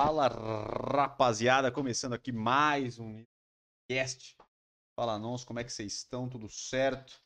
Fala 0.00 0.28
rapaziada, 0.28 1.72
começando 1.72 2.12
aqui 2.12 2.30
mais 2.30 3.00
um 3.00 3.26
cast. 3.90 4.36
Fala 4.94 5.18
nós, 5.18 5.44
como 5.44 5.58
é 5.58 5.64
que 5.64 5.72
vocês 5.72 5.92
estão? 5.92 6.28
Tudo 6.28 6.48
certo? 6.48 7.20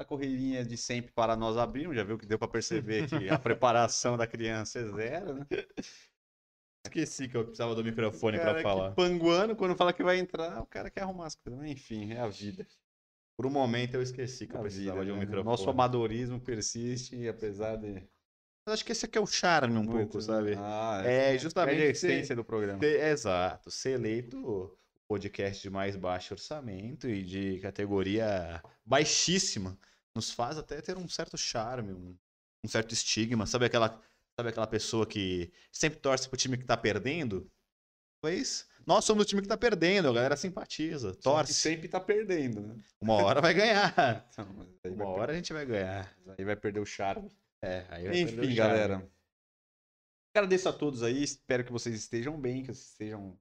A 0.00 0.04
correria 0.04 0.64
de 0.64 0.76
sempre 0.76 1.12
para 1.12 1.36
nós 1.36 1.56
abrirmos, 1.56 1.94
já 1.94 2.02
viu 2.02 2.18
que 2.18 2.26
deu 2.26 2.40
para 2.40 2.48
perceber 2.48 3.08
que 3.08 3.28
a 3.28 3.38
preparação 3.38 4.16
da 4.16 4.26
criança 4.26 4.80
é 4.80 4.84
zero, 4.86 5.34
né? 5.34 5.46
Esqueci 6.84 7.28
que 7.28 7.36
eu 7.36 7.44
precisava 7.44 7.72
do 7.72 7.84
microfone 7.84 8.36
para 8.36 8.60
falar. 8.60 8.90
que 8.90 8.96
panguano, 8.96 9.54
quando 9.54 9.76
fala 9.76 9.92
que 9.92 10.02
vai 10.02 10.18
entrar, 10.18 10.60
o 10.60 10.66
cara 10.66 10.90
quer 10.90 11.02
arrumar 11.02 11.26
as 11.26 11.36
coisas. 11.36 11.64
Enfim, 11.66 12.14
é 12.14 12.18
a 12.18 12.26
vida. 12.26 12.66
Por 13.36 13.46
um 13.46 13.50
momento 13.50 13.94
eu 13.94 14.02
esqueci 14.02 14.48
que 14.48 14.56
eu 14.56 14.60
precisava 14.60 15.02
vida, 15.02 15.06
de 15.06 15.12
um 15.12 15.18
né? 15.18 15.20
microfone. 15.20 15.48
Nosso 15.48 15.70
amadorismo 15.70 16.40
persiste, 16.40 17.28
apesar 17.28 17.76
de. 17.76 18.04
Mas 18.66 18.74
acho 18.74 18.84
que 18.84 18.92
esse 18.92 19.04
aqui 19.06 19.18
é 19.18 19.20
o 19.20 19.26
charme 19.26 19.76
um 19.76 19.86
pouco, 19.86 20.20
sabe? 20.20 20.54
Ah, 20.56 21.02
É, 21.04 21.30
essa 21.34 21.38
justamente 21.42 21.76
a 21.76 21.80
ser- 21.80 21.90
essência 21.90 22.36
do 22.36 22.44
programa. 22.44 22.78
Ser- 22.78 23.00
exato. 23.06 23.70
Ser 23.70 23.90
eleito 23.92 24.38
o 24.38 24.78
podcast 25.08 25.60
de 25.62 25.68
mais 25.70 25.96
baixo 25.96 26.34
orçamento 26.34 27.08
e 27.08 27.22
de 27.24 27.58
categoria 27.60 28.62
baixíssima 28.84 29.76
nos 30.14 30.30
faz 30.30 30.56
até 30.58 30.80
ter 30.80 30.96
um 30.96 31.08
certo 31.08 31.36
charme, 31.36 31.92
um, 31.92 32.16
um 32.64 32.68
certo 32.68 32.92
estigma. 32.92 33.46
Sabe 33.46 33.64
aquela, 33.66 34.00
sabe 34.38 34.50
aquela 34.50 34.66
pessoa 34.66 35.06
que 35.06 35.52
sempre 35.72 35.98
torce 35.98 36.28
pro 36.28 36.36
time 36.38 36.56
que 36.56 36.64
tá 36.64 36.76
perdendo? 36.76 37.50
Pois 38.22 38.66
nós 38.86 39.04
somos 39.04 39.24
o 39.24 39.26
time 39.26 39.42
que 39.42 39.48
tá 39.48 39.56
perdendo, 39.56 40.08
a 40.08 40.12
galera 40.12 40.36
simpatiza, 40.36 41.14
torce. 41.16 41.52
sempre 41.54 41.88
tá 41.88 41.98
perdendo, 42.00 42.60
né? 42.60 42.76
Uma 43.00 43.14
hora 43.14 43.40
vai 43.40 43.52
ganhar. 43.54 43.92
Então, 44.82 44.94
Uma 44.94 45.04
vai 45.04 45.06
hora 45.14 45.32
a 45.32 45.34
gente 45.36 45.52
vai 45.52 45.66
ganhar. 45.66 46.14
perder, 46.14 46.34
aí 46.38 46.44
vai 46.44 46.56
perder 46.56 46.80
o 46.80 46.86
charme. 46.86 47.28
É, 47.64 47.86
aí 47.90 48.08
o 48.08 48.12
Enfim, 48.12 48.54
galera. 48.56 49.08
Agradeço 50.34 50.68
a 50.68 50.72
todos 50.72 51.02
aí. 51.04 51.22
Espero 51.22 51.64
que 51.64 51.70
vocês 51.70 51.94
estejam 51.94 52.40
bem, 52.40 52.62
que 52.62 52.68
vocês 52.68 52.88
estejam 52.88 53.38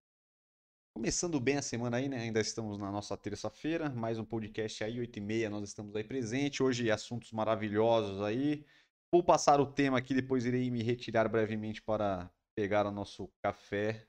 começando 0.95 1.39
bem 1.39 1.57
a 1.57 1.61
semana 1.61 1.97
aí, 1.97 2.07
né? 2.07 2.19
Ainda 2.19 2.39
estamos 2.39 2.77
na 2.77 2.91
nossa 2.91 3.17
terça-feira. 3.17 3.89
Mais 3.89 4.19
um 4.19 4.25
podcast 4.25 4.83
aí, 4.83 4.97
8h30, 4.97 5.49
nós 5.49 5.67
estamos 5.67 5.95
aí 5.95 6.03
presente. 6.03 6.61
Hoje, 6.61 6.91
assuntos 6.91 7.31
maravilhosos 7.31 8.21
aí. 8.21 8.63
Vou 9.11 9.23
passar 9.23 9.59
o 9.59 9.65
tema 9.65 9.97
aqui, 9.97 10.13
depois 10.13 10.45
irei 10.45 10.69
me 10.69 10.83
retirar 10.83 11.27
brevemente 11.27 11.81
para 11.81 12.31
pegar 12.55 12.85
o 12.85 12.91
nosso 12.91 13.27
café. 13.41 14.07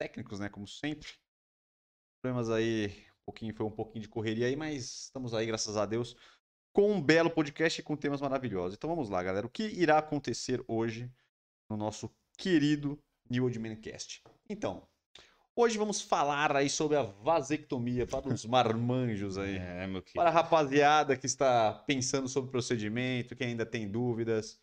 Técnicos, 0.00 0.40
né? 0.40 0.48
Como 0.48 0.66
sempre. 0.66 1.08
Problemas 2.20 2.50
aí, 2.50 2.88
um 2.88 3.24
pouquinho, 3.26 3.54
foi 3.54 3.66
um 3.66 3.70
pouquinho 3.70 4.02
de 4.02 4.08
correria 4.08 4.46
aí, 4.46 4.56
mas 4.56 5.04
estamos 5.04 5.34
aí, 5.34 5.46
graças 5.46 5.76
a 5.76 5.86
Deus, 5.86 6.16
com 6.76 6.92
um 6.92 7.00
belo 7.00 7.30
podcast 7.30 7.80
e 7.80 7.82
com 7.82 7.96
temas 7.96 8.20
maravilhosos. 8.20 8.76
Então 8.76 8.90
vamos 8.90 9.08
lá, 9.08 9.22
galera. 9.22 9.46
O 9.46 9.48
que 9.48 9.62
irá 9.62 9.96
acontecer 9.96 10.62
hoje 10.68 11.10
no 11.70 11.74
nosso 11.74 12.14
querido 12.36 13.02
New 13.30 13.44
Old 13.44 13.58
Man 13.58 13.76
Cast? 13.76 14.22
Então, 14.46 14.86
hoje 15.56 15.78
vamos 15.78 16.02
falar 16.02 16.54
aí 16.54 16.68
sobre 16.68 16.98
a 16.98 17.02
vasectomia 17.02 18.06
para 18.06 18.28
os 18.28 18.44
marmanjos 18.44 19.38
aí. 19.38 19.56
É, 19.56 19.86
meu 19.86 20.02
querido. 20.02 20.16
Para 20.16 20.28
a 20.28 20.32
rapaziada 20.34 21.16
que 21.16 21.24
está 21.24 21.72
pensando 21.72 22.28
sobre 22.28 22.48
o 22.48 22.52
procedimento, 22.52 23.34
que 23.34 23.44
ainda 23.44 23.64
tem 23.64 23.90
dúvidas, 23.90 24.60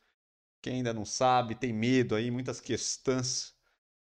que 0.62 0.70
ainda 0.70 0.94
não 0.94 1.06
sabe, 1.06 1.56
tem 1.56 1.74
medo 1.74 2.14
aí, 2.14 2.30
muitas 2.30 2.62
questões. 2.62 3.56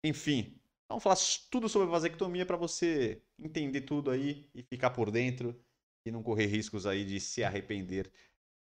Enfim, 0.05 0.60
vamos 0.91 1.02
falar 1.02 1.16
tudo 1.50 1.70
sobre 1.70 1.88
a 1.88 1.92
vasectomia 1.92 2.44
para 2.44 2.58
você 2.58 3.22
entender 3.38 3.80
tudo 3.80 4.10
aí 4.10 4.47
e 4.55 4.62
ficar 4.62 4.91
por 4.91 5.10
dentro 5.10 5.58
e 6.06 6.10
não 6.10 6.22
correr 6.22 6.47
riscos 6.47 6.86
aí 6.86 7.05
de 7.05 7.19
se 7.20 7.42
arrepender 7.42 8.12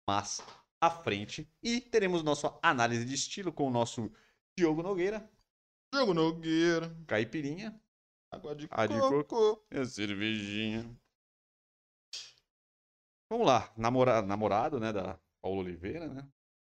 mais 0.07 0.41
à 0.81 0.89
frente. 0.89 1.49
E 1.61 1.81
teremos 1.81 2.23
nossa 2.23 2.57
análise 2.63 3.05
de 3.05 3.13
estilo 3.13 3.51
com 3.51 3.67
o 3.67 3.71
nosso 3.71 4.11
Diogo 4.57 4.81
Nogueira, 4.81 5.29
Jogo 5.93 6.13
Nogueira. 6.13 6.95
caipirinha, 7.07 7.79
Água 8.31 8.55
de 8.55 8.67
Ah, 8.71 8.85
de 8.87 8.97
coco. 8.99 9.65
e 9.71 9.77
a 9.79 9.85
cervejinha. 9.85 10.97
Vamos 13.31 13.47
lá, 13.47 13.73
namora- 13.77 14.21
namorado, 14.21 14.79
né, 14.79 14.93
da 14.93 15.19
Paula 15.41 15.61
Oliveira, 15.61 16.07
né? 16.07 16.21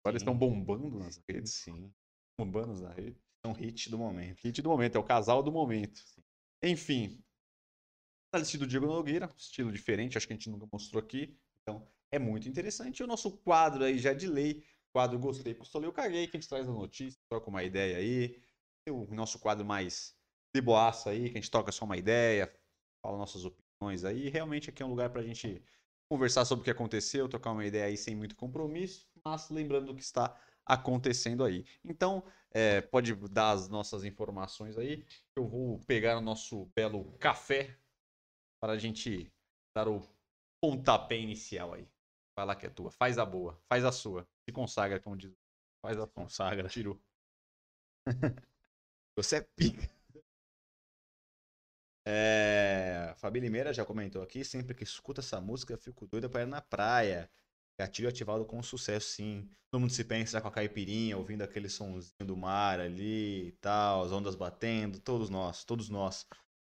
Agora 0.02 0.14
eles 0.14 0.22
Sim. 0.22 0.26
estão 0.32 0.38
bombando 0.38 0.98
nas 0.98 1.18
redes, 1.28 1.54
Sim. 1.54 1.94
bombando 2.40 2.82
na 2.82 2.92
rede. 2.94 3.22
É 3.44 3.48
um 3.48 3.54
hit 3.54 3.90
do 3.90 3.98
momento. 3.98 4.40
Hit 4.42 4.62
do 4.62 4.70
momento, 4.70 4.96
é 4.96 5.00
o 5.00 5.04
casal 5.04 5.44
do 5.44 5.52
momento. 5.52 6.02
Enfim, 6.64 7.24
análise 8.32 8.58
do 8.58 8.68
Diego 8.68 8.86
Nogueira, 8.86 9.30
estilo 9.38 9.72
diferente, 9.72 10.18
acho 10.18 10.28
que 10.28 10.34
a 10.34 10.36
gente 10.36 10.50
nunca 10.50 10.68
mostrou 10.72 11.02
aqui, 11.02 11.38
então 11.62 11.88
é 12.12 12.20
muito 12.20 12.48
interessante. 12.48 13.00
E 13.00 13.04
o 13.04 13.08
nosso 13.08 13.32
quadro 13.38 13.84
aí, 13.84 13.98
já 13.98 14.14
de 14.14 14.28
lei, 14.28 14.64
quadro 14.94 15.20
Gostei, 15.20 15.54
Pistolei, 15.54 15.88
eu 15.88 15.94
caguei, 15.94 16.28
que 16.28 16.38
a 16.38 16.40
gente 16.40 16.50
traz 16.50 16.68
a 16.68 16.72
notícia, 16.72 17.20
troca 17.30 17.50
uma 17.50 17.64
ideia 17.64 17.98
aí. 17.98 18.42
O 18.90 19.14
nosso 19.14 19.40
quadro 19.40 19.66
mais 19.66 20.16
de 20.56 20.62
boaça 20.62 21.10
aí, 21.10 21.30
que 21.30 21.38
a 21.38 21.42
gente 21.42 21.52
troca 21.52 21.72
só 21.72 21.86
uma 21.86 21.98
ideia, 21.98 22.52
fala 23.02 23.18
nossas 23.18 23.44
opiniões 23.44 24.06
aí. 24.06 24.30
Realmente 24.30 24.70
aqui 24.70 24.82
é 24.82 24.86
um 24.86 24.90
lugar 24.90 25.10
pra 25.10 25.22
gente 25.22 25.62
conversar 26.10 26.46
sobre 26.46 26.62
o 26.62 26.64
que 26.64 26.72
aconteceu, 26.72 27.28
trocar 27.28 27.52
uma 27.52 27.66
ideia 27.66 27.86
aí 27.86 27.98
sem 27.98 28.16
muito 28.16 28.36
compromisso, 28.36 29.06
mas 29.26 29.50
lembrando 29.50 29.88
do 29.88 29.96
que 29.96 30.02
está 30.02 30.40
acontecendo 30.66 31.44
aí. 31.44 31.66
Então, 31.84 32.24
é, 32.52 32.80
pode 32.80 33.14
dar 33.30 33.52
as 33.52 33.68
nossas 33.68 34.06
informações 34.06 34.78
aí. 34.78 35.06
Eu 35.36 35.48
vou 35.48 35.80
pegar 35.80 36.18
o 36.18 36.22
nosso 36.22 36.66
belo 36.74 37.12
café 37.20 37.78
para 38.68 38.74
a 38.74 38.78
gente 38.78 39.32
dar 39.74 39.88
o 39.88 40.06
pontapé 40.62 41.18
inicial 41.18 41.74
aí. 41.74 41.88
Vai 42.36 42.46
lá 42.46 42.54
que 42.54 42.66
é 42.66 42.70
tua. 42.70 42.92
Faz 42.92 43.18
a 43.18 43.26
boa. 43.26 43.58
Faz 43.70 43.86
a 43.86 43.94
sua. 43.94 44.28
Se 44.44 44.52
consagra, 44.52 45.00
como 45.00 45.16
diz. 45.16 45.32
Faz 45.82 45.98
a 45.98 46.02
sua. 46.02 46.12
Consagra. 46.14 46.68
Tirou. 46.68 47.00
Você 49.16 49.38
é 49.38 49.42
pica. 49.56 49.90
É, 52.06 53.14
Fabi 53.16 53.40
Limeira 53.40 53.74
já 53.74 53.86
comentou 53.86 54.22
aqui, 54.22 54.44
sempre 54.44 54.76
que 54.76 54.84
escuta 54.84 55.22
essa 55.22 55.40
música, 55.40 55.74
eu 55.74 55.78
fico 55.78 56.06
doida 56.06 56.30
pra 56.30 56.42
ir 56.42 56.48
na 56.48 56.62
praia. 56.62 57.30
Gatilho 57.80 58.10
ativado 58.10 58.46
com 58.46 58.62
sucesso, 58.62 59.08
sim. 59.12 59.50
Todo 59.72 59.80
mundo 59.80 59.94
se 59.94 60.04
pensa 60.04 60.42
com 60.42 60.48
a 60.50 60.52
caipirinha, 60.52 61.18
ouvindo 61.18 61.42
aquele 61.42 61.70
sonzinho 61.70 62.26
do 62.26 62.36
mar 62.36 62.82
ali 62.82 63.48
e 63.48 63.52
tal, 63.62 64.04
as 64.04 64.12
ondas 64.12 64.36
batendo, 64.36 65.00
todos 65.00 65.30
nós, 65.30 65.64
todos 65.64 65.88
nós, 65.88 66.26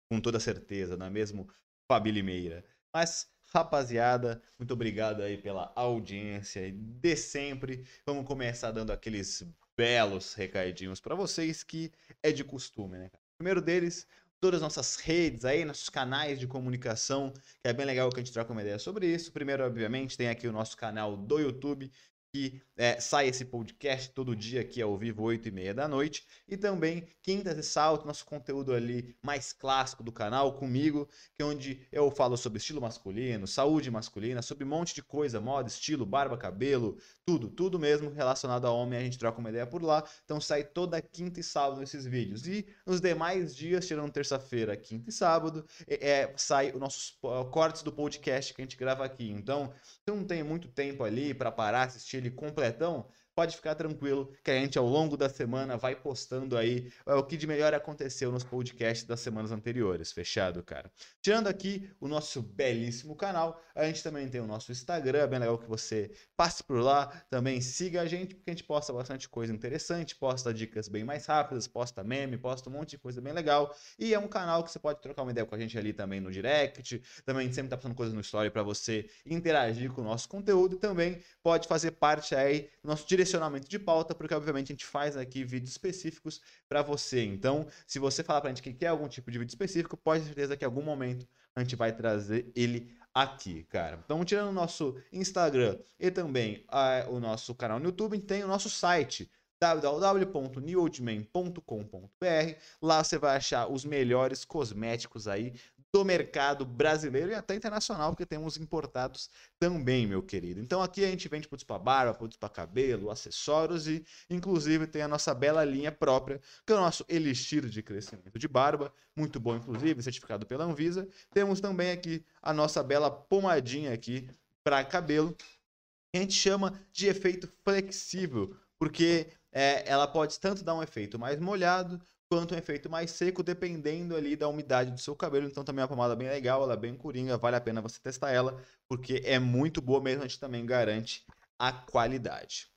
com 0.10 0.20
toda 0.20 0.40
certeza, 0.40 0.98
não 0.98 1.06
é 1.06 1.10
mesmo, 1.10 1.48
Fabi 1.92 2.10
Limeira? 2.10 2.64
Mas, 2.94 3.28
rapaziada, 3.54 4.42
muito 4.58 4.74
obrigado 4.74 5.22
aí 5.22 5.38
pela 5.38 5.74
audiência 5.76 6.72
de 6.72 7.18
sempre. 7.18 7.84
Vamos 8.06 8.26
começar 8.26 8.72
dando 8.72 8.94
aqueles 8.94 9.44
belos 9.76 10.34
recadinhos 10.34 11.02
pra 11.02 11.16
vocês 11.16 11.64
que 11.64 11.92
é 12.24 12.32
de 12.32 12.46
costume, 12.46 12.98
né? 12.98 13.12
Primeiro 13.38 13.62
deles, 13.62 14.08
todas 14.40 14.60
as 14.60 14.62
nossas 14.62 14.96
redes 14.96 15.44
aí, 15.44 15.66
nossos 15.66 15.90
canais 15.90 16.40
de 16.40 16.48
comunicação, 16.48 17.34
que 17.34 17.68
é 17.68 17.74
bem 17.74 17.86
legal 17.86 18.10
que 18.10 18.22
a 18.22 18.24
gente 18.24 18.32
troca 18.32 18.54
uma 18.54 18.62
ideia 18.62 18.80
sobre 18.80 19.06
isso. 19.14 19.30
Primeiro, 19.34 19.66
obviamente, 19.66 20.16
tem 20.16 20.30
aqui 20.30 20.48
o 20.48 20.54
nosso 20.54 20.78
canal 20.78 21.18
do 21.18 21.40
YouTube, 21.40 21.92
que 22.32 22.62
é, 22.78 23.00
sai 23.00 23.28
esse 23.28 23.44
podcast 23.46 24.10
todo 24.12 24.36
dia 24.36 24.62
aqui 24.62 24.82
ao 24.82 24.98
vivo, 24.98 25.22
8 25.24 25.50
e 25.50 25.52
meia 25.52 25.74
da 25.74 25.88
noite. 25.88 26.26
E 26.48 26.56
também, 26.56 27.06
quintas 27.22 27.58
e 27.58 27.64
salto, 27.64 28.08
nosso 28.08 28.26
conteúdo 28.26 28.74
ali 28.74 29.16
mais 29.22 29.52
clássico 29.52 30.02
do 30.02 30.12
canal, 30.12 30.54
comigo, 30.54 31.08
que 31.36 31.44
é 31.44 31.46
onde 31.46 31.86
eu 31.92 32.10
falo 32.10 32.38
sobre 32.38 32.58
estilo 32.58 32.82
masculino, 32.82 33.46
saúde 33.46 33.92
masculina, 33.92 34.42
sobre 34.42 34.64
um 34.64 34.68
monte 34.68 34.96
de 34.96 35.04
coisa, 35.04 35.42
moda, 35.42 35.68
estilo, 35.68 36.06
barba, 36.06 36.38
cabelo, 36.38 36.98
tudo, 37.26 37.50
tudo 37.50 37.78
mesmo 37.78 38.10
relacionado 38.10 38.66
a 38.66 38.72
homem, 38.72 38.98
a 38.98 39.04
gente 39.04 39.20
troca 39.20 39.40
uma 39.40 39.50
ideia 39.50 39.68
por 39.68 39.84
lá. 39.84 40.04
Então 40.24 40.40
sai 40.40 40.64
toda 40.64 41.02
quinta 41.02 41.40
e 41.40 41.44
sábado 41.44 41.84
esses 41.84 42.06
vídeos. 42.06 42.48
E 42.48 42.66
nos 42.86 43.02
demais 43.02 43.54
dias, 43.56 43.86
tirando 43.86 44.12
terça-feira, 44.12 44.76
quinta 44.78 45.10
e 45.10 45.14
sábado, 45.14 45.66
é, 45.88 46.10
é, 46.10 46.34
sai 46.38 46.72
os 46.72 46.80
nossos 46.80 47.20
cortes 47.52 47.84
do 47.84 47.92
podcast 47.92 48.54
que 48.54 48.62
a 48.62 48.66
gente 48.66 48.78
grava 48.78 49.04
aqui. 49.04 49.30
Então, 49.30 49.74
se 49.84 50.00
não 50.08 50.24
tem 50.24 50.42
muito 50.42 50.70
tempo 50.70 51.04
ali 51.04 51.34
para 51.34 51.52
parar, 51.52 51.84
assistir 51.84 52.21
ele 52.22 52.32
completão, 52.32 53.10
pode 53.42 53.56
ficar 53.56 53.74
tranquilo 53.74 54.32
que 54.44 54.52
a 54.52 54.54
gente 54.54 54.78
ao 54.78 54.86
longo 54.86 55.18
da 55.18 55.28
semana 55.28 55.76
vai 55.76 55.96
postando 55.96 56.56
aí 56.56 56.92
é, 57.08 57.16
o 57.16 57.24
que 57.24 57.36
de 57.36 57.48
melhor 57.48 57.74
aconteceu 57.74 58.32
nos 58.32 58.44
podcasts 58.44 59.04
das 59.04 59.20
semanas 59.20 59.52
anteriores. 59.52 60.12
Fechado, 60.12 60.62
cara? 60.62 60.92
Tirando 61.24 61.48
aqui 61.48 61.90
o 62.00 62.08
nosso 62.08 62.40
belíssimo 62.40 63.16
canal, 63.16 63.60
a 63.74 63.84
gente 63.86 64.04
também 64.04 64.30
tem 64.30 64.40
o 64.40 64.46
nosso 64.46 64.72
Instagram, 64.72 65.24
é 65.24 65.28
bem 65.28 65.40
legal 65.40 65.58
que 65.58 65.68
você 65.68 66.12
passe 66.38 66.64
por 66.64 66.80
lá, 66.82 67.08
também 67.32 67.60
siga 67.62 68.02
a 68.02 68.06
gente, 68.06 68.36
porque 68.36 68.52
a 68.52 68.54
gente 68.54 68.64
posta 68.64 68.94
bastante 68.94 69.28
coisa 69.28 69.52
interessante, 69.52 70.16
posta 70.16 70.54
dicas 70.54 70.88
bem 70.88 71.04
mais 71.04 71.26
rápidas, 71.26 71.68
posta 71.68 72.04
meme, 72.04 72.38
posta 72.38 72.70
um 72.70 72.74
monte 72.74 72.92
de 72.92 73.00
coisa 73.00 73.20
bem 73.20 73.34
legal. 73.34 73.76
E 73.98 74.14
é 74.14 74.20
um 74.20 74.28
canal 74.28 74.64
que 74.64 74.70
você 74.70 74.78
pode 74.78 75.02
trocar 75.02 75.24
uma 75.24 75.32
ideia 75.32 75.48
com 75.48 75.56
a 75.56 75.58
gente 75.58 75.76
ali 75.80 75.94
também 75.94 76.20
no 76.20 76.32
direct, 76.32 77.02
também 77.26 77.42
a 77.42 77.46
gente 77.46 77.56
sempre 77.56 77.72
tá 77.72 77.76
postando 77.76 77.96
coisa 77.96 78.14
no 78.14 78.22
story 78.22 78.52
para 78.52 78.62
você 78.62 79.10
interagir 79.26 79.92
com 79.92 80.02
o 80.02 80.04
nosso 80.04 80.30
conteúdo 80.30 80.76
e 80.76 80.78
também 80.78 81.20
pode 81.42 81.68
fazer 81.68 81.90
parte 81.90 82.36
aí 82.36 82.70
do 82.84 82.90
nosso 82.90 83.08
direcionamento 83.08 83.31
de 83.68 83.80
pauta, 83.80 84.16
porque 84.16 84.34
obviamente 84.34 84.72
a 84.72 84.74
gente 84.74 84.86
faz 84.86 85.16
aqui 85.16 85.44
vídeos 85.44 85.72
específicos 85.72 86.42
para 86.68 86.82
você. 86.82 87.24
Então, 87.24 87.68
se 87.86 88.00
você 88.00 88.24
falar 88.24 88.42
pra 88.42 88.50
gente 88.50 88.62
que 88.62 88.74
quer 88.74 88.88
algum 88.88 89.08
tipo 89.08 89.32
de 89.32 89.38
vídeo 89.38 89.52
específico, 89.52 89.98
pode 89.98 90.22
ter 90.22 90.28
certeza 90.28 90.58
que 90.58 90.64
em 90.64 90.68
algum 90.68 90.82
momento 90.82 91.28
a 91.56 91.62
gente 91.62 91.76
vai 91.76 91.92
trazer 91.92 92.52
ele 92.56 92.96
aqui, 93.14 93.64
cara. 93.66 94.00
Então, 94.04 94.24
tirando 94.24 94.50
o 94.50 94.54
nosso 94.54 94.96
Instagram 95.12 95.78
e 96.00 96.10
também 96.10 96.66
o 97.10 97.20
nosso 97.20 97.54
canal 97.54 97.80
no 97.80 97.86
YouTube, 97.86 98.18
tem 98.20 98.44
o 98.44 98.48
nosso 98.48 98.70
site 98.70 99.30
www.newoldman.com.br. 99.60 102.56
Lá 102.82 103.04
você 103.04 103.20
vai 103.20 103.38
achar 103.38 103.68
os 103.68 103.86
melhores 103.86 104.44
cosméticos 104.44 105.28
aí 105.28 105.54
do 105.94 106.06
mercado 106.06 106.66
brasileiro 106.66 107.32
e 107.32 107.36
até 107.36 107.54
internacional, 107.54 108.12
porque 108.12 108.26
temos 108.26 108.56
importados 108.56 109.30
também, 109.60 110.08
meu 110.08 110.24
querido. 110.24 110.62
Então 110.62 110.82
aqui 110.82 111.04
a 111.04 111.08
gente 111.10 111.28
vende 111.28 111.48
produtos 111.48 111.66
para 111.66 111.78
barba, 111.78 112.14
produtos 112.14 112.38
para 112.38 112.48
cabelo, 112.48 113.12
acessórios 113.12 113.88
e 113.88 114.06
inclusive 114.30 114.88
tem 114.88 115.02
a 115.02 115.08
nossa 115.08 115.34
bela 115.34 115.66
linha 115.66 115.92
própria, 115.92 116.40
que 116.66 116.72
é 116.72 116.76
o 116.76 116.80
nosso 116.80 117.04
elixir 117.10 117.68
de 117.68 117.84
crescimento 117.84 118.40
de 118.40 118.48
barba, 118.48 118.94
muito 119.16 119.38
bom 119.38 119.56
inclusive, 119.56 120.02
certificado 120.02 120.46
pela 120.46 120.64
Anvisa. 120.64 121.08
Temos 121.34 121.60
também 121.60 121.92
aqui 121.92 122.26
a 122.42 122.54
nossa 122.54 122.82
bela 122.82 123.12
pomadinha 123.12 123.94
aqui 123.94 124.30
para 124.64 124.86
cabelo, 124.86 125.34
que 125.34 126.18
a 126.18 126.20
gente 126.20 126.34
chama 126.34 126.80
de 126.94 127.08
efeito 127.08 127.52
flexível, 127.66 128.56
porque 128.80 129.28
é, 129.52 129.84
ela 129.90 130.08
pode 130.08 130.40
tanto 130.40 130.64
dar 130.64 130.74
um 130.74 130.84
efeito 130.84 131.20
mais 131.20 131.38
molhado 131.38 132.02
quanto 132.32 132.56
um 132.56 132.58
efeito 132.58 132.90
mais 132.90 133.12
seco, 133.12 133.44
dependendo 133.44 134.16
ali 134.16 134.38
da 134.38 134.48
umidade 134.48 134.92
do 134.92 135.02
seu 135.02 135.14
cabelo. 135.14 135.48
Então 135.48 135.66
também 135.66 135.82
é 135.82 135.84
uma 135.84 135.90
pomada 135.90 136.16
bem 136.16 136.30
legal, 136.30 136.64
ela 136.64 136.74
é 136.76 136.78
bem 136.78 136.96
coringa, 136.96 137.38
vale 137.38 137.58
a 137.58 137.62
pena 137.62 137.82
você 137.82 138.00
testar 138.00 138.32
ela, 138.32 138.64
porque 138.88 139.22
é 139.26 139.38
muito 139.38 139.82
boa 139.82 140.02
mesmo, 140.02 140.24
a 140.24 140.28
gente 140.28 140.40
também 140.40 140.66
garante 140.66 141.26
a 141.60 141.74
qualidade. 141.74 142.71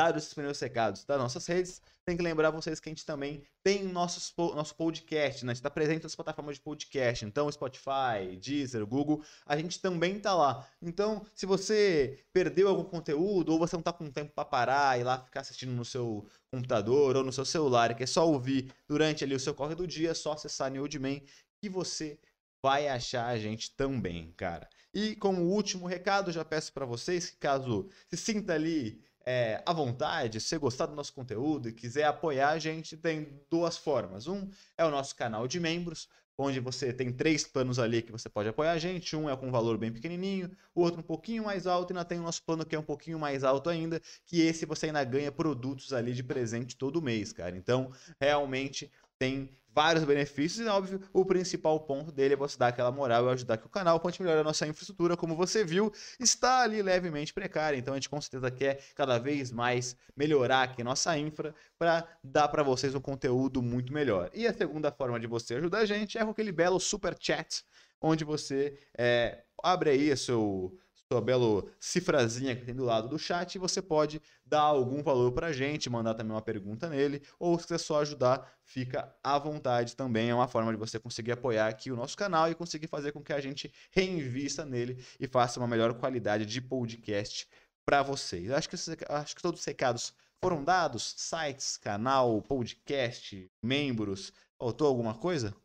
Dados 0.00 0.22
esses 0.22 0.32
primeiros 0.32 0.58
recados 0.58 1.04
das 1.04 1.18
nossas 1.18 1.46
redes, 1.46 1.82
tem 2.06 2.16
que 2.16 2.22
lembrar 2.22 2.48
vocês 2.50 2.80
que 2.80 2.88
a 2.88 2.92
gente 2.92 3.04
também 3.04 3.42
tem 3.62 3.84
nossos, 3.84 4.32
nosso 4.54 4.74
podcast, 4.74 5.44
né? 5.44 5.50
A 5.50 5.54
gente 5.54 5.58
está 5.58 5.68
presente 5.68 6.04
nas 6.04 6.16
plataformas 6.16 6.54
de 6.54 6.62
podcast, 6.62 7.22
então 7.26 7.52
Spotify, 7.52 8.34
Deezer, 8.40 8.86
Google, 8.86 9.22
a 9.44 9.58
gente 9.58 9.78
também 9.78 10.16
está 10.16 10.34
lá. 10.34 10.66
Então, 10.80 11.22
se 11.34 11.44
você 11.44 12.24
perdeu 12.32 12.68
algum 12.68 12.84
conteúdo 12.84 13.52
ou 13.52 13.58
você 13.58 13.76
não 13.76 13.80
está 13.80 13.92
com 13.92 14.10
tempo 14.10 14.32
para 14.32 14.46
parar 14.46 14.98
e 14.98 15.04
lá 15.04 15.22
ficar 15.22 15.42
assistindo 15.42 15.72
no 15.72 15.84
seu 15.84 16.26
computador 16.50 17.18
ou 17.18 17.22
no 17.22 17.30
seu 17.30 17.44
celular, 17.44 17.94
que 17.94 18.04
é 18.04 18.06
só 18.06 18.26
ouvir 18.26 18.72
durante 18.88 19.22
ali 19.22 19.34
o 19.34 19.40
seu 19.40 19.54
corre 19.54 19.74
do 19.74 19.86
dia, 19.86 20.12
é 20.12 20.14
só 20.14 20.32
acessar 20.32 20.70
Newdman 20.70 21.22
que 21.60 21.68
você 21.68 22.18
vai 22.62 22.88
achar 22.88 23.26
a 23.26 23.38
gente 23.38 23.76
também, 23.76 24.32
cara. 24.32 24.66
E 24.94 25.14
como 25.16 25.42
último 25.42 25.86
recado, 25.86 26.32
já 26.32 26.42
peço 26.42 26.72
para 26.72 26.86
vocês 26.86 27.28
que 27.28 27.36
caso 27.36 27.86
se 28.08 28.16
sinta 28.16 28.54
ali 28.54 29.04
é, 29.24 29.62
à 29.66 29.72
vontade, 29.72 30.40
se 30.40 30.56
gostar 30.58 30.86
do 30.86 30.94
nosso 30.94 31.12
conteúdo 31.12 31.68
e 31.68 31.72
quiser 31.72 32.04
apoiar 32.04 32.50
a 32.50 32.58
gente, 32.58 32.96
tem 32.96 33.40
duas 33.50 33.76
formas. 33.76 34.26
Um 34.26 34.48
é 34.76 34.84
o 34.84 34.90
nosso 34.90 35.14
canal 35.14 35.46
de 35.46 35.60
membros, 35.60 36.08
onde 36.38 36.58
você 36.58 36.92
tem 36.92 37.12
três 37.12 37.46
planos 37.46 37.78
ali 37.78 38.02
que 38.02 38.10
você 38.10 38.28
pode 38.28 38.48
apoiar 38.48 38.72
a 38.72 38.78
gente. 38.78 39.14
Um 39.14 39.28
é 39.28 39.36
com 39.36 39.48
um 39.48 39.50
valor 39.50 39.76
bem 39.76 39.92
pequenininho, 39.92 40.50
o 40.74 40.80
outro 40.80 41.00
um 41.00 41.04
pouquinho 41.04 41.44
mais 41.44 41.66
alto, 41.66 41.92
e 41.92 41.92
ainda 41.92 42.04
tem 42.04 42.18
o 42.18 42.22
nosso 42.22 42.42
plano 42.42 42.64
que 42.64 42.74
é 42.74 42.78
um 42.78 42.84
pouquinho 42.84 43.18
mais 43.18 43.44
alto 43.44 43.68
ainda, 43.68 44.00
que 44.24 44.40
esse 44.40 44.64
você 44.64 44.86
ainda 44.86 45.04
ganha 45.04 45.30
produtos 45.30 45.92
ali 45.92 46.12
de 46.12 46.22
presente 46.22 46.76
todo 46.76 47.02
mês, 47.02 47.32
cara. 47.32 47.56
Então, 47.56 47.92
realmente 48.18 48.90
tem 49.20 49.50
vários 49.72 50.02
benefícios 50.02 50.66
e, 50.66 50.68
óbvio, 50.68 50.98
o 51.12 51.24
principal 51.26 51.78
ponto 51.80 52.10
dele 52.10 52.34
é 52.34 52.36
você 52.36 52.58
dar 52.58 52.68
aquela 52.68 52.90
moral 52.90 53.26
e 53.26 53.32
ajudar 53.32 53.58
que 53.58 53.66
o 53.66 53.68
canal 53.68 54.00
pode 54.00 54.20
melhorar 54.20 54.40
a 54.40 54.44
nossa 54.44 54.66
infraestrutura, 54.66 55.14
como 55.16 55.36
você 55.36 55.62
viu, 55.62 55.92
está 56.18 56.62
ali 56.62 56.82
levemente 56.82 57.32
precária, 57.32 57.76
então 57.76 57.92
a 57.92 57.96
gente 57.98 58.08
com 58.08 58.20
certeza 58.20 58.50
quer 58.50 58.82
cada 58.96 59.18
vez 59.18 59.52
mais 59.52 59.94
melhorar 60.16 60.62
aqui 60.62 60.82
nossa 60.82 61.16
infra 61.18 61.54
para 61.78 62.08
dar 62.24 62.48
para 62.48 62.62
vocês 62.62 62.94
um 62.94 63.00
conteúdo 63.00 63.62
muito 63.62 63.92
melhor. 63.92 64.30
E 64.32 64.46
a 64.46 64.54
segunda 64.54 64.90
forma 64.90 65.20
de 65.20 65.26
você 65.26 65.56
ajudar 65.56 65.80
a 65.80 65.86
gente 65.86 66.16
é 66.16 66.24
com 66.24 66.30
aquele 66.30 66.50
belo 66.50 66.80
super 66.80 67.14
chat, 67.20 67.62
onde 68.00 68.24
você 68.24 68.78
é, 68.96 69.44
abre 69.62 69.90
aí 69.90 70.16
seu 70.16 70.74
sua 71.12 71.20
bela 71.20 71.64
cifrazinha 71.80 72.54
que 72.54 72.64
tem 72.64 72.74
do 72.74 72.84
lado 72.84 73.08
do 73.08 73.18
chat, 73.18 73.58
você 73.58 73.82
pode 73.82 74.22
dar 74.46 74.60
algum 74.60 75.02
valor 75.02 75.32
para 75.32 75.48
a 75.48 75.52
gente, 75.52 75.90
mandar 75.90 76.14
também 76.14 76.32
uma 76.32 76.40
pergunta 76.40 76.88
nele, 76.88 77.20
ou 77.36 77.58
se 77.58 77.64
quiser 77.64 77.78
só 77.78 78.00
ajudar, 78.00 78.48
fica 78.62 79.12
à 79.20 79.36
vontade 79.36 79.96
também. 79.96 80.30
É 80.30 80.34
uma 80.34 80.46
forma 80.46 80.70
de 80.70 80.78
você 80.78 81.00
conseguir 81.00 81.32
apoiar 81.32 81.66
aqui 81.66 81.90
o 81.90 81.96
nosso 81.96 82.16
canal 82.16 82.48
e 82.48 82.54
conseguir 82.54 82.86
fazer 82.86 83.10
com 83.10 83.20
que 83.20 83.32
a 83.32 83.40
gente 83.40 83.72
reinvista 83.90 84.64
nele 84.64 85.04
e 85.18 85.26
faça 85.26 85.58
uma 85.58 85.66
melhor 85.66 85.94
qualidade 85.94 86.46
de 86.46 86.60
podcast 86.60 87.48
para 87.84 88.04
vocês. 88.04 88.48
Acho 88.52 88.68
que, 88.68 88.76
acho 89.08 89.34
que 89.34 89.42
todos 89.42 89.58
os 89.58 89.66
recados 89.66 90.14
foram 90.40 90.62
dados, 90.62 91.14
sites, 91.16 91.76
canal, 91.76 92.40
podcast, 92.40 93.50
membros. 93.60 94.32
Faltou 94.56 94.86
alguma 94.86 95.14
coisa? 95.14 95.56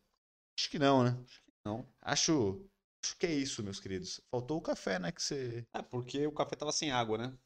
Acho 0.57 0.71
que 0.71 0.79
não, 0.79 1.03
né? 1.03 1.15
Não. 1.63 1.87
Acho 2.01 2.67
Acho 3.05 3.17
que 3.17 3.27
é 3.27 3.31
isso, 3.31 3.61
meus 3.61 3.79
queridos. 3.79 4.19
Faltou 4.31 4.57
o 4.57 4.61
café, 4.61 4.97
né? 4.97 5.11
Que 5.11 5.21
você. 5.21 5.63
É, 5.71 5.81
porque 5.83 6.25
o 6.25 6.31
café 6.31 6.55
tava 6.55 6.71
sem 6.71 6.91
água, 6.91 7.19
né? 7.19 7.37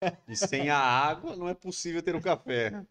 E 0.28 0.34
sem 0.34 0.70
a 0.70 0.78
água 0.78 1.36
não 1.36 1.46
é 1.48 1.54
possível 1.54 2.02
ter 2.02 2.14
o 2.14 2.18
um 2.18 2.22
café. 2.22 2.86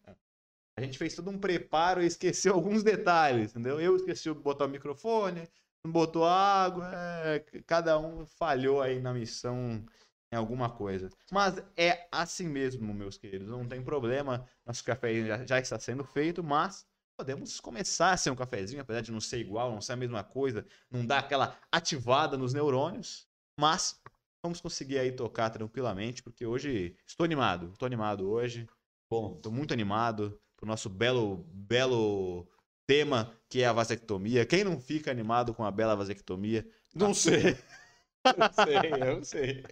A 0.78 0.82
gente 0.82 0.98
fez 0.98 1.16
todo 1.16 1.32
um 1.32 1.40
preparo 1.40 2.04
e 2.04 2.06
esqueceu 2.06 2.54
alguns 2.54 2.84
detalhes, 2.84 3.52
entendeu? 3.52 3.82
Eu 3.82 3.96
esqueci 3.96 4.32
de 4.32 4.40
botar 4.40 4.66
o 4.66 4.70
microfone, 4.70 5.50
não 5.84 5.92
botou 5.92 6.26
água, 6.26 6.92
é... 6.94 7.40
cada 7.66 7.98
um 7.98 8.28
falhou 8.28 8.82
aí 8.82 9.00
na 9.00 9.14
missão 9.14 9.84
em 10.32 10.36
alguma 10.36 10.70
coisa. 10.70 11.10
Mas 11.32 11.64
é 11.76 12.08
assim 12.12 12.48
mesmo, 12.48 12.94
meus 12.94 13.18
queridos, 13.18 13.48
não 13.48 13.68
tem 13.68 13.84
problema. 13.84 14.48
Nosso 14.66 14.84
café 14.84 15.26
já, 15.26 15.46
já 15.46 15.60
está 15.60 15.80
sendo 15.80 16.04
feito, 16.04 16.44
mas 16.44 16.86
podemos 17.18 17.60
começar 17.60 18.12
a 18.12 18.18
ser 18.18 18.30
um 18.30 18.36
cafezinho, 18.36 18.82
apesar 18.82 19.02
de 19.02 19.12
não 19.12 19.22
ser 19.22 19.40
igual, 19.40 19.72
não 19.72 19.82
ser 19.82 19.94
a 19.94 19.98
mesma 19.98 20.24
coisa, 20.24 20.66
não 20.92 21.06
dar 21.06 21.20
aquela 21.20 21.58
ativada 21.72 22.38
nos 22.38 22.54
neurônios, 22.54 23.28
mas 23.60 24.02
vamos 24.44 24.62
conseguir 24.62 25.00
aí 25.00 25.12
tocar 25.12 25.50
tranquilamente, 25.50 26.22
porque 26.22 26.46
hoje 26.46 26.96
estou 27.08 27.24
animado, 27.24 27.72
estou 27.72 27.86
animado 27.86 28.30
hoje. 28.30 28.68
Bom, 29.10 29.36
estou 29.36 29.52
muito 29.52 29.74
animado 29.74 30.40
pro 30.58 30.68
nosso 30.68 30.90
belo, 30.90 31.46
belo 31.52 32.48
tema 32.88 33.32
que 33.50 33.62
é 33.62 33.66
a 33.66 33.74
vasectomia. 33.74 34.46
Quem 34.46 34.64
não 34.64 34.80
fica 34.80 35.10
animado 35.10 35.54
com 35.54 35.64
a 35.64 35.72
bela 35.72 35.96
vasectomia? 35.96 36.68
Não 36.94 37.14
sei. 37.14 37.58
Eu 38.26 38.66
sei, 38.66 39.10
eu 39.10 39.24
sei. 39.26 39.64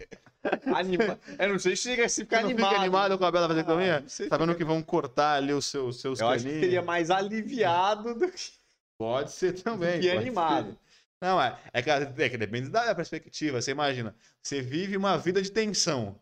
Anima... 0.76 1.20
Eu 1.40 1.50
não 1.50 1.60
sei 1.60 1.76
se 1.76 1.84
chega 1.84 2.06
a 2.06 2.10
ficar 2.10 2.42
não 2.42 2.50
animado. 2.50 2.70
fica 2.70 2.82
animado 2.82 3.18
com 3.18 3.26
a 3.26 3.32
bela 3.32 3.48
vasectomia? 3.48 4.04
Ah, 4.06 4.10
sei 4.10 4.28
Sabendo 4.28 4.56
que 4.56 4.64
vão 4.66 4.82
cortar 4.84 5.36
ali 5.36 5.54
os 5.54 5.66
seus, 5.66 6.02
seus 6.02 6.20
Eu 6.20 6.28
acho 6.28 6.40
que 6.40 6.44
caninhos? 6.44 6.66
seria 6.66 6.82
mais 6.82 7.10
aliviado 7.10 8.14
do 8.16 8.30
que, 8.32 8.52
Pode 8.98 9.32
ser 9.32 9.54
também. 9.54 10.00
do 10.02 10.08
pode 10.08 10.18
animado. 10.18 10.72
ser. 10.72 10.78
Não, 11.22 11.42
é, 11.42 11.58
é, 11.72 11.82
que, 11.82 11.90
é 11.90 12.30
que 12.30 12.38
depende 12.38 12.70
da 12.70 12.94
perspectiva. 12.94 13.62
Você 13.62 13.72
imagina, 13.72 14.14
você 14.42 14.62
vive 14.62 14.98
uma 14.98 15.18
vida 15.18 15.42
de 15.42 15.50
tensão. 15.52 16.20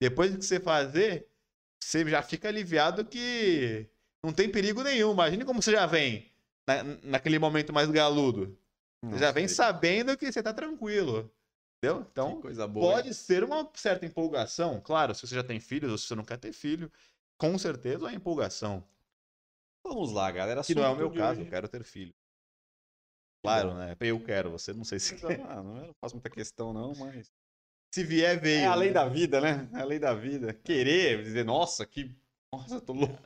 Depois 0.00 0.34
que 0.34 0.42
você 0.44 0.58
fazer, 0.58 1.28
você 1.78 2.08
já 2.08 2.22
fica 2.22 2.48
aliviado 2.48 3.04
que 3.04 3.86
não 4.22 4.32
tem 4.32 4.48
perigo 4.48 4.82
nenhum. 4.82 5.12
Imagine 5.12 5.44
como 5.44 5.60
você 5.60 5.72
já 5.72 5.84
vem 5.84 6.30
na- 6.66 6.82
naquele 7.02 7.38
momento 7.38 7.72
mais 7.72 7.90
galudo. 7.90 8.58
Você 9.04 9.18
já 9.18 9.30
vem 9.30 9.46
sabendo 9.46 10.16
que 10.16 10.32
você 10.32 10.42
tá 10.42 10.54
tranquilo. 10.54 11.30
Entendeu? 11.84 12.06
Então, 12.10 12.40
pode 12.72 13.14
ser 13.14 13.44
uma 13.44 13.70
certa 13.74 14.06
empolgação. 14.06 14.80
Claro, 14.80 15.14
se 15.14 15.26
você 15.26 15.34
já 15.34 15.44
tem 15.44 15.60
filhos 15.60 15.90
ou 15.92 15.98
se 15.98 16.06
você 16.06 16.14
não 16.14 16.24
quer 16.24 16.38
ter 16.38 16.52
filho, 16.52 16.90
com 17.38 17.56
certeza 17.58 18.10
é 18.10 18.14
empolgação. 18.14 18.86
Vamos 19.86 20.12
lá, 20.12 20.30
galera. 20.30 20.62
Que 20.62 20.74
não 20.74 20.84
é 20.84 20.88
o 20.88 20.96
meu 20.96 21.12
caso, 21.12 21.40
hoje. 21.40 21.48
eu 21.48 21.50
quero 21.50 21.68
ter 21.68 21.84
filho. 21.84 22.14
Claro, 23.42 23.74
né? 23.74 23.94
Eu 24.00 24.24
quero, 24.24 24.50
você 24.50 24.72
não 24.72 24.84
sei 24.84 24.98
se 24.98 25.16
quer. 25.16 25.40
Ah, 25.42 25.62
não, 25.62 25.92
faço 26.00 26.14
muita 26.14 26.30
questão, 26.30 26.72
não, 26.72 26.94
mas. 26.94 27.30
Se 27.94 28.02
vier, 28.02 28.40
veio. 28.40 28.62
É 28.62 28.66
a 28.66 28.74
lei 28.74 28.88
né? 28.88 28.94
da 28.94 29.06
vida, 29.06 29.40
né? 29.40 29.68
É 29.74 29.80
a 29.80 29.84
lei 29.84 29.98
da 29.98 30.14
vida. 30.14 30.54
Querer, 30.54 31.22
dizer, 31.22 31.44
nossa, 31.44 31.84
que. 31.84 32.16
Nossa, 32.52 32.80
tô 32.80 32.94
louco. 32.94 33.18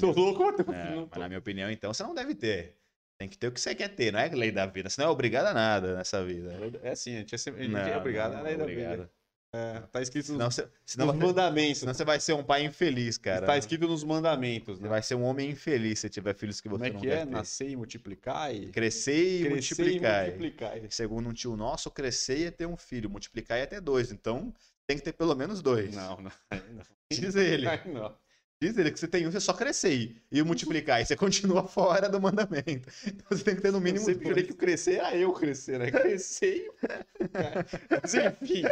Tô 0.00 0.12
minha- 0.12 0.16
louco, 0.24 0.42
mas 0.42 0.56
tô- 0.66 0.72
É, 0.72 0.94
mas 0.96 1.18
na 1.18 1.28
minha 1.28 1.38
opinião, 1.38 1.70
então, 1.70 1.94
você 1.94 2.02
não 2.02 2.14
deve 2.14 2.34
ter. 2.34 2.81
Tem 3.22 3.28
que 3.28 3.38
ter 3.38 3.46
o 3.46 3.52
que 3.52 3.60
você 3.60 3.72
quer 3.72 3.88
ter, 3.88 4.12
não 4.12 4.18
é 4.18 4.28
lei 4.30 4.50
da 4.50 4.66
vida. 4.66 4.90
Você 4.90 5.00
não 5.00 5.08
é 5.08 5.12
obrigado 5.12 5.46
a 5.46 5.54
nada 5.54 5.94
nessa 5.94 6.24
vida. 6.24 6.52
É 6.82 6.90
assim, 6.90 7.14
a 7.14 7.18
gente 7.20 7.32
é, 7.32 7.38
sempre, 7.38 7.60
a 7.60 7.64
gente 7.64 7.72
Não, 7.72 7.78
é 7.78 7.96
obrigado. 7.96 8.32
não, 8.32 8.40
a 8.40 8.42
lei 8.42 8.56
da 8.56 8.64
obrigado. 8.64 8.90
vida. 8.90 9.10
É, 9.54 9.80
tá 9.92 10.02
escrito 10.02 10.26
Senão 10.26 10.46
nos, 10.46 10.54
você, 10.56 10.68
senão, 10.84 11.06
nos 11.06 11.14
você, 11.16 11.26
mandamentos. 11.26 11.78
senão 11.78 11.94
você 11.94 12.04
vai 12.04 12.18
ser 12.18 12.32
um 12.32 12.42
pai 12.42 12.64
infeliz, 12.64 13.16
cara. 13.18 13.46
Tá 13.46 13.56
escrito 13.56 13.86
nos 13.86 14.02
mandamentos. 14.02 14.78
Você 14.78 14.82
Né? 14.82 14.88
vai 14.88 15.02
ser 15.02 15.14
um 15.14 15.22
homem 15.22 15.50
infeliz 15.50 16.00
se 16.00 16.08
tiver 16.08 16.34
filhos 16.34 16.60
que 16.60 16.68
você 16.68 16.72
Como 16.78 16.84
é 16.84 16.90
não 16.90 17.00
que 17.00 17.06
quer 17.06 17.18
é? 17.18 17.24
ter. 17.26 17.30
Nascer 17.30 17.68
e 17.68 17.76
multiplicar 17.76 18.52
e. 18.52 18.70
Crescer 18.72 19.12
e 19.14 19.38
Crescer 19.44 19.50
multiplicar. 19.50 20.22
e 20.24 20.30
multiplicar. 20.30 20.72
Segundo 20.90 21.28
um 21.28 21.32
tio 21.32 21.54
nosso, 21.56 21.92
crescer 21.92 22.38
e 22.38 22.44
é 22.46 22.50
ter 22.50 22.66
um 22.66 22.76
filho, 22.76 23.08
multiplicar 23.08 23.56
e 23.58 23.60
é 23.60 23.66
ter 23.66 23.80
dois. 23.80 24.10
Então, 24.10 24.52
tem 24.84 24.96
que 24.96 25.04
ter 25.04 25.12
pelo 25.12 25.36
menos 25.36 25.62
dois. 25.62 25.94
Não, 25.94 26.16
não. 26.16 26.32
não. 26.50 26.82
Diz 27.12 27.36
ele. 27.36 27.66
Não. 27.86 28.16
Diz 28.62 28.78
ele 28.78 28.92
que 28.92 29.00
você 29.00 29.08
tem 29.08 29.26
um, 29.26 29.30
você 29.32 29.40
só 29.40 29.52
crescer 29.52 30.16
e- 30.30 30.42
multiplicar. 30.44 31.00
E 31.00 31.04
você 31.04 31.16
continua 31.16 31.64
fora 31.66 32.08
do 32.08 32.20
mandamento. 32.20 32.88
Então 33.04 33.26
você 33.28 33.42
tem 33.42 33.56
que 33.56 33.60
ter 33.60 33.72
no 33.72 33.78
Eu 33.78 33.82
mínimo 33.82 34.04
sempre 34.04 34.28
jurei 34.28 34.44
dois. 34.44 34.46
que 34.46 34.52
o 34.52 34.56
crescer 34.56 34.94
era 35.00 35.16
eu 35.16 35.32
crescer, 35.32 35.78
né? 35.80 35.90
Crescer. 35.90 36.70
Mas 38.00 38.14
enfim. 38.14 38.62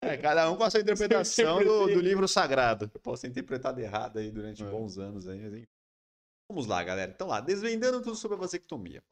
É, 0.00 0.16
cada 0.16 0.50
um 0.50 0.56
com 0.56 0.64
a 0.64 0.70
sua 0.70 0.80
interpretação 0.80 1.58
Sempre 1.58 1.64
do, 1.66 1.86
do 1.88 2.00
livro 2.00 2.26
sagrado. 2.26 2.90
Eu 2.94 3.00
posso 3.00 3.22
ter 3.22 3.28
interpretado 3.28 3.78
errado 3.80 4.18
aí 4.18 4.30
durante 4.30 4.62
É. 4.62 4.70
bons 4.70 4.96
anos 4.98 5.28
aí, 5.28 5.40
mas 5.40 5.52
enfim. 5.52 5.66
Vamos 6.50 6.66
lá, 6.66 6.82
galera. 6.82 7.12
Então 7.14 7.26
lá, 7.26 7.40
desvendando 7.40 8.00
tudo 8.00 8.16
sobre 8.16 8.36
a 8.36 8.40
vasectomia. 8.40 9.02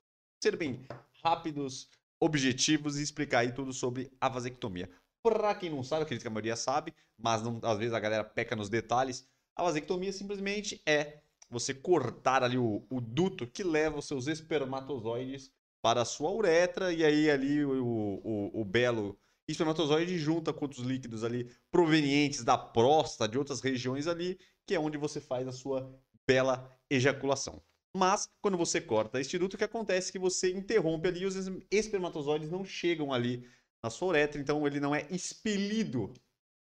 Ser 0.43 0.57
bem 0.57 0.81
rápidos, 1.23 1.89
objetivos 2.23 2.99
e 2.99 3.03
explicar 3.03 3.41
aí 3.41 3.53
tudo 3.53 3.73
sobre 3.73 4.11
a 4.19 4.29
vasectomia. 4.31 4.89
Pra 5.23 5.55
quem 5.55 5.69
não 5.69 5.83
sabe, 5.83 6.05
acredito 6.05 6.23
que 6.23 6.29
a 6.29 6.31
maioria 6.31 6.57
sabe, 6.57 6.95
mas 7.19 7.43
não- 7.43 7.61
às 7.63 7.79
vezes 7.79 7.93
a 7.93 8.01
galera 8.01 8.25
peca 8.25 8.55
nos 8.57 8.69
detalhes. 8.71 9.27
A 9.57 9.63
vasectomia 9.63 10.13
simplesmente 10.13 10.81
é 10.87 11.21
você 11.51 11.73
cortar 11.75 12.43
ali 12.43 12.59
o, 12.59 12.85
o 12.91 13.01
duto 13.01 13.47
que 13.47 13.63
leva 13.63 13.99
os 13.99 14.07
seus 14.07 14.27
espermatozoides 14.27 15.53
para 15.83 16.03
a 16.03 16.05
sua 16.05 16.31
uretra 16.31 16.93
e 16.93 17.05
aí 17.05 17.31
ali 17.31 17.65
o, 17.65 18.21
o, 18.25 18.61
o 18.61 18.65
belo 18.65 19.19
espermatozoide 19.47 20.19
junta 20.19 20.53
com 20.53 20.65
outros 20.65 20.85
líquidos 20.85 21.23
ali 21.23 21.51
provenientes 21.71 22.43
da 22.43 22.57
próstata, 22.57 23.31
de 23.31 23.39
outras 23.39 23.61
regiões 23.61 24.07
ali, 24.07 24.39
que 24.67 24.75
é 24.75 24.81
onde 24.81 24.97
você 24.97 25.21
faz 25.21 25.47
a 25.47 25.53
sua 25.53 25.95
bela 26.27 26.71
ejaculação. 26.89 27.63
Mas, 27.97 28.29
quando 28.41 28.57
você 28.57 28.81
corta 28.81 29.21
este 29.21 29.39
duto, 29.39 29.55
o 29.55 29.59
que 29.59 29.65
acontece 29.65 30.09
é 30.09 30.13
que 30.13 30.19
você 30.19 30.51
interrompe 30.53 31.07
ali 31.09 31.25
os 31.27 31.37
es- 31.37 31.51
espermatozoides 31.71 32.51
não 32.51 32.65
chegam 32.65 33.13
ali 33.13 33.47
na 33.83 33.91
sua 33.91 34.09
uretra, 34.09 34.41
então 34.41 34.67
ele 34.67 34.81
não 34.81 34.95
é 34.95 35.07
expelido 35.11 36.13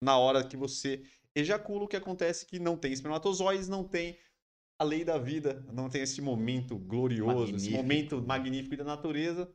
na 0.00 0.16
hora 0.16 0.46
que 0.46 0.56
você 0.56 1.02
ejacula. 1.36 1.84
O 1.84 1.88
que 1.88 1.96
acontece 1.96 2.44
é 2.44 2.48
que 2.48 2.58
não 2.58 2.76
tem 2.76 2.92
espermatozoides, 2.92 3.68
não 3.68 3.84
tem 3.86 4.18
a 4.80 4.84
lei 4.84 5.04
da 5.04 5.18
vida, 5.18 5.64
não 5.72 5.88
tem 5.88 6.02
esse 6.02 6.20
momento 6.20 6.78
glorioso, 6.78 7.54
esse 7.56 7.70
Magnífico. 7.70 7.76
momento 7.76 8.22
magnífico 8.22 8.76
da 8.76 8.84
natureza 8.84 9.52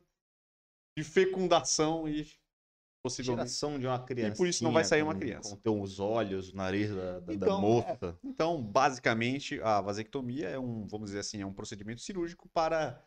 de 0.96 1.02
fecundação 1.02 2.08
e 2.08 2.26
possivelmente. 3.02 3.48
Geração 3.48 3.78
de 3.78 3.86
uma 3.86 4.02
criança. 4.02 4.36
por 4.36 4.46
isso 4.46 4.62
não 4.64 4.72
vai 4.72 4.84
sair 4.84 5.02
uma 5.02 5.14
criança. 5.14 5.56
Com 5.64 5.80
os 5.82 5.98
olhos, 5.98 6.52
o 6.52 6.56
nariz 6.56 6.90
da, 6.94 7.20
da, 7.20 7.26
da 7.26 7.34
Então, 7.34 7.60
moça. 7.60 8.18
Então, 8.22 8.62
basicamente, 8.62 9.60
a 9.60 9.80
vasectomia 9.80 10.48
é 10.48 10.58
um, 10.58 10.86
vamos 10.86 11.06
dizer 11.06 11.20
assim, 11.20 11.40
é 11.40 11.46
um 11.46 11.52
procedimento 11.52 12.00
cirúrgico 12.00 12.48
para 12.50 13.02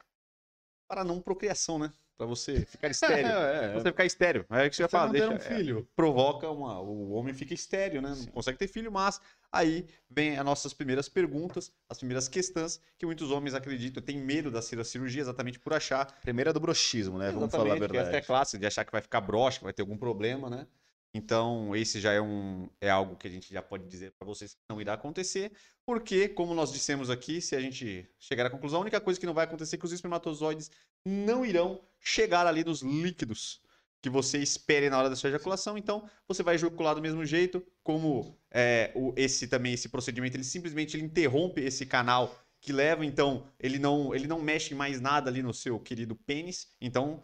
para 0.90 1.04
não 1.04 1.22
procriação, 1.22 1.78
né? 1.78 1.92
Para 2.18 2.26
você 2.26 2.66
ficar 2.66 2.90
estéreo. 2.90 3.28
É, 3.28 3.70
Pra 3.70 3.80
você 3.82 3.92
ficar 3.92 4.06
estéreo. 4.06 4.46
É 4.50 4.66
o 4.66 4.70
que 4.70 4.76
você 4.76 4.82
não 4.84 5.12
ter 5.12 5.12
Deixa, 5.12 5.30
um 5.30 5.36
é, 5.36 5.40
filho. 5.40 5.88
provoca 5.96 6.50
uma. 6.50 6.80
O 6.82 7.12
homem 7.12 7.34
fica 7.34 7.54
estéreo, 7.54 8.02
né? 8.02 8.10
Não 8.10 8.16
Sim. 8.16 8.32
consegue 8.32 8.58
ter 8.58 8.68
filho, 8.68 8.92
mas 8.92 9.22
aí 9.52 9.86
vem 10.10 10.38
as 10.38 10.44
nossas 10.44 10.74
primeiras 10.74 11.08
perguntas, 11.08 11.72
as 11.88 11.98
primeiras 12.00 12.28
questões 12.28 12.82
que 12.98 13.06
muitos 13.06 13.30
homens 13.32 13.54
acreditam, 13.54 14.02
têm 14.02 14.18
medo 14.18 14.50
da 14.50 14.62
cir- 14.62 14.84
cirurgia 14.84 15.22
exatamente 15.22 15.60
por 15.60 15.74
achar. 15.74 16.06
Primeira 16.22 16.52
do 16.52 16.60
brochismo, 16.60 17.18
né? 17.20 17.32
Vamos 17.32 17.52
falar 17.52 17.74
a 17.74 17.78
Exatamente, 17.78 17.92
que 17.92 17.98
é 17.98 18.04
verdade. 18.04 18.26
clássica, 18.26 18.60
de 18.60 18.66
achar 18.66 18.84
que 18.84 18.92
vai 18.92 19.02
ficar 19.02 19.22
broxa, 19.22 19.60
vai 19.62 19.72
ter 19.74 19.84
algum 19.84 19.98
problema, 19.98 20.50
né? 20.50 20.68
Então, 21.14 21.76
esse 21.76 22.00
já 22.00 22.12
é 22.14 22.22
um 22.22 22.70
é 22.80 22.90
algo 22.90 23.16
que 23.16 23.28
a 23.28 23.32
gente 23.32 23.52
já 23.52 23.62
pode 23.62 23.86
dizer 23.88 24.12
para 24.20 24.28
vocês 24.28 24.54
que 24.54 24.60
não 24.70 24.80
irá 24.80 24.94
acontecer, 24.94 25.52
porque, 25.86 26.28
como 26.28 26.54
nós 26.54 26.72
dissemos 26.72 27.10
aqui, 27.10 27.42
se 27.42 27.56
a 27.56 27.60
gente 27.62 28.08
chegar 28.20 28.46
à 28.46 28.50
conclusão, 28.50 28.80
a 28.80 28.82
única 28.82 29.00
coisa 29.02 29.20
que 29.20 29.26
não 29.26 29.34
vai 29.34 29.46
acontecer 29.46 29.78
é 29.78 29.80
que 29.80 29.86
os 29.86 29.92
espermatozoides 29.94 30.70
não 31.08 31.46
irão 31.46 31.82
chegar 32.00 32.46
ali 32.46 32.64
nos 32.64 32.82
líquidos 32.82 33.62
que 34.02 34.10
você 34.10 34.38
espere 34.38 34.90
na 34.90 34.98
hora 34.98 35.10
da 35.10 35.16
sua 35.16 35.30
ejaculação, 35.30 35.78
então 35.78 36.08
você 36.28 36.44
vai 36.44 36.56
ejacular 36.56 36.94
do 36.94 37.02
mesmo 37.02 37.26
jeito, 37.26 37.66
como 37.84 38.38
é, 38.52 38.92
o, 38.96 39.14
esse 39.16 39.48
também 39.48 39.74
esse 39.74 39.90
procedimento, 39.90 40.38
ele 40.38 40.44
simplesmente 40.44 40.96
ele 40.96 41.04
interrompe 41.04 41.62
esse 41.62 41.86
canal 41.86 42.38
que 42.62 42.72
leva, 42.72 43.06
então 43.06 43.48
ele 43.60 43.80
não 43.80 44.14
ele 44.14 44.28
não 44.28 44.42
mexe 44.42 44.74
em 44.74 44.78
mais 44.78 45.02
nada 45.02 45.30
ali 45.30 45.42
no 45.42 45.54
seu 45.54 45.80
querido 45.80 46.16
pênis, 46.16 46.68
então 46.80 47.24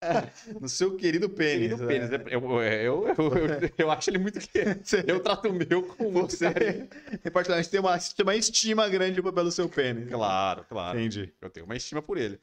No 0.60 0.68
seu 0.68 0.96
querido 0.96 1.28
pênis. 1.28 1.74
Querido 1.74 1.82
né? 1.82 1.86
pênis, 1.86 2.10
né? 2.10 2.24
Eu, 2.30 2.40
eu, 2.62 2.62
eu, 2.62 3.14
eu, 3.16 3.70
eu 3.78 3.90
acho 3.90 4.10
ele 4.10 4.18
muito 4.18 4.38
que. 4.38 4.58
Eu 5.06 5.20
trato 5.20 5.48
o 5.48 5.52
meu 5.52 5.82
com 5.82 6.10
Você, 6.22 6.48
você. 6.48 7.30
particularmente, 7.30 7.70
tem 7.70 7.80
uma, 7.80 7.98
tem 7.98 8.24
uma 8.24 8.36
estima 8.36 8.88
grande 8.88 9.20
pelo 9.20 9.50
seu 9.50 9.68
pênis. 9.68 10.08
Claro, 10.08 10.64
claro. 10.68 10.98
Entendi. 10.98 11.32
Eu 11.40 11.50
tenho 11.50 11.66
uma 11.66 11.76
estima 11.76 12.00
por 12.00 12.16
ele. 12.16 12.38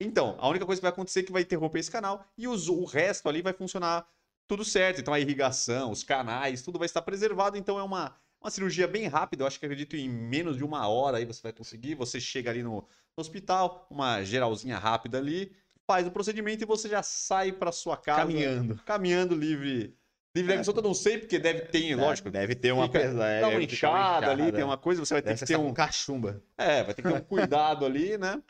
Então, 0.00 0.36
a 0.38 0.48
única 0.48 0.66
coisa 0.66 0.80
que 0.80 0.84
vai 0.84 0.90
acontecer 0.92 1.20
é 1.20 1.22
que 1.22 1.32
vai 1.32 1.42
interromper 1.42 1.78
esse 1.78 1.90
canal 1.90 2.24
e 2.36 2.48
os- 2.48 2.68
o 2.68 2.84
resto 2.84 3.28
ali 3.28 3.42
vai 3.42 3.52
funcionar 3.52 4.06
tudo 4.46 4.64
certo. 4.64 5.00
Então, 5.00 5.14
a 5.14 5.20
irrigação, 5.20 5.90
os 5.90 6.02
canais, 6.02 6.62
tudo 6.62 6.78
vai 6.78 6.86
estar 6.86 7.00
preservado. 7.02 7.56
Então, 7.56 7.78
é 7.78 7.82
uma, 7.82 8.14
uma 8.42 8.50
cirurgia 8.50 8.86
bem 8.88 9.06
rápida. 9.06 9.42
Eu 9.42 9.46
acho 9.46 9.58
que 9.58 9.64
acredito 9.66 9.96
em 9.96 10.08
menos 10.08 10.56
de 10.56 10.64
uma 10.64 10.86
hora 10.88 11.18
aí 11.18 11.24
você 11.24 11.40
vai 11.42 11.52
conseguir. 11.52 11.94
Você 11.94 12.20
chega 12.20 12.50
ali 12.50 12.62
no, 12.62 12.76
no 12.80 12.86
hospital, 13.20 13.86
uma 13.90 14.22
geralzinha 14.24 14.78
rápida 14.78 15.16
ali, 15.18 15.52
faz 15.86 16.06
o 16.06 16.10
procedimento 16.10 16.62
e 16.64 16.66
você 16.66 16.88
já 16.88 17.02
sai 17.02 17.52
para 17.52 17.70
sua 17.72 17.96
casa. 17.96 18.20
Caminhando. 18.22 18.80
caminhando 18.84 19.34
livre. 19.34 19.96
Livre 20.36 20.56
da 20.56 20.62
eu 20.72 20.82
não 20.82 20.94
sei, 20.94 21.18
porque 21.18 21.38
deve 21.38 21.60
ter, 21.66 21.94
lógico. 21.94 22.28
Deve 22.28 22.56
ter 22.56 22.72
uma 22.72 22.86
Fica- 22.88 22.98
pesada. 23.02 23.40
Dá 23.40 23.48
uma 23.48 23.62
inchada 23.62 24.30
ali, 24.32 24.50
tem 24.50 24.64
uma 24.64 24.76
coisa, 24.76 25.04
você 25.04 25.14
vai 25.14 25.22
ter 25.22 25.28
Deve 25.28 25.40
que 25.40 25.46
ser 25.46 25.54
ter 25.54 25.60
um. 25.60 25.72
cachumba. 25.72 26.42
É, 26.58 26.82
vai 26.82 26.92
ter 26.92 27.02
que 27.02 27.08
ter 27.08 27.14
um 27.14 27.20
cuidado 27.20 27.86
ali, 27.86 28.18
né? 28.18 28.42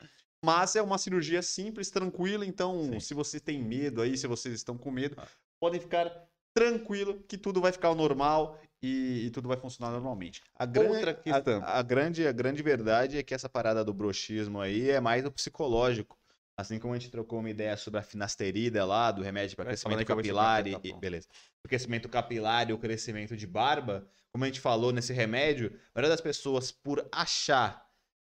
Mas 0.45 0.75
é 0.75 0.81
uma 0.81 0.99
cirurgia 0.99 1.41
simples, 1.41 1.89
tranquila. 1.89 2.45
Então, 2.45 2.91
Sim. 2.93 2.99
se 2.99 3.13
você 3.15 3.39
tem 3.39 3.61
medo 3.63 4.01
aí, 4.01 4.15
se 4.15 4.27
vocês 4.27 4.53
estão 4.53 4.77
com 4.77 4.91
medo, 4.91 5.15
Ah. 5.17 5.27
podem 5.59 5.81
ficar 5.81 6.09
tranquilo 6.53 7.21
que 7.27 7.37
tudo 7.37 7.59
vai 7.59 7.71
ficar 7.71 7.93
normal 7.95 8.59
e, 8.81 9.25
e 9.25 9.29
tudo 9.31 9.47
vai 9.47 9.57
funcionar 9.57 9.91
normalmente. 9.91 10.41
A 10.55 10.65
grande, 10.65 11.13
questão. 11.15 11.61
A, 11.63 11.79
a 11.79 11.81
grande, 11.81 12.27
a 12.27 12.31
grande 12.31 12.61
verdade 12.61 13.17
é 13.17 13.23
que 13.23 13.33
essa 13.33 13.49
parada 13.49 13.83
do 13.83 13.93
broxismo 13.93 14.61
aí 14.61 14.89
é 14.89 14.99
mais 14.99 15.25
o 15.25 15.31
psicológico. 15.31 16.17
Assim 16.57 16.79
como 16.79 16.93
a 16.93 16.97
gente 16.97 17.11
trocou 17.11 17.39
uma 17.39 17.49
ideia 17.49 17.75
sobre 17.75 17.99
a 17.99 18.03
finasterida 18.03 18.85
lá, 18.85 19.11
do 19.11 19.21
remédio 19.21 19.57
para 19.57 19.65
crescimento 19.65 20.05
capilar 20.05 20.65
explicar, 20.65 20.87
e, 20.87 20.93
tá 20.93 20.97
beleza. 20.99 21.27
O 21.65 21.67
crescimento 21.67 22.07
capilar 22.07 22.69
e 22.69 22.73
o 22.73 22.77
crescimento 22.77 23.35
de 23.35 23.45
barba, 23.45 24.07
como 24.31 24.45
a 24.45 24.47
gente 24.47 24.61
falou 24.61 24.93
nesse 24.93 25.11
remédio, 25.11 25.67
a 25.93 25.99
maioria 25.99 26.15
das 26.15 26.21
pessoas, 26.21 26.71
por 26.71 27.05
achar 27.11 27.85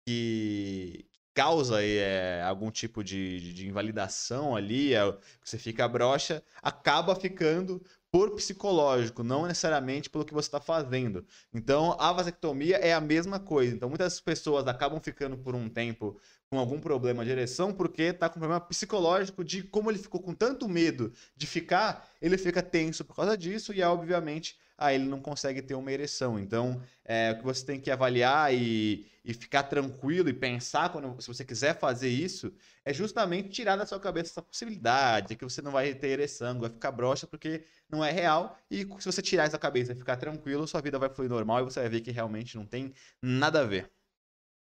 que 0.07 1.07
causa 1.35 1.83
é, 1.85 2.43
algum 2.43 2.71
tipo 2.71 3.03
de, 3.03 3.53
de- 3.53 3.67
invalidação 3.67 4.55
ali, 4.57 4.95
é, 4.95 5.01
você 5.45 5.59
fica 5.59 5.87
broxa, 5.89 6.43
acaba 6.63 7.15
ficando 7.17 7.83
por 8.11 8.31
psicológico, 8.37 9.25
não 9.25 9.45
necessariamente 9.47 10.09
pelo 10.09 10.25
que 10.25 10.33
você 10.33 10.47
está 10.47 10.61
fazendo. 10.61 11.27
Então, 11.53 11.97
a 11.99 12.13
vasectomia 12.13 12.77
é 12.77 12.93
a 12.95 13.01
mesma 13.01 13.41
coisa. 13.41 13.75
Então, 13.75 13.89
muitas 13.89 14.21
pessoas 14.21 14.69
acabam 14.69 15.01
ficando 15.01 15.37
por 15.37 15.55
um 15.55 15.69
tempo 15.69 16.21
com 16.49 16.59
algum 16.59 16.79
problema 16.81 17.25
de 17.25 17.31
ereção 17.33 17.73
porque 17.73 18.13
tá 18.13 18.29
com 18.29 18.39
problema 18.39 18.61
psicológico 18.61 19.43
de 19.45 19.65
como 19.65 19.91
ele 19.91 19.99
ficou 19.99 20.21
com 20.23 20.33
tanto 20.33 20.69
medo 20.69 21.13
de 21.37 21.47
ficar, 21.47 22.09
ele 22.23 22.39
fica 22.39 22.63
tenso 22.63 23.05
por 23.05 23.17
causa 23.17 23.37
disso 23.37 23.73
e, 23.73 23.83
obviamente, 23.83 24.57
aí 24.77 24.97
ele 24.97 25.07
não 25.07 25.21
consegue 25.21 25.63
ter 25.63 25.75
uma 25.75 25.93
ereção. 25.93 26.39
Então, 26.39 26.83
é, 27.05 27.33
o 27.33 27.39
que 27.39 27.45
você 27.45 27.65
tem 27.65 27.81
que 27.81 27.91
avaliar 27.91 28.53
e, 28.55 29.07
e 29.25 29.33
ficar 29.35 29.65
tranquilo 29.65 30.29
e 30.29 30.33
pensar 30.33 30.91
quando 30.91 31.21
se 31.21 31.29
você 31.29 31.45
quiser 31.45 31.79
fazer 31.79 32.09
isso 32.09 32.53
é 32.85 32.93
justamente 32.93 33.49
tirar 33.51 33.77
da 33.77 33.87
sua 33.87 34.01
cabeça 34.01 34.33
essa 34.33 34.43
possibilidade 34.43 35.29
de 35.29 35.37
que 35.37 35.45
você 35.45 35.63
não 35.63 35.73
vai 35.73 35.95
ter 35.95 36.09
ereção, 36.09 36.61
vai 36.61 36.71
ficar 36.71 36.93
broxa 36.93 37.27
porque 37.27 37.65
não 37.89 38.05
é 38.05 38.11
real. 38.11 38.59
E 38.71 38.81
se 38.99 39.07
você 39.07 39.23
tirar 39.23 39.45
essa 39.45 39.59
cabeça 39.59 39.93
e 39.93 39.97
ficar 39.97 40.17
tranquilo, 40.17 40.67
sua 40.67 40.81
vida 40.81 40.99
vai 40.99 41.09
fluir 41.09 41.31
normal 41.31 41.61
e 41.61 41.65
você 41.65 41.81
vai 41.81 41.89
ver 41.89 42.01
que 42.01 42.11
realmente 42.11 42.57
não 42.57 42.67
tem 42.67 42.93
nada 43.23 43.61
a 43.61 43.65
ver. 43.65 43.91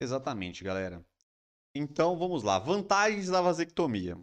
Exatamente, 0.00 0.62
galera. 0.62 1.04
Então 1.74 2.18
vamos 2.18 2.42
lá. 2.42 2.58
Vantagens 2.58 3.28
da 3.28 3.40
vasectomia. 3.40 4.16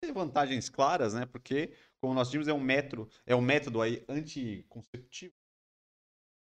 Tem 0.00 0.12
vantagens 0.12 0.68
claras, 0.70 1.12
né? 1.12 1.26
Porque, 1.26 1.74
como 2.00 2.14
nós 2.14 2.30
vimos, 2.30 2.48
é 2.48 2.52
um 2.52 2.60
método, 2.60 3.08
é 3.26 3.34
um 3.36 3.40
método 3.40 3.80
aí 3.82 4.04
anticonceptivo. 4.08 5.34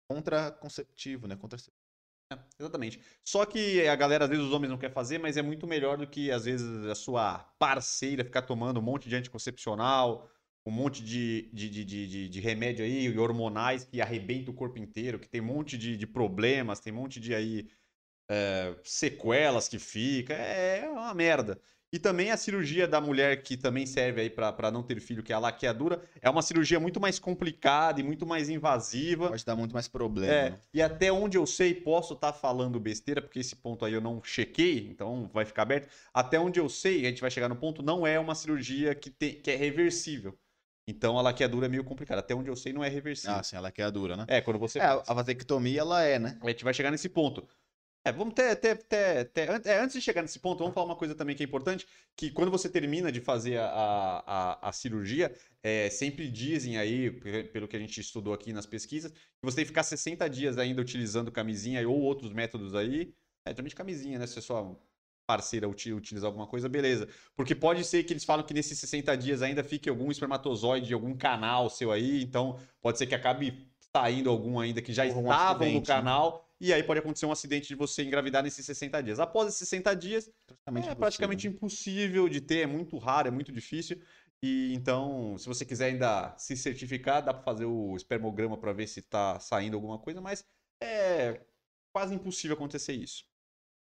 Contraconceptivo, 0.10 1.28
né? 1.28 1.36
Contra... 1.36 1.58
Exatamente. 2.60 3.02
Só 3.24 3.46
que 3.46 3.88
a 3.88 3.96
galera, 3.96 4.26
às 4.26 4.30
vezes, 4.30 4.46
os 4.46 4.52
homens 4.52 4.70
não 4.70 4.78
querem 4.78 4.94
fazer, 4.94 5.18
mas 5.20 5.38
é 5.38 5.42
muito 5.42 5.68
melhor 5.68 5.98
do 5.98 6.08
que, 6.08 6.32
às 6.32 6.46
vezes, 6.46 6.86
a 6.88 6.96
sua 6.96 7.40
parceira 7.60 8.24
ficar 8.26 8.42
tomando 8.44 8.80
um 8.80 8.84
monte 8.84 9.08
de 9.10 9.16
anticoncepcional, 9.16 10.30
um 10.66 10.72
monte 10.72 11.04
de, 11.04 11.50
de, 11.54 11.70
de, 11.70 11.86
de, 11.86 12.30
de- 12.30 12.40
remédio 12.40 12.84
aí, 12.86 13.18
hormonais 13.18 13.84
que 13.86 14.02
arrebenta 14.02 14.52
o 14.52 14.54
corpo 14.54 14.80
inteiro, 14.80 15.20
que 15.20 15.30
tem 15.30 15.42
um 15.42 15.46
monte 15.46 15.78
de, 15.78 15.96
de 15.98 16.08
problemas, 16.08 16.80
tem 16.80 16.92
um 16.92 16.98
monte 16.98 17.20
de 17.20 17.34
aí 17.36 17.70
é, 18.40 18.76
sequelas 18.84 19.68
que 19.68 19.80
fica. 19.80 20.34
É 20.34 20.90
uma 20.90 21.14
merda. 21.14 21.60
E 21.96 22.00
também 22.00 22.30
a 22.30 22.36
cirurgia 22.36 22.90
da 22.90 23.00
mulher 23.00 23.42
que 23.42 23.56
também 23.56 23.86
serve 23.86 24.20
aí 24.20 24.30
pra 24.30 24.52
pra 24.52 24.70
não 24.70 24.84
ter 24.84 25.00
filho, 25.00 25.24
que 25.24 25.32
é 25.32 25.36
a 25.36 25.40
laqueadura, 25.40 26.02
é 26.22 26.30
uma 26.30 26.42
cirurgia 26.42 26.78
muito 26.78 27.00
mais 27.00 27.18
complicada 27.18 28.02
e 28.02 28.04
muito 28.04 28.26
mais 28.26 28.50
invasiva. 28.50 29.30
Pode 29.30 29.46
dar 29.46 29.56
muito 29.56 29.72
mais 29.72 29.88
problema. 29.88 30.34
É, 30.34 30.50
né? 30.50 30.60
e 30.74 30.82
até 30.82 31.10
onde 31.10 31.38
eu 31.38 31.46
sei, 31.46 31.74
posso 31.74 32.14
estar 32.14 32.34
falando 32.34 32.78
besteira, 32.82 33.22
porque 33.22 33.40
esse 33.40 33.56
ponto 33.56 33.86
aí 33.86 33.94
eu 33.94 34.02
não 34.02 34.22
chequei, 34.22 34.90
então 34.90 35.30
vai 35.34 35.46
ficar 35.46 35.62
aberto. 35.62 35.88
Até 36.14 36.38
onde 36.38 36.60
eu 36.60 36.68
sei, 36.68 37.06
a 37.06 37.10
gente 37.10 37.22
vai 37.22 37.32
chegar 37.32 37.48
no 37.48 37.56
ponto, 37.56 37.82
não 37.82 38.06
é 38.06 38.20
uma 38.20 38.36
cirurgia 38.36 38.94
que, 38.94 39.10
tem, 39.10 39.40
que 39.40 39.50
é 39.50 39.56
reversível. 39.56 40.38
Então 40.86 41.18
a 41.18 41.22
laqueadura 41.22 41.68
é 41.68 41.70
meio 41.70 41.86
complicada. 41.86 42.20
Até 42.20 42.36
onde 42.36 42.50
eu 42.50 42.58
sei, 42.58 42.74
não 42.74 42.84
é 42.84 42.90
reversível. 42.90 43.38
Ah, 43.38 43.42
sim, 43.42 43.56
a 43.56 43.90
dura, 43.90 44.18
né? 44.18 44.26
É, 44.28 44.42
quando 44.42 44.60
você. 44.60 44.80
É, 44.80 44.84
a 44.84 45.14
vasectomia, 45.14 45.80
ela 45.80 46.04
é, 46.04 46.20
né? 46.20 46.38
A 46.42 46.50
gente 46.50 46.66
vai 46.66 46.74
chegar 46.74 46.92
nesse 46.92 47.08
ponto. 47.08 47.48
É, 48.08 48.12
vamos 48.12 48.36
ter, 48.36 48.56
ter, 48.58 48.78
ter, 48.84 49.26
ter- 49.32 49.66
é, 49.66 49.80
antes 49.80 49.96
de 49.96 50.02
chegar 50.02 50.22
nesse 50.22 50.38
ponto, 50.40 50.60
vamos 50.60 50.76
falar 50.76 50.86
uma 50.86 50.96
coisa 50.96 51.16
também 51.16 51.36
que 51.36 51.42
é 51.42 51.46
importante, 51.46 51.88
que 52.16 52.30
quando 52.30 52.52
você 52.52 52.70
termina 52.70 53.12
de 53.12 53.20
fazer 53.20 53.58
a, 53.58 53.66
a, 54.28 54.70
a- 54.70 54.72
cirurgia, 54.72 55.36
é, 55.64 55.90
sempre 55.90 56.30
dizem 56.30 56.78
aí, 56.78 57.10
pe- 57.10 57.46
pelo 57.46 57.68
que 57.68 57.76
a 57.76 57.80
gente 57.80 58.00
estudou 58.00 58.32
aqui 58.32 58.54
nas 58.54 58.68
pesquisas, 58.68 59.12
que 59.12 59.18
você 59.42 59.56
tem 59.58 59.66
que 59.66 59.70
ficar 59.70 59.82
60 59.84 60.30
dias 60.30 60.60
ainda 60.60 60.82
utilizando 60.82 61.32
camisinha 61.32 61.88
ou 61.90 62.00
outros 62.00 62.32
métodos 62.32 62.76
aí. 62.76 63.12
É, 63.44 63.50
geralmente 63.52 63.76
camisinha, 63.76 64.20
né? 64.20 64.28
Você 64.28 64.40
só 64.40 64.80
parceira 65.26 65.68
uti- 65.68 65.92
utilizar 65.92 66.28
alguma 66.28 66.46
coisa, 66.46 66.70
beleza. 66.70 67.08
Porque 67.36 67.56
pode 67.56 67.84
ser 67.84 68.04
que 68.04 68.14
eles 68.14 68.24
falam 68.24 68.46
que 68.46 68.54
nesses 68.54 68.78
60 68.78 69.16
dias 69.18 69.42
ainda 69.42 69.64
fique 69.64 69.90
algum 69.90 70.12
espermatozoide 70.12 70.86
de 70.88 70.94
algum 70.94 71.18
canal 71.18 71.70
seu 71.72 71.92
aí, 71.92 72.22
então 72.22 72.60
pode 72.82 73.00
ser 73.00 73.08
que 73.08 73.16
acabe 73.16 73.68
saindo 73.96 74.30
algum 74.30 74.60
ainda 74.60 74.80
que 74.82 74.94
já 74.94 75.06
um 75.06 75.32
estavam 75.32 75.72
no 75.72 75.82
acidente, 75.82 75.98
né? 76.04 76.22
E 76.60 76.74
aí 76.74 76.84
pode 76.84 77.00
acontecer 77.00 77.26
um 77.26 77.32
acidente 77.32 77.68
de 77.68 77.76
você 77.76 78.04
engravidar 78.04 78.44
nesses 78.44 78.66
60 78.66 79.02
dias. 79.04 79.20
Após 79.20 79.50
esses 79.50 79.68
60 79.68 79.96
dias, 79.96 80.30
Praticamente 80.48 80.90
é 80.90 80.94
impossível. 80.94 80.98
praticamente 80.98 81.48
impossível 81.48 82.30
de 82.30 82.42
ter, 82.42 82.60
é 82.60 82.66
muito 82.66 82.98
raro, 82.98 83.28
é 83.28 83.32
muito 83.32 83.52
difícil. 83.52 84.02
E 84.42 84.74
então, 84.74 85.38
se 85.38 85.48
você 85.48 85.66
quiser 85.66 85.88
ainda 85.88 86.36
se 86.38 86.56
certificar, 86.56 87.24
dá 87.24 87.34
para 87.34 87.44
fazer 87.44 87.66
o 87.66 87.96
espermograma 87.96 88.58
para 88.58 88.74
ver 88.74 88.88
se 88.88 89.02
tá 89.02 89.40
saindo 89.40 89.76
alguma 89.76 90.00
coisa, 90.00 90.22
mas 90.22 90.46
é 90.82 91.42
quase 91.94 92.14
impossível 92.14 92.56
acontecer 92.56 92.94
isso. 92.94 93.26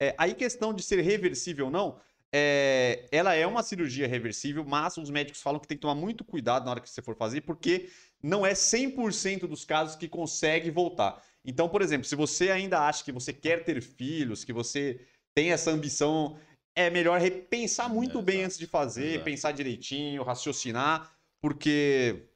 É, 0.01 0.15
aí 0.19 0.35
questão 0.35 0.75
de 0.75 0.83
ser 0.83 1.01
reversível 1.01 1.67
ou 1.67 1.71
não, 1.71 2.01
é, 2.33 3.07
ela 3.13 3.35
é 3.35 3.47
uma 3.47 3.63
cirurgia 3.63 4.09
reversível, 4.09 4.65
mas 4.65 4.97
os 4.97 5.09
médicos 5.09 5.41
falam 5.41 5.61
que 5.61 5.69
tem 5.69 5.77
que 5.77 5.83
tomar 5.83 5.95
muito 5.95 6.25
cuidado 6.25 6.65
na 6.65 6.73
hora 6.73 6.81
que 6.81 6.91
você 6.91 7.01
for 7.01 7.17
fazer, 7.17 7.43
porque 7.43 7.89
não 8.23 8.45
é 8.45 8.55
100% 8.55 9.47
dos 9.47 9.65
casos 9.65 9.97
que 9.97 10.09
consegue 10.09 10.71
voltar. 10.71 11.23
Então, 11.45 11.69
por 11.69 11.83
exemplo, 11.83 12.07
se 12.07 12.17
você 12.17 12.51
ainda 12.51 12.81
acha 12.81 13.05
que 13.05 13.13
você 13.13 13.33
quer 13.33 13.65
ter 13.65 13.83
filhos, 13.83 14.45
que 14.45 14.53
você 14.53 15.01
tem 15.35 15.53
essa 15.53 15.71
ambição, 15.71 16.39
é 16.77 16.89
melhor 16.91 17.21
repensar 17.21 17.89
muito 17.89 18.19
É, 18.19 18.23
bem 18.23 18.35
exato, 18.37 18.47
antes 18.47 18.59
de 18.59 18.67
fazer, 18.67 19.07
exato. 19.09 19.25
pensar 19.25 19.53
direitinho, 19.53 20.23
raciocinar, 20.23 21.15
porque 21.43 22.29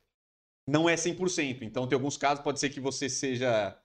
não 0.69 0.89
é 0.89 0.97
100%. 0.97 1.63
Então, 1.63 1.89
tem 1.89 1.97
alguns 1.97 2.17
casos, 2.17 2.45
pode 2.45 2.61
ser 2.61 2.71
que 2.71 2.81
você 2.81 3.09
seja. 3.09 3.81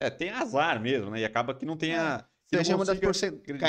É, 0.00 0.08
tem 0.08 0.30
azar 0.30 0.80
mesmo, 0.80 1.10
né? 1.10 1.20
E 1.20 1.24
acaba 1.24 1.54
que 1.54 1.66
não 1.66 1.76
tenha. 1.76 2.26
Seja 2.50 2.74
uma 2.74 2.84
das 2.84 2.98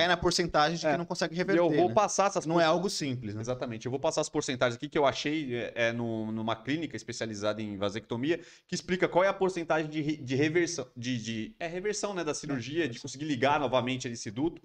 na 0.08 0.16
porcentagem 0.18 0.78
de 0.78 0.86
É. 0.88 0.92
que 0.92 0.98
não 0.98 1.06
consegue 1.06 1.36
reverter. 1.36 1.60
eu 1.62 1.70
vou 1.70 1.90
né? 1.90 1.94
passar 1.94 2.28
essas 2.28 2.46
Não 2.46 2.62
é 2.62 2.64
algo 2.64 2.90
simples, 2.90 3.36
né? 3.36 3.42
Exatamente. 3.42 3.86
Eu 3.86 3.92
vou 3.92 4.00
passar 4.00 4.22
as 4.22 4.30
porcentagens 4.30 4.76
aqui 4.78 4.88
que 4.88 4.98
eu 4.98 5.06
achei 5.06 5.54
é, 5.54 5.74
é, 5.76 5.92
no- 5.92 6.32
numa 6.32 6.56
clínica 6.56 6.96
especializada 6.96 7.62
em 7.62 7.78
vasectomia, 7.78 8.40
que 8.68 8.74
explica 8.76 9.08
qual 9.08 9.24
é 9.24 9.28
a 9.28 9.34
porcentagem 9.34 9.90
de, 9.90 10.16
de 10.18 10.36
reversão, 10.36 10.88
de, 10.96 11.18
de- 11.22 11.56
é 11.60 11.68
reversão 11.68 12.14
né, 12.14 12.24
da 12.24 12.34
cirurgia, 12.34 12.88
de 12.88 13.00
conseguir 13.00 13.26
ligar 13.26 13.60
novamente 13.60 14.08
esse 14.08 14.32
duto. 14.32 14.62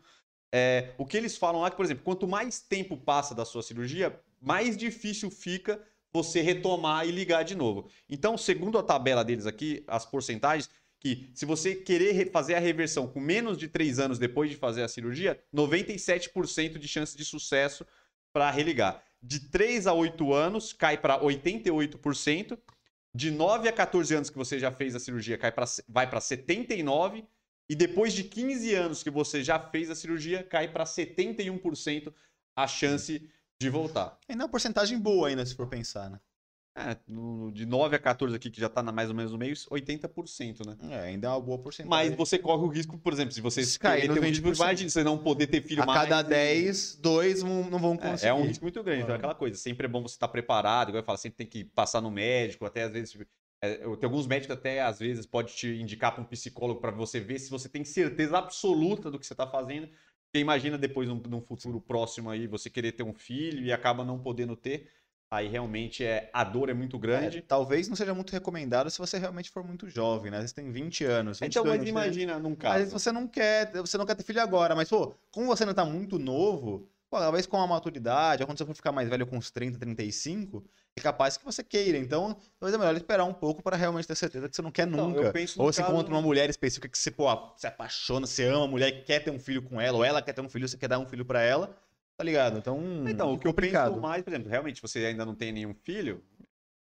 É, 0.55 0.93
o 0.97 1.05
que 1.05 1.17
eles 1.17 1.37
falam 1.37 1.63
lá 1.63 1.67
é 1.67 1.71
que, 1.71 1.77
por 1.77 1.85
exemplo, 1.85 2.05
quanto 2.05 2.29
mais 2.29 2.61
tempo 2.61 2.97
passa 2.97 3.35
da 3.35 3.45
sua 3.45 3.63
cirurgia, 3.63 4.17
mais 4.41 4.77
difícil 4.77 5.29
fica 5.31 5.81
você 6.13 6.41
retomar 6.41 7.05
e 7.09 7.11
ligar 7.11 7.43
de 7.43 7.57
novo. 7.57 7.89
Então, 8.09 8.39
segundo 8.39 8.79
a 8.79 8.83
tabela 8.85 9.25
deles 9.25 9.47
aqui, 9.47 9.83
as 9.89 10.07
porcentagens, 10.07 10.71
que 11.05 11.29
se 11.35 11.45
você 11.45 11.75
querer 11.75 12.13
re- 12.13 12.25
fazer 12.31 12.55
a 12.55 12.59
reversão 12.59 13.07
com 13.07 13.21
menos 13.21 13.59
de 13.59 13.69
3 13.69 13.99
anos 13.99 14.19
depois 14.19 14.51
de 14.51 14.57
fazer 14.57 14.83
a 14.83 14.89
cirurgia, 14.89 15.39
97% 15.55 16.79
de 16.79 16.89
chance 16.89 17.15
de 17.15 17.23
sucesso 17.27 17.87
para 18.33 18.51
religar. 18.51 19.05
De 19.23 19.39
3 19.51 19.87
a 19.87 19.93
8 19.93 20.33
anos, 20.33 20.73
cai 20.73 20.97
para 20.97 21.21
88%. 21.21 22.59
De 23.15 23.31
9 23.31 23.69
a 23.69 23.73
14 23.73 24.15
anos 24.15 24.31
que 24.31 24.37
você 24.39 24.59
já 24.59 24.73
fez 24.73 24.97
a 24.97 24.99
cirurgia, 24.99 25.37
cai 25.39 25.53
pra, 25.53 25.67
vai 25.87 26.09
para 26.09 26.19
79%. 26.21 27.27
E 27.69 27.75
depois 27.75 28.13
de 28.13 28.25
15 28.25 28.75
anos 28.75 29.03
que 29.03 29.11
você 29.11 29.43
já 29.45 29.59
fez 29.59 29.91
a 29.91 29.95
cirurgia, 29.95 30.43
cai 30.43 30.69
para 30.73 30.85
71% 30.85 32.13
a 32.57 32.67
chance 32.67 33.31
de 33.61 33.71
voltar. 33.71 34.19
Ainda 34.29 34.43
é 34.43 34.45
uma 34.45 34.51
porcentagem 34.51 34.99
boa 34.99 35.29
ainda, 35.29 35.45
se 35.47 35.55
for 35.55 35.67
pensar, 35.67 36.11
né? 36.11 36.19
É, 36.77 36.97
no- 37.07 37.53
de 37.53 37.65
9 37.65 37.95
a 37.95 37.99
14 38.01 38.35
aqui, 38.35 38.51
que 38.51 38.61
já 38.61 38.69
tá 38.69 38.83
na 38.83 38.91
mais 38.91 39.09
ou 39.09 39.15
menos 39.15 39.31
no 39.31 39.39
meio, 39.39 39.55
80%, 39.71 40.67
né? 40.67 40.77
É, 40.91 40.99
ainda 41.03 41.29
é 41.29 41.31
uma 41.31 41.41
boa 41.41 41.57
porcentagem. 41.57 41.89
Mas 41.89 42.17
você 42.17 42.37
corre 42.37 42.65
o 42.65 42.69
risco, 42.69 42.99
por 42.99 43.13
exemplo, 43.13 43.33
se 43.33 43.41
você 43.41 43.63
Se 43.65 43.79
cair 43.79 44.13
ter 44.13 44.19
um 44.19 44.23
20%. 44.23 44.57
imagine 44.57 44.91
você 44.91 45.05
não 45.05 45.17
poder 45.17 45.47
ter 45.47 45.61
filho 45.63 45.85
a 45.85 45.87
mais. 45.87 46.01
cada 46.09 46.21
e- 46.21 46.31
10, 46.31 46.97
dois 46.97 47.45
não 47.45 47.71
não 47.71 47.79
vão 47.79 47.95
É, 47.95 48.11
conseguir. 48.11 48.27
É, 48.29 48.35
um 48.35 48.45
risco 48.45 48.65
muito 48.65 48.83
grande. 48.83 49.03
Então, 49.03 49.15
é 49.15 49.19
aquela 49.19 49.37
coisa, 49.37 49.57
sempre 49.57 49.87
é 49.87 49.89
bom 49.89 50.03
você 50.03 50.17
estar 50.17 50.27
preparado, 50.27 50.89
igual 50.89 51.01
eu 51.01 51.07
falo, 51.07 51.17
sempre 51.17 51.37
tem 51.37 51.47
que 51.47 51.63
passar 51.63 52.01
no 52.01 52.11
médico, 52.11 52.65
até 52.65 52.83
às 52.83 52.93
vezes. 52.93 53.17
é, 53.63 53.85
eu- 53.85 53.97
tem 53.97 54.07
alguns 54.09 54.27
médicos 54.27 54.55
até 54.57 54.83
às 54.83 54.99
vezes 54.99 55.25
pode 55.27 55.55
te 55.55 55.69
indicar 55.81 56.13
para 56.13 56.23
um 56.23 56.27
psicólogo 56.27 56.81
para 56.81 56.91
você 56.91 57.19
ver 57.21 57.39
se 57.39 57.49
você 57.51 57.69
tem 57.69 57.85
certeza 57.85 58.37
absoluta 58.37 59.11
do 59.13 59.19
que 59.19 59.25
você 59.27 59.33
está 59.33 59.47
fazendo. 59.47 59.87
Porque 60.27 60.41
imagina 60.41 60.77
depois, 60.77 61.09
num, 61.09 61.23
num 61.29 61.41
futuro 61.41 61.81
próximo 61.81 62.29
aí, 62.31 62.49
você 62.49 62.69
querer 62.69 62.93
ter 62.93 63.05
um 63.05 63.15
filho 63.15 63.65
e 63.65 63.73
acaba 63.73 64.05
não 64.05 64.19
podendo 64.19 64.57
ter. 64.57 64.91
Aí 65.35 65.49
realmente 65.49 66.05
é, 66.05 66.31
a 66.33 66.45
dor 66.45 66.69
é 66.69 66.75
muito 66.75 66.97
É, 66.97 67.01
grande. 67.01 67.43
talvez 67.43 67.89
não 67.89 67.97
seja 67.97 68.15
muito 68.15 68.31
recomendado 68.33 68.89
se 68.89 68.99
você 68.99 69.19
realmente 69.19 69.51
for 69.51 69.65
muito 69.65 69.89
jovem, 69.89 70.31
né? 70.31 70.37
Às 70.37 70.43
vezes 70.45 70.55
tem 70.55 70.71
20 70.71 71.05
anos. 71.05 71.41
22 71.41 71.51
então, 71.51 71.65
mas 71.77 71.83
né? 71.85 71.89
imagina 71.91 72.39
num 72.39 72.53
Às 72.53 72.59
caso. 72.59 72.77
vezes 72.79 72.93
você 72.93 73.11
não 73.11 73.27
quer, 73.27 73.73
você 73.73 73.99
não 73.99 74.07
quer 74.07 74.15
ter 74.15 74.23
filho 74.23 74.41
agora, 74.41 74.77
mas 74.77 74.89
pô, 74.89 75.13
como 75.33 75.47
você 75.49 75.65
ainda 75.65 75.75
tá 75.75 75.85
muito 75.85 76.19
novo, 76.21 76.89
pô, 77.11 77.19
talvez 77.19 77.47
com 77.47 77.57
a 77.61 77.67
maturidade, 77.67 78.47
quando 78.47 78.59
você 78.59 78.65
for 78.65 78.75
ficar 78.77 78.93
mais 78.93 79.09
velho 79.09 79.27
com 79.27 79.37
uns 79.37 79.51
30, 79.51 79.77
35, 79.79 80.65
é 80.97 81.01
capaz 81.01 81.37
que 81.37 81.45
você 81.45 81.65
queira. 81.65 81.99
Então, 81.99 82.37
talvez 82.61 82.73
é 82.75 82.79
melhor 82.79 82.95
esperar 82.97 83.25
um 83.25 83.35
pouco 83.35 83.61
para 83.61 83.77
realmente 83.77 84.07
ter 84.07 84.15
certeza 84.15 84.49
que 84.49 84.55
você 84.55 84.63
não 84.63 84.71
quer 84.71 84.87
Não, 84.87 85.09
nunca. 85.09 85.33
ou 85.59 85.73
você 85.73 85.81
caso- 85.83 85.93
encontra 85.93 86.15
uma 86.15 86.23
mulher 86.23 86.49
específica 86.49 86.89
que 86.89 86.97
você, 86.97 87.11
pô, 87.11 87.27
se 87.57 87.67
apaixona, 87.67 88.25
você 88.27 88.45
ama 88.45 88.67
a 88.67 88.69
mulher 88.69 89.05
quer 89.05 89.19
ter 89.19 89.33
um 89.33 89.39
filho 89.41 89.63
com 89.63 89.81
ela, 89.81 89.99
ou 89.99 90.05
ela 90.05 90.23
quer 90.23 90.33
ter 90.33 90.41
um 90.41 90.49
filho, 90.49 90.69
você 90.69 90.77
quer 90.77 90.87
dar 90.89 91.01
um 91.01 91.07
filho 91.07 91.25
para 91.25 91.43
ela, 91.43 91.77
tá 92.17 92.25
ligado? 92.25 92.59
Então, 92.59 92.79
Então, 93.09 93.33
o 93.33 93.39
que 93.39 93.47
eu 93.47 93.53
complicado. 93.53 93.91
penso 93.91 94.01
mais, 94.03 94.23
por 94.23 94.31
exemplo, 94.33 94.49
realmente 94.51 94.81
você 94.83 95.05
ainda 95.07 95.25
não 95.25 95.35
tem 95.35 95.53
nenhum 95.53 95.75
filho, 95.75 96.23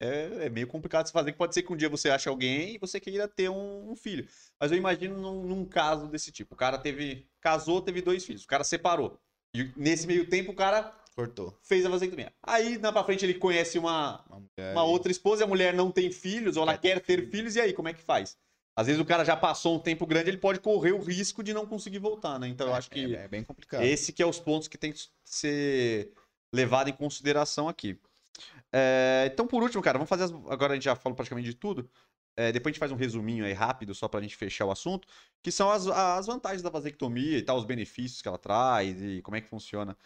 é, 0.00 0.46
é 0.46 0.50
meio 0.50 0.66
complicado 0.66 1.04
de 1.04 1.08
se 1.08 1.12
fazer, 1.12 1.32
que 1.32 1.38
pode 1.38 1.54
ser 1.54 1.62
que 1.62 1.72
um 1.72 1.76
dia 1.76 1.88
você 1.88 2.10
ache 2.10 2.28
alguém 2.28 2.74
e 2.74 2.78
você 2.78 3.00
queira 3.00 3.26
ter 3.26 3.48
um, 3.48 3.90
um 3.90 3.96
filho. 3.96 4.28
Mas 4.60 4.70
eu 4.70 4.76
imagino 4.76 5.16
num, 5.18 5.42
num 5.44 5.64
caso 5.64 6.06
desse 6.08 6.30
tipo. 6.30 6.54
O 6.54 6.58
cara 6.58 6.76
teve. 6.78 7.26
casou, 7.40 7.80
teve 7.80 8.02
dois 8.02 8.24
filhos. 8.24 8.44
O 8.44 8.46
cara 8.46 8.62
separou. 8.62 9.18
E 9.54 9.72
nesse 9.74 10.06
meio 10.06 10.28
tempo 10.28 10.52
o 10.52 10.54
cara 10.54 10.94
Cortou. 11.14 11.58
fez 11.62 11.86
a 11.86 11.88
vasectomia. 11.88 12.30
Aí, 12.42 12.76
na 12.76 12.92
pra 12.92 13.04
frente, 13.04 13.24
ele 13.24 13.34
conhece 13.34 13.78
uma, 13.78 14.22
Uma, 14.28 14.42
uma 14.72 14.84
outra 14.84 15.10
esposa 15.10 15.42
e 15.42 15.44
a 15.44 15.48
mulher 15.48 15.72
não 15.72 15.90
tem 15.90 16.12
filhos, 16.12 16.58
ou 16.58 16.62
ela 16.64 16.76
Quer 16.76 17.00
ter 17.00 17.30
filhos, 17.30 17.56
e 17.56 17.60
aí, 17.62 17.72
como 17.72 17.88
é 17.88 17.94
que 17.94 18.02
faz? 18.02 18.36
Às 18.76 18.86
vezes 18.86 19.00
o 19.00 19.04
cara 19.06 19.24
já 19.24 19.34
passou 19.36 19.74
um 19.76 19.78
tempo 19.80 20.06
grande, 20.06 20.28
ele 20.28 20.36
pode 20.36 20.60
correr 20.60 20.92
o 20.92 20.98
risco 21.00 21.42
de 21.42 21.54
não 21.54 21.66
conseguir 21.66 21.98
voltar, 21.98 22.38
né? 22.38 22.46
Então 22.46 22.66
eu 22.68 22.74
acho 22.74 22.90
que 22.90 23.14
É, 23.16 23.24
é 23.24 23.28
bem 23.28 23.42
complicado. 23.42 23.82
esse 23.82 24.12
que 24.12 24.22
é 24.22 24.26
os 24.26 24.38
pontos 24.38 24.68
que 24.68 24.76
tem 24.76 24.92
que 24.92 25.00
ser 25.24 26.12
levado 26.54 26.88
em 26.90 26.92
consideração 26.92 27.68
aqui. 27.68 27.98
É, 28.72 29.30
então, 29.32 29.46
por 29.46 29.62
último, 29.62 29.82
cara, 29.82 29.96
vamos 29.98 30.08
fazer. 30.10 30.24
as- 30.24 30.32
Agora 30.50 30.72
a 30.72 30.76
gente 30.76 30.84
já 30.84 30.94
falou 30.94 31.16
praticamente 31.16 31.48
de 31.48 31.54
tudo. 31.54 31.90
É, 32.38 32.52
depois 32.52 32.70
a 32.70 32.72
gente 32.74 32.80
faz 32.80 32.92
um 32.92 32.96
resuminho 32.96 33.46
aí 33.46 33.54
rápido, 33.54 33.94
só 33.94 34.08
pra 34.08 34.20
gente 34.20 34.36
fechar 34.36 34.66
o 34.66 34.70
assunto, 34.70 35.08
que 35.42 35.50
são 35.50 35.70
as, 35.70 35.86
as 35.86 36.26
vantagens 36.26 36.60
da 36.60 36.68
vasectomia 36.68 37.38
e 37.38 37.42
tal, 37.42 37.56
os 37.56 37.64
benefícios 37.64 38.20
que 38.20 38.28
ela 38.28 38.36
traz 38.36 39.00
e 39.00 39.22
como 39.22 39.36
é 39.36 39.40
que 39.40 39.48
funciona. 39.48 39.96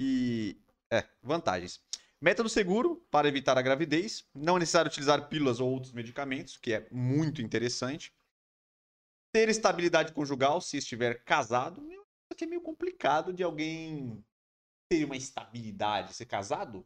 E. 0.00 0.56
É, 0.90 1.04
vantagens. 1.22 1.82
Método 2.20 2.48
seguro 2.48 2.96
para 3.10 3.28
evitar 3.28 3.56
a 3.56 3.62
gravidez. 3.62 4.28
Não 4.34 4.56
é 4.56 4.60
necessário 4.60 4.90
utilizar 4.90 5.28
pílulas 5.28 5.60
ou 5.60 5.70
outros 5.70 5.92
medicamentos, 5.92 6.56
que 6.56 6.72
é 6.72 6.88
muito 6.90 7.40
interessante. 7.40 8.12
Ter 9.32 9.48
estabilidade 9.48 10.12
conjugal 10.12 10.60
se 10.60 10.76
estiver 10.78 11.22
casado. 11.22 11.80
Acho 12.30 12.36
que 12.36 12.44
é 12.44 12.46
meio 12.46 12.60
complicado 12.60 13.32
de 13.32 13.42
alguém 13.42 14.24
ter 14.90 15.04
uma 15.04 15.16
estabilidade, 15.16 16.14
ser 16.14 16.26
casado. 16.26 16.84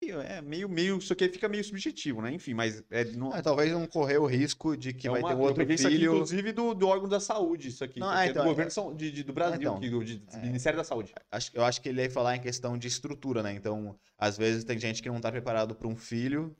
É 0.00 0.40
meio, 0.40 0.68
meio, 0.68 0.96
isso 0.98 1.12
aqui 1.12 1.28
fica 1.28 1.48
meio 1.48 1.62
subjetivo, 1.62 2.22
né? 2.22 2.32
Enfim, 2.32 2.54
mas 2.54 2.82
é, 2.88 3.04
não, 3.04 3.34
É, 3.34 3.42
talvez 3.42 3.70
não 3.72 3.86
correr 3.86 4.16
o 4.16 4.26
risco 4.26 4.76
de 4.76 4.94
que 4.94 5.06
é 5.06 5.10
vai 5.10 5.20
uma- 5.20 5.30
ter 5.30 5.34
um 5.34 5.40
outro 5.40 5.62
isso 5.70 5.86
aqui, 5.86 5.96
filho. 5.96 6.14
inclusive, 6.14 6.52
do, 6.52 6.72
do 6.72 6.86
órgão 6.86 7.08
da 7.08 7.18
saúde, 7.20 7.68
isso 7.68 7.82
aqui. 7.84 7.98
Não, 8.00 8.08
isso 8.08 8.16
é, 8.22 8.26
é 8.26 8.30
então, 8.30 8.42
do 8.42 8.46
é- 8.46 8.50
governo 8.52 8.70
São- 8.70 8.94
de, 8.94 9.10
de- 9.10 9.24
do 9.24 9.32
Brasil, 9.32 9.58
então, 9.60 9.76
aqui, 9.76 9.90
do, 9.90 10.02
de- 10.04 10.18
do. 10.18 10.36
Ministério 10.38 10.76
da 10.78 10.84
Saúde. 10.84 11.12
Acho- 11.30 11.50
eu 11.52 11.64
acho 11.64 11.82
que 11.82 11.88
ele 11.88 12.00
ia 12.00 12.10
falar 12.10 12.36
em 12.36 12.40
questão 12.40 12.78
de 12.78 12.86
estrutura, 12.86 13.42
né? 13.42 13.52
Então, 13.52 13.98
às 14.16 14.38
vezes 14.38 14.64
tem 14.64 14.78
gente 14.78 15.02
que 15.02 15.08
não 15.10 15.20
tá 15.20 15.30
preparado 15.32 15.74
para 15.74 15.88
um 15.88 15.96
filho, 15.96 16.56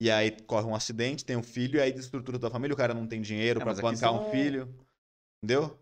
e 0.00 0.10
aí 0.10 0.30
corre 0.42 0.66
um 0.66 0.74
acidente, 0.74 1.24
tem 1.24 1.36
um 1.36 1.42
filho, 1.42 1.78
e 1.78 1.80
aí 1.80 1.92
desestrutura 1.92 2.38
tua 2.38 2.50
família, 2.50 2.74
o 2.74 2.76
cara 2.76 2.92
não 2.94 3.06
tem 3.08 3.20
dinheiro 3.22 3.58
para 3.58 3.72
bancar 3.74 3.96
são- 3.96 4.18
um 4.18 4.30
filho. 4.30 4.68
Entendeu? 5.42 5.76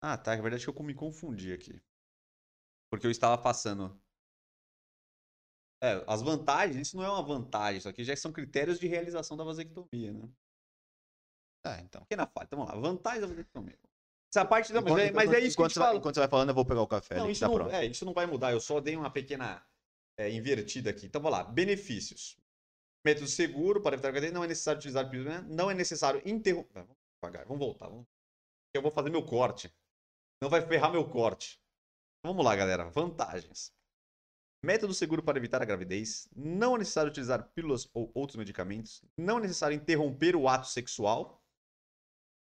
Ah, 0.00 0.16
tá. 0.16 0.34
É 0.34 0.40
verdade 0.40 0.62
que 0.64 0.70
eu 0.70 0.82
me 0.84 0.94
confundi 0.94 1.52
aqui. 1.52 1.80
Porque 2.90 3.06
eu 3.06 3.10
estava 3.10 3.36
passando. 3.36 3.98
É, 5.80 6.04
as 6.06 6.22
vantagens, 6.22 6.76
isso 6.88 6.96
não 6.96 7.04
é 7.04 7.08
uma 7.08 7.22
vantagem, 7.22 7.78
isso 7.78 7.88
aqui 7.88 8.02
já 8.02 8.14
são 8.16 8.32
critérios 8.32 8.80
de 8.80 8.86
realização 8.88 9.36
da 9.36 9.44
vasectomia, 9.44 10.12
né? 10.12 10.28
Ah, 11.64 11.80
então. 11.80 12.02
Pequena 12.02 12.26
falha. 12.26 12.46
Então 12.46 12.58
vamos 12.58 12.74
lá. 12.74 12.80
Vantagem 12.80 13.20
da 13.20 13.26
vasectomia. 13.26 13.78
Essa 14.32 14.44
parte 14.44 14.72
não, 14.72 14.82
mas 14.82 14.92
Enquanto- 14.92 15.02
é, 15.02 15.10
mas 15.12 15.24
é 15.24 15.26
enquanto- 15.26 15.46
isso 15.46 15.56
que 15.56 15.62
eu 15.62 15.64
enquanto 15.64 15.70
te 15.70 15.74
você 15.74 15.80
vai-. 15.80 15.96
Enquanto 15.96 16.14
você 16.14 16.20
vai 16.20 16.28
falando, 16.28 16.48
eu 16.50 16.54
vou 16.54 16.64
pegar 16.64 16.82
o 16.82 16.86
café. 16.86 17.16
Não, 17.16 17.24
ali, 17.24 17.32
isso 17.32 17.40
tá 17.40 17.48
não, 17.48 17.70
é, 17.70 17.86
isso 17.86 18.04
não 18.04 18.12
vai 18.12 18.26
mudar. 18.26 18.52
Eu 18.52 18.60
só 18.60 18.80
dei 18.80 18.96
uma 18.96 19.10
pequena 19.10 19.64
é, 20.18 20.30
invertida 20.30 20.90
aqui. 20.90 21.06
Então, 21.06 21.20
vamos 21.20 21.38
lá. 21.38 21.44
Benefícios. 21.44 22.36
Método 23.04 23.28
seguro 23.28 23.80
para 23.80 23.94
evitar 23.94 24.10
gravidez. 24.10 24.32
Não 24.32 24.44
é 24.44 24.48
necessário 24.48 24.78
utilizar 24.78 25.10
né? 25.10 25.40
Não 25.48 25.70
é 25.70 25.74
necessário 25.74 26.20
interromper. 26.24 26.82
Vamos 26.82 26.96
devagar. 27.22 27.46
Vamos 27.46 27.64
voltar. 27.64 27.88
Vamos... 27.88 28.06
Eu 28.74 28.82
vou 28.82 28.90
fazer 28.90 29.10
meu 29.10 29.24
corte. 29.24 29.72
Não 30.42 30.50
vai 30.50 30.60
ferrar 30.66 30.90
meu 30.92 31.08
corte. 31.08 31.60
Vamos 32.24 32.44
lá, 32.44 32.54
galera. 32.54 32.90
Vantagens. 32.90 33.72
Método 34.62 34.92
seguro 34.92 35.22
para 35.22 35.38
evitar 35.38 35.62
a 35.62 35.64
gravidez. 35.64 36.28
Não 36.34 36.74
é 36.74 36.78
necessário 36.78 37.10
utilizar 37.10 37.50
pílulas 37.54 37.88
ou 37.94 38.10
outros 38.14 38.36
medicamentos. 38.36 39.02
Não 39.16 39.38
é 39.38 39.42
necessário 39.42 39.76
interromper 39.76 40.34
o 40.34 40.48
ato 40.48 40.66
sexual. 40.66 41.42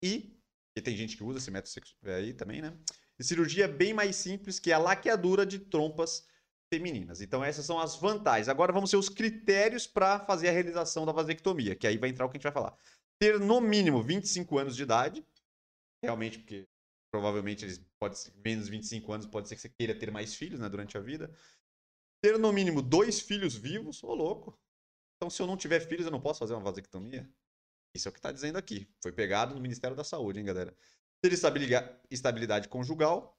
E 0.02 0.36
Porque 0.72 0.82
tem 0.82 0.96
gente 0.96 1.16
que 1.16 1.22
usa 1.22 1.38
esse 1.38 1.50
método 1.50 1.68
sexual 1.68 2.14
aí 2.14 2.34
também, 2.34 2.60
né? 2.60 2.76
E 3.18 3.24
cirurgia 3.24 3.68
bem 3.68 3.94
mais 3.94 4.16
simples, 4.16 4.58
que 4.58 4.72
é 4.72 4.74
a 4.74 4.78
laqueadura 4.78 5.46
de 5.46 5.58
trompas 5.58 6.26
femininas. 6.72 7.20
Então 7.20 7.44
essas 7.44 7.66
são 7.66 7.78
as 7.78 7.96
vantagens. 7.96 8.48
Agora 8.48 8.72
vamos 8.72 8.90
ser 8.90 8.96
os 8.96 9.08
critérios 9.08 9.86
para 9.86 10.18
fazer 10.20 10.48
a 10.48 10.52
realização 10.52 11.04
da 11.04 11.12
vasectomia, 11.12 11.76
que 11.76 11.86
aí 11.86 11.98
vai 11.98 12.08
entrar 12.08 12.24
o 12.24 12.30
que 12.30 12.36
a 12.36 12.38
gente 12.38 12.44
vai 12.44 12.52
falar. 12.52 12.74
Ter 13.20 13.38
no 13.38 13.60
mínimo 13.60 14.02
25 14.02 14.58
anos 14.58 14.74
de 14.74 14.82
idade, 14.82 15.24
realmente 16.02 16.38
porque 16.38 16.66
provavelmente 17.12 17.66
eles 17.66 17.78
pode 18.00 18.16
menos 18.42 18.68
25 18.68 19.12
anos, 19.12 19.26
pode 19.26 19.48
ser 19.48 19.54
que 19.54 19.60
você 19.60 19.68
queira 19.68 19.94
ter 19.94 20.10
mais 20.10 20.34
filhos, 20.34 20.58
né, 20.58 20.68
durante 20.68 20.96
a 20.96 21.00
vida. 21.00 21.30
Ter 22.22 22.38
no 22.38 22.52
mínimo 22.52 22.80
dois 22.80 23.20
filhos 23.20 23.56
vivos, 23.56 24.02
ô 24.04 24.14
louco. 24.14 24.56
Então 25.16 25.28
se 25.28 25.42
eu 25.42 25.46
não 25.46 25.56
tiver 25.56 25.80
filhos, 25.80 26.06
eu 26.06 26.12
não 26.12 26.20
posso 26.20 26.38
fazer 26.38 26.54
uma 26.54 26.62
vasectomia? 26.62 27.28
Isso 27.94 28.08
é 28.08 28.10
o 28.10 28.12
que 28.12 28.18
está 28.18 28.30
dizendo 28.30 28.56
aqui. 28.56 28.88
Foi 29.02 29.12
pegado 29.12 29.54
no 29.54 29.60
Ministério 29.60 29.96
da 29.96 30.04
Saúde, 30.04 30.38
hein, 30.38 30.44
galera? 30.44 30.76
Ter 31.20 31.32
estabilidade 31.32 32.68
conjugal, 32.68 33.38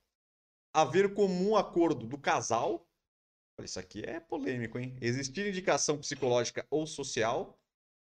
haver 0.74 1.14
comum 1.14 1.56
acordo 1.56 2.06
do 2.06 2.18
casal. 2.18 2.88
Isso 3.62 3.80
aqui 3.80 4.02
é 4.06 4.20
polêmico, 4.20 4.78
hein? 4.78 4.98
Existir 5.02 5.48
indicação 5.48 5.98
psicológica 5.98 6.66
ou 6.70 6.86
social. 6.86 7.60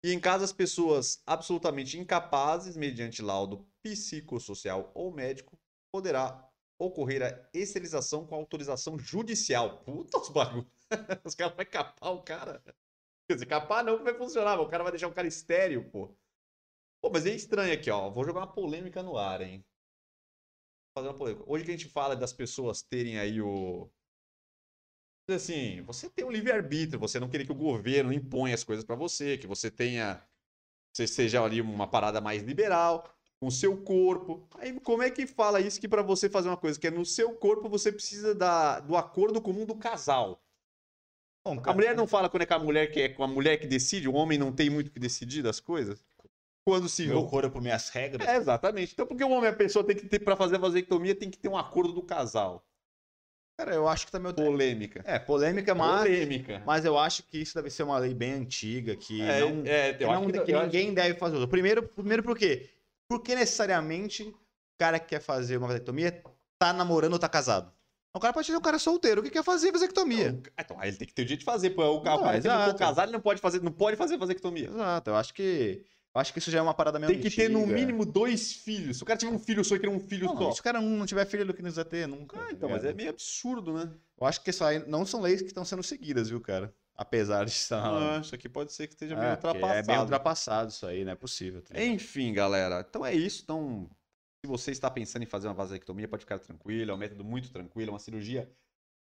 E 0.04 0.12
em 0.12 0.20
caso 0.20 0.44
as 0.44 0.52
pessoas 0.52 1.22
absolutamente 1.26 1.98
incapazes, 1.98 2.76
mediante 2.76 3.22
laudo 3.22 3.66
psicossocial 3.82 4.90
ou 4.94 5.10
médico, 5.10 5.58
poderá 5.92 6.50
ocorrer 6.78 7.22
a 7.22 7.48
esterilização 7.52 8.26
com 8.26 8.34
autorização 8.34 8.98
judicial. 8.98 9.78
Puta 9.84 10.18
os 10.18 10.28
bagulho. 10.28 10.70
Os 11.24 11.34
caras 11.34 11.56
vão 11.56 11.64
capar 11.64 12.12
o 12.12 12.22
cara. 12.22 12.62
Quer 13.26 13.34
dizer, 13.34 13.46
capar 13.46 13.84
não 13.84 14.04
vai 14.04 14.14
funcionar, 14.14 14.60
o 14.60 14.68
cara 14.68 14.82
vai 14.82 14.92
deixar 14.92 15.08
o 15.08 15.14
cara 15.14 15.26
estéreo, 15.26 15.90
pô. 15.90 16.14
Pô, 17.00 17.10
mas 17.10 17.26
é 17.26 17.34
estranho 17.34 17.72
aqui, 17.72 17.90
ó. 17.90 18.10
Vou 18.10 18.24
jogar 18.24 18.40
uma 18.40 18.52
polêmica 18.52 19.02
no 19.02 19.16
ar, 19.16 19.40
hein? 19.40 19.64
Vou 20.94 21.02
fazer 21.02 21.08
uma 21.08 21.18
polêmica. 21.18 21.44
Hoje 21.46 21.64
que 21.64 21.70
a 21.70 21.76
gente 21.76 21.88
fala 21.88 22.14
das 22.14 22.32
pessoas 22.32 22.82
terem 22.82 23.18
aí 23.18 23.40
o. 23.40 23.90
Assim, 25.28 25.80
você 25.82 26.10
tem 26.10 26.24
um 26.24 26.30
livre-arbítrio, 26.30 27.00
você 27.00 27.18
não 27.18 27.30
querer 27.30 27.46
que 27.46 27.52
o 27.52 27.54
governo 27.54 28.12
imponha 28.12 28.54
as 28.54 28.62
coisas 28.62 28.84
para 28.84 28.94
você, 28.94 29.38
que 29.38 29.46
você 29.46 29.70
tenha. 29.70 30.22
Você 30.94 31.06
seja 31.06 31.42
ali 31.42 31.60
uma 31.60 31.88
parada 31.90 32.20
mais 32.20 32.42
liberal, 32.42 33.13
com 33.44 33.48
o 33.48 33.52
seu 33.52 33.76
corpo. 33.76 34.48
Aí 34.58 34.78
como 34.80 35.02
é 35.02 35.10
que 35.10 35.26
fala 35.26 35.60
isso 35.60 35.78
que 35.80 35.86
para 35.86 36.02
você 36.02 36.30
fazer 36.30 36.48
uma 36.48 36.56
coisa 36.56 36.80
que 36.80 36.86
é 36.86 36.90
no 36.90 37.04
seu 37.04 37.34
corpo 37.34 37.68
você 37.68 37.92
precisa 37.92 38.34
da, 38.34 38.80
do 38.80 38.96
acordo 38.96 39.40
comum 39.40 39.66
do 39.66 39.74
casal? 39.74 40.42
Bom, 41.46 41.60
a 41.62 41.74
mulher 41.74 41.94
não 41.94 42.06
fala 42.06 42.30
quando 42.30 42.42
é 42.42 42.46
com 42.46 42.54
a 42.54 42.58
mulher 42.58 42.90
que 42.90 43.00
é 43.02 43.08
com 43.10 43.22
a 43.22 43.26
mulher 43.28 43.58
que 43.58 43.66
decide, 43.66 44.08
o 44.08 44.14
homem 44.14 44.38
não 44.38 44.50
tem 44.50 44.70
muito 44.70 44.90
que 44.90 44.98
decidir 44.98 45.42
das 45.42 45.60
coisas? 45.60 46.02
quando 46.66 46.88
se 46.88 47.06
Meu 47.06 47.26
corpo, 47.26 47.60
minhas 47.60 47.90
regras. 47.90 48.26
É, 48.26 48.36
exatamente. 48.36 48.94
Então, 48.94 49.06
porque 49.06 49.22
o 49.22 49.28
homem, 49.28 49.50
a 49.50 49.54
pessoa 49.54 49.84
tem 49.84 49.94
que 49.94 50.06
ter, 50.06 50.20
pra 50.20 50.34
fazer 50.34 50.56
a 50.56 50.58
vasectomia, 50.58 51.14
tem 51.14 51.30
que 51.30 51.36
ter 51.36 51.48
um 51.50 51.58
acordo 51.58 51.92
do 51.92 52.02
casal. 52.02 52.64
Cara, 53.60 53.74
eu 53.74 53.86
acho 53.86 54.06
que 54.06 54.12
tá 54.12 54.18
meio. 54.18 54.32
Polêmica. 54.34 55.04
É, 55.06 55.18
polêmica, 55.18 55.74
mas. 55.74 56.00
Polêmica. 56.00 56.62
Mas 56.64 56.86
eu 56.86 56.98
acho 56.98 57.22
que 57.24 57.36
isso 57.36 57.54
deve 57.54 57.68
ser 57.68 57.82
uma 57.82 57.98
lei 57.98 58.14
bem 58.14 58.32
antiga, 58.32 58.96
que, 58.96 59.20
É, 59.20 59.40
não, 59.40 59.62
é, 59.66 59.92
que, 59.92 60.04
acho 60.04 60.12
não- 60.22 60.30
que- 60.30 60.40
que 60.40 60.52
ninguém 60.54 60.94
deve 60.94 61.18
fazer 61.18 61.36
uso. 61.36 61.46
Primeiro, 61.46 61.86
primeiro 61.86 62.22
por 62.22 62.36
quê? 62.38 62.70
Porque 63.18 63.34
necessariamente 63.34 64.22
o 64.24 64.34
cara 64.78 64.98
que 64.98 65.06
quer 65.08 65.20
fazer 65.20 65.56
uma 65.56 65.68
vasectomia 65.68 66.22
tá 66.58 66.72
namorando 66.72 67.12
ou 67.12 67.18
tá 67.18 67.28
casado. 67.28 67.72
O 68.12 68.20
cara 68.20 68.32
pode 68.32 68.46
ser 68.46 68.56
um 68.56 68.60
cara 68.60 68.78
solteiro 68.78 69.22
que 69.22 69.30
quer 69.30 69.42
fazer 69.42 69.72
vasectomia. 69.72 70.32
Não, 70.32 70.42
Então, 70.58 70.76
aí 70.80 70.88
ele 70.90 70.96
tem 70.96 71.08
que 71.08 71.14
ter 71.14 71.22
o 71.22 71.24
dia 71.24 71.36
de 71.36 71.44
fazer. 71.44 71.70
Pô, 71.70 71.82
o 71.84 72.00
cara, 72.02 72.16
Não, 72.16 72.22
o 72.22 72.42
cara 72.42 72.58
não 72.58 72.64
for 72.72 72.74
casado, 72.78 73.06
ele 73.06 73.12
não 73.12 73.20
pode 73.20 73.40
fazer, 73.40 73.60
não 73.62 73.72
pode 73.72 73.96
fazer 73.96 74.16
vasectomia. 74.16 74.68
Exato, 74.68 75.10
eu 75.10 75.16
acho 75.16 75.34
que. 75.34 75.84
Eu 76.14 76.20
acho 76.20 76.32
que 76.32 76.38
isso 76.38 76.48
já 76.48 76.60
é 76.60 76.62
uma 76.62 76.74
parada 76.74 76.96
meio 77.00 77.10
Tem 77.10 77.20
que 77.20 77.28
ter 77.28 77.48
no 77.50 77.60
antiga. 77.64 77.74
mínimo 77.74 78.06
dois 78.06 78.52
filhos. 78.52 78.98
Se 78.98 79.02
o 79.02 79.06
cara 79.06 79.18
tiver 79.18 79.32
um 79.32 79.38
filho 79.38 79.64
só 79.64 79.74
e 79.74 79.80
querer 79.80 79.90
um 79.92 79.98
filho 79.98 80.26
Não, 80.26 80.36
só. 80.36 80.52
se 80.52 80.60
o 80.60 80.62
cara 80.62 80.80
não 80.80 81.04
tiver 81.06 81.26
filho 81.26 81.52
que 81.52 81.60
não 81.60 81.68
quiser 81.70 81.84
ter, 81.86 82.06
nunca. 82.06 82.38
Ah, 82.38 82.44
tá 82.44 82.52
então, 82.52 82.68
mas 82.68 82.84
é 82.84 82.92
meio 82.92 83.10
absurdo, 83.10 83.72
né? 83.72 83.90
Eu 84.20 84.24
acho 84.24 84.40
que 84.40 84.50
isso 84.50 84.62
aí 84.62 84.78
não 84.88 85.04
são 85.04 85.20
leis 85.20 85.40
que 85.40 85.48
estão 85.48 85.64
sendo 85.64 85.82
seguidas, 85.82 86.28
viu, 86.28 86.40
cara? 86.40 86.72
Apesar 86.96 87.44
de 87.44 87.50
estar. 87.50 88.16
Ah, 88.16 88.20
isso 88.20 88.34
aqui 88.34 88.48
pode 88.48 88.72
ser 88.72 88.86
que 88.86 88.94
esteja 88.94 89.16
meio 89.16 89.26
É, 89.28 89.32
ultrapassado. 89.32 89.74
é 89.74 89.82
bem 89.82 89.98
ultrapassado 89.98 90.70
isso 90.70 90.86
aí, 90.86 91.04
não 91.04 91.12
é 91.12 91.16
possível. 91.16 91.60
tá 91.62 91.74
ligado? 91.74 91.92
Enfim, 91.94 92.32
galera. 92.32 92.86
Então 92.88 93.04
é 93.04 93.12
isso. 93.14 93.42
Então, 93.42 93.90
se 94.44 94.48
você 94.48 94.70
está 94.70 94.90
pensando 94.90 95.22
em 95.22 95.26
fazer 95.26 95.48
uma 95.48 95.54
vasectomia, 95.54 96.06
pode 96.08 96.20
ficar 96.22 96.38
tranquilo. 96.38 96.90
É 96.90 96.94
um 96.94 96.98
método 96.98 97.24
muito 97.24 97.50
tranquilo, 97.50 97.90
é 97.90 97.92
uma 97.94 97.98
cirurgia 97.98 98.48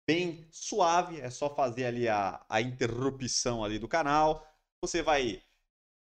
bem 0.08 0.47
suave. 0.51 1.21
É 1.21 1.29
só 1.29 1.53
fazer 1.53 1.86
ali 1.86 2.08
a, 2.08 2.43
a 2.49 2.62
interrupção 2.62 3.63
ali 3.63 3.77
do 3.77 3.88
canal. 3.88 4.45
Você 4.82 5.01
vai. 5.03 5.41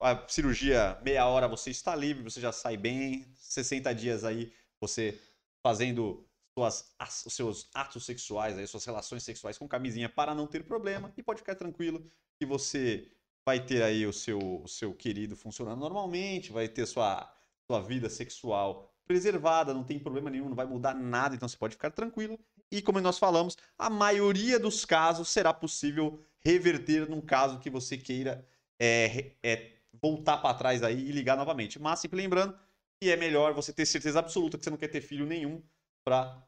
A 0.00 0.26
cirurgia, 0.28 0.98
meia 1.04 1.26
hora 1.28 1.46
você 1.46 1.70
está 1.70 1.94
livre, 1.94 2.24
você 2.24 2.40
já 2.40 2.52
sai 2.52 2.76
bem. 2.76 3.26
60 3.36 3.94
dias 3.94 4.24
aí, 4.24 4.52
você 4.80 5.20
fazendo 5.62 6.26
suas, 6.56 6.94
as- 6.98 7.24
os 7.26 7.34
seus 7.34 7.70
atos 7.74 8.04
sexuais, 8.04 8.70
suas 8.70 8.84
relações 8.84 9.22
sexuais 9.22 9.58
com 9.58 9.68
camisinha 9.68 10.08
para 10.08 10.34
não 10.34 10.46
ter 10.46 10.64
problema. 10.64 11.12
E 11.16 11.22
pode 11.22 11.40
ficar 11.40 11.54
tranquilo 11.54 12.04
que 12.38 12.46
você 12.46 13.10
vai 13.44 13.64
ter 13.64 13.82
aí 13.82 14.06
o 14.06 14.12
seu, 14.12 14.38
o 14.62 14.68
seu 14.68 14.94
querido 14.94 15.36
funcionando 15.36 15.80
normalmente, 15.80 16.52
vai 16.52 16.68
ter 16.68 16.86
sua, 16.86 17.32
sua 17.70 17.80
vida 17.80 18.08
sexual 18.08 18.88
preservada, 19.04 19.74
não 19.74 19.84
tem 19.84 19.98
problema 19.98 20.30
nenhum, 20.30 20.48
não 20.48 20.54
vai 20.56 20.64
mudar 20.66 20.94
nada, 20.94 21.34
então 21.34 21.48
você 21.48 21.56
pode 21.56 21.74
ficar 21.74 21.90
tranquilo. 21.90 22.38
E 22.70 22.80
como 22.80 23.00
nós 23.00 23.18
falamos, 23.18 23.56
a 23.76 23.90
maioria 23.90 24.58
dos 24.58 24.84
casos 24.84 25.28
será 25.28 25.52
possível 25.52 26.24
reverter 26.38 27.08
num 27.08 27.20
caso 27.20 27.58
que 27.58 27.68
você 27.68 27.98
queira 27.98 28.46
é, 28.78 29.32
é, 29.42 29.72
voltar 30.00 30.38
para 30.38 30.54
trás 30.56 30.82
aí 30.82 30.98
e 31.08 31.12
ligar 31.12 31.36
novamente. 31.36 31.78
Mas 31.80 31.98
sempre 32.00 32.16
lembrando 32.16 32.56
que 33.00 33.10
é 33.10 33.16
melhor 33.16 33.52
você 33.52 33.72
ter 33.72 33.84
certeza 33.86 34.18
absoluta 34.20 34.56
que 34.56 34.64
você 34.64 34.70
não 34.70 34.76
quer 34.78 34.88
ter 34.88 35.00
filho 35.00 35.26
nenhum 35.26 35.62
para 36.04 36.42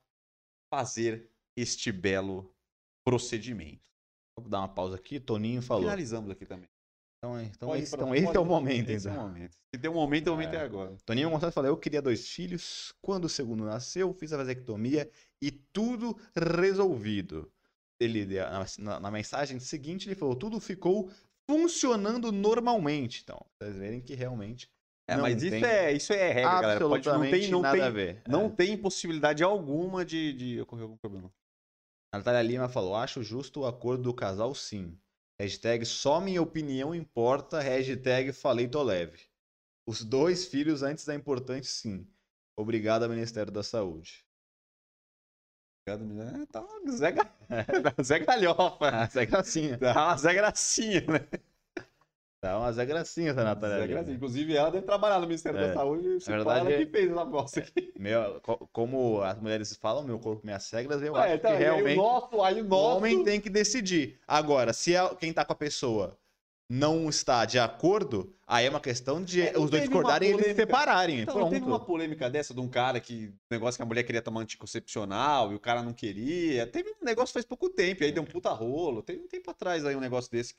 fazer 0.73 1.31
este 1.57 1.93
belo 1.93 2.53
procedimento. 3.07 3.89
Vou 4.39 4.49
dar 4.49 4.59
uma 4.61 4.69
pausa 4.69 4.97
aqui, 4.97 5.21
Toninho 5.21 5.63
falou. 5.63 5.85
Finalizamos 5.85 6.31
aqui 6.31 6.45
também. 6.45 6.69
Então, 7.19 7.41
então, 7.41 7.69
Pode 7.71 7.83
esse, 7.83 7.95
então 7.95 8.15
esse 8.15 8.25
pode- 8.27 8.37
é 8.37 8.41
o 8.41 8.45
momento, 8.45 8.91
Esse 8.91 9.07
é 9.09 9.11
o 9.11 9.15
então. 9.15 9.29
momento. 9.29 9.57
Se 9.75 9.81
tem 9.81 9.91
um 9.91 9.95
momento, 9.95 10.29
o 10.29 10.31
momento 10.33 10.55
é, 10.55 10.57
É. 10.57 10.61
agora. 10.63 10.97
Toninho 11.07 11.31
Gonçalves 11.31 11.55
falou: 11.55 11.71
Eu 11.71 11.77
queria 11.79 12.03
dois 12.03 12.29
filhos. 12.29 12.93
Quando 13.01 13.25
o 13.25 13.29
segundo 13.29 13.65
nasceu, 13.65 14.13
fiz 14.13 14.33
a 14.33 14.37
vasectomia 14.37 15.11
e 15.41 15.51
tudo 15.51 16.19
resolvido. 16.37 17.51
Ele, 18.01 18.27
na, 18.27 18.67
na- 18.79 19.01
na 19.01 19.11
mensagem 19.11 19.59
seguinte, 19.61 20.07
ele 20.09 20.15
falou: 20.17 20.35
Tudo 20.37 20.61
ficou 20.61 21.11
funcionando 21.49 22.31
normalmente. 22.33 23.23
Então, 23.23 23.41
vocês 23.59 23.77
verem 23.77 24.01
que 24.03 24.15
realmente 24.15 24.69
É, 25.07 25.17
Não 25.17 25.23
mas 25.23 25.43
isso 25.43 25.51
tem 25.51 25.65
é, 25.65 25.93
isso 25.93 26.13
é 26.15 26.33
regra, 26.33 26.61
galera. 26.61 26.81
Pode, 26.89 27.07
não 27.09 27.21
tem, 27.21 27.51
não 27.51 27.61
nada 27.61 27.77
tem, 27.77 27.87
a 27.87 27.91
ver. 27.91 28.23
não 28.27 28.47
É. 28.47 28.51
tem 28.51 28.77
possibilidade 28.79 29.43
alguma 29.45 30.05
de, 30.05 30.33
de 30.33 30.61
ocorrer 30.63 30.85
algum 30.85 30.97
problema. 30.97 31.31
A 32.13 32.19
Natália 32.19 32.41
Lima 32.43 32.69
falou: 32.69 32.95
Acho 32.97 33.23
justo 33.23 33.61
o 33.61 33.67
acordo 33.67 34.05
do 34.05 34.15
casal, 34.15 34.55
sim. 34.55 34.99
Hashtag 35.39 35.85
só 35.85 36.21
minha 36.21 36.41
opinião 36.41 36.95
importa. 36.95 37.61
Hashtag 37.61 38.33
falei 38.33 38.67
tô 38.69 38.83
leve. 38.83 39.21
Os 39.87 40.03
dois 40.03 40.47
filhos 40.47 40.83
antes 40.83 41.05
da 41.05 41.15
importante, 41.15 41.67
sim. 41.67 42.07
Obrigado 42.57 43.03
ao 43.03 43.11
Ministério 43.11 43.53
da 43.53 43.63
Saúde. 43.63 44.25
Obrigado, 45.87 46.07
menino. 46.09 46.43
É, 46.43 46.47
tá 46.47 46.67
Zé, 46.91 47.13
Ga- 47.13 47.35
Zé 48.03 48.19
Galhofa. 48.21 48.89
Ah, 48.89 49.07
Zé 49.07 49.27
Gracinha. 49.27 49.77
Tá 49.77 50.17
Zé 50.17 50.33
Gracinha, 50.33 51.01
né? 51.03 51.29
Tá 52.45 52.59
uma 52.59 52.71
Zé 52.73 52.85
Gracinha 52.85 53.31
essa 53.31 53.43
Natália 53.43 53.79
Zé. 53.79 53.87
Gracinha. 53.87 54.17
Inclusive, 54.17 54.55
ela 54.55 54.71
deve 54.71 54.85
trabalhar 54.85 55.19
no 55.19 55.27
Ministério 55.27 55.59
É. 55.59 55.69
da 55.69 55.75
Saúde. 55.75 56.21
Se 56.21 56.31
verdade, 56.31 56.61
ela 56.61 56.73
é- 56.73 56.85
que 56.85 56.91
fez 56.91 57.11
essa 57.11 57.25
bosta 57.25 57.61
aqui. 57.61 57.93
Meu, 57.99 58.41
co- 58.43 58.69
como 58.71 59.23
as 59.23 59.41
mulheres 59.41 59.75
falam, 59.77 60.03
meu 60.03 60.19
corpo, 60.19 60.45
minhas 60.45 60.71
regras, 60.71 61.01
eu 61.03 61.15
Ué, 61.15 61.21
acho 61.25 61.35
então, 61.37 61.51
que 61.53 61.57
aí 61.57 61.63
realmente 61.63 61.99
o 61.99 62.03
nosso, 62.03 62.43
aí 62.43 62.61
o 62.61 62.65
o 62.65 62.69
nosso... 62.69 62.97
homem 62.99 63.25
tem 63.25 63.41
que 63.41 63.49
decidir. 63.49 64.19
Agora, 64.29 64.73
se 64.75 64.95
é 64.95 65.15
quem 65.15 65.33
tá 65.33 65.43
com 65.45 65.53
a 65.55 65.57
pessoa 65.57 66.19
não 66.69 67.09
está 67.09 67.45
de 67.45 67.59
acordo, 67.59 68.35
aí 68.47 68.67
é 68.67 68.71
uma 68.71 68.81
questão 68.81 69.23
de 69.23 69.43
É, 69.43 69.59
os 69.59 69.71
dois 69.71 69.83
discordarem 69.85 70.31
e 70.31 70.33
eles 70.35 70.47
se 70.47 70.55
separarem. 70.55 71.21
Então, 71.21 71.35
pronto. 71.35 71.51
teve 71.51 71.65
uma 71.65 71.79
polêmica 71.79 72.29
dessa 72.29 72.53
de 72.55 72.61
um 72.61 72.69
cara 72.69 73.01
que. 73.01 73.33
negócio 73.51 73.79
que 73.79 73.83
a 73.83 73.87
mulher 73.87 74.03
queria 74.03 74.21
tomar 74.23 74.41
anticoncepcional 74.43 75.53
e 75.53 75.55
o 75.55 75.61
cara 75.61 75.83
não 75.83 75.93
queria. 75.93 76.67
Teve 76.67 76.91
um 76.91 77.05
negócio 77.05 77.33
faz 77.33 77.45
pouco 77.45 77.69
tempo, 77.71 78.03
aí 78.05 78.13
deu 78.13 78.23
um 78.23 78.27
puta 78.27 78.51
rolo. 78.51 79.03
Teve 79.03 79.23
um 79.23 79.29
tempo 79.29 79.51
atrás 79.51 79.85
aí 79.87 79.95
um 79.97 80.01
negócio 80.01 80.31
desse. 80.31 80.55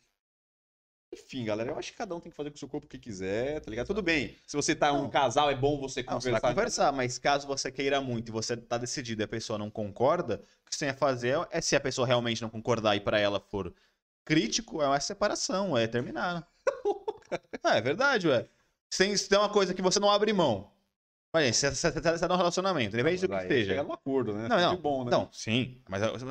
Enfim, 1.15 1.45
galera, 1.45 1.71
eu 1.71 1.79
acho 1.79 1.93
que 1.93 1.97
cada 1.97 2.13
um 2.13 2.19
tem 2.19 2.29
que 2.29 2.35
fazer 2.35 2.49
com 2.49 2.57
o 2.57 2.59
seu 2.59 2.67
corpo 2.67 2.85
o 2.85 2.89
que 2.89 2.99
quiser, 2.99 3.61
tá 3.61 3.69
ligado? 3.69 3.87
Tudo 3.87 4.01
bem. 4.01 4.35
Se 4.45 4.57
você 4.57 4.75
tá 4.75 4.91
um 4.91 5.03
Não. 5.03 5.09
casal, 5.09 5.49
é 5.49 5.55
bom 5.55 5.79
você 5.79 6.03
Não, 6.03 6.19
você 6.19 6.27
conversar. 6.29 6.49
conversar, 6.49 6.91
mas 6.91 7.17
caso 7.17 7.47
você 7.47 7.71
queira 7.71 8.01
muito 8.01 8.29
e 8.29 8.31
você 8.33 8.57
tá 8.57 8.77
decidido 8.77 9.21
e 9.21 9.23
a 9.23 9.27
pessoa 9.27 9.57
não 9.57 9.69
concorda, 9.69 10.41
o 10.65 10.69
que 10.69 10.75
você 10.75 10.79
tem 10.79 10.89
a 10.89 10.93
fazer 10.93 11.47
é 11.51 11.61
se 11.61 11.73
a 11.73 11.79
pessoa 11.79 12.05
realmente 12.05 12.41
não 12.41 12.49
concordar 12.49 12.97
e 12.97 12.99
pra 12.99 13.17
ela 13.17 13.39
for 13.39 13.73
crítico, 14.25 14.81
é 14.81 14.87
uma 14.87 14.99
separação, 14.99 15.77
é 15.77 15.87
terminar. 15.87 16.45
é, 17.63 17.77
é 17.77 17.81
verdade, 17.81 18.27
ué. 18.27 18.45
Se 18.89 19.17
se 19.17 19.29
tem 19.29 19.39
uma 19.39 19.49
coisa 19.49 19.73
que 19.73 19.81
você 19.81 19.99
não 19.99 20.09
abre 20.09 20.33
mão. 20.33 20.69
Olha, 21.33 21.51
você 21.51 21.71
tá 21.91 22.27
num 22.27 22.35
relacionamento, 22.35 22.95
independente 22.95 23.27
do 23.27 23.29
que 23.29 23.41
esteja. 23.41 23.71
Chega 23.71 23.83
num 23.83 23.93
acordo, 23.93 24.33
né? 24.33 24.47
Não, 24.47 24.57
não. 24.57 24.77
bom, 24.77 25.03
né? 25.03 25.11
Não, 25.11 25.29
sim, 25.31 25.81
mas 25.87 26.01
você 26.01 26.25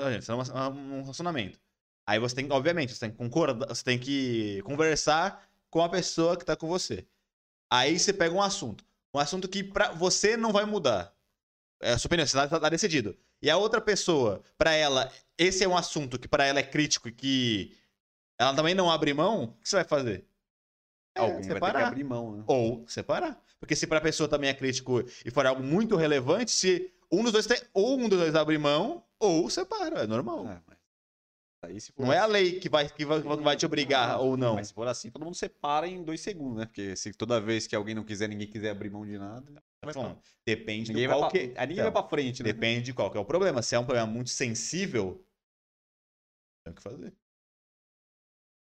tá 0.53 0.71
num 0.71 1.03
relacionamento. 1.03 1.59
Aí 2.07 2.19
você 2.19 2.35
tem, 2.35 2.51
obviamente, 2.51 2.93
você 2.93 3.01
tem 3.01 3.11
que 3.11 3.17
concordar, 3.17 3.69
você 3.69 3.83
tem 3.83 3.99
que 3.99 4.61
conversar 4.63 5.43
com 5.71 5.83
a 5.83 5.89
pessoa 5.89 6.37
que 6.37 6.45
tá 6.45 6.55
com 6.55 6.69
você. 6.69 7.07
Aí 7.71 7.99
você 7.99 8.13
pega 8.13 8.35
um 8.35 8.43
assunto. 8.43 8.85
Um 9.13 9.19
assunto 9.19 9.49
que 9.49 9.65
pra 9.65 9.93
você 9.93 10.37
não 10.37 10.53
vai 10.53 10.65
mudar. 10.65 11.15
É 11.81 11.93
a 11.93 11.99
sua 11.99 12.09
opinião, 12.09 12.27
você 12.27 12.37
tá, 12.37 12.61
tá 12.61 12.69
decidido. 12.69 13.17
E 13.41 13.51
a 13.51 13.57
outra 13.57 13.81
pessoa, 13.81 14.43
pra 14.57 14.73
ela, 14.73 15.11
esse 15.37 15.65
é 15.65 15.69
um 15.69 15.77
assunto 15.77 16.19
que 16.19 16.29
pra 16.29 16.45
ela 16.45 16.59
é 16.59 16.63
crítico 16.63 17.09
e 17.09 17.13
que 17.13 17.77
ela 18.39 18.55
também 18.55 18.75
não 18.75 18.91
abre 18.91 19.13
mão, 19.13 19.45
o 19.45 19.49
que 19.61 19.69
você 19.69 19.77
vai 19.77 19.85
fazer? 19.85 20.27
É, 21.15 21.37
que 21.37 21.45
separar. 21.45 21.89
abrir 21.89 22.05
mão, 22.05 22.37
né? 22.37 22.45
Ou 22.47 22.85
separar. 22.89 23.41
Porque 23.61 23.77
se 23.77 23.87
pra 23.87 24.01
pessoa 24.01 24.29
também 24.29 24.51
é 24.51 24.55
crítico 24.55 25.05
e 25.25 25.31
for 25.31 25.47
algo 25.47 25.63
muito 25.63 25.97
relevante, 25.97 26.51
se 26.51 26.93
um 27.11 27.23
dos 27.23 27.33
dois 27.33 27.47
tem, 27.47 27.61
ou 27.73 27.99
um 27.99 28.09
dos 28.09 28.19
dois 28.19 28.35
abre 28.35 28.59
mão, 28.59 29.05
ou 29.19 29.49
separa. 29.49 30.03
É 30.03 30.07
normal. 30.07 30.47
É, 30.49 30.61
mas 30.67 30.79
Não 31.99 32.13
é 32.13 32.19
a 32.19 32.27
lei 32.27 32.59
que 32.59 32.69
vai, 32.69 32.89
que 32.89 33.05
vai, 33.05 33.21
vai 33.21 33.57
te 33.57 33.67
obrigar 33.67 34.21
ou 34.21 34.37
não. 34.37 34.55
Mas 34.55 34.69
se 34.69 34.75
for 34.75 34.87
assim, 34.89 35.11
todo 35.11 35.25
mundo 35.25 35.35
separa 35.35 35.87
em 35.87 36.03
dois 36.03 36.21
segundos, 36.21 36.59
né? 36.59 36.67
Porque 36.67 36.97
se 36.97 37.13
toda 37.13 37.41
vez 37.41 37.67
que 37.67 37.75
alguém 37.77 37.95
não 37.95 38.05
quiser, 38.05 38.29
ninguém 38.29 38.49
quiser 38.49 38.71
abrir 38.71 38.91
mão 38.91 39.05
de 39.07 39.19
nada, 39.19 39.63
vai 39.85 39.95
Bom, 39.95 40.19
depende 40.47 40.89
ninguém 40.93 41.07
do 41.09 41.13
qual 41.15 41.21
pra, 41.21 41.31
que... 41.31 41.39
aí 41.39 41.67
ninguém 41.67 41.73
Então, 41.73 41.85
vai 41.85 41.93
pra 41.93 42.09
frente, 42.09 42.43
né? 42.43 42.53
Depende 42.53 42.83
de 42.83 42.95
qual 42.95 43.11
que 43.11 43.17
é 43.17 43.21
o 43.21 43.25
problema. 43.25 43.63
Se 43.63 43.75
é 43.75 43.79
um 43.79 43.85
problema 43.85 44.07
muito 44.11 44.31
sensível, 44.31 45.25
tem 46.65 46.73
o 46.73 46.77
que 46.77 46.83
fazer. 46.83 47.13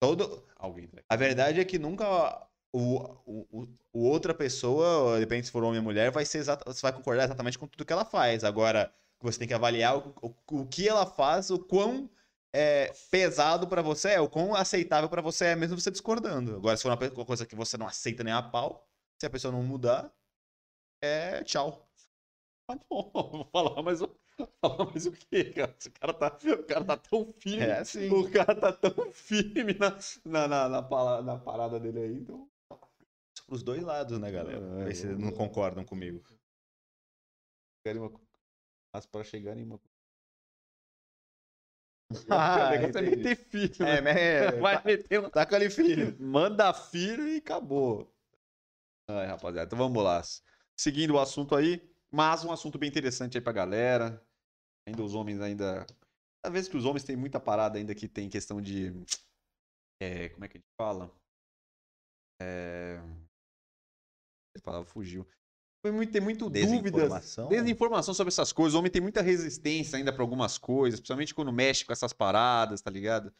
Todo... 0.01 0.47
Alguém. 0.57 0.89
A 1.07 1.15
verdade 1.15 1.59
é 1.61 1.65
que 1.65 1.79
nunca 1.79 2.47
o, 2.73 2.97
o, 3.25 3.47
o- 3.61 3.67
o 3.93 4.03
outra 4.07 4.33
pessoa, 4.33 5.19
depende 5.19 5.45
se 5.47 5.51
for 5.51 5.63
homem 5.63 5.79
ou 5.79 5.83
mulher, 5.83 6.11
vai 6.11 6.25
ser 6.25 6.39
exata, 6.39 6.63
você 6.71 6.81
vai 6.81 6.93
concordar 6.93 7.23
exatamente 7.25 7.57
com 7.57 7.67
tudo 7.67 7.85
que 7.85 7.93
ela 7.93 8.05
faz. 8.05 8.43
Agora, 8.43 8.93
você 9.21 9.39
tem 9.39 9.47
que 9.47 9.53
avaliar 9.53 9.97
o, 9.97 10.13
o, 10.21 10.61
o 10.61 10.65
que 10.67 10.87
ela 10.87 11.05
faz, 11.05 11.49
o 11.49 11.59
quão 11.59 12.09
é, 12.53 12.91
pesado 13.11 13.67
pra 13.67 13.81
você 13.81 14.09
é, 14.11 14.21
o 14.21 14.29
quão 14.29 14.55
aceitável 14.55 15.09
pra 15.09 15.21
você 15.21 15.45
é, 15.47 15.55
mesmo 15.55 15.79
você 15.79 15.91
discordando. 15.91 16.55
Agora, 16.55 16.75
se 16.77 16.83
for 16.83 16.91
uma 16.91 17.25
coisa 17.25 17.45
que 17.45 17.55
você 17.55 17.77
não 17.77 17.87
aceita 17.87 18.23
nem 18.23 18.33
a 18.33 18.41
pau, 18.41 18.87
se 19.19 19.25
a 19.25 19.29
pessoa 19.29 19.51
não 19.51 19.63
mudar, 19.63 20.13
é 21.01 21.43
tchau. 21.43 21.87
Ah, 22.69 22.75
bom, 22.89 23.09
vou 23.13 23.45
falar, 23.51 23.81
mas 23.81 24.01
o. 24.01 24.15
Falar 24.61 24.85
mais 24.85 25.05
o 25.05 25.11
quê, 25.11 25.51
cara? 25.51 25.75
O 25.85 25.91
cara 25.99 26.13
tá, 26.13 26.27
o 26.53 26.63
cara 26.63 26.85
tá 26.85 26.97
tão 26.97 27.33
firme. 27.33 27.65
É 27.65 27.79
assim. 27.79 28.09
O 28.09 28.31
cara 28.31 28.55
tá 28.55 28.71
tão 28.71 29.11
firme 29.11 29.73
na, 29.73 29.97
na, 30.23 30.47
na, 30.47 30.69
na, 30.69 31.21
na 31.21 31.37
parada 31.37 31.77
dele 31.79 31.99
aí, 31.99 32.13
então. 32.19 32.49
Pros 33.47 33.63
dois 33.63 33.83
lados, 33.83 34.17
né, 34.19 34.31
galera? 34.31 34.61
É, 34.89 35.05
eu- 35.05 35.19
não 35.19 35.31
concordam 35.33 35.83
comigo. 35.83 36.23
Mas 38.93 39.05
pra 39.05 39.23
chegar 39.23 39.57
em 39.57 39.63
uma. 39.63 39.79
Ah, 42.29 42.67
o 42.67 42.69
negócio 42.71 42.97
é 42.97 43.01
entendi. 43.03 43.15
meter 43.17 43.35
filho, 43.35 43.85
É, 43.85 44.01
né? 44.01 44.11
é, 44.11 44.51
Vai 44.59 44.83
meter 44.83 45.19
um 45.19 45.29
taca 45.29 45.55
ali, 45.55 45.69
filho. 45.69 46.15
Manda 46.19 46.73
filho 46.73 47.27
e 47.27 47.37
acabou. 47.37 48.11
Ai, 49.09 49.27
rapaziada, 49.27 49.65
então 49.67 49.77
vamos 49.77 50.03
lá. 50.03 50.21
Seguindo 50.77 51.15
o 51.15 51.19
assunto 51.19 51.55
aí, 51.55 51.81
mas 52.11 52.43
um 52.43 52.51
assunto 52.51 52.77
bem 52.79 52.89
interessante 52.89 53.37
aí 53.37 53.43
pra 53.43 53.53
galera. 53.53 54.23
Ainda 54.87 55.03
os 55.03 55.13
homens 55.13 55.39
ainda. 55.39 55.85
Às 56.43 56.51
vezes 56.51 56.69
que 56.69 56.77
os 56.77 56.85
homens 56.85 57.03
têm 57.03 57.15
muita 57.15 57.39
parada 57.39 57.77
ainda 57.77 57.93
que 57.93 58.07
tem 58.07 58.29
questão 58.29 58.61
de. 58.61 58.91
é, 60.01 60.29
como 60.29 60.45
é 60.45 60.47
que 60.47 60.57
a 60.57 60.59
gente 60.59 60.69
fala? 60.79 61.11
É. 62.41 62.97
A 64.57 64.61
palavra 64.61 64.89
fugiu. 64.89 65.25
Tem 65.81 65.91
muito, 65.91 66.11
tem 66.11 66.21
muito 66.21 66.49
dúvidas. 66.49 66.69
Desinformação? 66.69 67.47
Desinformação 67.47 68.13
sobre 68.13 68.29
essas 68.29 68.51
coisas. 68.51 68.73
O 68.75 68.79
homem 68.79 68.91
tem 68.91 69.01
muita 69.01 69.21
resistência 69.21 69.97
ainda 69.97 70.11
pra 70.11 70.23
algumas 70.23 70.57
coisas, 70.57 70.99
principalmente 70.99 71.33
quando 71.33 71.53
mexe 71.53 71.85
com 71.85 71.93
essas 71.93 72.11
paradas, 72.11 72.81
tá 72.81 72.91
ligado? 72.91 73.31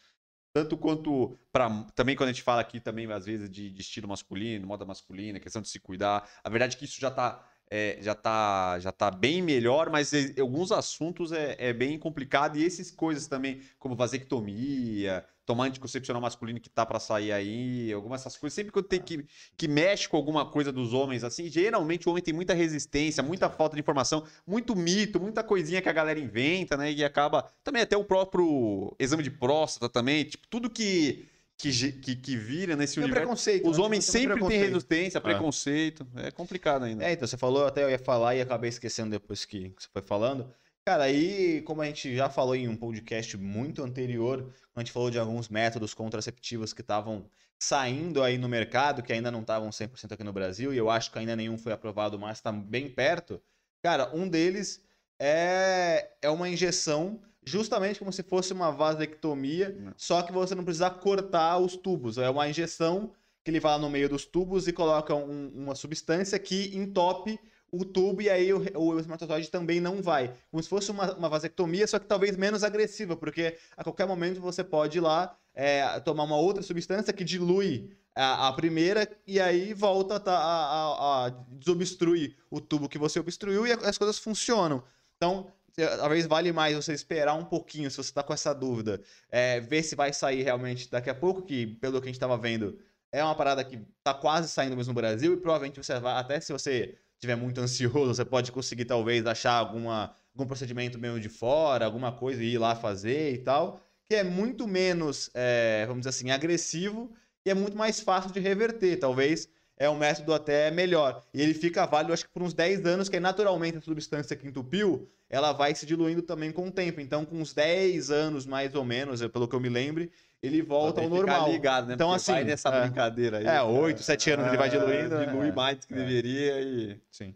Tanto 0.54 0.78
quanto 0.78 1.38
para 1.52 1.70
também 1.94 2.16
quando 2.16 2.30
a 2.30 2.32
gente 2.32 2.42
fala 2.42 2.62
aqui 2.62 2.80
também 2.80 3.12
às 3.12 3.26
vezes 3.26 3.50
de, 3.50 3.70
de 3.70 3.82
estilo 3.82 4.08
masculino, 4.08 4.66
moda 4.66 4.86
masculina, 4.86 5.40
questão 5.40 5.62
de 5.62 5.70
se 5.70 5.80
cuidar. 5.80 6.28
A 6.44 6.50
verdade 6.50 6.76
é 6.76 6.80
que 6.80 6.86
isso 6.86 7.00
já 7.00 7.12
tá 7.12 7.46
é, 7.70 8.00
já 8.02 8.16
tá 8.16 8.80
já 8.80 8.92
tá 8.92 9.12
bem 9.12 9.42
melhor, 9.42 9.90
mas 9.90 10.12
em 10.14 10.40
alguns 10.40 10.72
assuntos 10.72 11.32
é, 11.32 11.56
é 11.60 11.74
bem 11.74 12.00
complicado 12.00 12.58
e 12.58 12.66
essas 12.66 12.90
coisas 12.90 13.28
também, 13.28 13.62
como 13.78 13.96
vasectomia, 13.96 15.24
tomar 15.50 15.66
anticoncepcional 15.66 16.22
masculino 16.22 16.60
que 16.60 16.70
tá 16.70 16.86
para 16.86 17.00
sair 17.00 17.32
aí, 17.32 17.92
algumas 17.92 18.22
essas 18.22 18.38
coisas, 18.38 18.54
sempre 18.54 18.72
que 18.72 18.84
tem 18.84 19.02
que 19.02 19.26
que 19.58 19.68
mexe 19.68 20.08
com 20.08 20.16
alguma 20.16 20.46
coisa 20.46 20.72
dos 20.72 20.94
homens 20.94 21.24
assim, 21.24 21.50
geralmente 21.50 22.08
o 22.08 22.12
homem 22.12 22.22
tem 22.22 22.32
muita 22.32 22.54
resistência, 22.54 23.24
muita 23.24 23.50
falta 23.50 23.76
de 23.76 23.80
informação, 23.80 24.24
muito 24.46 24.76
mito, 24.76 25.20
muita 25.20 25.44
coisinha 25.44 25.82
que 25.82 25.90
a 25.90 25.92
galera 25.92 26.20
inventa, 26.20 26.78
né? 26.78 26.92
E 26.92 27.04
acaba 27.04 27.52
também 27.64 27.82
até 27.82 27.98
o 27.98 28.04
próprio 28.04 28.96
exame 29.00 29.24
de 29.24 29.32
próstata 29.32 29.90
também, 29.90 30.24
tipo, 30.24 30.48
tudo 30.48 30.70
que 30.70 31.28
que, 31.58 31.92
que, 31.94 32.16
que 32.16 32.38
vira 32.38 32.76
nesse 32.76 32.96
Tem 32.96 33.04
universo. 33.04 33.26
preconceito. 33.26 33.70
Os 33.70 33.78
né? 33.78 33.84
homens 33.84 34.06
Tem 34.08 34.22
sempre 34.22 34.48
têm 34.48 34.60
resistência, 34.60 35.20
preconceito. 35.20 36.08
É 36.16 36.32
complicado 36.32 36.86
ainda. 36.86 37.04
É, 37.04 37.12
então 37.12 37.28
você 37.28 37.36
falou, 37.36 37.66
até 37.66 37.84
eu 37.84 37.90
ia 37.90 38.00
falar 38.00 38.36
e 38.36 38.40
acabei 38.42 38.70
esquecendo 38.70 39.10
depois 39.10 39.44
que, 39.44 39.72
que 39.72 39.84
você 39.84 39.90
foi 39.92 40.02
falando. 40.02 40.50
Cara, 40.86 41.04
aí, 41.04 41.62
como 41.64 41.82
a 41.82 41.86
gente 41.86 42.16
já 42.16 42.30
falou 42.30 42.56
em 42.56 42.68
um 42.68 42.76
podcast 42.76 43.38
muito 43.38 43.84
anterior, 43.84 44.52
a 44.76 44.80
gente 44.80 44.92
falou 44.92 45.12
de 45.12 45.20
alguns 45.20 45.48
métodos 45.48 45.94
contraceptivos 45.94 46.74
que 46.74 46.82
estavam 46.82 47.30
saindo 47.62 48.24
aí 48.24 48.38
no 48.38 48.50
mercado, 48.50 49.04
que 49.04 49.14
ainda 49.14 49.30
não 49.30 49.42
estavam 49.42 49.70
100% 49.72 50.14
aqui 50.14 50.24
no 50.24 50.34
Brasil, 50.34 50.74
e 50.74 50.78
eu 50.78 50.90
acho 50.90 51.12
que 51.12 51.20
ainda 51.20 51.36
nenhum 51.36 51.58
foi 51.58 51.74
aprovado, 51.74 52.18
mas 52.18 52.38
está 52.38 52.52
bem 52.52 52.90
perto. 52.90 53.40
Cara, 53.84 54.10
um 54.16 54.28
deles 54.28 54.84
é, 55.20 56.10
é 56.22 56.30
uma 56.30 56.50
injeção, 56.50 57.22
justamente 57.46 58.00
como 58.00 58.12
se 58.12 58.24
fosse 58.24 58.54
uma 58.54 58.72
vasectomia, 58.72 59.70
Não. 59.78 59.94
só 59.98 60.24
que 60.24 60.32
você 60.32 60.56
não 60.56 60.64
precisa 60.64 60.90
cortar 60.90 61.58
os 61.60 61.76
tubos. 61.76 62.18
É 62.18 62.30
uma 62.30 62.48
injeção 62.50 63.12
que 63.44 63.52
ele 63.52 63.60
vai 63.60 63.74
lá 63.74 63.78
no 63.78 63.90
meio 63.90 64.10
dos 64.10 64.26
tubos 64.26 64.68
e 64.68 64.74
coloca 64.74 65.14
um- 65.14 65.50
uma 65.50 65.76
substância 65.76 66.40
que 66.40 66.76
entope 66.76 67.38
o 67.72 67.86
tubo 67.86 68.22
e 68.22 68.30
aí 68.30 68.54
o, 68.54 68.60
o 68.76 68.98
espermatozoide 68.98 69.50
também 69.50 69.80
não 69.80 70.02
vai. 70.02 70.34
Como 70.52 70.62
se 70.62 70.70
fosse 70.70 70.92
uma, 70.92 71.14
uma 71.16 71.30
vasectomia, 71.30 71.88
só 71.88 72.00
que 72.00 72.06
talvez 72.06 72.36
menos 72.38 72.64
agressiva, 72.64 73.16
porque 73.16 73.58
a 73.76 73.84
qualquer 73.84 74.08
momento 74.08 74.40
você 74.42 74.64
pode 74.64 74.98
ir 74.98 75.02
lá 75.02 75.36
é, 75.54 76.00
tomar 76.02 76.24
uma 76.24 76.38
outra 76.38 76.64
substância 76.64 77.14
que 77.14 77.24
dilui 77.24 77.92
a, 78.16 78.48
a 78.48 78.54
primeira 78.54 79.10
e 79.26 79.40
aí 79.40 79.74
volta 79.74 80.16
a, 80.16 80.20
tá- 80.20 80.38
a, 80.38 81.26
a, 81.26 81.30
desobstruir 81.52 82.36
o 82.50 82.60
tubo 82.60 82.90
que 82.90 82.98
você 82.98 83.20
obstruiu 83.20 83.66
e 83.66 83.72
as 83.72 83.98
coisas 83.98 84.18
funcionam. 84.20 84.84
Então, 85.16 85.52
é, 85.78 85.98
talvez 85.98 86.26
vale 86.26 86.52
mais 86.52 86.76
você 86.76 86.94
esperar 86.94 87.36
um 87.36 87.46
pouquinho, 87.46 87.90
se 87.90 87.98
você 87.98 88.10
está 88.10 88.24
com 88.24 88.34
essa 88.34 88.54
dúvida, 88.54 89.02
é, 89.30 89.60
ver 89.60 89.84
se 89.84 89.96
vai 89.96 90.12
sair 90.12 90.44
realmente 90.44 90.90
daqui 90.90 91.10
a 91.10 91.16
pouco, 91.16 91.42
que 91.42 91.68
pelo 91.68 92.00
que 92.00 92.08
a 92.08 92.10
gente 92.10 92.16
estava 92.16 92.38
vendo, 92.38 92.78
é 93.12 93.24
uma 93.24 93.36
parada 93.36 93.64
que 93.64 93.80
tá 94.04 94.14
quase 94.14 94.50
saindo 94.50 94.76
mesmo 94.76 94.94
no 94.94 95.00
Brasil 95.00 95.34
e 95.34 95.38
provavelmente 95.38 95.82
você 95.82 96.00
vai, 96.00 96.20
até 96.20 96.40
se 96.40 96.52
você 96.52 96.98
estiver 97.20 97.36
muito 97.36 97.60
ansioso, 97.60 98.16
você 98.16 98.24
pode 98.24 98.52
conseguir 98.52 98.86
talvez 98.86 99.26
achar 99.26 99.54
alguma, 99.54 100.14
algum 100.34 100.48
procedimento 100.48 100.98
mesmo 100.98 101.20
de 101.20 101.28
fora, 101.28 101.86
alguma 101.86 102.14
coisa 102.14 102.42
e 102.42 102.54
ir 102.54 102.58
lá 102.58 102.76
fazer 102.76 103.34
e 103.34 103.38
tal, 103.40 103.82
que 104.06 104.16
é 104.16 104.24
muito 104.24 104.66
menos, 104.66 105.30
é, 105.34 105.84
vamos 105.86 106.02
dizer 106.02 106.10
assim, 106.10 106.32
agressivo 106.32 107.12
e 107.46 107.50
é 107.50 107.54
muito 107.54 107.78
mais 107.78 108.00
fácil 108.00 108.32
de 108.32 108.40
reverter. 108.40 108.98
Talvez 108.98 109.50
é 109.78 109.90
um 109.90 109.98
método 109.98 110.34
até 110.34 110.72
melhor. 110.72 111.22
E 111.34 111.42
ele 111.42 111.54
fica 111.54 111.86
válido, 111.86 112.14
acho 112.14 112.26
que 112.26 112.32
por 112.32 112.42
uns 112.42 112.54
10 112.54 112.86
anos, 112.86 113.10
que 113.10 113.18
aí 113.18 113.22
naturalmente 113.22 113.78
a 113.78 113.82
substância 113.82 114.36
que 114.36 114.48
entupiu, 114.48 115.10
ela 115.30 115.52
vai 115.52 115.76
se 115.76 115.86
diluindo 115.86 116.22
também 116.22 116.52
com 116.52 116.68
o 116.68 116.72
tempo. 116.72 117.02
Então, 117.02 117.26
com 117.26 117.36
uns 117.36 117.54
10 117.54 118.10
anos, 118.12 118.46
mais 118.46 118.74
ou 118.76 118.86
menos, 118.86 119.26
pelo 119.28 119.48
que 119.48 119.56
eu 119.56 119.60
me 119.60 119.70
lembre, 119.70 120.10
ele 120.42 120.62
volta 120.62 121.02
ao 121.02 121.10
normal. 121.10 121.52
ligado, 121.52 121.88
né? 121.88 121.94
Então, 121.96 122.10
Porque 122.10 122.18
assim, 122.18 122.32
vai 122.32 122.44
nessa 122.44 122.70
é. 122.70 122.82
brincadeira 122.82 123.38
aí. 123.40 123.46
É, 123.46 123.62
8, 123.62 124.02
7 124.02 124.32
anos 124.32 124.48
ele 124.48 124.58
vai 124.58 124.70
diluindo. 124.70 125.16
É, 125.16 125.26
dilui 125.26 125.50
é. 125.50 125.52
mais 125.52 125.78
do 125.80 125.88
que 125.88 125.94
É. 125.94 125.98
deveria 125.98 126.62
e. 126.62 127.02
Sim. 127.12 127.36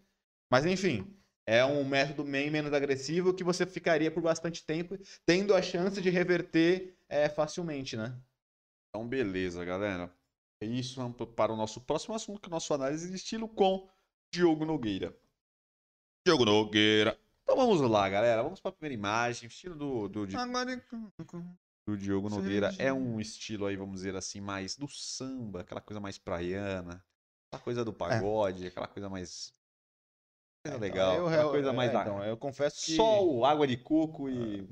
Mas 0.50 0.64
enfim, 0.64 1.06
é 1.46 1.64
um 1.64 1.84
método 1.84 2.24
bem 2.24 2.50
menos 2.50 2.72
agressivo 2.72 3.34
que 3.34 3.44
você 3.44 3.66
ficaria 3.66 4.10
por 4.10 4.22
bastante 4.22 4.64
tempo, 4.64 4.98
tendo 5.26 5.54
a 5.54 5.60
chance 5.60 6.00
de 6.00 6.08
reverter 6.08 6.96
é, 7.08 7.28
facilmente, 7.28 7.96
né? 7.96 8.16
Então, 8.88 9.06
beleza, 9.06 9.64
galera. 9.64 10.10
É 10.62 10.66
isso 10.66 11.00
para 11.36 11.52
o 11.52 11.56
nosso 11.56 11.80
próximo 11.80 12.14
assunto, 12.14 12.40
que 12.40 12.46
é 12.46 12.50
o 12.50 12.52
nosso 12.52 12.72
análise 12.72 13.10
de 13.10 13.16
estilo 13.16 13.48
com 13.48 13.88
Diogo 14.32 14.64
Nogueira. 14.64 15.14
Diogo 16.26 16.44
Nogueira. 16.44 17.18
Então 17.42 17.56
vamos 17.56 17.80
lá, 17.82 18.08
galera. 18.08 18.42
Vamos 18.42 18.60
para 18.60 18.70
a 18.70 18.72
primeira 18.72 18.94
imagem. 18.94 19.48
Estilo 19.48 19.76
do, 19.76 20.08
do, 20.08 20.26
Agora. 21.18 21.58
Do 21.86 21.96
Diogo 21.96 22.30
Nogueira 22.30 22.74
é 22.78 22.92
um 22.92 23.20
estilo 23.20 23.66
aí, 23.66 23.76
vamos 23.76 23.96
dizer 23.96 24.16
assim, 24.16 24.40
mais 24.40 24.76
do 24.76 24.88
samba, 24.88 25.60
aquela 25.60 25.80
coisa 25.80 26.00
mais 26.00 26.16
praiana, 26.16 27.04
aquela 27.48 27.62
coisa 27.62 27.84
do 27.84 27.92
pagode, 27.92 28.66
aquela 28.66 28.88
coisa 28.88 29.08
mais. 29.08 29.52
Coisa 30.64 30.78
legal, 30.78 31.14
Eu, 31.14 31.26
aquela 31.28 31.50
coisa 31.50 31.68
é, 31.68 31.72
mais. 31.72 31.90
então, 31.90 32.24
eu 32.24 32.36
confesso 32.36 32.86
que. 32.86 32.96
Sol, 32.96 33.44
água 33.44 33.66
de 33.66 33.76
coco 33.76 34.30
e. 34.30 34.66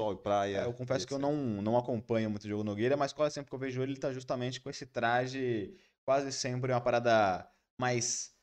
Sol 0.00 0.14
e 0.14 0.16
praia. 0.16 0.58
É, 0.58 0.64
eu 0.64 0.72
confesso 0.72 1.06
que 1.06 1.12
eu 1.12 1.18
não, 1.18 1.34
não 1.60 1.76
acompanho 1.76 2.30
muito 2.30 2.44
o 2.44 2.46
Diogo 2.46 2.64
Nogueira, 2.64 2.96
mas 2.96 3.12
quase 3.12 3.34
sempre 3.34 3.50
que 3.50 3.54
eu 3.54 3.58
vejo 3.58 3.82
ele, 3.82 3.92
ele 3.92 4.00
tá 4.00 4.12
justamente 4.12 4.60
com 4.60 4.70
esse 4.70 4.86
traje, 4.86 5.76
quase 6.06 6.32
sempre 6.32 6.72
uma 6.72 6.80
parada 6.80 7.50
mais 7.78 8.34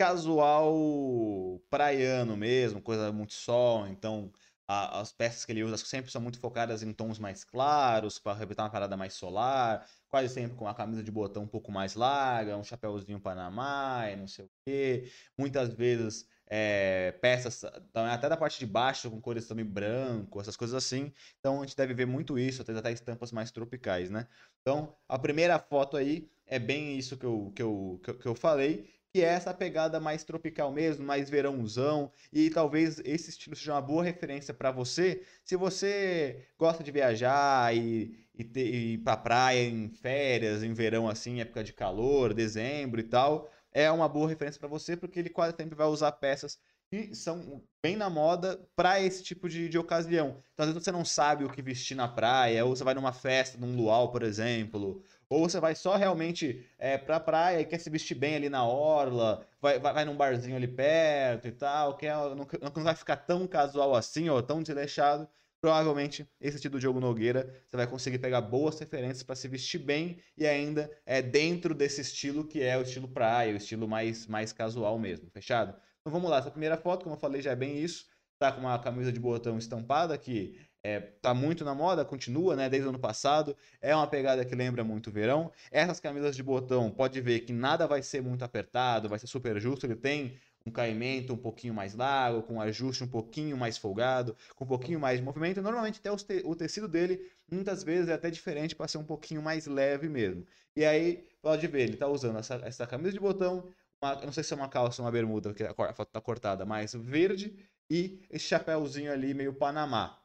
casual, 0.00 1.60
praiano 1.68 2.34
mesmo, 2.34 2.80
coisa 2.80 3.12
muito 3.12 3.34
sol, 3.34 3.86
então 3.86 4.32
a- 4.70 5.00
as 5.00 5.12
peças 5.12 5.44
que 5.44 5.52
ele 5.52 5.64
usa 5.64 5.76
sempre 5.76 6.10
são 6.12 6.20
muito 6.20 6.38
focadas 6.38 6.82
em 6.82 6.92
tons 6.92 7.18
mais 7.18 7.44
claros, 7.44 8.18
para 8.18 8.34
representar 8.38 8.64
uma 8.64 8.70
parada 8.70 8.96
mais 8.96 9.14
solar, 9.14 9.86
quase 10.08 10.28
sempre 10.32 10.56
com 10.56 10.64
uma 10.64 10.74
camisa 10.74 11.02
de 11.02 11.10
botão 11.10 11.42
um 11.44 11.48
pouco 11.48 11.72
mais 11.72 11.94
larga, 11.94 12.56
um 12.56 12.64
chapéuzinho 12.64 13.20
Panamá, 13.20 14.08
e 14.10 14.16
não 14.16 14.26
sei 14.28 14.44
o 14.46 14.50
quê. 14.66 15.10
Muitas 15.38 15.72
vezes 15.74 16.28
é, 16.46 17.12
peças 17.20 17.62
até 17.64 18.28
da 18.28 18.36
parte 18.36 18.58
de 18.58 18.66
baixo 18.66 19.10
com 19.10 19.20
cores 19.20 19.46
também 19.46 19.64
branco, 19.64 20.40
essas 20.40 20.56
coisas 20.56 20.74
assim. 20.76 21.12
Então 21.38 21.60
a 21.62 21.66
gente 21.66 21.76
deve 21.76 21.94
ver 21.94 22.06
muito 22.06 22.38
isso, 22.38 22.62
até 22.62 22.92
estampas 22.92 23.32
mais 23.32 23.50
tropicais, 23.50 24.10
né? 24.10 24.28
Então 24.60 24.96
a 25.08 25.18
primeira 25.18 25.58
foto 25.58 25.96
aí 25.96 26.30
é 26.46 26.58
bem 26.58 26.98
isso 26.98 27.16
que 27.16 27.24
eu, 27.26 27.52
que 27.54 27.62
eu, 27.62 28.00
que 28.02 28.10
eu, 28.10 28.18
que 28.18 28.26
eu 28.26 28.34
falei 28.34 28.99
que 29.12 29.20
é 29.22 29.24
essa 29.24 29.52
pegada 29.52 29.98
mais 29.98 30.24
tropical 30.24 30.70
mesmo, 30.72 31.04
mais 31.04 31.28
verãozão, 31.28 32.12
e 32.32 32.48
talvez 32.50 33.00
esse 33.04 33.30
estilo 33.30 33.56
seja 33.56 33.72
uma 33.74 33.80
boa 33.80 34.04
referência 34.04 34.54
para 34.54 34.70
você, 34.70 35.22
se 35.44 35.56
você 35.56 36.46
gosta 36.58 36.84
de 36.84 36.92
viajar 36.92 37.74
e, 37.76 38.14
e, 38.34 38.44
ter, 38.44 38.66
e 38.66 38.92
ir 38.94 38.98
pra 38.98 39.16
praia 39.16 39.64
em 39.64 39.88
férias, 39.88 40.62
em 40.62 40.72
verão 40.72 41.08
assim, 41.08 41.40
época 41.40 41.64
de 41.64 41.72
calor, 41.72 42.32
dezembro 42.32 43.00
e 43.00 43.04
tal, 43.04 43.50
é 43.72 43.90
uma 43.90 44.08
boa 44.08 44.28
referência 44.28 44.60
para 44.60 44.68
você, 44.68 44.96
porque 44.96 45.18
ele 45.18 45.30
quase 45.30 45.56
sempre 45.56 45.74
vai 45.74 45.86
usar 45.86 46.12
peças 46.12 46.58
que 46.90 47.14
são 47.14 47.62
bem 47.80 47.96
na 47.96 48.10
moda 48.10 48.60
para 48.74 49.00
esse 49.00 49.22
tipo 49.22 49.48
de, 49.48 49.68
de 49.68 49.78
ocasião. 49.78 50.42
Então, 50.52 50.64
às 50.64 50.66
vezes 50.66 50.82
você 50.82 50.90
não 50.90 51.04
sabe 51.04 51.44
o 51.44 51.48
que 51.48 51.62
vestir 51.62 51.96
na 51.96 52.08
praia, 52.08 52.64
ou 52.64 52.74
você 52.74 52.82
vai 52.82 52.94
numa 52.94 53.12
festa, 53.12 53.56
num 53.56 53.76
luau, 53.76 54.10
por 54.10 54.24
exemplo, 54.24 55.02
ou 55.30 55.48
você 55.48 55.60
vai 55.60 55.76
só 55.76 55.96
realmente 55.96 56.66
é, 56.76 56.98
pra 56.98 57.20
praia 57.20 57.60
e 57.60 57.64
quer 57.64 57.78
se 57.78 57.88
vestir 57.88 58.16
bem 58.16 58.34
ali 58.34 58.48
na 58.50 58.66
orla, 58.66 59.46
vai, 59.62 59.78
vai, 59.78 59.94
vai 59.94 60.04
num 60.04 60.16
barzinho 60.16 60.56
ali 60.56 60.66
perto 60.66 61.46
e 61.46 61.52
tal, 61.52 61.96
quer, 61.96 62.12
não, 62.14 62.46
não 62.60 62.82
vai 62.82 62.96
ficar 62.96 63.16
tão 63.16 63.46
casual 63.46 63.94
assim, 63.94 64.26
tão 64.46 64.60
desleixado. 64.62 65.28
Provavelmente, 65.60 66.26
esse 66.40 66.56
estilo 66.56 66.72
do 66.72 66.80
Diogo 66.80 67.00
Nogueira, 67.00 67.62
você 67.68 67.76
vai 67.76 67.86
conseguir 67.86 68.18
pegar 68.18 68.40
boas 68.40 68.80
referências 68.80 69.22
para 69.22 69.36
se 69.36 69.46
vestir 69.46 69.78
bem 69.78 70.18
e 70.36 70.46
ainda 70.46 70.90
é 71.04 71.20
dentro 71.20 71.74
desse 71.74 72.00
estilo 72.00 72.46
que 72.46 72.62
é 72.62 72.78
o 72.78 72.82
estilo 72.82 73.06
praia, 73.06 73.52
o 73.52 73.56
estilo 73.56 73.86
mais, 73.86 74.26
mais 74.26 74.52
casual 74.52 74.98
mesmo, 74.98 75.30
fechado? 75.30 75.78
Então 76.00 76.10
vamos 76.10 76.30
lá, 76.30 76.38
essa 76.38 76.50
primeira 76.50 76.78
foto, 76.78 77.04
como 77.04 77.14
eu 77.14 77.20
falei, 77.20 77.42
já 77.42 77.52
é 77.52 77.56
bem 77.56 77.78
isso. 77.78 78.06
Tá 78.38 78.50
com 78.50 78.62
uma 78.62 78.78
camisa 78.78 79.12
de 79.12 79.20
botão 79.20 79.58
estampada 79.58 80.16
que 80.16 80.58
é, 80.82 81.00
tá 81.00 81.34
muito 81.34 81.64
na 81.64 81.74
moda, 81.74 82.04
continua, 82.04 82.56
né, 82.56 82.68
desde 82.68 82.86
o 82.86 82.90
ano 82.90 82.98
passado. 82.98 83.56
É 83.80 83.94
uma 83.94 84.06
pegada 84.06 84.44
que 84.44 84.54
lembra 84.54 84.82
muito 84.82 85.08
o 85.08 85.12
verão. 85.12 85.52
Essas 85.70 86.00
camisas 86.00 86.34
de 86.34 86.42
botão, 86.42 86.90
pode 86.90 87.20
ver 87.20 87.40
que 87.40 87.52
nada 87.52 87.86
vai 87.86 88.02
ser 88.02 88.22
muito 88.22 88.44
apertado, 88.44 89.08
vai 89.08 89.18
ser 89.18 89.26
super 89.26 89.60
justo. 89.60 89.86
Ele 89.86 89.96
tem 89.96 90.38
um 90.64 90.70
caimento 90.70 91.32
um 91.32 91.36
pouquinho 91.36 91.74
mais 91.74 91.94
largo, 91.94 92.42
com 92.42 92.54
um 92.54 92.60
ajuste 92.60 93.04
um 93.04 93.08
pouquinho 93.08 93.56
mais 93.56 93.78
folgado, 93.78 94.36
com 94.54 94.64
um 94.64 94.68
pouquinho 94.68 95.00
mais 95.00 95.18
de 95.18 95.24
movimento. 95.24 95.60
Normalmente 95.62 96.00
até 96.04 96.14
te 96.16 96.42
o 96.44 96.54
tecido 96.54 96.88
dele, 96.88 97.30
muitas 97.50 97.82
vezes 97.82 98.08
é 98.08 98.14
até 98.14 98.30
diferente 98.30 98.74
para 98.74 98.88
ser 98.88 98.98
um 98.98 99.04
pouquinho 99.04 99.42
mais 99.42 99.66
leve 99.66 100.08
mesmo. 100.08 100.44
E 100.76 100.84
aí, 100.84 101.26
pode 101.42 101.66
ver, 101.66 101.82
ele 101.82 101.94
está 101.94 102.08
usando 102.08 102.38
essa, 102.38 102.54
essa 102.64 102.86
camisa 102.86 103.12
de 103.12 103.20
botão, 103.20 103.68
uma, 104.02 104.14
não 104.24 104.32
sei 104.32 104.42
se 104.42 104.52
é 104.52 104.56
uma 104.56 104.68
calça 104.68 105.02
ou 105.02 105.06
uma 105.06 105.12
bermuda, 105.12 105.50
porque 105.50 105.64
a 105.64 105.92
foto 105.92 106.10
tá 106.10 106.20
cortada, 106.20 106.64
mas 106.64 106.94
verde 106.94 107.54
e 107.90 108.20
esse 108.30 108.46
chapéuzinho 108.46 109.12
ali 109.12 109.34
meio 109.34 109.52
Panamá 109.52 110.19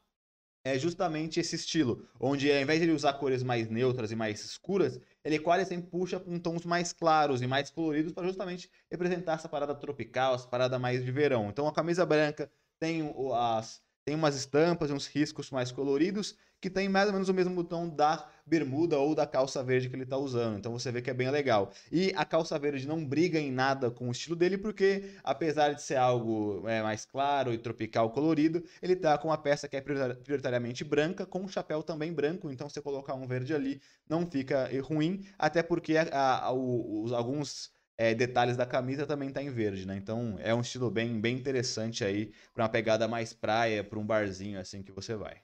é 0.65 0.79
justamente 0.79 1.39
esse 1.39 1.55
estilo, 1.55 2.07
onde 2.19 2.51
ao 2.51 2.59
invés 2.59 2.79
de 2.79 2.85
ele 2.85 2.91
usar 2.91 3.13
cores 3.13 3.43
mais 3.43 3.69
neutras 3.69 4.11
e 4.11 4.15
mais 4.15 4.43
escuras, 4.43 4.99
ele 5.23 5.37
quase 5.37 5.69
sempre 5.69 5.91
puxa 5.91 6.19
com 6.19 6.39
tons 6.39 6.65
mais 6.65 6.91
claros 6.91 7.43
e 7.43 7.47
mais 7.47 7.69
coloridos 7.69 8.11
para 8.11 8.25
justamente 8.25 8.67
representar 8.89 9.33
essa 9.33 9.47
parada 9.47 9.75
tropical, 9.75 10.33
essa 10.33 10.47
parada 10.47 10.79
mais 10.79 11.05
de 11.05 11.11
verão. 11.11 11.49
Então 11.49 11.67
a 11.67 11.71
camisa 11.71 12.03
branca 12.03 12.51
tem 12.79 13.13
as 13.35 13.79
tem 14.05 14.15
umas 14.15 14.35
estampas 14.35 14.91
e 14.91 14.93
uns 14.93 15.07
riscos 15.07 15.49
mais 15.49 15.71
coloridos 15.71 16.35
que 16.61 16.69
tem 16.69 16.87
mais 16.87 17.07
ou 17.07 17.13
menos 17.13 17.29
o 17.29 17.33
mesmo 17.33 17.53
botão 17.53 17.89
da 17.89 18.27
bermuda 18.45 18.97
ou 18.97 19.13
da 19.13 19.25
calça 19.25 19.63
verde 19.63 19.89
que 19.89 19.95
ele 19.95 20.03
está 20.03 20.17
usando. 20.17 20.57
Então 20.57 20.71
você 20.71 20.91
vê 20.91 21.01
que 21.01 21.09
é 21.09 21.13
bem 21.13 21.29
legal. 21.29 21.71
E 21.91 22.11
a 22.15 22.23
calça 22.23 22.57
verde 22.57 22.87
não 22.87 23.03
briga 23.03 23.39
em 23.39 23.51
nada 23.51 23.91
com 23.91 24.07
o 24.07 24.11
estilo 24.11 24.35
dele, 24.35 24.57
porque 24.57 25.11
apesar 25.23 25.73
de 25.73 25.81
ser 25.81 25.95
algo 25.95 26.67
é, 26.67 26.81
mais 26.81 27.05
claro 27.05 27.53
e 27.53 27.57
tropical 27.57 28.11
colorido, 28.11 28.63
ele 28.81 28.93
está 28.93 29.17
com 29.17 29.27
uma 29.27 29.37
peça 29.37 29.67
que 29.67 29.75
é 29.75 29.81
prioritariamente 29.81 30.83
branca, 30.83 31.25
com 31.25 31.41
um 31.41 31.47
chapéu 31.47 31.83
também 31.83 32.13
branco. 32.13 32.51
Então 32.51 32.69
você 32.69 32.81
colocar 32.81 33.15
um 33.15 33.27
verde 33.27 33.53
ali 33.53 33.81
não 34.07 34.25
fica 34.25 34.69
ruim, 34.83 35.25
até 35.37 35.61
porque 35.61 35.97
a, 35.97 36.45
a, 36.45 36.51
os, 36.51 37.11
alguns 37.11 37.74
é, 37.97 38.13
detalhes 38.13 38.57
da 38.57 38.65
camisa 38.65 39.05
também 39.05 39.31
tá 39.31 39.41
em 39.41 39.49
verde, 39.49 39.85
né? 39.85 39.95
Então 39.95 40.37
é 40.39 40.53
um 40.53 40.61
estilo 40.61 40.89
bem, 40.91 41.19
bem 41.19 41.37
interessante 41.37 42.03
aí 42.03 42.33
para 42.53 42.63
uma 42.63 42.69
pegada 42.69 43.07
mais 43.07 43.33
praia, 43.33 43.83
para 43.83 43.99
um 43.99 44.05
barzinho 44.05 44.59
assim 44.59 44.83
que 44.83 44.91
você 44.91 45.15
vai. 45.15 45.41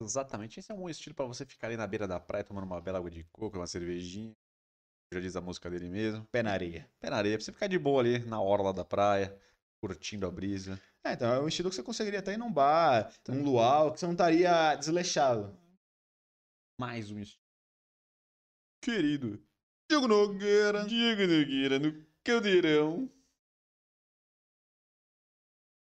Exatamente, 0.00 0.58
esse 0.58 0.72
é 0.72 0.74
um 0.74 0.88
estilo 0.88 1.14
para 1.14 1.24
você 1.24 1.46
ficar 1.46 1.68
ali 1.68 1.76
na 1.76 1.86
beira 1.86 2.06
da 2.06 2.18
praia 2.18 2.44
tomando 2.44 2.64
uma 2.64 2.80
bela 2.80 2.98
água 2.98 3.10
de 3.10 3.24
coco, 3.32 3.56
uma 3.56 3.66
cervejinha. 3.66 4.34
Já 5.12 5.20
diz 5.20 5.36
a 5.36 5.40
música 5.40 5.70
dele 5.70 5.88
mesmo. 5.88 6.24
Pé 6.26 6.42
na 6.42 6.50
areia. 6.50 6.90
Pé 6.98 7.10
na 7.10 7.16
areia, 7.16 7.36
pra 7.36 7.44
você 7.44 7.52
ficar 7.52 7.68
de 7.68 7.78
boa 7.78 8.00
ali 8.00 8.18
na 8.26 8.40
orla 8.40 8.72
da 8.72 8.84
praia, 8.84 9.38
curtindo 9.80 10.26
a 10.26 10.30
brisa. 10.30 10.80
É, 11.04 11.12
então 11.12 11.32
é 11.32 11.40
um 11.40 11.46
estilo 11.46 11.68
que 11.68 11.76
você 11.76 11.82
conseguiria 11.82 12.18
até 12.18 12.32
ir 12.34 12.38
num 12.38 12.52
bar, 12.52 13.12
num 13.28 13.44
luau, 13.44 13.92
que 13.92 14.00
você 14.00 14.06
não 14.06 14.14
estaria 14.14 14.74
desleixado. 14.74 15.56
Mais 16.78 17.10
um 17.10 17.18
estilo. 17.20 17.44
Querido, 18.82 19.40
Diego 19.88 20.08
Nogueira. 20.08 20.84
Diego 20.86 21.22
Nogueira 21.22 21.78
no 21.78 22.04
caldeirão. 22.22 23.10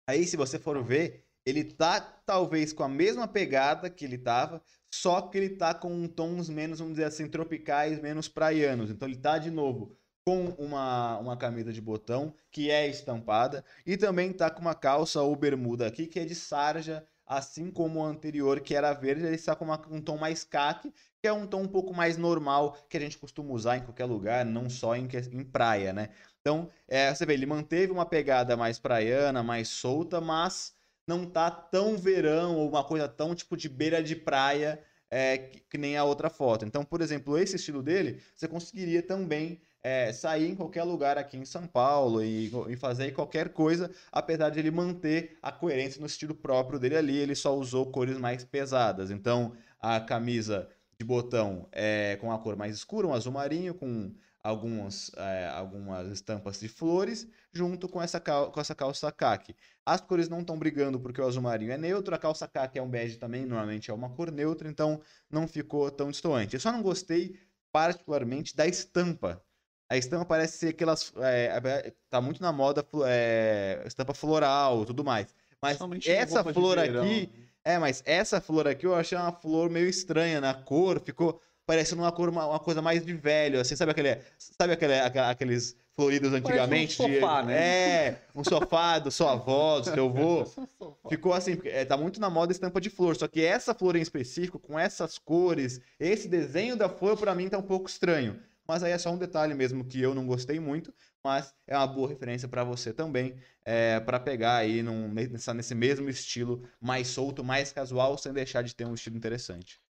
Aí, 0.07 0.25
se 0.25 0.35
você 0.35 0.57
for 0.57 0.83
ver, 0.83 1.25
ele 1.45 1.63
tá 1.63 2.01
talvez 2.01 2.73
com 2.73 2.83
a 2.83 2.89
mesma 2.89 3.27
pegada 3.27 3.89
que 3.89 4.05
ele 4.05 4.17
tava, 4.17 4.61
só 4.91 5.21
que 5.21 5.37
ele 5.37 5.49
tá 5.49 5.73
com 5.73 6.07
tons 6.07 6.49
menos, 6.49 6.79
vamos 6.79 6.93
dizer 6.93 7.05
assim, 7.05 7.27
tropicais, 7.27 7.99
menos 8.01 8.27
praianos. 8.27 8.89
Então 8.89 9.07
ele 9.07 9.17
tá 9.17 9.37
de 9.37 9.51
novo 9.51 9.95
com 10.25 10.49
uma, 10.59 11.17
uma 11.19 11.37
camisa 11.37 11.71
de 11.71 11.81
botão 11.81 12.33
que 12.51 12.69
é 12.69 12.87
estampada 12.87 13.63
e 13.85 13.97
também 13.97 14.33
tá 14.33 14.49
com 14.49 14.61
uma 14.61 14.75
calça 14.75 15.21
ou 15.21 15.35
bermuda 15.35 15.87
aqui 15.87 16.05
que 16.07 16.19
é 16.19 16.25
de 16.25 16.35
sarja, 16.35 17.05
assim 17.29 17.69
como 17.69 17.99
o 17.99 18.03
anterior 18.03 18.59
que 18.59 18.73
era 18.73 18.91
verde, 18.91 19.23
ele 19.23 19.35
está 19.35 19.55
com 19.55 19.65
uma, 19.65 19.79
um 19.91 20.01
tom 20.01 20.17
mais 20.17 20.43
caque, 20.43 20.91
que 21.21 21.27
é 21.27 21.31
um 21.31 21.45
tom 21.45 21.61
um 21.61 21.67
pouco 21.67 21.93
mais 21.93 22.17
normal 22.17 22.75
que 22.89 22.97
a 22.97 22.99
gente 22.99 23.19
costuma 23.19 23.53
usar 23.53 23.77
em 23.77 23.81
qualquer 23.81 24.05
lugar, 24.05 24.43
não 24.43 24.67
só 24.67 24.95
em, 24.95 25.07
em 25.31 25.43
praia, 25.43 25.93
né? 25.93 26.09
Então, 26.41 26.69
é, 26.87 27.13
você 27.13 27.27
vê, 27.27 27.33
ele 27.33 27.45
manteve 27.45 27.91
uma 27.91 28.05
pegada 28.05 28.57
mais 28.57 28.79
praiana, 28.79 29.43
mais 29.43 29.67
solta, 29.67 30.19
mas 30.19 30.73
não 31.07 31.25
tá 31.25 31.51
tão 31.51 31.95
verão 31.97 32.57
ou 32.57 32.67
uma 32.69 32.83
coisa 32.83 33.07
tão 33.07 33.35
tipo 33.35 33.55
de 33.55 33.69
beira 33.69 34.01
de 34.01 34.15
praia 34.15 34.83
é, 35.11 35.37
que, 35.37 35.59
que, 35.61 35.77
nem 35.77 35.97
a 35.97 36.03
outra 36.03 36.29
foto. 36.29 36.65
Então, 36.65 36.83
por 36.83 37.01
exemplo, 37.01 37.37
esse 37.37 37.57
estilo 37.57 37.83
dele, 37.83 38.21
você 38.33 38.47
conseguiria 38.47 39.03
também 39.03 39.61
é, 39.83 40.11
sair 40.11 40.49
em 40.49 40.55
qualquer 40.55 40.83
lugar 40.83 41.17
aqui 41.17 41.37
em 41.37 41.45
São 41.45 41.65
Paulo 41.65 42.23
e, 42.23 42.51
e, 42.69 42.75
fazer 42.75 43.11
qualquer 43.11 43.49
coisa, 43.49 43.89
apesar 44.11 44.49
de 44.49 44.59
ele 44.59 44.71
manter 44.71 45.37
a 45.41 45.51
coerência 45.51 45.99
no 45.99 46.07
estilo 46.07 46.35
próprio 46.35 46.79
dele 46.79 46.97
ali, 46.97 47.17
ele 47.17 47.35
só 47.35 47.55
usou 47.55 47.91
cores 47.91 48.17
mais 48.17 48.43
pesadas. 48.43 49.09
Então, 49.11 49.53
a 49.79 49.99
camisa 49.99 50.69
de 50.97 51.05
botão 51.05 51.67
é 51.71 52.17
com 52.17 52.31
a 52.31 52.39
cor 52.39 52.57
mais 52.57 52.75
escura, 52.75 53.07
um 53.07 53.13
azul 53.13 53.31
marinho, 53.31 53.73
com 53.73 54.13
algumas, 54.43 55.11
é, 55.15 55.47
algumas 55.47 56.09
estampas 56.09 56.59
de 56.59 56.67
flores, 56.67 57.27
junto 57.51 57.87
com 57.87 58.01
essa, 58.01 58.19
cal 58.19 58.51
com 58.51 58.59
essa 58.59 58.75
calça 58.75 59.11
caque. 59.11 59.55
As 59.85 60.01
cores 60.01 60.27
não 60.27 60.41
estão 60.41 60.57
brigando 60.57 60.99
porque 60.99 61.21
o 61.21 61.25
azul 61.25 61.41
marinho 61.41 61.71
é 61.71 61.77
neutro, 61.77 62.13
a 62.13 62.17
calça 62.17 62.47
caque 62.47 62.77
é 62.77 62.81
um 62.81 62.89
bege 62.89 63.17
também, 63.17 63.45
normalmente 63.45 63.89
é 63.89 63.93
uma 63.93 64.09
cor 64.09 64.31
neutra, 64.31 64.69
então 64.69 65.01
não 65.29 65.47
ficou 65.47 65.89
tão 65.89 66.11
distoante. 66.11 66.55
Eu 66.55 66.59
só 66.59 66.71
não 66.71 66.81
gostei 66.81 67.39
particularmente 67.71 68.55
da 68.55 68.67
estampa. 68.67 69.41
A 69.89 69.97
estampa 69.97 70.23
parece 70.23 70.59
ser 70.59 70.67
aquelas. 70.69 71.11
É, 71.17 71.91
tá 72.09 72.21
muito 72.21 72.41
na 72.41 72.51
moda 72.51 72.85
é, 73.07 73.81
estampa 73.85 74.13
floral 74.13 74.85
tudo 74.85 75.03
mais. 75.03 75.33
Mas 75.61 75.79
essa 76.05 76.43
flor 76.43 76.77
aqui. 76.77 76.91
Né? 76.93 77.27
É, 77.65 77.77
mas 77.77 78.01
essa 78.05 78.39
flor 78.39 78.67
aqui 78.67 78.85
eu 78.85 78.95
achei 78.95 79.17
uma 79.17 79.31
flor 79.31 79.69
meio 79.69 79.87
estranha 79.87 80.39
na 80.39 80.53
cor, 80.53 81.01
ficou 81.01 81.41
parecendo 81.65 82.01
uma 82.01 82.11
cor, 82.11 82.29
uma, 82.29 82.47
uma 82.47 82.59
coisa 82.59 82.81
mais 82.81 83.05
de 83.05 83.13
velho, 83.13 83.59
assim, 83.59 83.75
sabe 83.75 83.91
aquele, 83.91 84.17
sabe 84.37 84.73
aquele, 84.73 84.93
aqueles 84.95 85.75
floridos 85.91 86.33
antigamente? 86.33 86.99
um 86.99 87.13
sofá, 87.13 87.43
né? 87.43 87.53
É, 87.53 88.21
um 88.33 88.43
sofá 88.43 88.97
do 88.97 89.11
sua 89.11 89.33
avó, 89.33 89.79
do 89.79 89.85
seu 89.85 90.05
avô. 90.07 90.47
Ficou 91.09 91.31
assim, 91.33 91.59
é, 91.65 91.85
tá 91.85 91.95
muito 91.95 92.19
na 92.19 92.29
moda 92.29 92.51
estampa 92.51 92.81
de 92.81 92.89
flor, 92.89 93.15
só 93.15 93.27
que 93.27 93.43
essa 93.43 93.75
flor 93.75 93.95
em 93.95 94.01
específico, 94.01 94.57
com 94.57 94.79
essas 94.79 95.19
cores, 95.19 95.79
esse 95.99 96.27
desenho 96.27 96.75
da 96.75 96.89
flor 96.89 97.17
para 97.17 97.35
mim 97.35 97.49
tá 97.49 97.57
um 97.57 97.63
pouco 97.63 97.87
estranho. 97.87 98.39
Mas 98.69 98.83
aí 98.83 98.91
é 98.91 98.99
só 98.99 99.11
um 99.11 99.17
detalhe 99.17 99.55
mesmo 99.55 99.83
que 99.83 99.99
eu 99.99 100.13
não 100.13 100.27
gostei 100.27 100.59
muito, 100.59 100.93
mas 101.23 101.51
é 101.65 101.75
uma 101.75 101.87
boa 101.87 102.07
referência 102.07 102.47
para 102.47 102.63
você 102.63 102.93
também, 102.93 103.35
é, 103.65 103.99
para 103.99 104.19
pegar 104.19 104.57
aí 104.57 104.83
num, 104.83 105.11
nesse 105.11 105.73
mesmo 105.73 106.07
estilo 106.07 106.61
mais 106.79 107.07
solto, 107.07 107.43
mais 107.43 107.71
casual, 107.71 108.15
sem 108.15 108.31
deixar 108.31 108.61
de 108.61 108.75
ter 108.75 108.85
um 108.85 108.93
estilo 108.93 109.17
interessante. 109.17 109.81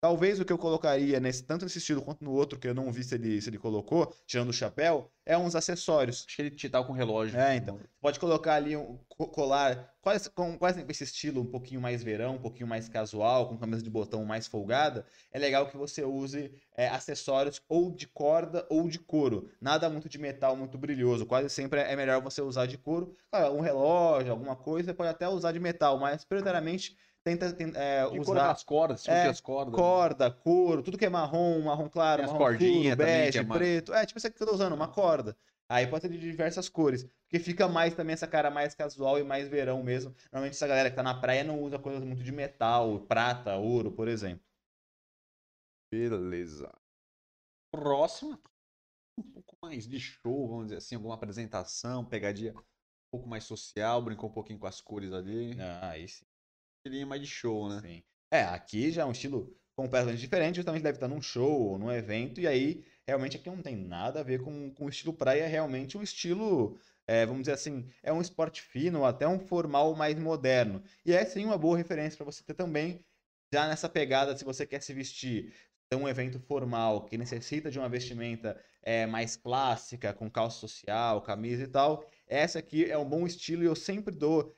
Talvez 0.00 0.40
o 0.40 0.44
que 0.46 0.52
eu 0.52 0.56
colocaria 0.58 1.20
nesse, 1.20 1.42
tanto 1.42 1.64
nesse 1.64 1.76
estilo 1.78 2.00
quanto 2.00 2.24
no 2.24 2.32
outro, 2.32 2.58
que 2.58 2.66
eu 2.66 2.74
não 2.74 2.90
vi 2.90 3.04
se 3.04 3.14
ele, 3.14 3.40
se 3.40 3.50
ele 3.50 3.58
colocou, 3.58 4.14
tirando 4.26 4.48
o 4.48 4.52
chapéu, 4.52 5.10
é 5.26 5.36
uns 5.36 5.54
acessórios. 5.54 6.24
Acho 6.26 6.36
que 6.36 6.42
ele 6.42 6.50
te 6.50 6.68
tava 6.70 6.86
com 6.86 6.92
relógio. 6.94 7.38
É, 7.38 7.54
então. 7.56 7.78
Pode 8.00 8.18
colocar 8.18 8.54
ali 8.54 8.74
um 8.76 8.98
co- 9.08 9.28
colar, 9.28 9.94
quase 10.00 10.30
com 10.30 10.56
quase 10.58 10.82
esse 10.88 11.04
estilo 11.04 11.42
um 11.42 11.46
pouquinho 11.46 11.82
mais 11.82 12.02
verão, 12.02 12.36
um 12.36 12.38
pouquinho 12.40 12.66
mais 12.66 12.88
casual, 12.88 13.48
com 13.48 13.58
camisa 13.58 13.82
de 13.82 13.90
botão 13.90 14.24
mais 14.24 14.46
folgada. 14.46 15.04
É 15.30 15.38
legal 15.38 15.68
que 15.68 15.76
você 15.76 16.02
use 16.02 16.50
é, 16.74 16.88
acessórios 16.88 17.60
ou 17.68 17.90
de 17.90 18.06
corda 18.06 18.66
ou 18.70 18.88
de 18.88 18.98
couro. 18.98 19.50
Nada 19.60 19.90
muito 19.90 20.08
de 20.08 20.18
metal, 20.18 20.56
muito 20.56 20.78
brilhoso. 20.78 21.26
Quase 21.26 21.50
sempre 21.50 21.80
é 21.80 21.94
melhor 21.94 22.22
você 22.22 22.40
usar 22.40 22.64
de 22.64 22.78
couro. 22.78 23.14
Claro, 23.30 23.54
um 23.54 23.60
relógio, 23.60 24.32
alguma 24.32 24.56
coisa, 24.56 24.86
você 24.90 24.94
pode 24.94 25.10
até 25.10 25.28
usar 25.28 25.52
de 25.52 25.60
metal, 25.60 25.98
mas 25.98 26.24
prioritariamente 26.24 26.96
tenta, 27.36 27.52
ten- 27.52 27.72
é, 27.74 28.08
De 28.08 28.20
usar 28.20 28.48
das 28.48 28.62
cordas, 28.64 29.06
É, 29.08 29.26
as 29.28 29.40
cordas. 29.40 29.72
né? 29.72 29.78
corda, 29.80 30.30
couro, 30.30 30.82
tudo 30.82 30.98
que 30.98 31.04
é 31.04 31.08
marrom, 31.08 31.60
marrom 31.62 31.88
claro, 31.88 32.22
as 32.22 32.32
marrom 32.32 32.50
escuro, 32.52 32.90
também, 32.90 32.96
bege, 32.96 33.38
é 33.38 33.42
preto. 33.44 33.92
É, 33.94 34.06
tipo 34.06 34.18
essa 34.18 34.30
que 34.30 34.42
eu 34.42 34.46
tô 34.46 34.54
usando, 34.54 34.74
uma 34.74 34.88
corda. 34.88 35.36
Aí 35.68 35.86
pode 35.86 36.02
ser 36.02 36.08
de 36.08 36.18
diversas 36.18 36.68
cores. 36.68 37.04
Porque 37.04 37.38
fica 37.38 37.68
mais 37.68 37.94
também 37.94 38.12
essa 38.12 38.26
cara 38.26 38.50
mais 38.50 38.74
casual 38.74 39.18
e 39.20 39.22
mais 39.22 39.46
verão 39.48 39.82
mesmo. 39.84 40.12
Normalmente 40.32 40.54
essa 40.54 40.66
galera 40.66 40.90
que 40.90 40.96
tá 40.96 41.02
na 41.02 41.20
praia 41.20 41.44
não 41.44 41.62
usa 41.62 41.78
coisas 41.78 42.02
muito 42.02 42.24
de 42.24 42.32
metal, 42.32 43.00
prata, 43.06 43.54
ouro, 43.56 43.92
por 43.92 44.08
exemplo. 44.08 44.44
Beleza. 45.92 46.72
Próxima. 47.70 48.40
Um 49.16 49.22
pouco 49.22 49.56
mais 49.62 49.86
de 49.86 50.00
show, 50.00 50.48
vamos 50.48 50.64
dizer 50.66 50.78
assim, 50.78 50.94
alguma 50.96 51.14
apresentação, 51.14 52.04
pegadinha 52.04 52.52
um 52.52 52.62
pouco 53.12 53.28
mais 53.28 53.44
social, 53.44 54.02
brincou 54.02 54.30
um 54.30 54.32
pouquinho 54.32 54.58
com 54.58 54.66
as 54.66 54.80
cores 54.80 55.12
ali. 55.12 55.56
Ah, 55.60 55.90
aí 55.90 56.08
sim. 56.08 56.24
Seria 56.82 57.06
mais 57.06 57.20
de 57.20 57.26
show, 57.26 57.68
né? 57.68 57.80
Sim. 57.80 58.02
É, 58.32 58.42
aqui 58.44 58.90
já 58.90 59.02
é 59.02 59.04
um 59.04 59.12
estilo 59.12 59.54
completamente 59.76 60.20
diferente, 60.20 60.56
justamente 60.56 60.82
deve 60.82 60.96
estar 60.96 61.08
num 61.08 61.22
show 61.22 61.70
ou 61.70 61.78
num 61.78 61.90
evento, 61.90 62.40
e 62.40 62.46
aí 62.46 62.84
realmente 63.06 63.36
aqui 63.36 63.48
não 63.48 63.62
tem 63.62 63.76
nada 63.76 64.20
a 64.20 64.22
ver 64.22 64.42
com, 64.42 64.72
com 64.74 64.86
o 64.86 64.88
estilo 64.88 65.12
praia, 65.12 65.42
é 65.42 65.46
realmente 65.46 65.96
um 65.96 66.02
estilo, 66.02 66.78
é, 67.06 67.24
vamos 67.26 67.42
dizer 67.42 67.52
assim, 67.52 67.88
é 68.02 68.12
um 68.12 68.20
esporte 68.20 68.62
fino, 68.62 69.04
até 69.04 69.26
um 69.26 69.38
formal 69.38 69.94
mais 69.94 70.18
moderno. 70.18 70.82
E 71.04 71.12
é 71.12 71.24
sim 71.24 71.44
uma 71.44 71.58
boa 71.58 71.76
referência 71.76 72.16
para 72.16 72.26
você 72.26 72.42
ter 72.44 72.54
também, 72.54 73.04
já 73.52 73.66
nessa 73.66 73.88
pegada, 73.88 74.36
se 74.36 74.44
você 74.44 74.66
quer 74.66 74.82
se 74.82 74.92
vestir, 74.92 75.52
ter 75.88 75.96
um 75.96 76.08
evento 76.08 76.38
formal 76.38 77.04
que 77.04 77.18
necessita 77.18 77.70
de 77.70 77.78
uma 77.78 77.88
vestimenta 77.88 78.62
é, 78.82 79.06
mais 79.06 79.36
clássica, 79.36 80.12
com 80.12 80.30
calça 80.30 80.58
social, 80.60 81.20
camisa 81.22 81.64
e 81.64 81.68
tal, 81.68 82.08
essa 82.28 82.60
aqui 82.60 82.84
é 82.88 82.96
um 82.96 83.08
bom 83.08 83.26
estilo 83.26 83.62
e 83.62 83.66
eu 83.66 83.74
sempre 83.74 84.14
dou 84.14 84.54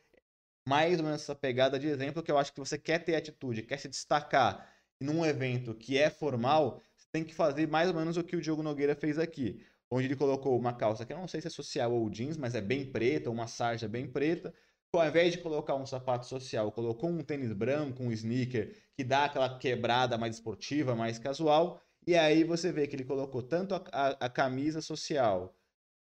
mais 0.66 0.98
ou 0.98 1.04
menos 1.04 1.22
essa 1.22 1.34
pegada 1.34 1.78
de 1.78 1.86
exemplo 1.86 2.22
que 2.22 2.30
eu 2.30 2.38
acho 2.38 2.52
que 2.52 2.60
você 2.60 2.78
quer 2.78 3.00
ter 3.04 3.14
atitude, 3.14 3.62
quer 3.62 3.78
se 3.78 3.88
destacar 3.88 4.68
num 5.00 5.24
evento 5.24 5.74
que 5.74 5.98
é 5.98 6.08
formal, 6.08 6.80
você 6.96 7.06
tem 7.10 7.24
que 7.24 7.34
fazer 7.34 7.66
mais 7.66 7.88
ou 7.88 7.94
menos 7.94 8.16
o 8.16 8.24
que 8.24 8.36
o 8.36 8.40
Diogo 8.40 8.62
Nogueira 8.62 8.94
fez 8.94 9.18
aqui, 9.18 9.64
onde 9.90 10.06
ele 10.06 10.16
colocou 10.16 10.56
uma 10.58 10.72
calça 10.72 11.04
que 11.04 11.12
eu 11.12 11.18
não 11.18 11.28
sei 11.28 11.40
se 11.40 11.48
é 11.48 11.50
social 11.50 11.92
ou 11.92 12.08
jeans, 12.08 12.36
mas 12.36 12.54
é 12.54 12.60
bem 12.60 12.90
preta, 12.90 13.30
uma 13.30 13.46
sarja 13.46 13.88
bem 13.88 14.06
preta. 14.06 14.54
Ao 14.94 15.06
invés 15.06 15.32
de 15.32 15.38
colocar 15.38 15.74
um 15.74 15.86
sapato 15.86 16.26
social, 16.26 16.70
colocou 16.70 17.08
um 17.08 17.22
tênis 17.22 17.52
branco, 17.52 18.02
um 18.02 18.12
sneaker, 18.12 18.76
que 18.94 19.02
dá 19.02 19.24
aquela 19.24 19.58
quebrada 19.58 20.18
mais 20.18 20.36
esportiva, 20.36 20.94
mais 20.94 21.18
casual. 21.18 21.80
E 22.06 22.14
aí 22.14 22.44
você 22.44 22.70
vê 22.70 22.86
que 22.86 22.94
ele 22.94 23.04
colocou 23.04 23.42
tanto 23.42 23.74
a, 23.74 23.82
a, 23.90 24.08
a 24.26 24.28
camisa 24.28 24.82
social 24.82 25.54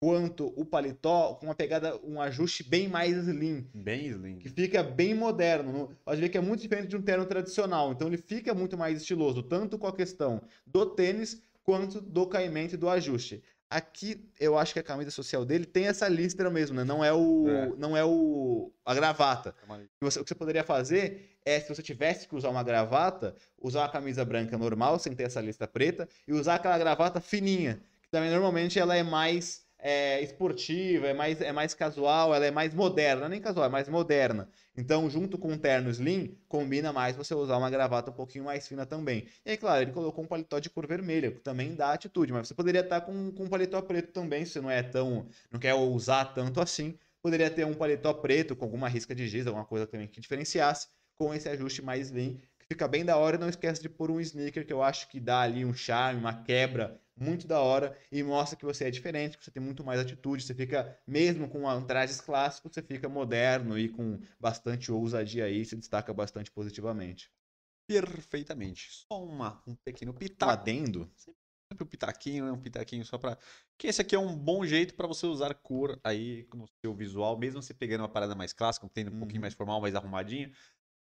quanto 0.01 0.53
o 0.57 0.64
paletó 0.64 1.34
com 1.34 1.47
uma 1.47 1.55
pegada, 1.55 1.99
um 2.05 2.20
ajuste 2.20 2.62
bem 2.62 2.86
mais 2.88 3.16
slim 3.16 3.66
Bem 3.74 4.07
slim. 4.07 4.38
que 4.38 4.49
fica 4.49 4.82
bem 4.82 5.14
moderno. 5.14 5.72
No- 5.72 5.88
Pode 6.05 6.20
ver 6.20 6.28
que 6.28 6.38
é 6.38 6.40
muito 6.40 6.61
diferente 6.61 6.88
de 6.88 6.97
um 6.97 7.03
terno 7.03 7.24
tradicional. 7.24 7.92
Então 7.92 8.07
ele 8.09 8.18
fica 8.18 8.53
muito 8.55 8.76
mais 8.76 9.01
estiloso, 9.01 9.42
tanto 9.42 9.78
com 9.78 9.86
a 9.86 9.92
questão 9.94 10.42
do 10.66 10.84
tênis 10.86 11.40
quanto 11.64 12.01
do 12.01 12.26
caimento 12.26 12.74
e 12.74 12.78
do 12.78 12.88
ajuste. 12.88 13.42
Aqui 13.68 14.24
eu 14.38 14.57
acho 14.57 14.72
que 14.72 14.78
a 14.78 14.82
camisa 14.82 15.11
social 15.11 15.44
dele 15.44 15.64
tem 15.66 15.88
essa 15.88 16.07
listra 16.09 16.49
mesmo, 16.49 16.76
né? 16.76 16.84
Não 16.84 17.05
é 17.05 17.12
o, 17.12 17.49
É. 17.49 17.72
não 17.76 17.97
é 17.97 18.05
o 18.05 18.70
a 18.84 18.94
gravata. 18.94 19.53
Você- 20.01 20.20
o 20.20 20.22
que 20.24 20.28
você 20.28 20.34
poderia 20.36 20.62
fazer 20.62 21.36
é, 21.44 21.59
se 21.59 21.68
você 21.68 21.82
tivesse 21.82 22.28
que 22.28 22.36
usar 22.36 22.51
uma 22.51 22.62
gravata, 22.62 23.34
usar 23.61 23.80
uma 23.80 23.88
camisa 23.88 24.24
branca 24.24 24.57
normal, 24.57 24.99
sem 25.01 25.12
ter 25.14 25.24
essa 25.24 25.40
lista 25.40 25.66
preta, 25.66 26.09
e 26.28 26.32
usar 26.32 26.57
aquela 26.57 26.78
gravata 26.78 27.20
fininha, 27.20 27.80
que 28.03 28.09
também 28.11 28.30
normalmente 28.30 28.78
ela 28.78 28.94
é 28.97 29.03
mais 29.03 29.65
é, 29.78 30.20
esportiva, 30.22 31.06
é 31.08 31.14
mais, 31.14 31.40
é 31.40 31.52
mais 31.52 31.74
casual, 31.74 32.34
ela 32.34 32.46
é 32.46 32.50
mais 32.50 32.74
moderna, 32.74 33.26
é 33.26 33.28
nem 33.28 33.40
casual, 33.40 33.66
é 33.66 33.68
mais 33.68 33.88
moderna. 33.88 34.48
Então, 34.76 35.08
junto 35.08 35.38
com 35.38 35.52
um 35.52 35.58
terno 35.58 35.90
slim, 35.90 36.36
combina 36.48 36.92
mais 36.92 37.16
você 37.16 37.34
usar 37.34 37.56
uma 37.56 37.70
gravata 37.70 38.10
um 38.10 38.14
pouquinho 38.14 38.44
mais 38.44 38.66
fina 38.66 38.84
também. 38.86 39.26
E 39.44 39.50
aí, 39.50 39.56
claro, 39.56 39.82
ele 39.82 39.92
colocou 39.92 40.24
um 40.24 40.26
paletó 40.26 40.58
de 40.58 40.70
cor 40.70 40.86
vermelha, 40.86 41.30
que 41.30 41.40
também 41.40 41.74
dá 41.74 41.92
atitude, 41.92 42.32
mas 42.32 42.48
você 42.48 42.54
poderia 42.54 42.80
estar 42.80 43.00
com, 43.02 43.32
com 43.32 43.44
um 43.44 43.48
paletó 43.48 43.80
preto 43.82 44.12
também, 44.12 44.44
se 44.44 44.60
não 44.60 44.70
é 44.70 44.82
tão, 44.82 45.26
não 45.50 45.60
quer 45.60 45.74
usar 45.74 46.26
tanto 46.26 46.60
assim. 46.60 46.98
Poderia 47.22 47.50
ter 47.50 47.64
um 47.66 47.74
paletó 47.74 48.12
preto 48.12 48.54
com 48.54 48.64
alguma 48.64 48.88
risca 48.88 49.14
de 49.14 49.26
giz, 49.26 49.46
alguma 49.46 49.64
coisa 49.64 49.86
também 49.86 50.06
que 50.06 50.20
diferenciasse, 50.20 50.88
com 51.16 51.34
esse 51.34 51.48
ajuste 51.48 51.82
mais 51.82 52.08
slim, 52.08 52.40
fica 52.70 52.86
bem 52.88 53.04
da 53.04 53.16
hora. 53.16 53.36
E 53.36 53.38
não 53.40 53.48
esquece 53.48 53.80
de 53.82 53.88
pôr 53.88 54.10
um 54.10 54.20
sneaker, 54.20 54.66
que 54.66 54.72
eu 54.72 54.82
acho 54.82 55.08
que 55.08 55.20
dá 55.20 55.40
ali 55.40 55.64
um 55.64 55.74
charme, 55.74 56.20
uma 56.20 56.42
quebra 56.42 57.00
muito 57.18 57.46
da 57.46 57.60
hora 57.60 57.96
e 58.12 58.22
mostra 58.22 58.58
que 58.58 58.64
você 58.64 58.84
é 58.84 58.90
diferente, 58.90 59.38
que 59.38 59.44
você 59.44 59.50
tem 59.50 59.62
muito 59.62 59.82
mais 59.84 59.98
atitude, 60.00 60.42
você 60.44 60.54
fica, 60.54 60.98
mesmo 61.06 61.48
com 61.48 61.62
trajes 61.86 62.20
clássicos, 62.20 62.72
você 62.74 62.82
fica 62.82 63.08
moderno 63.08 63.78
e 63.78 63.88
com 63.88 64.18
bastante 64.38 64.92
ousadia 64.92 65.44
aí, 65.46 65.64
se 65.64 65.76
destaca 65.76 66.12
bastante 66.12 66.50
positivamente. 66.50 67.30
Perfeitamente. 67.88 68.88
Só 68.90 69.24
uma, 69.24 69.62
um 69.66 69.74
pequeno 69.74 70.14
Um 70.40 70.48
pitaco. 70.48 70.48
adendo? 70.48 71.10
Sempre 71.16 71.84
um 71.84 71.86
pitaquinho, 71.88 72.44
né? 72.46 72.52
Um 72.52 72.60
pitaquinho 72.62 73.04
só 73.04 73.18
pra. 73.18 73.36
Que 73.78 73.88
esse 73.88 74.00
aqui 74.00 74.14
é 74.14 74.18
um 74.18 74.36
bom 74.36 74.64
jeito 74.64 74.94
pra 74.94 75.06
você 75.06 75.26
usar 75.26 75.52
cor 75.54 76.00
aí 76.04 76.48
no 76.54 76.66
seu 76.84 76.94
visual, 76.94 77.36
mesmo 77.38 77.60
você 77.62 77.74
pegando 77.74 78.02
uma 78.02 78.08
parada 78.08 78.34
mais 78.34 78.52
clássica, 78.52 78.88
tendo 78.92 79.10
um 79.10 79.14
pouquinho 79.14 79.40
Uhum. 79.40 79.42
mais 79.42 79.54
formal, 79.54 79.80
mais 79.80 79.94
arrumadinho. 79.94 80.52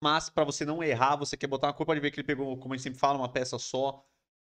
Mas 0.02 0.30
pra 0.30 0.44
você 0.44 0.66
não 0.66 0.84
errar, 0.84 1.16
você 1.16 1.36
quer 1.38 1.48
botar 1.48 1.68
uma 1.68 1.74
cor, 1.74 1.86
pode 1.86 2.00
ver 2.00 2.12
que 2.12 2.20
ele 2.20 2.28
pegou, 2.28 2.58
como 2.58 2.74
a 2.74 2.78
gente 2.78 2.84
sempre 2.84 3.00
fala, 3.00 3.18
uma 3.18 3.30
peça 3.30 3.58
só, 3.58 4.06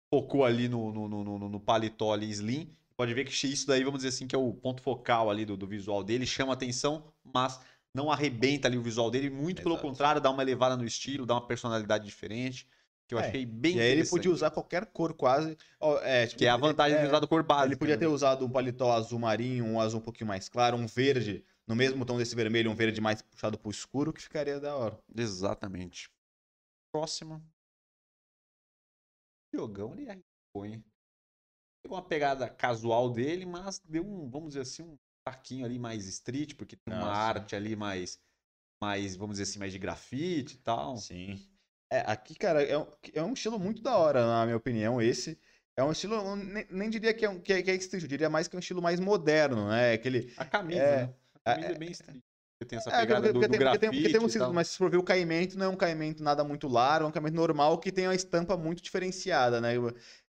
focou 0.10 0.44
ali 0.44 0.68
no, 0.68 0.92
no, 0.92 1.08
no, 1.08 1.50
no, 1.50 1.60
paletó 1.60 2.14
ali 2.14 2.30
slim. 2.30 2.76
Pode 2.98 3.14
ver 3.14 3.26
que 3.26 3.32
isso 3.48 3.68
daí, 3.68 3.84
vamos 3.84 4.00
dizer 4.00 4.10
assim, 4.10 4.28
que 4.28 4.36
é 4.36 4.40
o 4.40 4.54
ponto 4.54 4.82
focal 4.82 5.30
ali 5.30 5.46
do, 5.46 5.58
do 5.58 5.68
visual 5.68 6.04
dele, 6.04 6.26
chama 6.26 6.54
atenção, 6.54 7.12
mas 7.24 7.60
não 7.94 8.12
arrebenta 8.12 8.68
ali 8.68 8.78
o 8.78 8.82
visual 8.82 9.10
dele, 9.12 9.30
muito 9.30 9.62
pelo 9.62 9.76
Exato. 9.76 9.88
contrário, 9.88 10.22
dá 10.22 10.30
uma 10.30 10.44
elevada 10.44 10.76
no 10.76 10.86
estilo, 10.86 11.26
dá 11.26 11.34
uma 11.34 11.48
personalidade 11.48 12.06
diferente, 12.06 12.68
que 13.08 13.14
eu 13.14 13.20
É, 13.20 13.30
achei 13.30 13.46
bem 13.46 13.78
E 13.78 13.82
aí 13.82 13.92
ele 13.92 14.06
podia 14.06 14.32
usar 14.32 14.52
qualquer 14.52 14.86
cor 14.88 15.14
quase. 15.14 15.58
é, 16.04 16.26
tipo, 16.28 16.40
Que 16.40 16.46
é 16.46 16.50
a 16.50 16.58
vantagem 16.58 16.98
é, 16.98 17.02
de 17.02 17.08
usar 17.08 17.20
do 17.20 17.28
cor 17.28 17.44
básica. 17.44 17.68
Ele 17.68 17.76
podia 17.78 17.98
ter 17.98 18.08
usado 18.08 18.46
um 18.46 18.50
paletó 18.50 18.92
azul 18.92 19.20
marinho, 19.20 19.66
um 19.66 19.80
azul 19.80 20.00
um 20.00 20.04
pouquinho 20.04 20.28
mais 20.28 20.50
claro, 20.50 20.76
um 20.78 20.88
verde, 20.88 21.44
no 21.68 21.76
mesmo 21.76 22.06
tom 22.06 22.18
desse 22.18 22.36
vermelho, 22.36 22.72
um 22.72 22.76
verde 22.76 23.02
mais 23.02 23.22
puxado 23.22 23.58
pro 23.58 23.72
escuro, 23.72 24.14
que 24.14 24.22
ficaria 24.22 24.60
da 24.60 24.76
hora. 24.76 25.00
Exatamente. 25.16 26.10
Próximo. 26.92 27.44
Diogão, 29.54 29.94
ele 29.94 30.10
arriscou, 30.10 30.66
hein? 30.66 30.84
Pegou 31.84 31.98
uma 31.98 32.08
pegada 32.08 32.50
casual 32.50 33.10
dele, 33.12 33.46
mas 33.46 33.80
deu 33.80 34.06
um, 34.06 34.30
vamos 34.30 34.50
dizer 34.50 34.62
assim, 34.62 34.84
um 34.84 34.98
taquinho 35.24 35.66
ali 35.66 35.80
mais 35.80 36.06
street, 36.08 36.56
porque 36.56 36.76
tem 36.76 36.94
uma 36.94 37.08
Nossa. 37.08 37.20
arte 37.20 37.56
ali 37.56 37.76
mais, 37.76 38.20
mais, 38.82 39.16
vamos 39.16 39.36
dizer 39.38 39.44
assim, 39.44 39.60
mais 39.60 39.72
de 39.72 39.80
grafite 39.80 40.56
e 40.56 40.58
tal. 40.60 40.98
Sim. 40.98 41.48
É, 41.92 42.00
aqui, 42.00 42.36
cara, 42.36 42.64
é 42.64 42.78
um, 42.78 42.88
é 43.14 43.24
um 43.24 43.34
estilo 43.34 43.60
muito 43.60 43.82
da 43.82 43.96
hora, 43.98 44.26
na 44.26 44.46
minha 44.46 44.58
opinião, 44.58 45.02
esse. 45.02 45.40
É 45.78 45.84
um 45.84 45.92
estilo, 45.92 46.36
nem, 46.36 46.66
nem 46.70 46.90
diria 46.90 47.14
que 47.14 47.26
é, 47.26 47.30
um, 47.30 47.40
que, 47.40 47.54
é, 47.54 47.62
que 47.62 47.70
é 47.70 47.76
street, 47.76 48.04
eu 48.04 48.10
diria 48.10 48.30
mais 48.30 48.48
que 48.48 48.56
é 48.56 48.58
um 48.58 48.60
estilo 48.60 48.82
mais 48.82 49.00
moderno, 49.00 49.68
né? 49.70 49.94
Aquele, 49.94 50.34
A 50.38 50.46
camisa, 50.46 50.82
É, 50.82 51.08
né? 51.08 51.16
A 51.46 51.54
camisa 51.54 51.72
é, 51.74 51.78
bem 51.78 51.92
street. 51.92 52.24
Você 52.58 52.66
tem 52.68 52.80
essa 52.80 52.90
É, 52.90 53.00
pegada 53.02 53.22
porque, 53.34 53.34
do, 53.34 53.40
porque 53.40 53.48
do 53.48 53.80
tem, 53.80 53.90
porque 53.90 54.10
tem- 54.10 54.22
porque 54.22 54.38
um 54.38 54.40
tal. 54.40 54.54
mas 54.54 54.68
se 54.70 54.78
for 54.78 54.90
ver 54.90 54.98
o 54.98 55.04
caimento, 55.04 55.58
não 55.58 55.66
é 55.66 55.70
um 55.70 55.76
caimento 55.76 56.24
nada 56.24 56.44
muito 56.44 56.68
largo, 56.68 57.06
é 57.06 57.10
um 57.10 57.12
caimento 57.12 57.36
normal 57.36 57.78
que 57.80 57.92
tem 57.92 58.08
uma 58.08 58.16
estampa 58.16 58.58
muito 58.58 58.82
diferenciada, 58.82 59.62
né? 59.62 59.74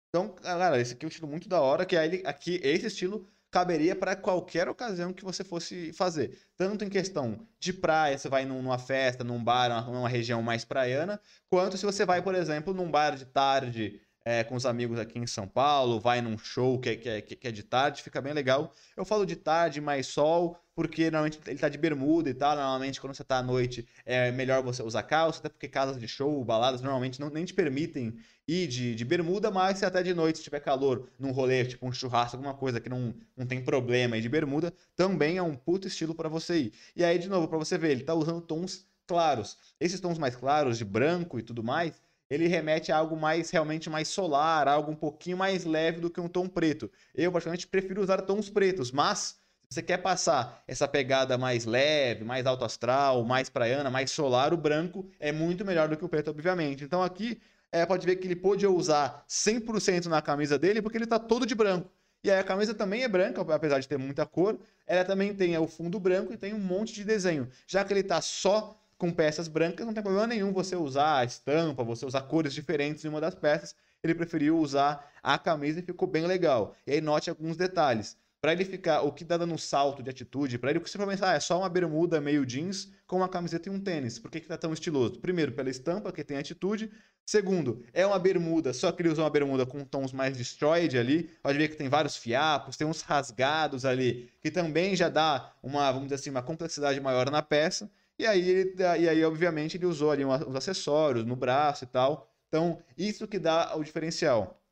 Então, 0.09 0.29
cara, 0.31 0.81
esse 0.81 0.95
aqui 0.95 1.05
é 1.05 1.07
um 1.07 1.09
estilo 1.09 1.29
muito 1.29 1.49
da 1.49 1.61
hora, 1.61 1.87
que 1.87 1.97
aí 1.97 2.23
aqui, 2.27 2.61
esse 2.63 2.87
estilo 2.87 3.27
caberia 3.51 3.95
para 3.95 4.17
qualquer 4.17 4.69
ocasião 4.69 5.13
que 5.13 5.25
você 5.25 5.45
fosse 5.45 5.93
fazer. 5.93 6.39
Tanto 6.57 6.85
em 6.85 6.89
questão 6.91 7.47
de 7.59 7.73
praia, 7.73 8.19
você 8.19 8.29
vai 8.29 8.45
num- 8.45 8.61
numa 8.61 8.79
festa, 8.79 9.23
num 9.25 9.43
bar, 9.43 9.69
numa, 9.71 9.83
numa 9.83 10.09
região 10.09 10.43
mais 10.43 10.65
praiana, 10.65 11.21
quanto 11.49 11.79
se 11.79 11.87
você 11.87 12.05
vai, 12.05 12.21
por 12.21 12.35
exemplo, 12.35 12.75
num 12.75 12.91
bar 12.91 13.17
de 13.17 13.25
tarde, 13.27 14.01
é, 14.25 14.43
com 14.43 14.57
os 14.57 14.67
amigos 14.67 14.99
aqui 14.99 15.19
em 15.19 15.27
São 15.27 15.47
Paulo, 15.47 16.01
vai 16.01 16.21
num 16.21 16.37
show 16.37 16.81
que 16.81 16.89
é, 16.91 16.97
que 16.97 17.09
é- 17.09 17.21
que 17.23 17.49
é 17.49 17.53
de 17.53 17.63
tarde, 17.63 18.03
fica 18.03 18.21
bem 18.21 18.33
legal. 18.35 18.73
Eu 18.97 19.05
falo 19.05 19.25
de 19.25 19.37
tarde, 19.37 19.81
mais 19.81 20.09
sol, 20.09 20.59
porque 20.77 21.11
normalmente 21.11 21.41
ele 21.47 21.59
tá 21.59 21.71
de 21.71 21.79
bermuda 21.79 22.29
e 22.29 22.35
tal. 22.35 22.55
Normalmente, 22.55 23.01
quando 23.01 23.15
você 23.15 23.25
tá 23.25 23.39
à 23.39 23.43
noite, 23.43 23.89
é 24.05 24.31
melhor 24.31 24.63
você 24.63 24.83
usar 24.83 25.03
calça, 25.05 25.41
até 25.41 25.49
porque 25.49 25.67
casas 25.67 25.99
de 25.99 26.07
show, 26.07 26.45
baladas, 26.45 26.83
normalmente 26.83 27.19
não, 27.19 27.31
nem 27.31 27.47
te 27.47 27.55
permitem 27.55 28.15
ir 28.47 28.67
de, 28.69 28.95
de 28.95 29.05
bermuda, 29.05 29.51
mas 29.51 29.79
se 29.79 29.87
até 29.87 30.03
de 30.03 30.13
noite 30.13 30.43
tiver 30.43 30.61
calor 30.61 31.09
num 31.19 31.33
rolê, 31.33 31.65
tipo 31.65 31.87
um 31.87 31.93
churrasco, 31.93 32.37
alguma 32.37 32.55
coisa 32.55 32.79
que 32.79 32.91
não, 32.91 33.15
não 33.35 33.47
tem 33.47 33.65
problema 33.65 34.19
ir 34.19 34.21
de 34.21 34.29
bermuda, 34.29 34.73
também 34.95 35.39
é 35.39 35.43
um 35.43 35.57
puto 35.57 35.89
estilo 35.89 36.15
pra 36.15 36.29
você 36.29 36.59
ir. 36.59 36.73
E 36.95 37.03
aí, 37.03 37.19
de 37.19 37.29
novo, 37.29 37.49
pra 37.49 37.57
você 37.57 37.79
ver, 37.79 37.93
ele 37.93 38.05
tá 38.05 38.15
usando 38.15 38.43
tons 38.43 38.87
claros. 39.07 39.57
Esses 39.81 39.99
tons 39.99 40.19
mais 40.19 40.37
claros, 40.37 40.77
de 40.77 40.85
branco 40.85 41.39
e 41.39 41.43
tudo 41.43 41.65
mais, 41.65 42.03
ele 42.29 42.47
remete 42.49 42.93
a 42.93 42.99
algo 42.99 43.17
mais 43.17 43.49
realmente 43.49 43.89
mais 43.89 44.09
solar, 44.09 44.69
algo 44.69 44.93
um 44.93 44.97
pouquinho 44.97 45.39
mais 45.39 45.65
leve 45.65 46.01
do 46.01 46.11
que 46.11 46.21
um 46.21 46.29
tom 46.29 46.47
preto. 46.47 46.91
Eu, 47.15 47.33
particularmente, 47.33 47.67
prefiro 47.67 48.03
usar 48.03 48.21
tons 48.21 48.51
pretos, 48.51 48.93
mas 48.93 49.41
se 49.69 49.75
você 49.75 49.83
quer 49.83 49.99
passar 49.99 50.63
essa 50.67 50.87
pegada 50.87 51.37
mais 51.37 51.65
leve, 51.65 52.25
mais 52.25 52.47
alto 52.47 52.65
astral, 52.65 53.25
mais 53.25 53.49
praiana, 53.49 53.91
mais 53.91 54.13
solar, 54.13 54.55
o 54.55 54.57
branco 54.57 55.09
é 55.19 55.33
muito 55.33 55.65
melhor 55.65 55.89
do 55.89 55.97
que 55.97 56.05
o 56.05 56.09
preto, 56.09 56.31
obviamente. 56.31 56.85
Então 56.85 57.03
aqui 57.03 57.41
é, 57.73 57.85
pode 57.85 58.07
ver 58.07 58.17
que 58.17 58.27
ele 58.29 58.37
pôde 58.37 58.65
usar 58.65 59.25
100% 59.29 60.07
na 60.07 60.23
camisa 60.23 60.57
dele 60.57 60.81
porque 60.81 60.97
ele 60.97 61.05
está 61.05 61.19
todo 61.19 61.45
de 61.45 61.55
branco. 61.55 61.91
E 62.23 62.31
aí 62.31 62.39
a 62.39 62.45
camisa 62.45 62.75
também 62.75 63.03
é 63.03 63.09
branca, 63.09 63.41
apesar 63.53 63.81
de 63.81 63.89
ter 63.89 63.99
muita 63.99 64.25
cor. 64.25 64.59
Ela 64.87 65.05
também 65.05 65.35
tem 65.35 65.59
o 65.59 65.67
fundo 65.67 65.99
branco 65.99 66.33
e 66.33 66.37
tem 66.37 66.55
um 66.55 66.61
monte 66.61 66.95
de 66.95 67.05
desenho. 67.05 67.49
Já 67.67 67.85
que 67.85 67.93
ele 67.93 68.01
está 68.01 68.21
só 68.21 68.81
com 68.97 69.13
peças 69.13 69.49
brancas, 69.49 69.85
não 69.85 69.93
tem 69.93 70.03
problema 70.03 70.29
nenhum 70.29 70.53
você 70.53 70.77
usar 70.77 71.19
a 71.19 71.25
estampa, 71.25 71.83
você 71.83 72.07
usar 72.07 72.23
cores 72.23 72.55
diferentes 72.55 73.05
em 73.05 73.09
uma 73.09 73.21
das 73.21 73.35
peças. 73.35 73.75
Ele 74.03 74.15
preferiu 74.15 74.59
usar 74.59 75.13
a 75.23 75.37
camisa 75.37 75.81
e 75.81 75.83
ficou 75.83 76.07
bem 76.07 76.25
legal. 76.25 76.77
E 76.87 76.93
aí 76.93 77.01
note 77.01 77.29
alguns 77.29 77.57
detalhes 77.57 78.17
para 78.47 78.53
ele 78.53 78.65
ficar, 78.65 79.03
o 79.03 79.11
que 79.11 79.25
dá 79.25 79.37
dando 79.37 79.55
um 79.55 79.59
salto 79.59 80.05
de 80.05 80.09
atitude, 80.09 80.57
para 80.57 80.71
ele 80.71 80.79
você 80.79 80.97
vai 80.97 81.09
pensar, 81.09 81.33
ah, 81.33 81.35
é 81.35 81.41
só 81.41 81.59
uma 81.59 81.69
bermuda 81.69 82.21
meio 82.21 82.47
jeans 82.47 82.93
com 83.05 83.17
uma 83.17 83.29
camiseta 83.29 83.69
e 83.69 83.73
um 83.73 83.81
tênis. 83.81 84.21
Por 84.21 84.31
que, 84.31 84.39
que 84.39 84.47
tá 84.47 84.57
tão 84.57 84.73
estiloso? 84.73 85.19
Primeiro, 85.19 85.51
pela 85.51 85.69
estampa, 85.69 86.13
que 86.13 86.23
tem 86.23 86.37
atitude. 86.37 86.89
Segundo, 87.25 87.85
é 87.93 88.07
uma 88.07 88.21
bermuda, 88.21 88.73
só 88.73 88.93
que 88.93 89.03
ele 89.03 89.09
usa 89.09 89.21
uma 89.21 89.31
bermuda 89.31 89.67
com 89.67 89.85
tons 89.85 90.13
mais 90.13 90.37
destroyed 90.37 90.97
ali. 90.97 91.25
Pode 91.43 91.59
ver 91.59 91.67
que 91.67 91.75
tem 91.75 91.89
vários 91.89 92.17
fiapos, 92.17 92.77
tem 92.77 92.87
uns 92.87 93.03
rasgados 93.03 93.85
ali, 93.85 94.31
que 94.41 94.49
também 94.49 94.95
já 94.95 95.09
dá 95.09 95.53
uma, 95.61 95.91
vamos 95.91 96.05
dizer 96.05 96.15
assim, 96.15 96.31
uma 96.31 96.41
complexidade 96.41 97.01
maior 97.01 97.29
na 97.33 97.43
peça. 97.43 97.91
E 98.17 98.25
aí, 98.25 98.49
ele, 98.49 98.77
e 98.79 99.09
aí 99.09 99.25
obviamente, 99.25 99.77
ele 99.77 99.87
usou 99.87 100.13
ali 100.13 100.25
uns 100.25 100.55
acessórios 100.55 101.25
no 101.25 101.35
braço 101.35 101.83
e 101.83 101.89
tal. 101.89 102.31
Então, 102.47 102.81
isso 102.97 103.27
que 103.27 103.41
dá 103.41 103.75
o 103.75 103.83
diferencial. 103.83 104.63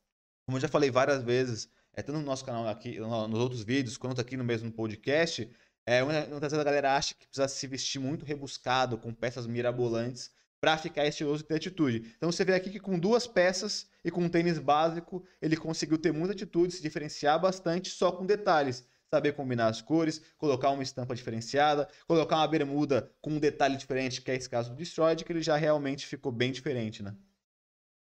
Como 0.47 0.59
eu 0.59 0.61
já 0.61 0.69
falei 0.69 0.93
várias 0.93 1.25
vezes, 1.25 1.69
é, 1.97 2.03
tanto 2.03 2.19
no 2.19 2.25
nosso 2.25 2.45
canal 2.45 2.67
aqui, 2.69 2.99
nos 2.99 3.39
outros 3.39 3.63
vídeos, 3.63 3.97
quanto 3.97 4.21
aqui 4.21 4.37
no 4.37 4.45
mesmo 4.45 4.71
podcast, 4.73 5.49
é, 5.87 6.03
muitas 6.03 6.53
vezes 6.53 6.59
a 6.59 6.65
galera 6.65 6.97
acha 6.97 7.15
que 7.15 7.27
precisa 7.27 7.47
se 7.49 7.67
vestir 7.67 7.99
muito 7.99 8.25
rebuscado, 8.25 8.97
com 8.99 9.13
peças 9.13 9.47
mirabolantes, 9.47 10.31
para 10.61 10.79
ficar 10.79 11.07
estiloso 11.07 11.43
e 11.43 11.47
ter 11.47 11.57
atitude. 11.57 12.15
Então 12.17 12.33
você 12.33 12.43
vê 12.45 12.55
aqui 12.55 12.71
que 12.71 12.81
com 12.81 12.99
duas 12.99 13.27
peças 13.27 13.87
e 14.03 14.11
com 14.11 14.23
um 14.23 14.29
tênis 14.31 14.59
básico, 14.59 15.23
ele 15.41 15.57
conseguiu 15.57 15.99
ter 15.99 16.11
muita 16.11 16.33
atitude, 16.33 16.73
se 16.73 16.83
diferenciar 16.83 17.39
bastante 17.39 17.91
só 17.91 18.11
com 18.11 18.25
detalhes. 18.25 18.87
Saber 19.13 19.35
combinar 19.35 19.69
as 19.69 19.81
cores, 19.81 20.21
colocar 20.39 20.71
uma 20.71 20.83
estampa 20.83 21.15
diferenciada, 21.15 21.89
colocar 22.09 22.37
uma 22.37 22.49
bermuda 22.49 23.15
com 23.21 23.31
um 23.31 23.39
detalhe 23.39 23.77
diferente, 23.77 24.21
que 24.21 24.31
é 24.31 24.35
esse 24.35 24.51
caso 24.51 24.71
do 24.71 24.77
Destroyed, 24.77 25.25
que 25.25 25.31
ele 25.31 25.43
já 25.43 25.55
realmente 25.55 26.05
ficou 26.07 26.33
bem 26.33 26.51
diferente, 26.51 27.01
né? 27.01 27.15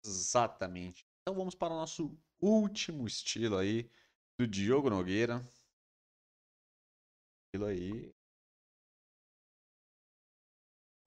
Exatamente. 0.05 1.05
Então 1.21 1.35
vamos 1.35 1.55
para 1.55 1.73
o 1.73 1.77
nosso 1.77 2.17
último 2.41 3.05
estilo 3.05 3.57
aí 3.57 3.89
do 4.37 4.47
Diogo 4.47 4.89
Nogueira. 4.89 5.45
Estilo 7.45 7.65
aí. 7.65 8.13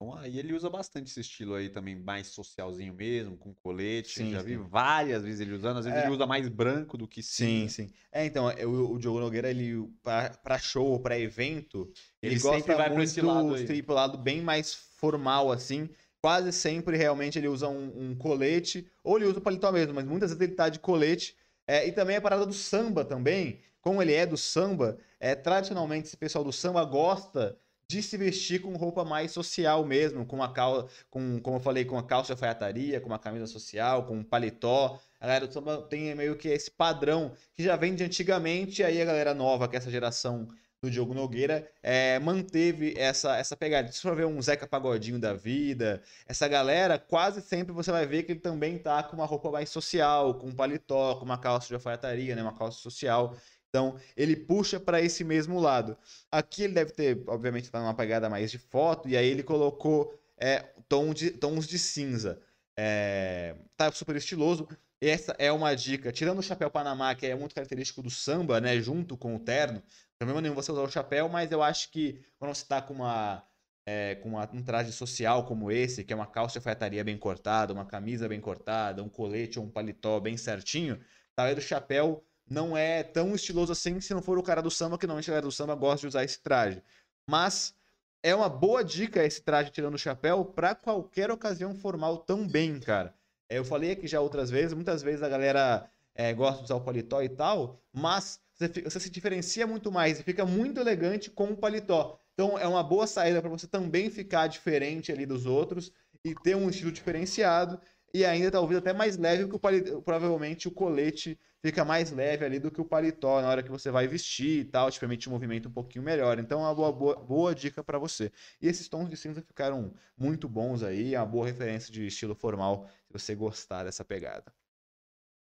Bom, 0.01 0.15
aí 0.17 0.37
ele 0.37 0.53
usa 0.53 0.69
bastante 0.69 1.09
esse 1.09 1.21
estilo 1.21 1.55
aí 1.55 1.69
também, 1.69 1.95
mais 1.95 2.27
socialzinho 2.27 2.93
mesmo, 2.93 3.37
com 3.37 3.53
colete. 3.53 4.15
Sim, 4.15 4.31
Já 4.31 4.41
sim. 4.41 4.47
vi 4.47 4.57
várias 4.57 5.23
vezes 5.23 5.39
ele 5.39 5.53
usando. 5.53 5.77
Às 5.77 5.85
vezes 5.85 5.99
é. 5.99 6.03
ele 6.03 6.13
usa 6.13 6.27
mais 6.27 6.49
branco 6.49 6.97
do 6.97 7.07
que 7.07 7.23
sim. 7.23 7.67
Sim, 7.67 7.87
sim. 7.87 7.93
É, 8.11 8.25
então, 8.25 8.47
o, 8.47 8.93
o 8.93 8.99
Diogo 8.99 9.21
Nogueira, 9.21 9.49
ele, 9.49 9.89
para 10.03 10.59
show, 10.59 10.99
para 10.99 11.17
evento, 11.17 11.89
ele, 12.21 12.33
ele 12.33 12.39
sempre 12.39 12.75
vai 12.75 12.91
para 12.91 13.03
esse 13.03 13.21
lado, 13.21 13.55
aí. 13.55 13.85
lado 13.87 14.17
bem 14.17 14.41
mais 14.41 14.73
formal, 14.73 15.51
assim 15.51 15.89
quase 16.23 16.53
sempre 16.53 16.95
realmente 16.95 17.37
ele 17.37 17.49
usa 17.49 17.67
um, 17.67 18.11
um, 18.11 18.15
colete, 18.15 18.89
ou 19.03 19.17
ele 19.17 19.25
usa 19.25 19.39
o 19.39 19.41
paletó 19.41 19.73
mesmo, 19.73 19.93
mas 19.93 20.05
muitas 20.05 20.29
vezes 20.29 20.41
ele 20.41 20.55
tá 20.55 20.69
de 20.69 20.79
colete 20.79 21.35
é, 21.67 21.85
e 21.85 21.91
também 21.91 22.15
a 22.15 22.21
parada 22.21 22.45
do 22.45 22.53
samba 22.53 23.03
também, 23.03 23.59
como 23.81 24.01
ele 24.01 24.13
é 24.13 24.25
do 24.25 24.37
samba, 24.37 24.97
é, 25.19 25.35
tradicionalmente 25.35 26.07
esse 26.07 26.15
pessoal 26.15 26.41
do 26.41 26.53
samba 26.53 26.85
gosta 26.85 27.57
de 27.89 28.01
se 28.01 28.15
vestir 28.15 28.61
com 28.61 28.73
roupa 28.77 29.03
mais 29.03 29.33
social 29.33 29.85
mesmo, 29.85 30.25
com 30.25 30.37
uma 30.37 30.53
calça, 30.53 30.87
com, 31.09 31.41
como 31.41 31.57
eu 31.57 31.61
falei, 31.61 31.83
com 31.83 31.97
a 31.97 32.03
calça 32.03 32.27
de 32.27 32.31
alfaiataria, 32.31 33.01
com 33.01 33.07
uma 33.07 33.19
camisa 33.19 33.45
social, 33.45 34.05
com 34.05 34.15
um 34.15 34.23
paletó. 34.23 34.97
A 35.19 35.27
galera 35.27 35.45
do 35.45 35.53
samba 35.53 35.81
tem 35.89 36.15
meio 36.15 36.37
que 36.37 36.47
esse 36.47 36.71
padrão 36.71 37.33
que 37.53 37.61
já 37.61 37.75
vem 37.75 37.95
de 37.95 38.03
antigamente, 38.05 38.81
e 38.81 38.85
aí 38.85 39.01
a 39.01 39.05
galera 39.05 39.33
nova, 39.33 39.67
que 39.67 39.75
é 39.75 39.79
essa 39.79 39.91
geração 39.91 40.47
do 40.83 40.91
Diogo 40.91 41.13
Nogueira, 41.13 41.65
é, 41.81 42.19
manteve 42.19 42.93
essa, 42.97 43.37
essa 43.37 43.55
pegada. 43.55 43.89
Se 43.89 44.01
for 44.01 44.13
ver 44.13 44.25
um 44.25 44.41
Zeca 44.41 44.67
Pagodinho 44.67 45.17
da 45.17 45.33
vida, 45.33 46.01
essa 46.27 46.45
galera, 46.45 46.99
quase 46.99 47.41
sempre 47.41 47.71
você 47.71 47.89
vai 47.89 48.05
ver 48.05 48.23
que 48.23 48.33
ele 48.33 48.41
também 48.41 48.77
tá 48.77 49.01
com 49.01 49.15
uma 49.15 49.25
roupa 49.25 49.49
mais 49.49 49.69
social, 49.69 50.33
com 50.35 50.47
um 50.47 50.55
paletó, 50.55 51.15
com 51.15 51.23
uma 51.23 51.37
calça 51.37 51.69
de 51.69 51.73
alfaiataria, 51.75 52.35
né, 52.35 52.41
uma 52.41 52.53
calça 52.53 52.79
social. 52.79 53.33
Então, 53.69 53.95
ele 54.17 54.35
puxa 54.35 54.77
para 54.77 55.01
esse 55.01 55.23
mesmo 55.23 55.57
lado. 55.57 55.97
Aqui 56.29 56.63
ele 56.63 56.73
deve 56.73 56.91
ter, 56.91 57.23
obviamente, 57.27 57.71
tá 57.71 57.79
numa 57.79 57.93
pegada 57.93 58.29
mais 58.29 58.51
de 58.51 58.57
foto, 58.59 59.07
e 59.07 59.15
aí 59.15 59.25
ele 59.25 59.41
colocou 59.41 60.13
é, 60.37 60.65
tom 60.89 61.13
de, 61.13 61.31
tons 61.31 61.65
de 61.65 61.79
cinza. 61.79 62.41
É, 62.77 63.55
tá 63.77 63.89
super 63.89 64.17
estiloso. 64.17 64.67
Essa 65.01 65.35
é 65.37 65.51
uma 65.51 65.75
dica. 65.75 66.11
Tirando 66.13 66.39
o 66.39 66.43
chapéu 66.43 66.71
Panamá, 66.71 67.13
que 67.13 67.25
é 67.25 67.35
muito 67.35 67.53
característico 67.53 68.01
do 68.01 68.09
samba, 68.09 68.61
né? 68.61 68.79
Junto 68.79 69.17
com 69.17 69.35
o 69.35 69.39
terno, 69.39 69.83
problema 70.17 70.41
nenhum 70.41 70.55
você 70.55 70.71
usar 70.71 70.81
o 70.81 70.89
chapéu, 70.89 71.29
mas 71.29 71.51
eu 71.51 71.61
acho 71.61 71.91
que 71.91 72.23
quando 72.37 72.53
você 72.53 72.63
está 72.63 72.81
com 72.81 72.93
uma. 72.93 73.43
É, 73.85 74.15
com 74.15 74.29
uma, 74.29 74.49
um 74.53 74.63
traje 74.63 74.93
social 74.93 75.45
como 75.45 75.69
esse, 75.69 76.05
que 76.05 76.13
é 76.13 76.15
uma 76.15 76.25
calça 76.25 76.53
de 76.53 76.59
alfaiataria 76.59 77.03
bem 77.03 77.17
cortada, 77.17 77.73
uma 77.73 77.85
camisa 77.85 78.29
bem 78.29 78.39
cortada, 78.39 79.03
um 79.03 79.09
colete 79.09 79.59
ou 79.59 79.65
um 79.65 79.69
paletó 79.69 80.21
bem 80.21 80.37
certinho, 80.37 81.03
talvez 81.35 81.57
o 81.57 81.61
chapéu 81.61 82.23
não 82.49 82.77
é 82.77 83.03
tão 83.03 83.35
estiloso 83.35 83.73
assim 83.73 83.99
se 83.99 84.13
não 84.13 84.21
for 84.21 84.37
o 84.37 84.43
cara 84.43 84.61
do 84.61 84.71
samba, 84.71 84.97
que 84.97 85.05
normalmente 85.05 85.29
a 85.29 85.33
galera 85.33 85.47
do 85.47 85.51
samba 85.51 85.75
gosta 85.75 85.99
de 85.99 86.07
usar 86.07 86.23
esse 86.23 86.41
traje. 86.41 86.81
Mas 87.29 87.75
é 88.23 88.33
uma 88.33 88.47
boa 88.47 88.83
dica 88.83 89.23
esse 89.25 89.41
traje 89.41 89.69
tirando 89.69 89.95
o 89.95 89.99
chapéu 89.99 90.45
para 90.45 90.73
qualquer 90.73 91.29
ocasião 91.29 91.75
formal 91.75 92.19
também, 92.19 92.79
cara. 92.79 93.13
É, 93.49 93.57
eu 93.57 93.65
falei 93.65 93.91
aqui 93.91 94.07
já 94.07 94.21
outras 94.21 94.49
vezes, 94.49 94.73
muitas 94.73 95.03
vezes 95.03 95.21
a 95.21 95.29
galera 95.29 95.89
é, 96.15 96.33
gosta 96.33 96.59
de 96.59 96.65
usar 96.65 96.75
o 96.75 96.81
paletó 96.81 97.21
e 97.21 97.29
tal, 97.29 97.81
mas 97.91 98.39
você, 98.53 98.67
você 98.81 98.99
se 98.99 99.09
diferencia 99.09 99.65
muito 99.65 99.91
mais 99.91 100.19
e 100.19 100.23
fica 100.23 100.45
muito 100.45 100.79
elegante 100.79 101.29
com 101.29 101.51
o 101.51 101.57
paletó. 101.57 102.19
Então 102.33 102.57
é 102.57 102.67
uma 102.67 102.83
boa 102.83 103.07
saída 103.07 103.41
para 103.41 103.49
você 103.49 103.67
também 103.67 104.09
ficar 104.09 104.47
diferente 104.47 105.11
ali 105.11 105.25
dos 105.25 105.45
outros 105.45 105.91
e 106.23 106.33
ter 106.35 106.55
um 106.55 106.69
estilo 106.69 106.91
diferenciado 106.91 107.79
e 108.13 108.23
ainda 108.23 108.51
talvez 108.51 108.77
até 108.77 108.93
mais 108.93 109.17
leve 109.17 109.47
que 109.47 109.55
o 109.55 109.59
paletó, 109.59 109.99
provavelmente 110.01 110.67
o 110.67 110.71
colete 110.71 111.37
fica 111.63 111.83
mais 111.83 112.11
leve 112.11 112.45
ali 112.45 112.59
do 112.59 112.69
que 112.69 112.79
o 112.79 112.85
paletó 112.85 113.41
na 113.41 113.49
hora 113.49 113.63
que 113.63 113.71
você 113.71 113.89
vai 113.89 114.07
vestir 114.07 114.59
e 114.59 114.65
tal, 114.65 114.91
te 114.91 114.99
permite 114.99 115.27
um 115.27 115.31
movimento 115.31 115.69
um 115.69 115.71
pouquinho 115.71 116.03
melhor. 116.03 116.37
Então 116.37 116.59
é 116.59 116.63
uma 116.63 116.75
boa, 116.75 116.91
boa, 116.91 117.15
boa 117.15 117.55
dica 117.55 117.83
para 117.83 117.97
você. 117.97 118.31
E 118.61 118.67
esses 118.67 118.87
tons 118.87 119.09
de 119.09 119.17
cinza 119.17 119.41
ficaram 119.41 119.93
muito 120.17 120.47
bons 120.47 120.83
aí, 120.83 121.15
é 121.15 121.19
uma 121.19 121.25
boa 121.25 121.47
referência 121.47 121.91
de 121.91 122.05
estilo 122.05 122.35
formal 122.35 122.87
se 123.07 123.13
você 123.13 123.33
gostar 123.35 123.83
dessa 123.83 124.05
pegada. 124.05 124.53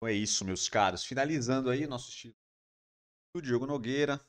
Então 0.04 0.12
é 0.12 0.12
isso, 0.12 0.44
meus 0.44 0.68
caros. 0.68 1.02
Finalizando 1.02 1.70
aí 1.70 1.86
nosso 1.86 2.10
estilo 2.10 2.34
do 3.34 3.40
Diogo 3.40 3.66
Nogueira. 3.66 4.20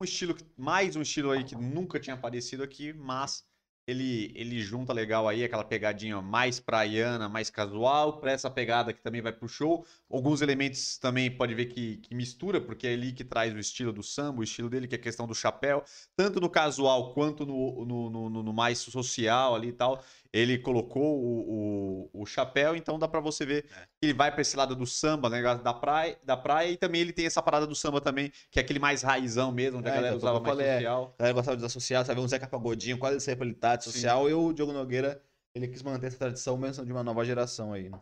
Um 0.00 0.04
estilo, 0.04 0.34
mais 0.56 0.96
um 0.96 1.02
estilo 1.02 1.30
aí 1.32 1.44
que 1.44 1.54
nunca 1.54 2.00
tinha 2.00 2.14
aparecido 2.14 2.62
aqui, 2.62 2.90
mas 2.94 3.44
ele, 3.86 4.32
ele 4.34 4.62
junta 4.62 4.90
legal 4.90 5.28
aí 5.28 5.44
aquela 5.44 5.64
pegadinha 5.64 6.22
mais 6.22 6.60
praiana, 6.60 7.28
mais 7.28 7.50
casual, 7.50 8.18
para 8.18 8.32
essa 8.32 8.50
pegada 8.50 8.94
que 8.94 9.02
também 9.02 9.20
vai 9.20 9.34
pro 9.34 9.46
show. 9.46 9.84
Alguns 10.08 10.40
elementos 10.40 10.96
também 10.96 11.30
pode 11.30 11.54
ver 11.54 11.66
que, 11.66 11.98
que 11.98 12.14
mistura, 12.14 12.58
porque 12.58 12.86
é 12.86 12.94
ali 12.94 13.12
que 13.12 13.22
traz 13.22 13.52
o 13.52 13.58
estilo 13.58 13.92
do 13.92 14.02
samba, 14.02 14.40
o 14.40 14.44
estilo 14.44 14.70
dele, 14.70 14.88
que 14.88 14.94
é 14.94 14.98
a 14.98 15.02
questão 15.02 15.26
do 15.26 15.34
chapéu, 15.34 15.84
tanto 16.16 16.40
no 16.40 16.48
casual 16.48 17.12
quanto 17.12 17.44
no, 17.44 17.84
no, 17.84 18.30
no, 18.30 18.42
no 18.42 18.52
mais 18.54 18.78
social 18.78 19.54
ali 19.54 19.68
e 19.68 19.72
tal 19.74 20.02
ele 20.34 20.58
colocou 20.58 21.22
o, 21.22 22.10
o, 22.12 22.22
o 22.22 22.26
chapéu, 22.26 22.74
então 22.74 22.98
dá 22.98 23.06
para 23.06 23.20
você 23.20 23.46
ver 23.46 23.66
é. 23.70 23.84
que 23.84 24.06
ele 24.06 24.14
vai 24.14 24.32
para 24.32 24.42
esse 24.42 24.56
lado 24.56 24.74
do 24.74 24.84
samba, 24.84 25.30
né, 25.30 25.40
da 25.58 25.72
praia, 25.72 26.18
da 26.24 26.36
praia, 26.36 26.72
e 26.72 26.76
também 26.76 27.02
ele 27.02 27.12
tem 27.12 27.24
essa 27.24 27.40
parada 27.40 27.68
do 27.68 27.74
samba 27.76 28.00
também, 28.00 28.32
que 28.50 28.58
é 28.58 28.62
aquele 28.62 28.80
mais 28.80 29.02
raizão 29.02 29.52
mesmo, 29.52 29.78
onde 29.78 29.86
é, 29.86 29.92
a 29.92 29.94
galera 29.94 30.16
então, 30.16 30.28
usava 30.28 30.40
mais 30.40 30.56
falei, 30.56 30.72
social. 30.72 31.14
A 31.16 31.22
galera 31.22 31.34
gostava 31.34 31.56
de 31.56 31.60
usar 31.62 31.68
social, 31.68 32.04
sabe, 32.04 32.20
um 32.20 32.26
Zeca 32.26 32.48
Pagodinho, 32.48 32.98
quase 32.98 33.20
sempre 33.20 33.46
ele 33.46 33.54
tá 33.54 33.76
de 33.76 33.84
social, 33.84 34.28
e 34.28 34.34
o 34.34 34.52
Diogo 34.52 34.72
Nogueira, 34.72 35.22
ele 35.54 35.68
quis 35.68 35.84
manter 35.84 36.08
essa 36.08 36.18
tradição 36.18 36.58
mesmo 36.58 36.84
de 36.84 36.90
uma 36.90 37.04
nova 37.04 37.24
geração 37.24 37.72
aí, 37.72 37.88
né? 37.88 38.00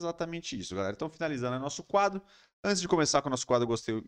Exatamente 0.00 0.58
isso, 0.58 0.74
galera. 0.74 0.94
Então, 0.94 1.10
finalizando 1.10 1.58
nosso 1.58 1.84
quadro, 1.84 2.22
antes 2.64 2.80
de 2.80 2.88
começar 2.88 3.20
com 3.20 3.28
o 3.28 3.30
nosso 3.30 3.46
quadro 3.46 3.66
Gostei, 3.66 4.02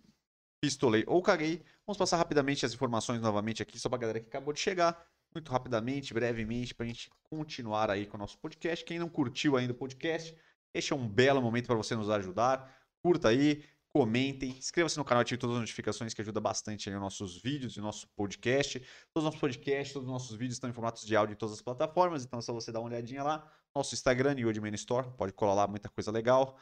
Pistolei 0.59 1.05
ou 1.07 1.23
Caguei, 1.23 1.63
vamos 1.87 1.99
passar 1.99 2.17
rapidamente 2.17 2.65
as 2.65 2.73
informações 2.73 3.21
novamente 3.21 3.63
aqui, 3.63 3.79
só 3.79 3.91
pra 3.91 3.99
galera 3.99 4.21
que 4.21 4.27
acabou 4.27 4.55
de 4.55 4.61
chegar 4.61 5.07
muito 5.39 5.53
rapidamente, 5.53 6.13
brevemente, 6.13 6.75
para 6.75 6.85
a 6.85 6.89
gente 6.89 7.09
continuar 7.31 7.91
aí 7.91 8.07
com 8.07 8.17
o 8.17 8.21
nosso 8.21 8.39
podcast. 8.39 8.85
Quem 8.85 8.99
não 8.99 9.09
curtiu 9.09 9.57
ainda 9.57 9.73
o 9.73 9.77
podcast, 9.77 10.37
este 10.75 10.93
é 10.93 10.97
um 10.97 11.09
belo 11.09 11.41
momento 11.41 11.67
para 11.67 11.77
você 11.77 11.95
nos 11.95 12.11
ajudar. 12.11 12.77
Curta 13.01 13.29
aí, 13.29 13.65
comentem, 13.89 14.51
inscreva-se 14.51 14.99
no 14.99 15.05
canal, 15.05 15.23
ative 15.23 15.39
todas 15.39 15.57
as 15.57 15.61
notificações 15.61 16.13
que 16.13 16.21
ajuda 16.21 16.41
bastante 16.41 16.89
aí 16.89 16.95
nos 16.95 17.03
nossos 17.03 17.41
vídeos 17.41 17.77
e 17.77 17.81
nosso 17.81 18.09
podcast. 18.17 18.81
Todos 18.81 18.89
os 19.17 19.25
nossos 19.25 19.41
podcasts, 19.41 19.93
todos 19.93 20.09
os 20.09 20.13
nossos 20.13 20.37
vídeos 20.37 20.55
estão 20.55 20.69
em 20.69 20.73
formatos 20.73 21.07
de 21.07 21.15
áudio 21.15 21.35
em 21.35 21.37
todas 21.37 21.55
as 21.55 21.63
plataformas, 21.63 22.25
então 22.25 22.41
é 22.41 22.43
só 22.43 22.53
você 22.53 22.73
dar 22.73 22.81
uma 22.81 22.89
olhadinha 22.89 23.23
lá. 23.23 23.49
Nosso 23.75 23.95
Instagram, 23.95 24.35
New 24.35 24.53
Man 24.61 24.75
Store, 24.75 25.09
pode 25.17 25.33
colar 25.33 25.55
lá, 25.55 25.67
muita 25.69 25.89
coisa 25.89 26.11
legal. 26.11 26.59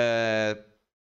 É, 0.00 0.64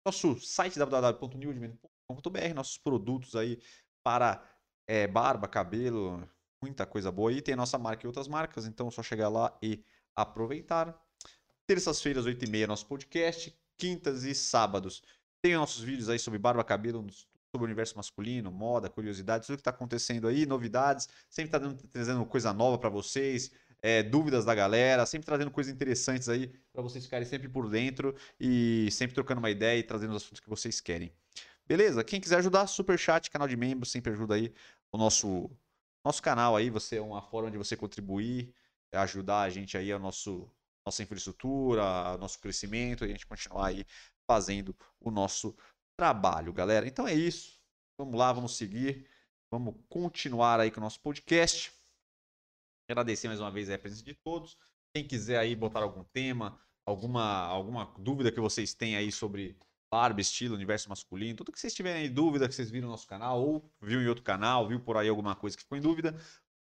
nosso 0.04 0.40
site 0.40 0.80
www.newman.com.br, 0.80 2.54
nossos 2.56 2.80
produtos 2.80 3.36
aí 3.36 3.62
para 4.04 4.44
é, 4.88 5.08
barba, 5.08 5.48
cabelo, 5.48 6.28
muita 6.66 6.86
coisa 6.86 7.12
boa. 7.12 7.32
E 7.32 7.42
tem 7.42 7.54
a 7.54 7.58
nossa 7.58 7.78
marca 7.78 8.06
e 8.06 8.08
outras 8.08 8.28
marcas, 8.28 8.66
então 8.66 8.88
é 8.88 8.92
só 8.92 9.04
chegar 9.04 9.30
lá 9.30 9.56
e 9.62 9.84
aproveitar. 10.16 11.00
Terças-feiras, 11.68 12.26
8h30, 12.26 12.68
nosso 12.68 12.88
podcast. 12.88 13.56
Quintas 13.78 14.24
e 14.24 14.34
sábados. 14.34 15.04
Tem 15.42 15.54
nossos 15.54 15.84
vídeos 15.84 16.10
aí 16.10 16.18
sobre 16.18 16.40
barba, 16.40 16.64
cabelo, 16.64 17.06
sobre 17.52 17.66
o 17.66 17.66
universo 17.66 17.96
masculino, 17.98 18.52
moda, 18.52 18.90
curiosidades, 18.90 19.46
tudo 19.46 19.58
que 19.58 19.62
está 19.62 19.72
acontecendo 19.72 20.28
aí, 20.28 20.46
novidades. 20.46 21.08
Sempre 21.30 21.56
está 21.56 21.88
trazendo 21.92 22.26
coisa 22.26 22.52
nova 22.54 22.78
para 22.78 22.90
vocês, 22.90 23.52
é, 23.82 24.02
dúvidas 24.02 24.46
da 24.46 24.56
galera, 24.56 25.06
sempre 25.06 25.26
trazendo 25.26 25.52
coisas 25.52 25.72
interessantes 25.72 26.30
aí 26.30 26.52
para 26.74 26.82
vocês 26.82 27.04
ficarem 27.04 27.28
sempre 27.28 27.48
por 27.48 27.70
dentro 27.70 28.16
e 28.40 28.90
sempre 28.92 29.14
trocando 29.14 29.40
uma 29.40 29.52
ideia 29.52 29.78
e 29.78 29.84
trazendo 29.84 30.12
os 30.12 30.24
assuntos 30.24 30.40
que 30.40 30.50
vocês 30.50 30.82
querem. 30.82 31.12
Beleza? 31.68 32.04
Quem 32.04 32.22
quiser 32.22 32.38
ajudar, 32.38 32.68
super 32.68 32.98
chat, 32.98 33.30
canal 33.30 33.48
de 33.48 33.58
membros, 33.58 33.92
sempre 33.92 34.14
ajuda 34.14 34.36
aí 34.36 34.54
o 34.92 34.98
nosso 34.98 35.50
nosso 36.06 36.22
canal 36.22 36.56
aí, 36.56 36.70
você 36.70 36.98
é 36.98 37.02
uma 37.02 37.22
forma 37.22 37.50
de 37.50 37.58
você 37.58 37.76
contribuir, 37.76 38.54
ajudar 38.94 39.42
a 39.42 39.50
gente 39.50 39.76
aí 39.76 39.92
a 39.92 39.98
nosso 39.98 40.50
nossa 40.86 41.02
infraestrutura, 41.02 42.16
nosso 42.20 42.40
crescimento, 42.40 43.04
e 43.04 43.06
a 43.06 43.08
gente 43.08 43.26
continuar 43.26 43.70
aí 43.70 43.84
fazendo 44.30 44.76
o 45.00 45.10
nosso 45.10 45.58
trabalho, 45.98 46.54
galera. 46.54 46.88
Então 46.88 47.08
é 47.08 47.14
isso. 47.16 47.60
Vamos 47.98 48.16
lá, 48.16 48.32
vamos 48.32 48.56
seguir. 48.56 49.10
Vamos 49.52 49.76
continuar 49.90 50.60
aí 50.60 50.70
com 50.70 50.80
o 50.80 50.84
nosso 50.84 51.00
podcast. 51.00 51.74
Agradecer 52.88 53.28
mais 53.28 53.40
uma 53.40 53.50
vez 53.50 53.68
a 53.72 53.80
presença 53.80 54.04
de 54.04 54.14
todos. 54.14 54.56
Quem 54.94 55.08
quiser 55.08 55.40
aí 55.40 55.56
botar 55.56 55.82
algum 55.82 56.04
tema, 56.04 56.60
alguma, 56.86 57.48
alguma 57.48 57.92
dúvida 57.98 58.32
que 58.32 58.40
vocês 58.40 58.76
têm 58.76 58.96
aí 58.96 59.12
sobre 59.12 59.58
barba, 59.96 60.20
estilo, 60.20 60.56
universo 60.56 60.90
masculino, 60.90 61.38
tudo 61.38 61.54
que 61.54 61.60
vocês 61.60 61.74
tiverem 61.74 62.12
dúvida, 62.12 62.50
que 62.50 62.54
vocês 62.54 62.70
viram 62.70 62.88
no 62.88 62.92
nosso 62.92 63.08
canal, 63.08 63.42
ou 63.42 63.72
viu 63.82 64.02
em 64.02 64.08
outro 64.08 64.26
canal, 64.26 64.68
viu 64.68 64.78
por 64.78 64.98
aí 64.98 65.08
alguma 65.08 65.34
coisa 65.38 65.56
que 65.56 65.64
ficou 65.64 65.78
em 65.78 65.82
dúvida, 65.82 66.14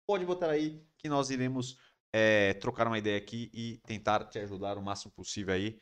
pode 0.07 0.25
botar 0.25 0.51
aí 0.51 0.81
que 0.97 1.09
nós 1.09 1.29
iremos 1.29 1.77
é, 2.13 2.53
trocar 2.53 2.87
uma 2.87 2.97
ideia 2.97 3.17
aqui 3.17 3.51
e 3.53 3.77
tentar 3.85 4.23
te 4.23 4.39
ajudar 4.39 4.77
o 4.77 4.81
máximo 4.81 5.11
possível 5.11 5.53
aí. 5.53 5.77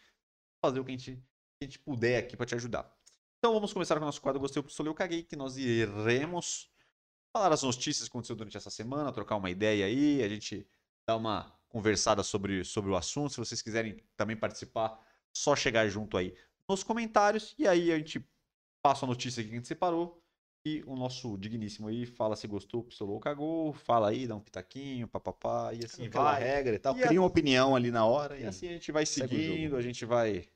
Fazer 0.66 0.80
o 0.80 0.84
que 0.84 0.94
a 0.94 0.98
gente, 0.98 1.16
que 1.16 1.22
a 1.62 1.66
gente 1.66 1.78
puder 1.78 2.18
aqui 2.18 2.36
para 2.36 2.48
te 2.48 2.56
ajudar. 2.56 2.92
Então 3.38 3.54
vamos 3.54 3.72
começar 3.72 3.96
com 3.98 4.02
o 4.02 4.06
nosso 4.06 4.20
quadro 4.20 4.42
Gostei, 4.42 4.60
eu 4.60 4.64
Pistolei, 4.64 4.90
eu 4.90 4.96
Caguei, 4.96 5.22
que 5.22 5.36
nós 5.36 5.56
iremos 5.56 6.72
falar 7.32 7.54
as 7.54 7.62
notícias 7.62 8.10
que 8.10 8.12
aconteceu 8.12 8.36
durante 8.36 8.58
essa 8.58 8.72
semana, 8.72 9.12
trocar 9.12 9.36
uma 9.36 9.52
ideia 9.52 9.86
aí, 9.86 10.24
a 10.24 10.28
gente 10.28 10.68
dar 11.08 11.18
uma 11.18 11.56
conversada 11.70 12.24
sobre, 12.24 12.64
sobre 12.64 12.90
o 12.90 12.96
assunto. 12.96 13.30
Se 13.30 13.38
vocês 13.38 13.62
quiserem 13.62 14.04
também 14.18 14.36
participar, 14.36 15.00
só 15.32 15.56
chegar 15.56 15.88
junto 15.88 16.18
aí 16.18 16.34
nos 16.70 16.84
comentários 16.84 17.54
e 17.58 17.68
aí 17.68 17.92
a 17.92 17.98
gente 17.98 18.26
passa 18.84 19.06
a 19.06 19.08
notícia 19.08 19.44
que 19.44 19.50
a 19.50 19.54
gente 19.54 19.68
separou 19.68 20.22
e 20.66 20.82
o 20.88 20.96
nosso 20.96 21.38
digníssimo 21.38 21.88
aí 21.90 22.06
fala 22.06 22.36
se 22.38 22.48
gostou, 22.48 22.84
pistolou, 22.84 23.20
cagou, 23.20 23.74
fala 23.74 24.10
aí, 24.10 24.26
dá 24.28 24.36
um 24.36 24.40
pitaquinho, 24.40 25.08
papapá, 25.08 25.74
e 25.74 25.84
assim 25.84 26.08
Aquela 26.08 26.32
vai. 26.34 26.42
regra 26.44 26.76
e 26.76 26.80
tal. 26.80 26.98
E 26.98 27.02
Cria 27.02 27.20
a- 27.20 27.22
uma 27.22 27.28
opinião 27.28 27.76
ali 27.76 27.92
na 27.92 28.06
hora. 28.06 28.38
E 28.40 28.44
E 28.44 28.46
assim 28.46 28.68
a 28.70 28.74
gente 28.74 28.92
vai 28.92 29.06
seguindo, 29.06 29.76
a 29.76 29.82
gente 29.82 30.06
vai, 30.06 30.48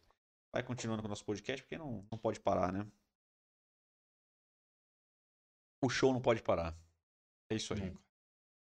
vai 0.54 0.64
continuando 0.64 1.02
com 1.02 1.08
o 1.08 1.10
nosso 1.10 1.26
podcast, 1.26 1.62
porque 1.64 1.78
não, 1.78 2.06
não 2.10 2.18
pode 2.18 2.40
parar, 2.40 2.72
né? 2.72 2.88
O 5.84 5.90
show 5.90 6.12
não 6.14 6.22
pode 6.22 6.42
parar. 6.42 6.76
É 7.52 7.56
isso 7.56 7.74
aí. 7.74 7.82
Nunca. 7.82 8.02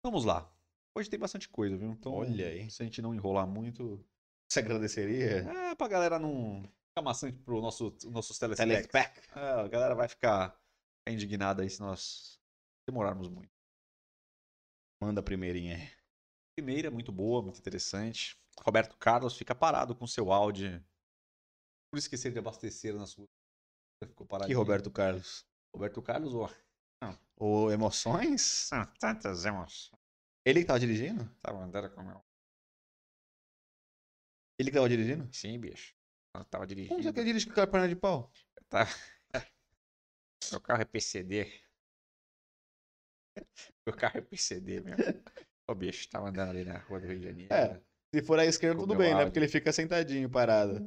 Vamos 0.04 0.26
lá. 0.26 0.50
Hoje 0.98 1.10
tem 1.10 1.20
bastante 1.20 1.50
coisa, 1.50 1.76
viu? 1.78 1.92
Então, 1.92 2.14
Olha 2.14 2.48
aí. 2.48 2.70
se 2.72 2.82
a 2.82 2.86
gente 2.86 3.02
não 3.02 3.14
enrolar 3.14 3.46
muito, 3.46 4.04
Você 4.50 4.60
agradeceria? 4.60 5.42
é 5.72 5.76
pra 5.76 5.88
galera 5.88 6.18
não 6.18 6.64
maçante 7.02 7.38
pro 7.40 7.62
nosso, 7.62 7.96
nossos 8.06 8.38
telespectadores. 8.38 8.88
Telespec. 8.88 9.38
É, 9.38 9.52
a 9.62 9.68
galera 9.68 9.96
vai 9.96 10.08
ficar 10.08 10.58
indignada 11.08 11.62
aí 11.62 11.70
se 11.70 11.80
nós 11.80 12.40
demorarmos 12.88 13.30
muito. 13.30 13.54
Manda 15.02 15.20
a 15.20 15.24
primeirinha 15.24 15.76
aí. 15.76 15.92
Primeira, 16.58 16.90
muito 16.90 17.12
boa, 17.12 17.42
muito 17.42 17.60
interessante. 17.60 18.38
Roberto 18.62 18.98
Carlos 18.98 19.38
fica 19.38 19.54
parado 19.54 19.94
com 19.94 20.08
seu 20.08 20.32
áudio. 20.32 20.84
Por 21.92 21.98
esquecer 21.98 22.32
de 22.32 22.40
abastecer 22.40 22.96
na 22.96 23.06
sua. 23.06 23.28
Ficou 24.04 24.26
Que 24.26 24.30
paradinho. 24.30 24.58
Roberto 24.58 24.90
Carlos? 24.90 25.46
Roberto 25.74 26.02
Carlos 26.02 26.34
ou. 26.34 26.50
O 27.38 27.70
Emoções? 27.70 28.42
São 28.42 28.86
tantas 28.98 29.44
emoções. 29.44 29.92
Ele 30.46 30.62
que 30.62 30.66
tava 30.66 30.80
dirigindo? 30.80 31.30
Tava 31.42 31.62
andando 31.62 31.94
com 31.94 32.02
meu. 32.02 32.24
Ele 34.58 34.70
que 34.70 34.78
tava 34.78 34.88
dirigindo? 34.88 35.28
Sim, 35.34 35.60
bicho. 35.60 35.94
Eu 36.40 36.46
tava 36.46 36.66
Como 36.66 36.68
dirigindo. 36.76 37.04
você 37.04 37.14
quer 37.14 37.24
dirigir 37.24 37.48
com 37.48 37.52
aquela 37.54 37.68
perna 37.68 37.88
de 37.88 37.96
pau? 37.96 38.32
Tá. 38.70 38.88
Meu 40.52 40.62
carro 40.62 40.82
é 40.82 40.86
PCD. 40.86 41.52
Meu 43.86 43.96
carro 43.96 44.18
é 44.18 44.22
PCD, 44.22 44.82
meu. 44.82 44.96
Ô, 45.68 45.76
bicho, 45.76 46.08
tava 46.10 46.30
andando 46.30 46.50
ali 46.52 46.64
na 46.64 46.78
rua 46.80 47.00
do 47.00 47.08
Rio 47.08 47.20
de 47.20 47.26
Janeiro. 47.26 47.54
É, 47.54 47.80
Se 48.14 48.22
for 48.24 48.40
à 48.40 48.46
esquerda, 48.46 48.80
tudo 48.80 48.96
bem, 48.96 49.08
né? 49.10 49.14
áudio. 49.14 49.28
Porque 49.28 49.40
ele 49.40 49.48
fica 49.48 49.72
sentadinho, 49.72 50.30
parado. 50.30 50.78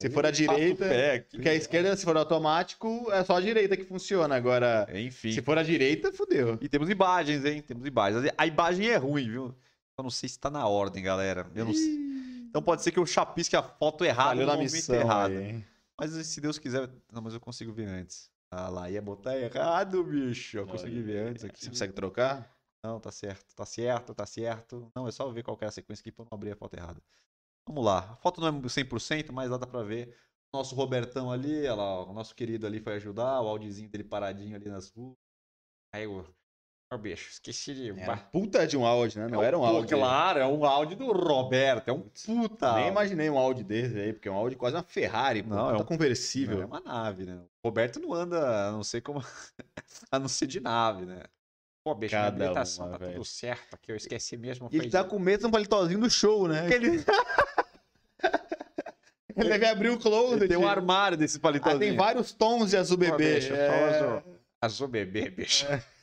Se 0.00 0.06
Ele 0.06 0.14
for 0.14 0.24
à 0.24 0.28
o 0.28 0.32
direita. 0.32 0.84
Porque 1.30 1.48
a 1.48 1.54
esquerda, 1.54 1.96
se 1.96 2.04
for 2.04 2.16
automático, 2.16 3.10
é 3.12 3.24
só 3.24 3.36
a 3.36 3.40
direita 3.40 3.76
que 3.76 3.84
funciona. 3.84 4.36
Agora, 4.36 4.86
Enfim. 4.92 5.32
se 5.32 5.42
for 5.42 5.56
a 5.58 5.62
direita, 5.62 6.12
fudeu. 6.12 6.58
E 6.60 6.68
temos 6.68 6.88
imagens, 6.90 7.44
hein? 7.44 7.62
Temos 7.62 7.86
imagens. 7.86 8.30
A 8.36 8.46
imagem 8.46 8.88
é 8.88 8.96
ruim, 8.96 9.28
viu? 9.30 9.54
Eu 9.98 10.02
não 10.02 10.10
sei 10.10 10.28
se 10.28 10.38
tá 10.38 10.50
na 10.50 10.66
ordem, 10.68 11.02
galera. 11.02 11.50
Eu 11.54 11.64
não 11.64 11.74
sei. 11.74 12.05
Então 12.48 12.62
pode 12.62 12.82
ser 12.82 12.92
que 12.92 12.98
eu 12.98 13.06
chapisque 13.06 13.56
a 13.56 13.62
foto 13.62 14.04
errada 14.04 14.30
Falhou 14.30 14.46
no 14.46 14.52
momento 14.52 14.72
missão 14.72 14.94
errado. 14.96 15.32
aí? 15.32 15.64
Mas 15.98 16.10
se 16.26 16.40
Deus 16.40 16.58
quiser. 16.58 16.90
Não, 17.12 17.22
mas 17.22 17.34
eu 17.34 17.40
consigo 17.40 17.72
ver 17.72 17.86
antes. 17.86 18.30
Ah 18.50 18.68
lá, 18.68 18.90
ia 18.90 19.02
botar 19.02 19.36
errado, 19.36 20.02
bicho. 20.04 20.58
Eu 20.58 20.66
consegui 20.66 21.02
ver 21.02 21.28
antes 21.28 21.44
aqui. 21.44 21.60
Você 21.60 21.70
consegue 21.70 21.92
trocar? 21.92 22.54
Não, 22.82 23.00
tá 23.00 23.10
certo, 23.10 23.54
tá 23.54 23.66
certo, 23.66 24.14
tá 24.14 24.26
certo. 24.26 24.90
Não, 24.94 25.08
é 25.08 25.10
só 25.10 25.28
ver 25.30 25.42
qual 25.42 25.56
que 25.56 25.64
é 25.64 25.68
a 25.68 25.72
sequência 25.72 26.02
aqui 26.02 26.12
pra 26.12 26.24
não 26.24 26.36
abrir 26.36 26.52
a 26.52 26.56
foto 26.56 26.74
errada. 26.74 27.02
Vamos 27.66 27.84
lá. 27.84 28.12
A 28.12 28.16
foto 28.16 28.40
não 28.40 28.48
é 28.48 28.52
100%, 28.52 29.32
mas 29.32 29.50
dá 29.50 29.66
pra 29.66 29.82
ver. 29.82 30.14
Nosso 30.54 30.74
Robertão 30.74 31.30
ali, 31.30 31.62
olha 31.62 31.74
lá, 31.74 32.04
o 32.04 32.12
nosso 32.12 32.34
querido 32.34 32.66
ali 32.66 32.80
foi 32.80 32.94
ajudar, 32.94 33.40
o 33.42 33.48
audiozinho 33.48 33.90
dele 33.90 34.04
paradinho 34.04 34.54
ali 34.54 34.68
nas 34.68 34.88
ruas. 34.90 35.16
Aí 35.92 36.06
o. 36.06 36.24
Ó, 36.92 36.96
bicho, 36.96 37.30
esqueci 37.30 37.74
de. 37.74 37.90
Era 38.00 38.12
um 38.12 38.16
puta 38.30 38.64
de 38.66 38.76
um 38.76 38.86
áudio, 38.86 39.20
né? 39.20 39.26
Não 39.28 39.42
era 39.42 39.58
um 39.58 39.60
Pô, 39.60 39.66
áudio. 39.66 39.98
Claro, 39.98 40.38
é 40.38 40.46
um 40.46 40.64
áudio 40.64 40.96
do 40.96 41.10
Roberto, 41.12 41.88
é 41.88 41.92
um 41.92 42.00
puta. 42.02 42.74
Nem 42.76 42.88
imaginei 42.88 43.28
um 43.28 43.36
áudio 43.36 43.64
desse 43.64 43.98
aí, 43.98 44.12
porque 44.12 44.28
é 44.28 44.30
um 44.30 44.36
áudio 44.36 44.56
quase 44.56 44.76
uma 44.76 44.84
Ferrari, 44.84 45.42
pô. 45.42 45.48
Não, 45.54 45.68
é 45.68 45.72
Puta 45.72 45.82
um- 45.82 45.86
conversível. 45.86 46.56
Não, 46.58 46.62
é 46.62 46.66
uma 46.66 46.80
nave, 46.80 47.24
né? 47.24 47.38
O 47.64 47.68
Roberto 47.68 47.98
não 47.98 48.14
anda, 48.14 48.68
a 48.68 48.72
não 48.72 48.84
sei 48.84 49.00
como. 49.00 49.20
a 50.12 50.18
não 50.20 50.28
ser 50.28 50.46
de 50.46 50.60
nave, 50.60 51.04
né? 51.06 51.22
Pô, 51.84 51.92
bicho, 51.94 52.14
minha 52.14 52.24
Cada 52.30 52.44
habilitação 52.44 52.86
uma, 52.86 52.92
tá 52.92 52.98
velho. 52.98 53.12
tudo 53.14 53.24
certo 53.24 53.74
aqui, 53.74 53.90
eu 53.92 53.96
esqueci 53.96 54.36
mesmo. 54.36 54.68
E 54.70 54.76
ele 54.76 54.90
tá 54.90 55.02
com 55.02 55.18
medo 55.18 55.40
de 55.40 55.46
um 55.46 55.50
palitozinho 55.50 55.98
do 56.00 56.10
show, 56.10 56.46
né? 56.46 56.72
Ele, 56.72 57.04
Ele 59.36 59.48
deve 59.50 59.66
abrir 59.66 59.90
o 59.90 59.98
closet. 59.98 60.36
ele 60.42 60.48
tem 60.48 60.56
um 60.56 60.66
armário 60.66 61.16
desse 61.16 61.36
Ah, 61.38 61.40
palitozinho. 61.40 61.78
tem 61.80 61.96
vários 61.96 62.32
tons 62.32 62.70
de 62.70 62.76
azul 62.76 62.96
bebê. 62.96 63.34
bicho, 63.36 63.52
É. 63.54 64.22
Azul 64.60 64.88
bebê, 64.88 65.28
bicho. 65.30 65.66
Isso 65.66 65.95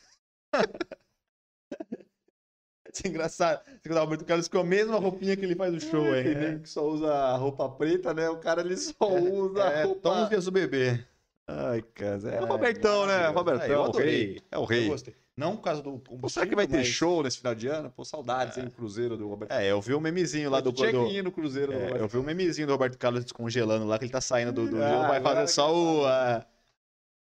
é 3.03 3.07
engraçado. 3.07 3.61
O 3.89 3.93
Roberto 3.93 4.25
Carlos 4.25 4.47
com 4.47 4.59
a 4.59 4.63
mesma 4.63 4.97
roupinha 4.97 5.35
que 5.35 5.43
ele 5.43 5.55
faz 5.55 5.73
no 5.73 5.79
show, 5.81 6.03
Tem 6.11 6.27
hein? 6.27 6.35
nego 6.35 6.59
que 6.61 6.69
só 6.69 6.85
usa 6.87 7.35
roupa 7.37 7.67
preta, 7.69 8.13
né? 8.13 8.29
O 8.29 8.37
cara 8.37 8.61
ele 8.61 8.77
só 8.77 8.93
usa 9.09 9.61
É, 9.63 9.83
roupa... 9.83 10.01
tons 10.01 10.29
de 10.29 10.35
azul 10.35 10.53
bebê. 10.53 11.03
Ai, 11.47 11.81
cara. 11.81 12.19
É, 12.31 12.35
É, 12.37 12.41
o 12.41 12.45
Robertão, 12.45 13.05
né? 13.05 13.27
Robertão, 13.27 13.67
eu 13.67 13.83
é 13.83 13.87
o 13.87 13.91
rei. 13.91 14.41
É 14.51 14.57
o 14.57 14.65
rei. 14.65 14.95
Não 15.35 15.55
por 15.55 15.63
causa 15.63 15.81
do 15.81 15.93
combustível, 15.93 16.29
será 16.29 16.45
que 16.45 16.55
vai 16.55 16.67
ter 16.67 16.77
mas- 16.77 16.87
show 16.87 17.23
nesse 17.23 17.39
final 17.39 17.55
de 17.55 17.67
ano? 17.67 17.89
Pô, 17.89 18.05
saudades, 18.05 18.55
hein? 18.55 18.67
O 18.67 18.71
Cruzeiro 18.71 19.17
do 19.17 19.27
Roberto. 19.27 19.51
É, 19.51 19.71
eu 19.71 19.81
vi 19.81 19.95
o 19.95 19.99
memezinho 19.99 20.51
lá 20.51 20.61
do... 20.61 20.69
Ir 21.09 21.23
no 21.23 21.31
Cruzeiro 21.31 21.71
do 21.71 21.77
É, 21.79 21.81
Roberto. 21.85 22.01
eu 22.01 22.07
vi 22.07 22.17
o 22.19 22.23
memezinho 22.23 22.67
do 22.67 22.73
Roberto 22.73 22.99
Carlos 22.99 23.23
descongelando 23.23 23.83
lá, 23.87 23.97
que 23.97 24.05
ele 24.05 24.11
tá 24.11 24.21
saindo 24.21 24.51
do, 24.53 24.69
do 24.69 24.83
Ah, 24.83 25.07
vai 25.07 25.19
fazer 25.19 25.47
só 25.47 25.73
o... 25.73 26.05
a- 26.05 26.45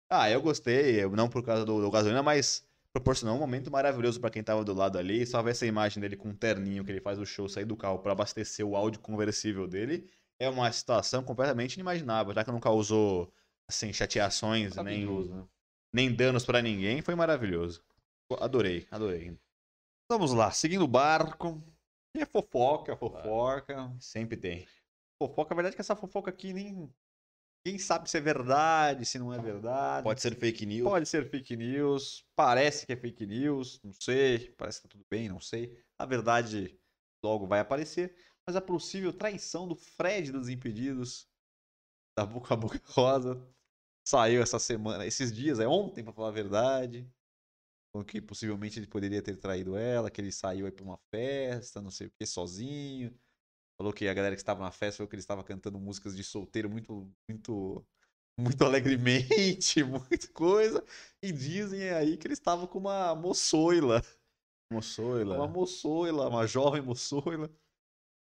Ah, 0.08 0.30
eu 0.30 0.40
gostei, 0.44 1.04
não 1.08 1.28
por 1.28 1.44
causa 1.44 1.66
do, 1.66 1.82
do 1.82 1.90
gasolina, 1.90 2.22
mas 2.22 2.64
proporcionou 2.98 3.36
um 3.36 3.40
momento 3.40 3.72
maravilhoso 3.72 4.20
pra 4.20 4.30
quem 4.30 4.44
tava 4.44 4.64
do 4.64 4.74
lado 4.74 4.98
ali. 4.98 5.26
Só 5.26 5.42
ver 5.42 5.52
essa 5.52 5.66
imagem 5.66 6.02
dele 6.02 6.18
com 6.18 6.30
um 6.30 6.36
terninho 6.36 6.84
que 6.84 6.92
ele 6.92 7.00
faz 7.00 7.20
o 7.20 7.26
show, 7.26 7.48
sair 7.48 7.66
do 7.66 7.78
carro 7.78 8.00
pra 8.00 8.12
abastecer 8.12 8.66
o 8.66 8.76
áudio 8.76 9.00
conversível 9.00 9.68
dele. 9.68 10.10
É 10.40 10.50
uma 10.50 10.72
situação 10.72 11.24
completamente 11.24 11.76
inimaginável, 11.76 12.34
já 12.34 12.44
que 12.44 12.52
não 12.52 12.60
causou, 12.60 13.32
assim, 13.68 13.94
chateações, 13.94 14.76
nem, 14.78 15.06
né? 15.06 15.48
nem 15.94 16.14
danos 16.14 16.46
pra 16.46 16.62
ninguém. 16.62 17.02
Foi 17.02 17.16
maravilhoso. 17.16 17.84
Adorei, 18.40 18.88
adorei. 18.92 19.38
Vamos 20.12 20.34
lá, 20.34 20.52
seguindo 20.52 20.84
o 20.84 20.88
barco. 20.88 21.62
E 22.16 22.22
é 22.22 22.26
fofoca, 22.26 22.96
fofoca. 22.96 23.96
Sempre 24.00 24.38
tem. 24.38 24.68
Fofoca, 25.22 25.54
a 25.54 25.56
verdade 25.56 25.74
é 25.74 25.76
que 25.76 25.82
essa 25.82 25.96
fofoca 25.96 26.32
aqui 26.32 26.52
nem. 26.52 26.92
Ninguém 27.68 27.80
sabe 27.80 28.10
se 28.10 28.18
é 28.18 28.22
verdade, 28.22 29.06
se 29.06 29.20
não 29.20 29.34
é 29.34 29.38
verdade. 29.42 30.06
Pode 30.06 30.22
ser 30.22 30.34
fake 30.38 30.66
news. 30.66 30.90
Pode 30.90 31.06
ser 31.06 31.30
fake 31.30 31.58
news. 31.58 32.26
Parece 32.34 32.86
que 32.86 32.94
é 32.94 32.96
fake 32.96 33.26
news, 33.26 33.82
não 33.84 33.92
sei. 33.92 34.52
Parece 34.52 34.82
que 34.82 34.88
tá 34.88 34.92
tudo 34.94 35.06
bem, 35.10 35.28
não 35.28 35.42
sei. 35.42 35.78
A 36.00 36.06
verdade 36.06 36.80
logo 37.22 37.46
vai 37.46 37.60
aparecer. 37.60 38.16
mas 38.48 38.56
a 38.56 38.62
possível 38.62 39.12
traição 39.12 39.68
do 39.68 39.76
Fred 39.76 40.32
dos 40.32 40.48
Impedidos, 40.48 41.28
da 42.18 42.26
Boca 42.26 42.54
a 42.54 42.58
Boca 42.58 42.80
Rosa, 42.88 43.46
saiu 44.08 44.42
essa 44.42 44.60
semana, 44.60 45.06
esses 45.06 45.34
dias, 45.34 45.60
é 45.60 45.68
ontem, 45.68 46.06
pra 46.06 46.14
falar 46.14 46.30
a 46.30 46.32
verdade. 46.32 47.06
Que 48.08 48.22
possivelmente 48.22 48.80
ele 48.80 48.88
poderia 48.88 49.22
ter 49.22 49.36
traído 49.36 49.76
ela, 49.76 50.10
que 50.10 50.22
ele 50.22 50.32
saiu 50.32 50.68
aí 50.68 50.72
pra 50.72 50.86
uma 50.86 51.00
festa, 51.12 51.82
não 51.82 51.92
sei 51.92 52.08
o 52.08 52.12
que, 52.12 52.26
sozinho. 52.26 53.14
Falou 53.80 53.94
que 53.94 54.08
a 54.08 54.14
galera 54.14 54.36
que 54.36 54.42
estava 54.42 54.64
na 54.64 54.72
festa 54.72 54.98
falou 54.98 55.08
que 55.10 55.16
ele 55.16 55.22
estava 55.22 55.44
cantando 55.44 55.80
músicas 55.80 56.16
de 56.16 56.24
solteiro 56.24 56.70
muito, 56.70 57.12
muito, 57.30 57.86
muito 58.40 58.64
alegremente, 58.66 59.84
muita 59.84 60.28
coisa. 60.34 60.84
E 61.22 61.32
dizem 61.32 61.90
aí 61.92 62.18
que 62.18 62.26
ele 62.26 62.34
estava 62.34 62.68
com 62.68 62.80
uma 62.80 63.14
moçoila. 63.16 64.02
Moçoila. 64.72 65.36
Uma 65.36 65.48
moçoila, 65.48 66.28
uma 66.28 66.48
jovem 66.48 66.82
moçoila. 66.82 67.50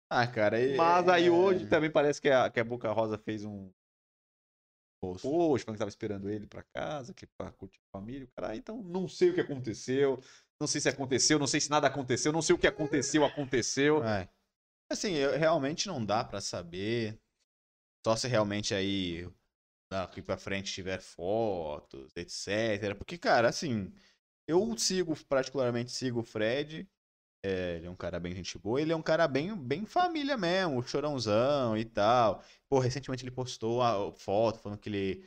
Ah, 0.09 0.25
cara. 0.27 0.61
E, 0.61 0.77
Mas 0.77 1.09
aí 1.09 1.25
é- 1.25 1.31
hoje 1.31 1.67
também 1.67 1.91
parece 1.91 2.21
que 2.21 2.29
a, 2.29 2.49
que 2.49 2.59
a 2.59 2.63
Boca 2.63 2.91
Rosa 2.91 3.17
fez 3.17 3.43
um 3.43 3.71
Post. 5.01 5.21
falando 5.63 5.75
que 5.75 5.79
tava 5.79 5.89
esperando 5.89 6.29
ele 6.29 6.47
pra 6.47 6.63
casa, 6.73 7.13
que 7.13 7.27
pra 7.27 7.51
curtir 7.51 7.79
a 7.79 7.97
família. 7.99 8.27
Cara, 8.35 8.55
então 8.55 8.81
não 8.81 9.07
sei 9.07 9.29
o 9.29 9.33
que 9.33 9.41
aconteceu. 9.41 10.19
Não 10.59 10.67
sei 10.67 10.81
se 10.81 10.89
aconteceu, 10.89 11.37
não 11.37 11.45
sei 11.45 11.61
se 11.61 11.69
nada 11.69 11.85
aconteceu, 11.87 12.31
não 12.31 12.41
sei 12.41 12.55
o 12.55 12.59
que 12.59 12.65
aconteceu, 12.65 13.23
aconteceu. 13.23 14.03
É. 14.03 14.27
Assim, 14.89 15.11
eu- 15.13 15.37
realmente 15.37 15.87
não 15.87 16.03
dá 16.03 16.23
pra 16.23 16.41
saber. 16.41 17.19
Só 18.05 18.15
se 18.15 18.27
realmente 18.27 18.73
aí 18.73 19.29
daqui 19.91 20.21
pra 20.21 20.37
frente 20.37 20.73
tiver 20.73 21.01
fotos, 21.01 22.11
etc. 22.17 22.95
Porque, 22.95 23.17
cara, 23.17 23.49
assim, 23.49 23.93
eu 24.47 24.77
sigo, 24.77 25.15
particularmente 25.27 25.91
sigo 25.91 26.21
o 26.21 26.23
Fred. 26.23 26.89
é, 27.43 27.77
ele 27.77 27.87
é 27.87 27.89
um 27.91 27.95
cara 27.95 28.19
bem 28.19 28.35
gente 28.35 28.57
boa. 28.59 28.81
Ele 28.81 28.91
é 28.93 28.95
um 28.95 29.01
cara 29.03 29.27
bem, 29.27 29.55
bem 29.55 29.85
família 29.85 30.37
mesmo, 30.37 30.83
chorãozão 30.87 31.77
e 31.77 31.85
tal. 31.85 32.43
Pô, 32.69 32.79
recentemente 32.79 33.23
ele 33.23 33.31
postou 33.31 33.81
a 33.83 34.11
foto 34.13 34.59
falando 34.59 34.79
que 34.79 34.89
ele, 34.89 35.25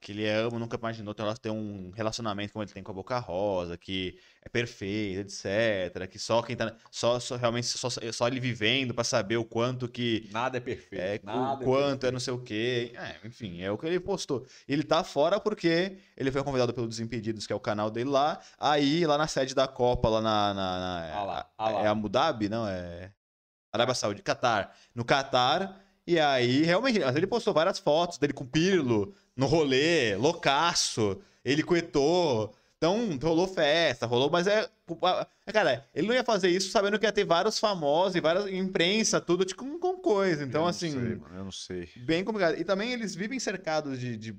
que 0.00 0.12
ele 0.12 0.28
ama, 0.28 0.58
nunca 0.58 0.76
imaginou 0.76 1.12
ter 1.14 1.50
um 1.50 1.90
relacionamento 1.90 2.52
como 2.52 2.62
ele 2.62 2.72
tem 2.72 2.82
com 2.82 2.92
a 2.92 2.94
Boca 2.94 3.18
Rosa, 3.18 3.76
que 3.76 4.16
é 4.42 4.48
perfeito, 4.48 5.20
etc. 5.20 6.08
Que 6.08 6.18
só 6.18 6.40
quem 6.40 6.54
tá. 6.54 6.72
Só, 6.90 7.18
só 7.18 7.36
realmente 7.36 7.66
só, 7.66 7.88
só 7.90 8.28
ele 8.28 8.38
vivendo 8.38 8.94
pra 8.94 9.02
saber 9.02 9.36
o 9.36 9.44
quanto 9.44 9.88
que. 9.88 10.28
Nada 10.32 10.58
é 10.58 10.60
perfeito. 10.60 11.28
É, 11.28 11.54
o 11.54 11.58
quanto 11.58 12.06
é 12.06 12.12
não 12.12 12.20
sei 12.20 12.32
o 12.32 12.38
quê. 12.38 12.92
É, 12.94 13.16
enfim, 13.26 13.60
é 13.60 13.70
o 13.70 13.76
que 13.76 13.86
ele 13.86 13.98
postou. 13.98 14.46
Ele 14.68 14.84
tá 14.84 15.02
fora 15.02 15.40
porque 15.40 15.98
ele 16.16 16.30
foi 16.30 16.44
convidado 16.44 16.72
pelo 16.72 16.86
Desimpedidos, 16.86 17.46
que 17.46 17.52
é 17.52 17.56
o 17.56 17.60
canal 17.60 17.90
dele 17.90 18.10
lá. 18.10 18.38
Aí, 18.58 19.04
lá 19.04 19.18
na 19.18 19.26
sede 19.26 19.54
da 19.54 19.66
Copa, 19.66 20.08
lá 20.08 20.20
na. 20.20 20.54
na, 20.54 20.78
na- 20.78 21.12
Ah 21.16 21.24
lá, 21.24 21.50
ah 21.58 21.70
lá. 21.70 21.82
É 21.82 21.86
Abu 21.88 22.08
Dhabi? 22.08 22.48
Não, 22.48 22.68
é. 22.68 23.10
Arábia 23.72 23.94
Saudita, 23.94 24.22
Catar. 24.22 24.76
No 24.94 25.04
Catar. 25.04 25.82
E 26.06 26.20
aí, 26.20 26.62
realmente, 26.62 27.00
ele 27.00 27.26
postou 27.26 27.52
várias 27.52 27.80
fotos 27.80 28.16
dele 28.16 28.32
com 28.32 28.46
Pirlo, 28.46 29.12
no 29.36 29.46
rolê, 29.46 30.16
loucaço. 30.16 31.20
Ele 31.44 31.62
coetou. 31.62 32.54
Então, 32.78 33.18
rolou 33.22 33.46
festa, 33.48 34.04
rolou, 34.06 34.30
mas 34.30 34.46
é. 34.46 34.68
é, 35.46 35.52
Cara, 35.52 35.88
ele 35.94 36.06
não 36.06 36.14
ia 36.14 36.22
fazer 36.22 36.50
isso 36.50 36.70
sabendo 36.70 36.98
que 36.98 37.06
ia 37.06 37.12
ter 37.12 37.24
vários 37.24 37.58
famosos 37.58 38.16
e 38.16 38.20
várias 38.20 38.46
imprensa, 38.48 39.18
tudo 39.20 39.44
tipo, 39.46 39.62
com, 39.64 39.78
com 39.78 39.96
coisa. 39.98 40.44
Então, 40.44 40.60
Eu 40.60 40.64
não 40.64 40.68
assim, 40.68 40.90
sei, 40.90 41.00
mano, 41.16 41.36
eu 41.36 41.44
não 41.44 41.52
sei. 41.52 41.88
bem 41.96 42.22
complicado. 42.22 42.58
E 42.60 42.64
também 42.64 42.92
eles 42.92 43.14
vivem 43.14 43.40
cercados 43.40 43.98
de, 43.98 44.16
de 44.16 44.36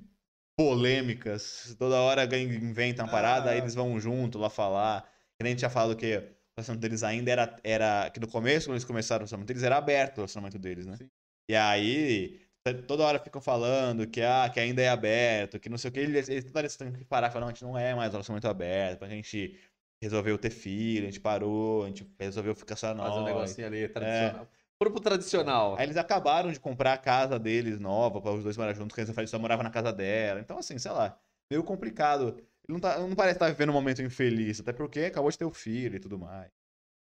polêmicas. 0.56 1.74
Toda 1.78 1.96
hora 2.00 2.24
inventam 2.40 3.04
uma 3.06 3.10
parada, 3.10 3.50
Ah. 3.50 3.52
aí 3.52 3.58
eles 3.58 3.74
vão 3.74 3.98
junto 3.98 4.38
lá 4.38 4.50
falar. 4.50 5.02
Que 5.36 5.42
nem 5.44 5.50
a 5.50 5.52
gente 5.52 5.58
tinha 5.60 5.70
falado 5.70 5.96
que 5.96 6.16
o 6.16 6.20
relacionamento 6.56 6.80
deles 6.80 7.02
ainda 7.02 7.30
era, 7.30 7.56
era. 7.64 8.10
Que 8.10 8.20
no 8.20 8.28
começo, 8.28 8.66
quando 8.66 8.74
eles 8.74 8.84
começaram 8.84 9.20
o 9.20 9.22
relacionamento 9.22 9.48
deles, 9.48 9.62
era 9.62 9.76
aberto 9.76 10.18
o 10.18 10.20
relacionamento 10.20 10.58
deles, 10.58 10.86
né? 10.86 10.96
Sim. 10.96 11.08
E 11.48 11.56
aí. 11.56 12.40
Toda 12.74 13.04
hora 13.04 13.18
ficam 13.18 13.40
falando 13.40 14.06
que, 14.06 14.20
ah, 14.22 14.48
que 14.52 14.60
ainda 14.60 14.82
é 14.82 14.88
aberto, 14.88 15.58
que 15.58 15.68
não 15.68 15.78
sei 15.78 15.90
o 15.90 15.92
que. 15.92 16.00
Eles, 16.00 16.28
eles, 16.28 16.44
toda 16.44 16.60
hora 16.60 16.68
têm 16.68 16.92
que 16.92 17.04
parar 17.04 17.28
e 17.28 17.30
falar, 17.30 17.40
não, 17.42 17.48
a 17.48 17.52
gente 17.52 17.64
não 17.64 17.78
é 17.78 17.94
mais 17.94 18.08
um 18.10 18.12
relacionamento 18.12 18.48
aberto, 18.48 19.04
a 19.04 19.08
gente 19.08 19.58
resolveu 20.02 20.38
ter 20.38 20.50
filho, 20.50 21.02
a 21.02 21.10
gente 21.10 21.20
parou, 21.20 21.84
a 21.84 21.86
gente 21.88 22.08
resolveu 22.18 22.54
ficar 22.54 22.76
só 22.76 22.94
nós. 22.94 23.08
Fazer 23.08 23.20
um 23.20 23.24
negocinho 23.24 23.66
ali 23.66 23.88
tradicional. 23.88 24.48
Foram 24.80 24.92
pro 24.92 25.00
tradicional. 25.00 25.76
Aí 25.76 25.84
eles 25.84 25.96
acabaram 25.96 26.52
de 26.52 26.60
comprar 26.60 26.92
a 26.92 26.98
casa 26.98 27.36
deles 27.36 27.80
nova, 27.80 28.20
para 28.20 28.32
os 28.32 28.44
dois 28.44 28.56
morar 28.56 28.72
juntos, 28.74 28.94
porque 28.94 29.20
eles 29.20 29.30
só 29.30 29.38
moravam 29.38 29.64
na 29.64 29.70
casa 29.70 29.92
dela. 29.92 30.38
Então, 30.38 30.58
assim, 30.58 30.78
sei 30.78 30.92
lá, 30.92 31.18
meio 31.50 31.64
complicado. 31.64 32.36
Ele 32.38 32.74
não, 32.74 32.78
tá, 32.78 32.98
não 32.98 33.16
parece 33.16 33.36
estar 33.36 33.48
vivendo 33.48 33.70
um 33.70 33.72
momento 33.72 34.02
infeliz, 34.02 34.60
até 34.60 34.72
porque 34.72 35.00
acabou 35.00 35.30
de 35.30 35.38
ter 35.38 35.44
o 35.44 35.50
filho 35.50 35.96
e 35.96 36.00
tudo 36.00 36.16
mais. 36.16 36.52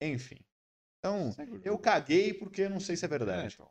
Enfim. 0.01 0.39
Então, 0.99 1.31
o 1.31 1.61
eu 1.63 1.79
caguei 1.79 2.33
porque 2.33 2.69
não 2.69 2.81
sei 2.81 2.97
se 2.97 3.05
é 3.05 3.07
É, 3.07 3.11
verdade. 3.11 3.55
então. 3.55 3.71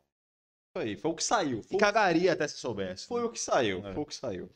Aí, 0.78 0.96
foi 0.96 1.10
o 1.10 1.14
que 1.14 1.24
saiu. 1.24 1.60
E 1.60 1.62
Foi, 1.62 1.78
cagaria 1.78 2.32
até 2.32 2.46
se 2.48 2.56
soubesse. 2.58 3.06
foi 3.06 3.22
o 3.24 3.30
que 3.30 3.40
saiu. 3.40 3.86
É. 3.86 3.92
Foi 3.94 4.02
o 4.02 4.06
que 4.06 4.14
saiu. 4.14 4.50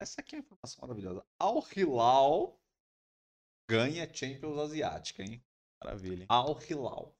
Essa 0.00 0.20
aqui 0.20 0.34
é 0.34 0.38
uma 0.38 0.44
informação 0.44 0.80
maravilhosa. 0.82 1.24
Al 1.38 1.64
Hilal 1.76 2.58
ganha 3.70 4.08
Champions 4.12 4.58
Asiática, 4.58 5.22
hein? 5.22 5.42
Maravilha. 5.82 6.22
hein? 6.22 6.26
Al 6.28 6.58
Hilal. 6.68 7.14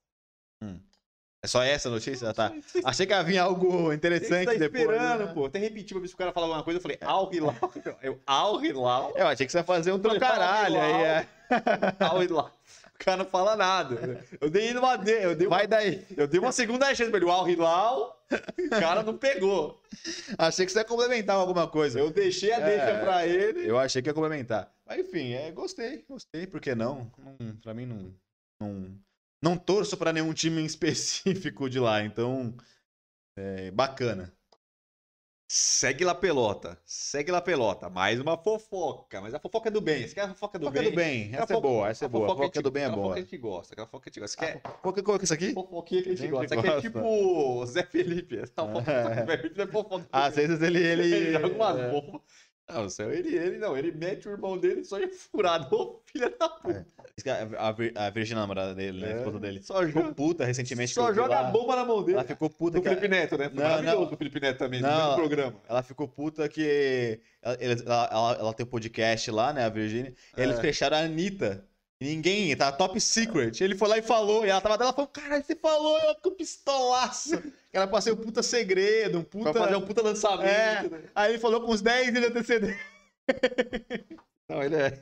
É 1.41 1.47
só 1.47 1.61
essa 1.61 1.89
notícia? 1.89 2.29
Ah, 2.29 2.33
tá. 2.33 2.49
Não 2.51 2.61
sei 2.61 2.81
se 2.81 2.87
Achei 2.87 3.05
que 3.05 3.11
havia 3.13 3.43
algo 3.43 3.69
você 3.91 3.95
interessante 3.95 4.45
tá 4.45 4.53
depois. 4.53 4.81
esperando, 4.81 5.25
né? 5.25 5.33
pô. 5.33 5.45
Até 5.45 5.59
repeti 5.59 5.93
pra 5.93 6.01
ver 6.01 6.07
se 6.07 6.13
o 6.13 6.17
cara 6.17 6.31
falava 6.31 6.53
alguma 6.53 6.63
coisa. 6.63 6.77
Eu 6.77 6.81
falei, 6.81 6.97
Al 7.01 7.33
Hilal. 7.33 7.55
Eu, 8.01 8.21
Al 8.25 8.63
Hilal. 8.63 9.13
Eu 9.17 9.27
achei 9.27 9.45
que 9.45 9.51
você 9.51 9.57
ia 9.57 9.63
fazer 9.63 9.91
um 9.91 9.99
trocaralho 9.99 10.79
aí. 10.79 11.03
É. 11.03 11.27
Al 11.99 12.23
Hilal. 12.23 12.49
O 13.03 13.05
cara 13.05 13.17
não 13.17 13.25
fala 13.29 13.53
nada. 13.57 14.25
Eu 14.39 14.49
dei 14.49 14.71
uma. 14.77 14.95
Eu 14.95 15.35
dei 15.35 15.45
uma, 15.45 15.57
Vai 15.57 15.67
daí. 15.67 16.05
eu 16.15 16.25
dei 16.25 16.39
uma 16.39 16.53
segunda 16.53 16.85
chance 16.95 17.09
pra 17.11 17.17
ele. 17.17 17.25
O 17.25 17.31
Al 17.31 17.49
Hilal. 17.49 18.25
O 18.57 18.69
cara 18.69 19.03
não 19.03 19.17
pegou. 19.17 19.81
Achei 20.37 20.65
que 20.65 20.71
você 20.71 20.79
ia 20.79 20.85
complementar 20.85 21.35
alguma 21.35 21.67
coisa. 21.67 21.99
Eu 21.99 22.09
deixei 22.11 22.53
a 22.53 22.59
É. 22.59 22.63
deixa 22.65 22.99
pra 23.03 23.27
ele. 23.27 23.69
Eu 23.69 23.77
achei 23.77 24.01
que 24.01 24.09
ia 24.09 24.13
complementar. 24.13 24.71
Mas 24.87 24.99
enfim, 24.99 25.33
é, 25.33 25.51
gostei, 25.51 26.05
gostei, 26.09 26.47
por 26.47 26.61
que 26.61 26.73
não? 26.73 27.11
não 27.17 27.55
pra 27.57 27.73
mim 27.73 27.85
não, 27.85 28.15
não. 28.61 28.97
Não 29.43 29.57
torço 29.57 29.97
pra 29.97 30.13
nenhum 30.13 30.33
time 30.33 30.61
em 30.61 30.65
específico 30.65 31.69
de 31.69 31.79
lá, 31.81 32.01
então. 32.03 32.55
É 33.37 33.69
bacana. 33.71 34.33
Segue 35.55 36.03
lá 36.03 36.15
pelota. 36.15 36.79
Segue 36.83 37.31
lá 37.31 37.39
pelota. 37.39 37.87
Mais 37.87 38.19
uma 38.19 38.35
fofoca. 38.35 39.21
Mas 39.21 39.35
a 39.35 39.39
fofoca 39.39 39.69
é 39.69 39.71
do 39.71 39.79
bem. 39.81 40.07
Você 40.07 40.15
quer 40.15 40.21
a 40.21 40.29
fofoca 40.29 40.57
do 40.57 40.65
Fofoca 40.65 40.81
bem? 40.81 40.89
do 40.89 40.95
bem, 40.95 41.29
essa 41.31 41.43
é 41.43 41.45
fofoca- 41.45 41.61
boa, 41.61 41.89
essa 41.89 42.05
é 42.05 42.07
a 42.07 42.09
boa. 42.09 42.25
A 42.25 42.27
fofoca 42.29 42.43
fofoca 42.47 42.61
do 42.63 42.71
bem 42.71 42.83
é 42.83 42.89
boa. 42.89 42.95
fofoca 42.97 43.13
que 43.13 43.19
a 43.19 43.23
gente 43.25 43.37
gosta. 43.37 43.73
Aquela 43.75 43.85
fofoca 43.87 44.03
que 44.03 44.09
a 44.09 44.11
gente 44.13 44.19
gosta. 44.21 44.45
Você 44.47 44.51
quer 44.51 44.61
Qual 44.81 44.93
que 44.95 45.03
qual 45.03 45.19
que 45.19 45.21
é 45.21 45.25
isso 45.25 45.33
aqui? 45.35 45.53
fofoquinha 45.53 46.01
que 46.01 46.09
a 46.09 46.15
gente 46.15 46.27
gosta. 46.27 46.45
Isso 46.45 46.59
aqui 46.59 46.67
é 46.69 46.81
tipo 46.81 47.65
Zé 47.67 47.83
Felipe. 47.83 48.37
Essa 48.41 48.51
fofoca 48.55 48.81
É. 48.91 49.03
do 49.21 49.25
Zé 49.27 49.37
Felipe 49.37 49.61
é 49.61 49.67
fofoca. 49.67 50.05
Às 50.11 50.35
vezes 50.35 50.59
ele. 50.59 50.79
Ele, 50.83 51.03
ele 51.15 51.31
joga 51.33 51.47
umas 51.55 51.77
é. 51.79 51.89
bombas. 51.91 52.21
Não, 52.69 52.89
céu, 52.89 53.11
ele, 53.13 53.35
ele 53.35 53.57
não, 53.57 53.77
ele 53.77 53.91
mete 53.91 54.27
o 54.27 54.31
irmão 54.31 54.57
dele 54.57 54.83
só 54.85 54.97
em 54.99 55.09
furado. 55.09 55.67
Ô, 55.75 56.01
filha 56.05 56.29
da 56.29 56.47
puta. 56.47 56.85
Diz 57.15 57.21
que 57.23 57.29
A, 57.29 57.43
a, 57.57 58.07
a 58.07 58.09
Virgínia, 58.09 58.39
namorada 58.41 58.73
dele, 58.73 59.01
né? 59.01 59.07
A 59.07 59.15
É. 59.15 59.17
esposa 59.17 59.39
dele. 59.39 59.61
Só 59.61 59.85
Ficou 59.85 60.01
joga, 60.03 60.13
puta 60.15 60.45
recentemente. 60.45 60.93
só 60.93 61.13
joga 61.13 61.35
lá. 61.35 61.47
a 61.47 61.51
bomba 61.51 61.75
na 61.75 61.83
mão 61.85 62.01
dele. 62.03 62.17
Ela 62.19 62.23
ficou 62.27 62.49
puta 62.49 62.77
Do 62.77 62.81
que. 62.81 62.87
Felipe 62.89 63.07
Neto, 63.09 63.37
né? 63.37 63.49
Foi 63.49 63.57
Não, 63.57 63.63
maravilhoso 63.69 63.99
não. 64.01 64.09
do 64.09 64.17
Felipe 64.17 64.39
Neto 64.39 64.57
também, 64.57 64.81
no 64.81 64.87
Não, 64.87 64.93
mesmo 64.95 65.07
ela- 65.07 65.15
programa. 65.17 65.55
Ela 65.67 65.83
ficou 65.83 66.07
puta 66.07 66.47
que. 66.47 67.19
Ela, 67.41 67.57
ela, 67.59 68.09
ela- 68.11 68.37
ela 68.39 68.53
tem 68.53 68.65
um 68.65 68.69
podcast 68.69 69.29
lá, 69.29 69.51
né? 69.51 69.65
A 69.65 69.69
Virgínia. 69.69 70.13
E 70.37 70.41
eles 70.41 70.57
É. 70.57 70.61
fecharam 70.61 70.95
a 70.97 71.01
Anitta. 71.01 71.65
Ninguém, 72.01 72.55
tá 72.55 72.71
top 72.71 72.99
secret. 72.99 73.61
Ele 73.61 73.75
foi 73.77 73.87
lá 73.87 73.97
e 73.97 74.01
falou. 74.01 74.45
E 74.45 74.49
ela 74.49 74.59
tava 74.61 74.77
dela 74.77 74.91
falou: 74.93 75.07
Caralho, 75.07 75.43
você 75.43 75.55
falou, 75.55 75.97
ela 75.99 76.15
ficou 76.15 76.31
pistolaço. 76.31 77.31
Ela 77.73 77.87
passou 77.87 78.13
um 78.13 78.17
puta 78.17 78.43
segredo, 78.43 79.17
um 79.19 79.23
puta. 79.23 79.51
Pra 79.51 79.63
fazer 79.63 79.75
um 79.75 79.81
puta 79.85 80.01
lançamento. 80.03 80.47
É. 80.47 80.83
né? 80.89 81.03
Aí 81.15 81.31
ele 81.31 81.39
falou 81.39 81.61
com 81.61 81.71
uns 81.71 81.81
10 81.81 82.11
dias 82.13 82.23
de 82.25 82.29
antecedência. 82.29 82.79
Não, 84.47 84.61
ele 84.61 84.75
é. 84.75 85.01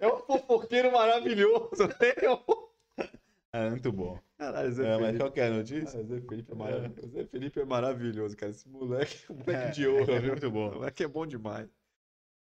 É 0.00 0.08
um 0.08 0.18
fofoqueiro 0.18 0.90
maravilhoso. 0.92 1.86
né? 1.86 3.06
É 3.52 3.70
muito 3.70 3.90
bom. 3.92 4.18
Caralho, 4.36 4.72
Zé 4.72 4.84
É, 4.86 4.90
mas 4.96 5.00
Felipe. 5.06 5.18
qual 5.18 5.32
que 5.32 5.40
é 5.40 5.46
a 5.46 5.50
notícia? 5.50 6.00
Ah, 6.00 6.02
Zé 6.02 6.20
Felipe 6.20 6.52
é 6.52 6.54
maravilhoso. 6.54 7.08
Zé 7.12 7.24
Felipe 7.24 7.60
é 7.60 7.64
maravilhoso, 7.64 8.36
cara. 8.36 8.50
Esse 8.52 8.68
moleque 8.68 9.18
é 9.28 9.32
um 9.32 9.36
moleque 9.36 9.52
É, 9.66 9.70
de 9.70 9.86
ouro, 9.86 10.12
é 10.12 10.18
viu? 10.18 10.30
muito 10.32 10.50
bom. 10.50 10.68
O 10.70 10.74
moleque 10.74 11.04
é 11.04 11.08
bom 11.08 11.26
demais. 11.26 11.68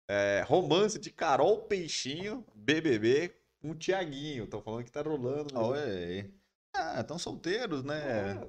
É, 0.07 0.43
romance 0.47 0.99
de 0.99 1.09
Carol 1.11 1.63
Peixinho, 1.63 2.45
BBB, 2.55 3.33
com 3.61 3.71
o 3.71 3.75
Tiaguinho. 3.75 4.43
Estão 4.45 4.61
falando 4.61 4.83
que 4.85 4.91
tá 4.91 5.01
rolando. 5.01 5.53
né? 5.73 6.29
Ah, 6.75 7.01
estão 7.01 7.17
solteiros, 7.17 7.83
né? 7.83 8.41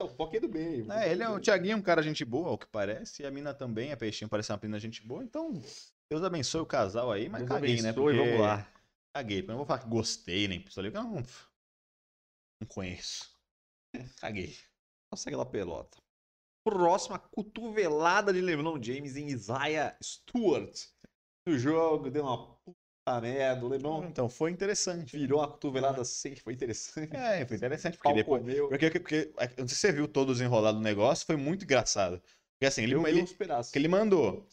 É 0.00 0.04
o 0.04 0.08
fofoqueiro 0.08 0.48
do 0.48 0.52
bem. 0.52 0.86
É, 0.90 1.12
ele 1.12 1.22
é 1.22 1.28
o 1.28 1.40
Thiaguinho, 1.40 1.74
é 1.74 1.76
um 1.76 1.82
cara 1.82 2.02
gente 2.02 2.24
boa, 2.24 2.48
ao 2.48 2.58
que 2.58 2.66
parece, 2.66 3.22
e 3.22 3.26
a 3.26 3.30
mina 3.30 3.54
também, 3.54 3.92
a 3.92 3.96
Peixinho, 3.96 4.28
parece 4.28 4.50
uma 4.50 4.58
menina 4.60 4.80
gente 4.80 5.02
boa, 5.06 5.22
então 5.22 5.52
Deus 6.10 6.22
abençoe 6.22 6.60
o 6.60 6.66
casal 6.66 7.12
aí, 7.12 7.28
mas 7.28 7.42
Deus 7.42 7.48
caguei, 7.48 7.82
né? 7.82 7.90
abençoe, 7.90 8.14
Porque... 8.14 8.30
vamos 8.30 8.40
lá. 8.40 8.72
Caguei, 9.14 9.42
porque 9.42 9.50
eu 9.50 9.52
não 9.52 9.58
vou 9.58 9.66
falar 9.66 9.78
que 9.78 9.88
gostei 9.88 10.48
nem 10.48 10.60
pistolei, 10.60 10.90
porque 10.90 11.06
eu 11.06 11.10
não, 11.10 11.22
não 12.60 12.68
conheço. 12.68 13.32
Caguei. 14.20 14.56
Consegue 15.08 15.36
lá 15.36 15.46
pelota. 15.46 15.98
Próxima 16.66 17.18
cotovelada 17.18 18.32
de 18.32 18.40
LeBron 18.40 18.82
James 18.82 19.16
em 19.16 19.28
Isaiah 19.28 19.96
Stewart. 20.02 20.88
No 21.46 21.56
jogo, 21.56 22.10
deu 22.10 22.24
uma 22.24 22.58
Ah, 23.06 23.20
merda, 23.20 23.64
o 23.64 23.68
Leblon 23.68 24.04
Então, 24.04 24.30
foi 24.30 24.50
interessante. 24.50 25.16
virou 25.18 25.40
uma 25.40 25.48
cotovelada 25.48 26.02
sem, 26.04 26.34
foi 26.36 26.54
interessante. 26.54 27.14
É, 27.14 27.44
foi 27.44 27.56
interessante, 27.56 27.98
porque 27.98 28.14
depois... 28.14 28.40
comeu. 28.42 28.68
Porque, 28.68 28.90
porque, 28.90 29.32
eu 29.56 29.62
não 29.62 29.68
sei 29.68 29.76
se 29.76 29.76
você 29.76 29.92
viu 29.92 30.08
todo 30.08 30.30
o 30.30 30.72
do 30.72 30.80
negócio, 30.80 31.26
foi 31.26 31.36
muito 31.36 31.64
engraçado. 31.64 32.20
Porque 32.54 32.66
assim, 32.66 32.82
ele, 32.82 32.94
ele, 32.94 33.24
que 33.26 33.78
ele 33.78 33.88
mandou. 33.88 34.46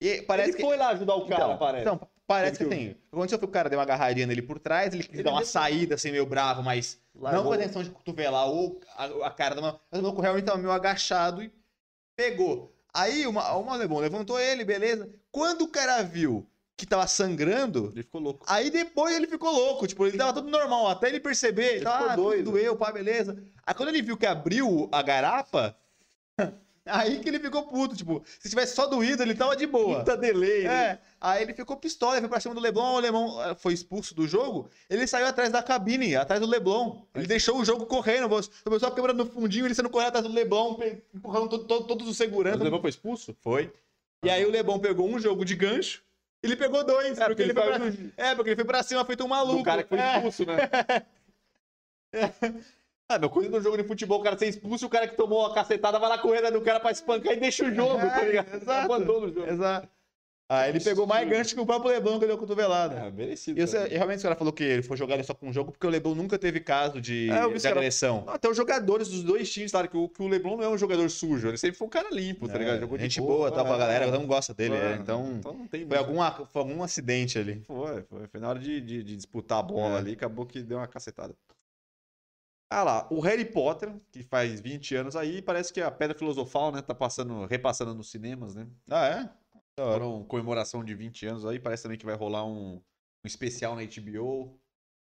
E 0.00 0.22
parece 0.22 0.50
ele 0.50 0.56
que... 0.56 0.62
foi 0.62 0.76
lá 0.76 0.88
ajudar 0.88 1.14
o 1.14 1.28
cara, 1.28 1.44
então, 1.44 1.58
parece. 1.58 1.82
então, 1.82 2.08
parece 2.26 2.58
que 2.58 2.64
que 2.64 2.74
assim, 2.74 2.90
o 2.90 2.94
que 2.94 3.00
aconteceu 3.12 3.38
que 3.38 3.44
o 3.44 3.48
cara 3.48 3.70
deu 3.70 3.78
uma 3.78 3.84
agarradinha 3.84 4.26
nele 4.26 4.42
por 4.42 4.58
trás, 4.58 4.92
ele 4.92 5.04
quis 5.04 5.14
Ele 5.14 5.22
dar 5.22 5.30
uma 5.30 5.40
deu- 5.40 5.46
saída 5.46 5.94
assim, 5.94 6.10
meio 6.10 6.26
bravo, 6.26 6.60
mas 6.60 7.00
não 7.14 7.22
Largou. 7.22 7.44
com 7.44 7.52
a 7.52 7.56
intenção 7.56 7.84
de 7.84 7.90
cotovelar 7.90 8.48
ou 8.48 8.80
a, 8.96 9.28
a 9.28 9.30
cara 9.30 9.54
da 9.54 9.60
mão. 9.60 9.80
Mas 9.90 10.00
o 10.00 10.02
maluco 10.02 10.20
realmente 10.20 10.44
tava 10.46 10.58
meio 10.58 10.72
agachado 10.72 11.40
e 11.40 11.52
pegou. 12.16 12.74
Aí 12.92 13.26
uma, 13.28 13.52
uma 13.54 13.76
Lebon 13.76 14.00
levantou 14.00 14.40
ele, 14.40 14.64
beleza. 14.64 15.08
Quando 15.30 15.62
o 15.62 15.68
cara 15.68 16.02
viu 16.02 16.44
que 16.76 16.86
tava 16.86 17.06
sangrando, 17.06 17.90
Ele 17.94 18.02
ficou 18.02 18.20
louco. 18.20 18.44
aí 18.48 18.70
depois 18.70 19.14
ele 19.14 19.26
ficou 19.26 19.50
louco. 19.52 19.86
Tipo, 19.86 20.06
ele 20.06 20.16
tava 20.18 20.32
tudo 20.32 20.50
normal, 20.50 20.88
até 20.88 21.08
ele 21.08 21.20
perceber. 21.20 21.66
Ele 21.66 21.74
Ele 21.76 21.84
tava, 21.84 22.12
ah, 22.12 22.16
doido. 22.16 22.50
doeu, 22.50 22.74
pá, 22.76 22.90
beleza. 22.90 23.40
Aí 23.64 23.74
quando 23.74 23.90
ele 23.90 24.02
viu 24.02 24.16
que 24.16 24.26
abriu 24.26 24.88
a 24.90 25.00
garapa, 25.02 25.76
aí 26.84 27.20
que 27.20 27.28
ele 27.28 27.38
ficou 27.38 27.62
puto. 27.64 27.94
Tipo, 27.94 28.22
se 28.40 28.48
tivesse 28.48 28.74
só 28.74 28.86
doído, 28.86 29.22
ele 29.22 29.34
tava 29.34 29.54
de 29.54 29.66
boa. 29.66 29.98
Puta 30.00 30.16
delay, 30.16 30.64
né? 30.64 30.84
É, 30.84 30.98
aí 31.20 31.42
ele 31.42 31.54
ficou 31.54 31.76
pistola, 31.76 32.14
ele 32.14 32.22
foi 32.22 32.28
pra 32.30 32.40
cima 32.40 32.54
do 32.54 32.60
Leblon, 32.60 32.94
o 32.96 32.98
Leblon 33.00 33.42
eh, 33.42 33.54
foi 33.54 33.74
expulso 33.74 34.14
do 34.14 34.26
jogo, 34.26 34.68
ele 34.90 35.06
saiu 35.06 35.26
atrás 35.26 35.50
da 35.52 35.62
cabine, 35.62 36.16
atrás 36.16 36.40
do 36.40 36.46
Leblon. 36.48 37.02
Ele 37.14 37.26
deixou 37.28 37.58
o 37.60 37.64
jogo 37.64 37.86
correndo, 37.86 38.26
o 38.26 38.70
pessoal 38.70 38.92
quebrando 38.92 39.24
no 39.24 39.30
fundinho, 39.30 39.66
ele 39.66 39.74
sendo 39.74 39.90
correndo 39.90 40.08
atrás 40.08 40.26
do 40.26 40.32
Leblon, 40.32 40.78
empurrando 41.14 41.48
to- 41.48 41.64
to- 41.64 41.84
todos 41.84 42.08
os 42.08 42.16
seguranças. 42.16 42.60
o 42.60 42.64
Leblon 42.64 42.80
foi 42.80 42.90
expulso? 42.90 43.36
Foi. 43.40 43.72
E 44.24 44.30
aí 44.30 44.44
o 44.44 44.50
Leblon 44.50 44.78
pegou 44.80 45.08
um 45.08 45.20
jogo 45.20 45.44
de 45.44 45.54
gancho, 45.54 46.02
ele 46.42 46.56
pegou 46.56 46.84
dois, 46.84 47.18
É, 47.18 47.26
porque, 47.26 47.42
ele 47.42 47.54
foi 47.54 47.62
pra... 47.62 47.78
É, 48.16 48.34
porque 48.34 48.50
ele 48.50 48.56
foi 48.56 48.64
pra 48.64 48.82
cima, 48.82 49.04
feito 49.04 49.24
um 49.24 49.28
maluco. 49.28 49.58
Do 49.58 49.64
cara 49.64 49.82
que 49.82 49.88
foi 49.88 49.98
É. 49.98 50.16
expulso, 50.16 50.44
né? 50.46 50.56
Ah, 53.08 53.18
meu, 53.18 53.28
coisa 53.28 53.50
do 53.50 53.60
jogo 53.60 53.76
de 53.76 53.84
futebol, 53.84 54.20
o 54.20 54.22
cara 54.22 54.38
ser 54.38 54.46
expulso 54.46 54.84
e 54.84 54.86
o 54.86 54.88
cara 54.88 55.06
que 55.06 55.16
tomou 55.16 55.44
a 55.44 55.52
cacetada 55.54 55.98
vai 55.98 56.08
lá 56.08 56.16
correndo 56.18 56.50
do 56.52 56.62
cara 56.62 56.80
pra 56.80 56.90
espancar 56.92 57.34
e 57.34 57.40
deixa 57.40 57.66
o 57.66 57.74
jogo, 57.74 57.98
tá 57.98 58.22
ligado? 58.22 58.48
É, 58.54 58.56
exato. 58.56 58.84
Abandona 58.92 59.26
o 59.26 59.34
jogo. 59.34 59.46
Exato. 59.50 59.88
Aí 60.54 60.70
ele 60.70 60.80
pegou 60.80 61.06
mais 61.06 61.28
gancho 61.28 61.54
que 61.54 61.60
o 61.60 61.64
próprio 61.66 61.90
Leblon 61.92 62.18
que 62.20 62.26
deu 62.26 62.34
a 62.34 62.38
cotovelada. 62.38 62.94
É, 62.96 63.10
merecido. 63.10 63.58
E, 63.58 63.66
você- 63.66 63.78
cara. 63.78 63.88
e 63.92 63.96
realmente 63.96 64.18
o 64.18 64.22
cara 64.22 64.34
falou 64.36 64.52
que 64.52 64.62
ele 64.62 64.82
foi 64.82 64.96
jogado 64.96 65.22
só 65.24 65.32
com 65.34 65.48
um 65.48 65.52
jogo 65.52 65.72
porque 65.72 65.86
o 65.86 65.90
Leblon 65.90 66.14
nunca 66.14 66.38
teve 66.38 66.60
caso 66.60 67.00
de, 67.00 67.30
É, 67.30 67.42
eu 67.44 67.50
de 67.50 67.56
esse 67.56 67.66
cara- 67.66 67.78
agressão. 67.80 68.24
Até 68.26 68.48
os 68.48 68.56
jogadores 68.56 69.08
dos 69.08 69.22
dois 69.22 69.50
times, 69.52 69.70
claro, 69.70 69.88
que 69.88 69.96
o, 69.96 70.08
que 70.08 70.22
o 70.22 70.28
Leblon 70.28 70.56
não 70.56 70.64
é 70.64 70.68
um 70.68 70.76
jogador 70.76 71.08
sujo, 71.10 71.48
ele 71.48 71.56
sempre 71.56 71.76
foi 71.78 71.86
um 71.86 71.90
cara 71.90 72.10
limpo, 72.10 72.46
tá 72.48 72.54
É, 72.54 72.58
ligado? 72.58 72.80
Jogou 72.80 72.98
de 72.98 73.04
gente 73.04 73.20
boa, 73.20 73.50
tava, 73.50 73.72
a 73.72 73.76
é. 73.76 73.78
galera 73.78 74.06
não 74.10 74.26
gosta 74.26 74.52
dele, 74.52 74.74
É, 74.74 74.92
é, 74.92 74.94
então 74.96 75.22
não 75.42 75.66
tem 75.66 75.86
foi 75.86 75.96
muito. 75.96 75.96
algum, 75.96 76.20
a- 76.22 76.46
foi 76.46 76.62
algum 76.62 76.82
acidente 76.82 77.38
ali. 77.38 77.60
Foi, 77.66 78.02
foi. 78.02 78.26
Foi 78.26 78.40
na 78.40 78.48
hora 78.50 78.58
de, 78.58 78.80
de- 78.80 79.02
de 79.02 79.16
disputar 79.16 79.58
a 79.60 79.62
bola 79.62 79.94
É. 79.94 79.98
ali, 79.98 80.12
acabou 80.12 80.44
que 80.44 80.62
deu 80.62 80.78
uma 80.78 80.86
cacetada. 80.86 81.34
Ah 82.70 82.82
lá, 82.82 83.06
o 83.10 83.20
Harry 83.20 83.44
Potter, 83.44 83.92
que 84.10 84.22
faz 84.22 84.58
20 84.60 84.94
anos 84.96 85.14
aí, 85.14 85.42
parece 85.42 85.70
que 85.72 85.80
a 85.80 85.90
Pedra 85.90 86.16
Filosofal, 86.16 86.72
né, 86.72 86.80
tá 86.80 86.94
passando, 86.94 87.44
repassando 87.44 87.94
nos 87.94 88.10
cinemas, 88.10 88.54
né? 88.54 88.66
Ah, 88.88 89.06
é? 89.08 89.41
Foram 89.76 90.24
comemoração 90.24 90.84
de 90.84 90.94
20 90.94 91.26
anos 91.26 91.44
aí, 91.46 91.58
parece 91.58 91.82
também 91.84 91.98
que 91.98 92.04
vai 92.04 92.14
rolar 92.14 92.44
um, 92.44 92.76
um 92.76 92.82
especial 93.24 93.74
na 93.74 93.82
HBO. 93.82 94.58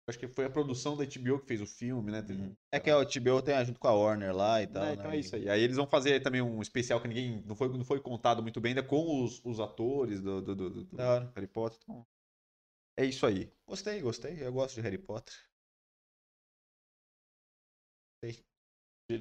Acho 0.08 0.18
que 0.18 0.28
foi 0.28 0.46
a 0.46 0.50
produção 0.50 0.98
da 0.98 1.04
HBO 1.04 1.40
que 1.40 1.48
fez 1.48 1.62
o 1.62 1.66
filme, 1.68 2.12
né? 2.12 2.22
Teve- 2.22 2.52
É 2.72 2.80
que 2.80 2.92
o 2.92 3.06
TBO 3.06 3.42
tem 3.42 3.64
junto 3.64 3.80
com 3.80 3.88
a 3.88 3.94
Warner 3.94 4.36
lá 4.36 4.62
e 4.62 4.68
tal, 4.68 4.84
É, 4.84 4.88
né? 4.88 4.94
então 4.94 5.12
é 5.12 5.18
isso 5.18 5.36
aí. 5.36 5.50
Aí 5.50 5.62
eles 5.62 5.76
vão 5.78 5.88
fazer 5.88 6.22
também 6.22 6.42
um 6.42 6.62
especial 6.62 7.00
que 7.00 7.08
ninguém. 7.08 7.44
Não 7.46 7.56
foi, 7.56 7.70
não 7.70 7.86
foi 7.86 8.00
contado 8.00 8.42
muito 8.42 8.60
bem 8.60 8.72
ainda 8.72 8.84
com 8.84 9.24
os, 9.24 9.42
os 9.46 9.60
atores 9.60 10.22
do, 10.22 10.42
do, 10.42 10.56
do- 10.56 10.70
do-. 10.86 10.98
Harry 11.36 11.48
Potter. 11.48 11.80
Então, 11.84 12.06
é 12.98 13.06
isso 13.06 13.26
aí. 13.26 13.52
Gostei, 13.66 14.02
gostei. 14.02 14.38
Eu 14.44 14.54
gosto 14.54 14.76
de 14.76 14.82
Harry 14.82 14.98
Potter. 14.98 15.34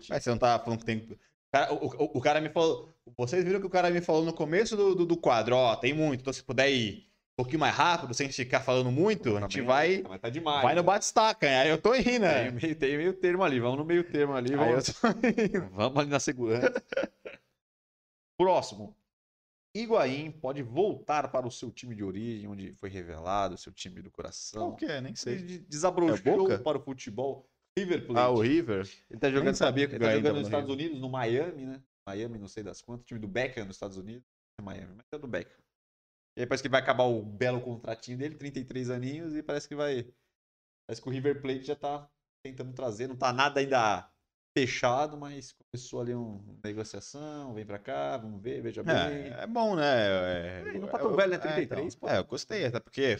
Mas 0.09 0.22
você 0.22 0.30
não 0.30 0.38
tá 0.38 0.59
falando 0.59 0.80
que 0.80 0.84
tem... 0.86 1.09
O 1.51 1.53
cara, 1.53 1.72
o, 1.74 1.86
o- 1.86 2.18
o 2.18 2.20
cara 2.20 2.40
me 2.40 2.48
falou... 2.48 2.88
Vocês 3.16 3.44
viram 3.44 3.61
que 3.61 3.66
o 3.66 3.70
cara 3.70 3.90
me 3.90 4.01
falou 4.01 4.24
no 4.24 4.32
começo 4.32 4.76
do, 4.76 4.94
do, 4.94 5.05
do 5.07 5.16
quadro, 5.16 5.57
ó, 5.57 5.74
tem 5.76 5.92
muito, 5.92 6.20
então 6.20 6.32
se 6.32 6.44
puder 6.44 6.70
ir 6.70 7.09
um 7.32 7.42
pouquinho 7.42 7.59
mais 7.61 7.74
rápido, 7.74 8.14
sem 8.14 8.30
ficar 8.30 8.61
falando 8.61 8.90
muito, 8.92 9.36
a 9.36 9.40
gente 9.40 9.61
vai, 9.62 10.03
Mas 10.09 10.20
tá 10.20 10.28
demais. 10.28 10.62
vai 10.62 10.74
no 10.74 10.82
bate-staca. 10.82 11.46
Aí 11.48 11.68
eu 11.68 11.80
tô 11.80 11.94
indo, 11.94 12.05
Tem 12.05 12.18
né? 12.20 12.51
meio, 12.51 12.76
tem 12.76 12.96
meio 12.96 13.12
termo 13.14 13.42
ali, 13.42 13.59
vamos 13.59 13.78
no 13.78 13.84
meio 13.84 14.05
termo 14.05 14.34
ali. 14.34 14.55
Vamos, 14.55 14.84
tô 14.92 15.09
indo. 15.09 15.70
vamos 15.74 15.98
ali 15.98 16.11
na 16.11 16.20
segurança. 16.20 16.84
Próximo. 18.38 18.96
Higuaín 19.74 20.30
pode 20.32 20.62
voltar 20.62 21.28
para 21.30 21.46
o 21.46 21.51
seu 21.51 21.70
time 21.70 21.94
de 21.94 22.03
origem, 22.03 22.48
onde 22.48 22.74
foi 22.74 22.90
revelado, 22.90 23.55
o 23.55 23.59
seu 23.59 23.72
time 23.72 24.03
do 24.03 24.11
coração. 24.11 24.62
Qual 24.70 24.76
que 24.76 24.84
é? 24.84 25.01
Nem 25.01 25.14
sei. 25.14 25.34
Ele 25.34 25.59
desabrochou 25.61 26.51
É 26.53 26.59
para 26.59 26.78
o 26.78 26.80
futebol. 26.82 27.48
River 27.78 28.06
Plate. 28.06 28.20
Ah, 28.20 28.30
o 28.30 28.40
River? 28.40 28.88
Ele 29.10 29.20
tá 29.20 29.28
jogando, 29.28 29.44
Nem 29.46 29.54
sabia 29.54 29.84
ele 29.84 29.92
que 29.92 29.98
tá 29.98 30.04
o 30.04 30.08
Higuaín 30.08 30.16
jogando 30.18 30.34
nos 30.34 30.42
no 30.42 30.48
Estados 30.48 30.70
Unidos, 30.70 31.00
no 31.00 31.08
Miami, 31.08 31.66
né? 31.66 31.82
Miami, 32.06 32.38
não 32.38 32.48
sei 32.48 32.62
das 32.62 32.82
quantas. 32.82 33.02
O 33.04 33.06
time 33.06 33.20
do 33.20 33.28
Beckham 33.28 33.64
nos 33.64 33.76
Estados 33.76 33.96
Unidos. 33.96 34.24
É 34.60 34.62
Miami, 34.62 34.94
mas 34.96 35.06
é 35.12 35.18
do 35.18 35.28
Beckham. 35.28 35.60
E 36.36 36.42
aí 36.42 36.46
parece 36.46 36.62
que 36.62 36.68
vai 36.68 36.80
acabar 36.80 37.04
o 37.04 37.22
belo 37.22 37.60
contratinho 37.60 38.18
dele, 38.18 38.36
33 38.36 38.90
aninhos, 38.90 39.34
e 39.34 39.42
parece 39.42 39.68
que 39.68 39.74
vai. 39.74 40.12
Parece 40.86 41.02
que 41.02 41.08
o 41.08 41.12
River 41.12 41.40
Plate 41.40 41.64
já 41.64 41.76
tá 41.76 42.08
tentando 42.44 42.72
trazer. 42.72 43.06
Não 43.08 43.16
tá 43.16 43.32
nada 43.32 43.60
ainda 43.60 44.10
fechado, 44.56 45.16
mas 45.16 45.52
começou 45.52 46.00
ali 46.00 46.14
uma 46.14 46.42
negociação, 46.64 47.54
vem 47.54 47.64
pra 47.64 47.78
cá, 47.78 48.16
vamos 48.16 48.42
ver, 48.42 48.60
veja 48.60 48.82
bem. 48.82 48.94
É, 48.94 49.42
é 49.42 49.46
bom, 49.46 49.76
né? 49.76 49.84
É, 49.84 50.62
Ele 50.66 50.78
não 50.80 50.88
tá 50.88 50.98
é- 50.98 51.02
tão 51.02 51.14
velho, 51.14 51.30
né? 51.30 51.36
é, 51.36 51.38
33, 51.38 51.94
então. 51.94 52.08
pô. 52.08 52.08
É, 52.08 52.18
eu 52.18 52.24
gostei, 52.24 52.64
até 52.64 52.80
porque 52.80 53.16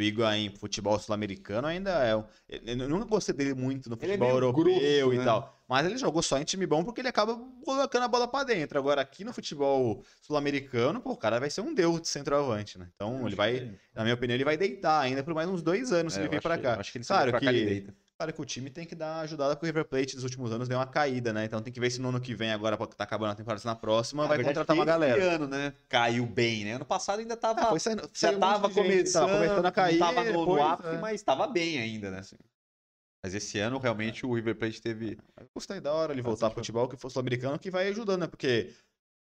o 0.00 0.06
Higuaín, 0.06 0.50
futebol 0.56 0.98
sul-americano, 0.98 1.66
ainda 1.66 1.90
é. 2.04 2.16
um- 2.16 2.24
Eu 2.48 2.88
nunca 2.88 3.04
gostei 3.06 3.34
dele 3.34 3.54
muito 3.54 3.88
no 3.88 3.96
Ele 3.96 4.04
é 4.12 4.16
futebol 4.16 4.28
meio 4.28 4.36
europeu 4.36 4.64
grosso, 4.64 5.14
e 5.14 5.18
né? 5.18 5.24
tal. 5.24 5.56
Mas 5.68 5.86
ele 5.86 5.96
jogou 5.98 6.20
só 6.20 6.36
em 6.38 6.42
time 6.44 6.66
bom 6.66 6.82
porque 6.82 7.00
ele 7.00 7.08
acaba 7.08 7.38
colocando 7.64 8.02
a 8.02 8.08
bola 8.08 8.26
pra 8.26 8.42
dentro. 8.42 8.76
Agora, 8.78 9.00
aqui 9.00 9.22
no 9.24 9.32
futebol 9.32 10.02
sul-americano, 10.20 11.00
pô, 11.00 11.12
o 11.12 11.16
cara 11.16 11.38
vai 11.38 11.48
ser 11.50 11.60
um 11.60 11.72
deus 11.72 12.00
de 12.00 12.08
centroavante, 12.08 12.78
né? 12.78 12.88
Então, 12.96 13.26
ele 13.26 13.36
vai, 13.36 13.72
na 13.94 14.02
minha 14.02 14.14
opinião, 14.14 14.34
ele 14.34 14.44
vai 14.44 14.56
deitar 14.56 15.00
ainda 15.00 15.22
por 15.22 15.32
mais 15.34 15.48
uns 15.48 15.62
dois 15.62 15.92
anos 15.92 16.14
se 16.14 16.18
É, 16.18 16.22
ele 16.22 16.28
eu 16.28 16.32
vir 16.32 16.40
que- 16.42 16.58
cá. 16.58 16.80
Acho 16.80 16.90
que 16.92 16.98
ele 16.98 17.04
Claro 17.04 17.30
pra 17.30 17.38
que- 17.40 17.46
cá 17.46 17.52
ele 17.52 17.64
deita. 17.66 17.94
Claro 18.20 18.34
que 18.34 18.42
o 18.42 18.44
time 18.44 18.68
tem 18.68 18.84
que 18.84 18.94
dar 18.94 19.14
uma 19.14 19.22
ajudada 19.22 19.56
porque 19.56 19.64
o 19.64 19.68
River 19.68 19.86
Plate 19.86 20.14
nos 20.14 20.24
últimos 20.24 20.52
anos 20.52 20.68
deu 20.68 20.76
uma 20.76 20.86
caída, 20.86 21.32
né? 21.32 21.46
Então 21.46 21.62
tem 21.62 21.72
que 21.72 21.80
ver 21.80 21.90
se 21.90 22.02
no 22.02 22.10
ano 22.10 22.20
que 22.20 22.34
vem, 22.34 22.52
agora 22.52 22.76
que 22.76 22.94
tá 22.94 23.04
acabando 23.04 23.32
a 23.32 23.34
temporada 23.34 23.62
na 23.64 23.74
próxima, 23.74 24.24
Na 24.24 24.28
vai 24.28 24.44
contratar 24.44 24.76
uma 24.76 24.82
esse 24.82 24.92
galera. 24.92 25.36
ano, 25.36 25.48
né? 25.48 25.72
Caiu 25.88 26.26
bem, 26.26 26.66
né? 26.66 26.74
Ano 26.74 26.84
passado 26.84 27.20
ainda 27.20 27.34
tava. 27.34 27.62
Ah, 27.62 27.66
foi 27.68 27.80
saindo, 27.80 28.06
já 28.12 28.30
um 28.32 28.38
tava 28.38 28.68
começando, 28.68 29.26
tava 29.26 29.38
começando 29.38 29.64
a 29.64 29.72
cair. 29.72 29.98
tava 29.98 30.24
no, 30.24 30.44
no 30.44 30.62
ápice, 30.62 30.96
é. 30.96 30.98
mas 30.98 31.22
tava 31.22 31.46
bem 31.46 31.78
ainda, 31.78 32.10
né? 32.10 32.20
Mas 33.24 33.34
esse 33.34 33.58
ano, 33.58 33.78
realmente, 33.78 34.26
o 34.26 34.34
River 34.34 34.54
Plate 34.54 34.82
teve... 34.82 35.18
Gostei 35.54 35.80
da 35.80 35.94
hora 35.94 36.12
ele 36.12 36.20
voltar 36.20 36.50
pro 36.50 36.58
futebol, 36.58 36.88
que 36.88 36.98
fosse 36.98 37.14
sul-americano, 37.14 37.58
que 37.58 37.70
vai 37.70 37.88
ajudando, 37.88 38.20
né? 38.20 38.26
Porque 38.26 38.70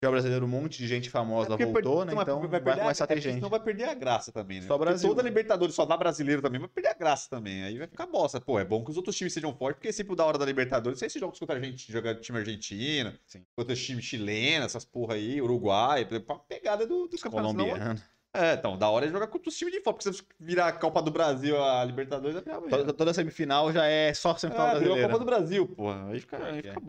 o 0.09 0.13
brasileiro, 0.13 0.45
um 0.45 0.49
monte 0.49 0.79
de 0.79 0.87
gente 0.87 1.11
famosa 1.11 1.55
É 1.55 1.57
voltou, 1.65 2.05
per- 2.05 2.15
né? 2.15 2.23
Então 2.23 2.41
vai, 2.41 2.61
perder 2.61 2.81
a- 2.81 2.83
começar 2.85 3.05
a 3.05 3.07
ter 3.07 3.19
é 3.19 3.21
gente. 3.21 3.35
Senão 3.35 3.49
vai 3.49 3.61
perder 3.61 3.85
a 3.85 3.95
graça 3.95 4.33
também, 4.33 4.61
né? 4.61 4.67
Só 4.67 4.75
Porque 4.77 4.85
Brasil, 4.91 5.09
toda 5.09 5.23
né? 5.23 5.29
Libertadores 5.29 5.75
só 5.75 5.85
dá 5.85 5.97
brasileiro 5.97 6.41
também, 6.43 6.61
vai 6.61 6.69
perder 6.69 6.89
a 6.91 6.95
graça 6.95 7.29
também. 7.31 7.65
Aí 7.65 7.79
vai 7.79 7.87
ficar 7.87 8.07
bosta. 8.07 8.41
Pô, 8.41 8.59
é 8.59 8.65
bom 8.65 8.85
que 8.85 8.91
os 8.91 8.97
outros 8.97 9.17
times 9.17 9.33
sejam 9.33 9.55
fortes, 9.55 9.79
porque 9.79 9.93
sempre 9.93 10.15
da 10.17 10.25
hora 10.25 10.39
da 10.39 10.45
Libertadores, 10.45 10.99
você 10.99 11.07
esses 11.07 11.21
jogos 11.21 11.39
contra 11.39 11.57
a 11.57 11.61
gente, 11.61 11.91
joga 11.93 12.15
time 12.15 12.39
argentino, 12.39 13.13
Sim. 13.27 13.45
contra 13.57 13.75
time 13.75 14.01
chileno, 14.03 14.65
essas 14.65 14.85
porra 14.85 15.15
aí, 15.15 15.41
Uruguai, 15.41 16.05
pra 16.05 16.35
pegada 16.49 16.87
do, 16.87 17.07
dos 17.07 17.23
campeonatos. 17.23 17.53
Senão- 17.53 17.67
Colombiano. 17.69 18.01
É, 18.37 18.55
então, 18.55 18.77
da 18.77 18.89
hora 18.91 19.07
é 19.07 19.09
jogar 19.09 19.29
contra 19.29 19.49
os 19.49 19.57
times 19.57 19.73
de 19.73 19.81
fora, 19.81 19.95
porque 19.97 20.11
se 20.13 20.19
você 20.19 20.25
virar 20.41 20.67
a 20.67 20.73
Copa 20.73 21.01
do 21.01 21.09
Brasil, 21.09 21.57
a 21.63 21.85
Libertadores, 21.85 22.35
vai 22.35 22.43
ficar 22.43 22.61
Toda, 22.69 22.93
toda 22.93 23.15
semifinal 23.15 23.73
já 23.73 23.87
é 23.87 24.13
só 24.13 24.37
semifinal 24.37 24.71
é, 24.71 24.79
virou 24.81 24.95
a 24.95 24.97
brasileira. 24.97 25.09
Copa 25.09 25.19
do 25.21 25.25
Brasil, 25.25 25.69
porra. 25.69 26.09
Aí 26.09 26.19
fica, 26.19 26.45
aí 26.45 26.61
que 26.63 26.69
fica 26.71 26.81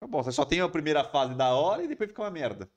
é. 0.00 0.06
Fica 0.06 0.06
bosta. 0.06 0.32
Só 0.32 0.44
tem 0.44 0.60
a 0.60 0.68
primeira 0.68 1.04
fase 1.04 1.34
da 1.34 1.50
hora 1.54 1.82
e 1.82 1.88
depois 1.88 2.08
fica 2.08 2.22
uma 2.22 2.30
merda. 2.30 2.68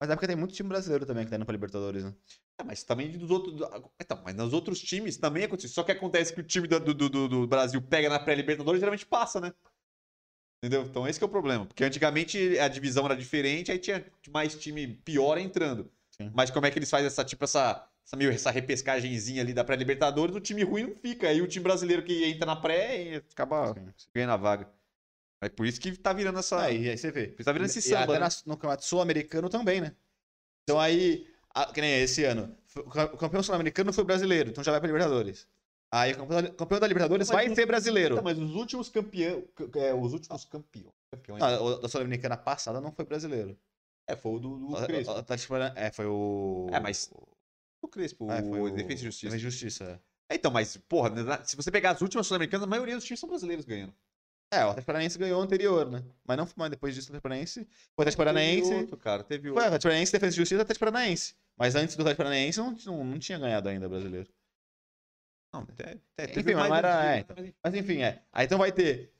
Mas 0.00 0.10
é 0.10 0.14
porque 0.14 0.28
tem 0.28 0.36
muito 0.36 0.54
time 0.54 0.68
brasileiro 0.68 1.04
também 1.04 1.24
que 1.24 1.30
tá 1.30 1.36
indo 1.36 1.44
pra 1.44 1.52
Libertadores, 1.52 2.04
né? 2.04 2.14
É, 2.60 2.64
mas 2.64 2.84
também 2.84 3.10
dos 3.16 3.30
outros. 3.30 3.54
Então, 4.00 4.20
mas 4.24 4.34
nos 4.34 4.52
outros 4.52 4.80
times 4.80 5.16
também 5.16 5.44
acontece. 5.44 5.68
Só 5.68 5.82
que 5.82 5.92
acontece 5.92 6.32
que 6.32 6.40
o 6.40 6.44
time 6.44 6.68
do, 6.68 6.78
do, 6.80 7.08
do- 7.08 7.28
do 7.28 7.46
Brasil 7.46 7.80
pega 7.82 8.08
na 8.08 8.18
pré-Libertadores 8.18 8.80
geralmente 8.80 9.06
passa, 9.06 9.40
né? 9.40 9.52
Entendeu? 10.62 10.82
Então 10.86 11.06
esse 11.06 11.18
que 11.18 11.24
é 11.24 11.26
o 11.26 11.30
problema. 11.30 11.66
Porque 11.66 11.84
antigamente 11.84 12.58
a 12.58 12.68
divisão 12.68 13.04
era 13.04 13.16
diferente, 13.16 13.70
aí 13.70 13.78
tinha 13.78 14.04
mais 14.30 14.54
time 14.56 14.86
pior 15.04 15.38
entrando. 15.38 15.90
Sim. 16.10 16.30
Mas 16.34 16.50
como 16.50 16.66
é 16.66 16.70
que 16.70 16.78
eles 16.78 16.90
fazem 16.90 17.06
essa, 17.06 17.24
tipo, 17.24 17.44
essa, 17.44 17.88
essa, 18.04 18.16
meio, 18.16 18.30
essa 18.30 18.50
repescagenzinha 18.50 19.40
ali 19.42 19.54
da 19.54 19.62
pré-Libertadores, 19.62 20.34
o 20.34 20.40
time 20.40 20.64
ruim 20.64 20.82
não 20.88 20.94
fica. 20.96 21.28
Aí 21.28 21.40
o 21.40 21.46
time 21.46 21.62
brasileiro 21.62 22.02
que 22.02 22.24
entra 22.24 22.46
na 22.46 22.56
pré 22.56 23.22
acaba 23.32 23.72
Sim. 23.74 23.92
ganhando 24.12 24.32
a 24.32 24.36
vaga. 24.36 24.77
É 25.40 25.48
por 25.48 25.66
isso 25.66 25.80
que 25.80 25.96
tá 25.96 26.12
virando 26.12 26.38
essa. 26.38 26.60
Aí, 26.62 26.88
aí 26.88 26.98
você 26.98 27.10
vê. 27.12 27.28
Tá 27.28 27.52
virando 27.52 27.66
esse 27.68 27.78
E 27.78 27.82
samba, 27.82 28.16
até 28.16 28.18
né? 28.24 28.28
no 28.46 28.56
campeonato 28.56 28.84
sul-americano 28.84 29.48
também, 29.48 29.80
né? 29.80 29.94
Então 30.64 30.80
aí, 30.80 31.26
a- 31.54 31.72
que 31.72 31.80
nem 31.80 32.00
esse 32.02 32.24
ano, 32.24 32.56
o 32.76 32.82
ca- 32.90 33.04
o 33.12 33.16
campeão 33.16 33.42
sul-americano 33.42 33.92
foi 33.92 34.04
brasileiro, 34.04 34.50
então 34.50 34.64
já 34.64 34.72
vai 34.72 34.80
pra 34.80 34.88
Libertadores. 34.88 35.46
Aí 35.92 36.12
o 36.12 36.16
campeão 36.18 36.42
da, 36.42 36.50
campeão 36.50 36.80
da 36.80 36.86
Libertadores 36.86 37.28
Mas 37.28 37.34
vai 37.34 37.48
não- 37.48 37.54
ser 37.54 37.66
brasileiro. 37.66 38.14
Então, 38.16 38.24
mas 38.24 38.38
os 38.38 38.54
últimos 38.54 38.88
campeões. 38.88 39.44
É, 39.76 39.94
os 39.94 40.12
últimos 40.12 40.44
campeões. 40.44 40.92
campeões 41.10 41.42
Ah, 41.42 41.60
o 41.62 41.78
da 41.78 41.88
Sul-Americana 41.88 42.36
passada 42.36 42.80
não 42.80 42.92
foi 42.92 43.04
brasileiro. 43.06 43.56
É, 44.06 44.16
foi 44.16 44.32
o 44.32 44.38
do, 44.38 44.56
do 44.58 44.66
O- 44.66 44.72
o- 44.82 44.86
Crespo. 44.86 45.12
o 45.12 45.16
Atlético 45.16 45.48
Parana- 45.54 45.74
É, 45.78 45.90
foi 45.92 46.06
o. 46.06 46.66
É, 46.72 46.80
mas- 46.80 47.10
O 47.80 47.86
Crespo, 47.88 48.28
Ah, 48.28 48.42
foi 48.42 48.60
o 48.60 48.64
o 48.64 48.70
Defesa 48.70 48.92
e 49.02 49.04
Justiça. 49.04 49.26
Defesa 49.26 49.36
e 49.36 49.38
Justiça. 49.40 49.84
é. 50.28 50.34
É, 50.34 50.36
então, 50.36 50.50
mas, 50.50 50.76
porra, 50.76 51.08
na- 51.10 51.44
se 51.44 51.54
você 51.56 51.70
pegar 51.70 51.92
as 51.92 52.02
últimas 52.02 52.26
sul-americanas, 52.26 52.64
a 52.64 52.68
maioria 52.68 52.96
dos 52.96 53.04
times 53.04 53.20
são 53.20 53.28
brasileiros 53.28 53.64
ganhando. 53.64 53.94
É, 54.50 54.60
o 54.64 54.68
Atlético 54.70 54.86
Paranaense 54.86 55.18
ganhou 55.18 55.40
o 55.40 55.42
anterior, 55.42 55.90
né? 55.90 56.02
Mas 56.26 56.36
não 56.38 56.48
mas 56.56 56.70
depois 56.70 56.94
disso 56.94 57.08
o 57.08 57.10
Atlético 57.10 57.22
Paranaense. 57.28 57.60
O 57.96 58.00
Atlético 58.02 58.18
Paranaense. 58.24 58.68
Teve 58.70 58.80
outro, 58.80 58.96
cara, 58.96 59.22
teve 59.22 59.42
Foi, 59.42 59.50
o 59.50 59.54
outro. 59.54 59.66
Atlético 59.66 59.88
Paranaense, 59.88 60.12
Defesa 60.12 60.34
e 60.34 60.36
Justiça 60.36 60.60
e 60.60 60.62
Atlético 60.62 60.84
Paranaense. 60.86 61.34
Mas 61.58 61.74
antes 61.74 61.96
do 61.96 62.00
Atlético 62.00 62.18
Paranaense 62.22 62.58
não, 62.58 62.76
não, 62.86 63.04
não 63.04 63.18
tinha 63.18 63.38
ganhado 63.38 63.68
ainda 63.68 63.88
brasileiro. 63.88 64.28
Não, 65.52 65.60
até, 65.62 65.98
até 66.16 66.24
Enfim, 66.24 66.32
teve 66.34 66.54
mas 66.54 66.68
mais 66.68 66.70
não 66.82 66.88
era- 66.90 67.16
é, 67.16 67.18
então. 67.20 67.36
mas 67.38 67.74
enfim. 67.74 67.92
Enfim, 67.92 68.02
é. 68.02 68.22
Aí 68.32 68.46
então 68.46 68.58
vai 68.58 68.72
ter. 68.72 69.12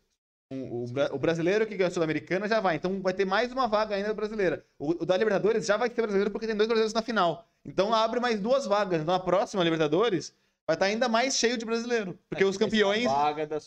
o, 0.50 0.86
bra- 0.90 1.10
o 1.12 1.18
brasileiro 1.18 1.66
que 1.66 1.76
ganhou 1.76 1.88
a 1.88 1.90
Sul-Americana 1.90 2.48
já 2.48 2.60
vai. 2.60 2.76
Então 2.76 3.00
vai 3.02 3.12
ter 3.12 3.24
mais 3.26 3.52
uma 3.52 3.66
vaga 3.66 3.94
ainda 3.96 4.14
brasileira. 4.14 4.64
O, 4.78 5.02
o 5.02 5.06
da 5.06 5.16
Libertadores 5.16 5.66
já 5.66 5.76
vai 5.76 5.88
ser 5.90 6.00
brasileiro 6.00 6.30
porque 6.30 6.46
tem 6.46 6.56
dois 6.56 6.68
brasileiros 6.68 6.94
na 6.94 7.02
final. 7.02 7.46
Então 7.64 7.92
abre 7.94 8.18
mais 8.20 8.40
duas 8.40 8.64
vagas. 8.66 9.04
Na 9.04 9.18
próxima 9.20 9.62
Libertadores 9.64 10.34
vai 10.68 10.74
estar 10.76 10.86
ainda 10.86 11.08
mais 11.08 11.36
cheio 11.36 11.56
de 11.56 11.64
brasileiro. 11.64 12.18
Porque 12.28 12.44
os 12.44 12.58
campeões. 12.58 13.06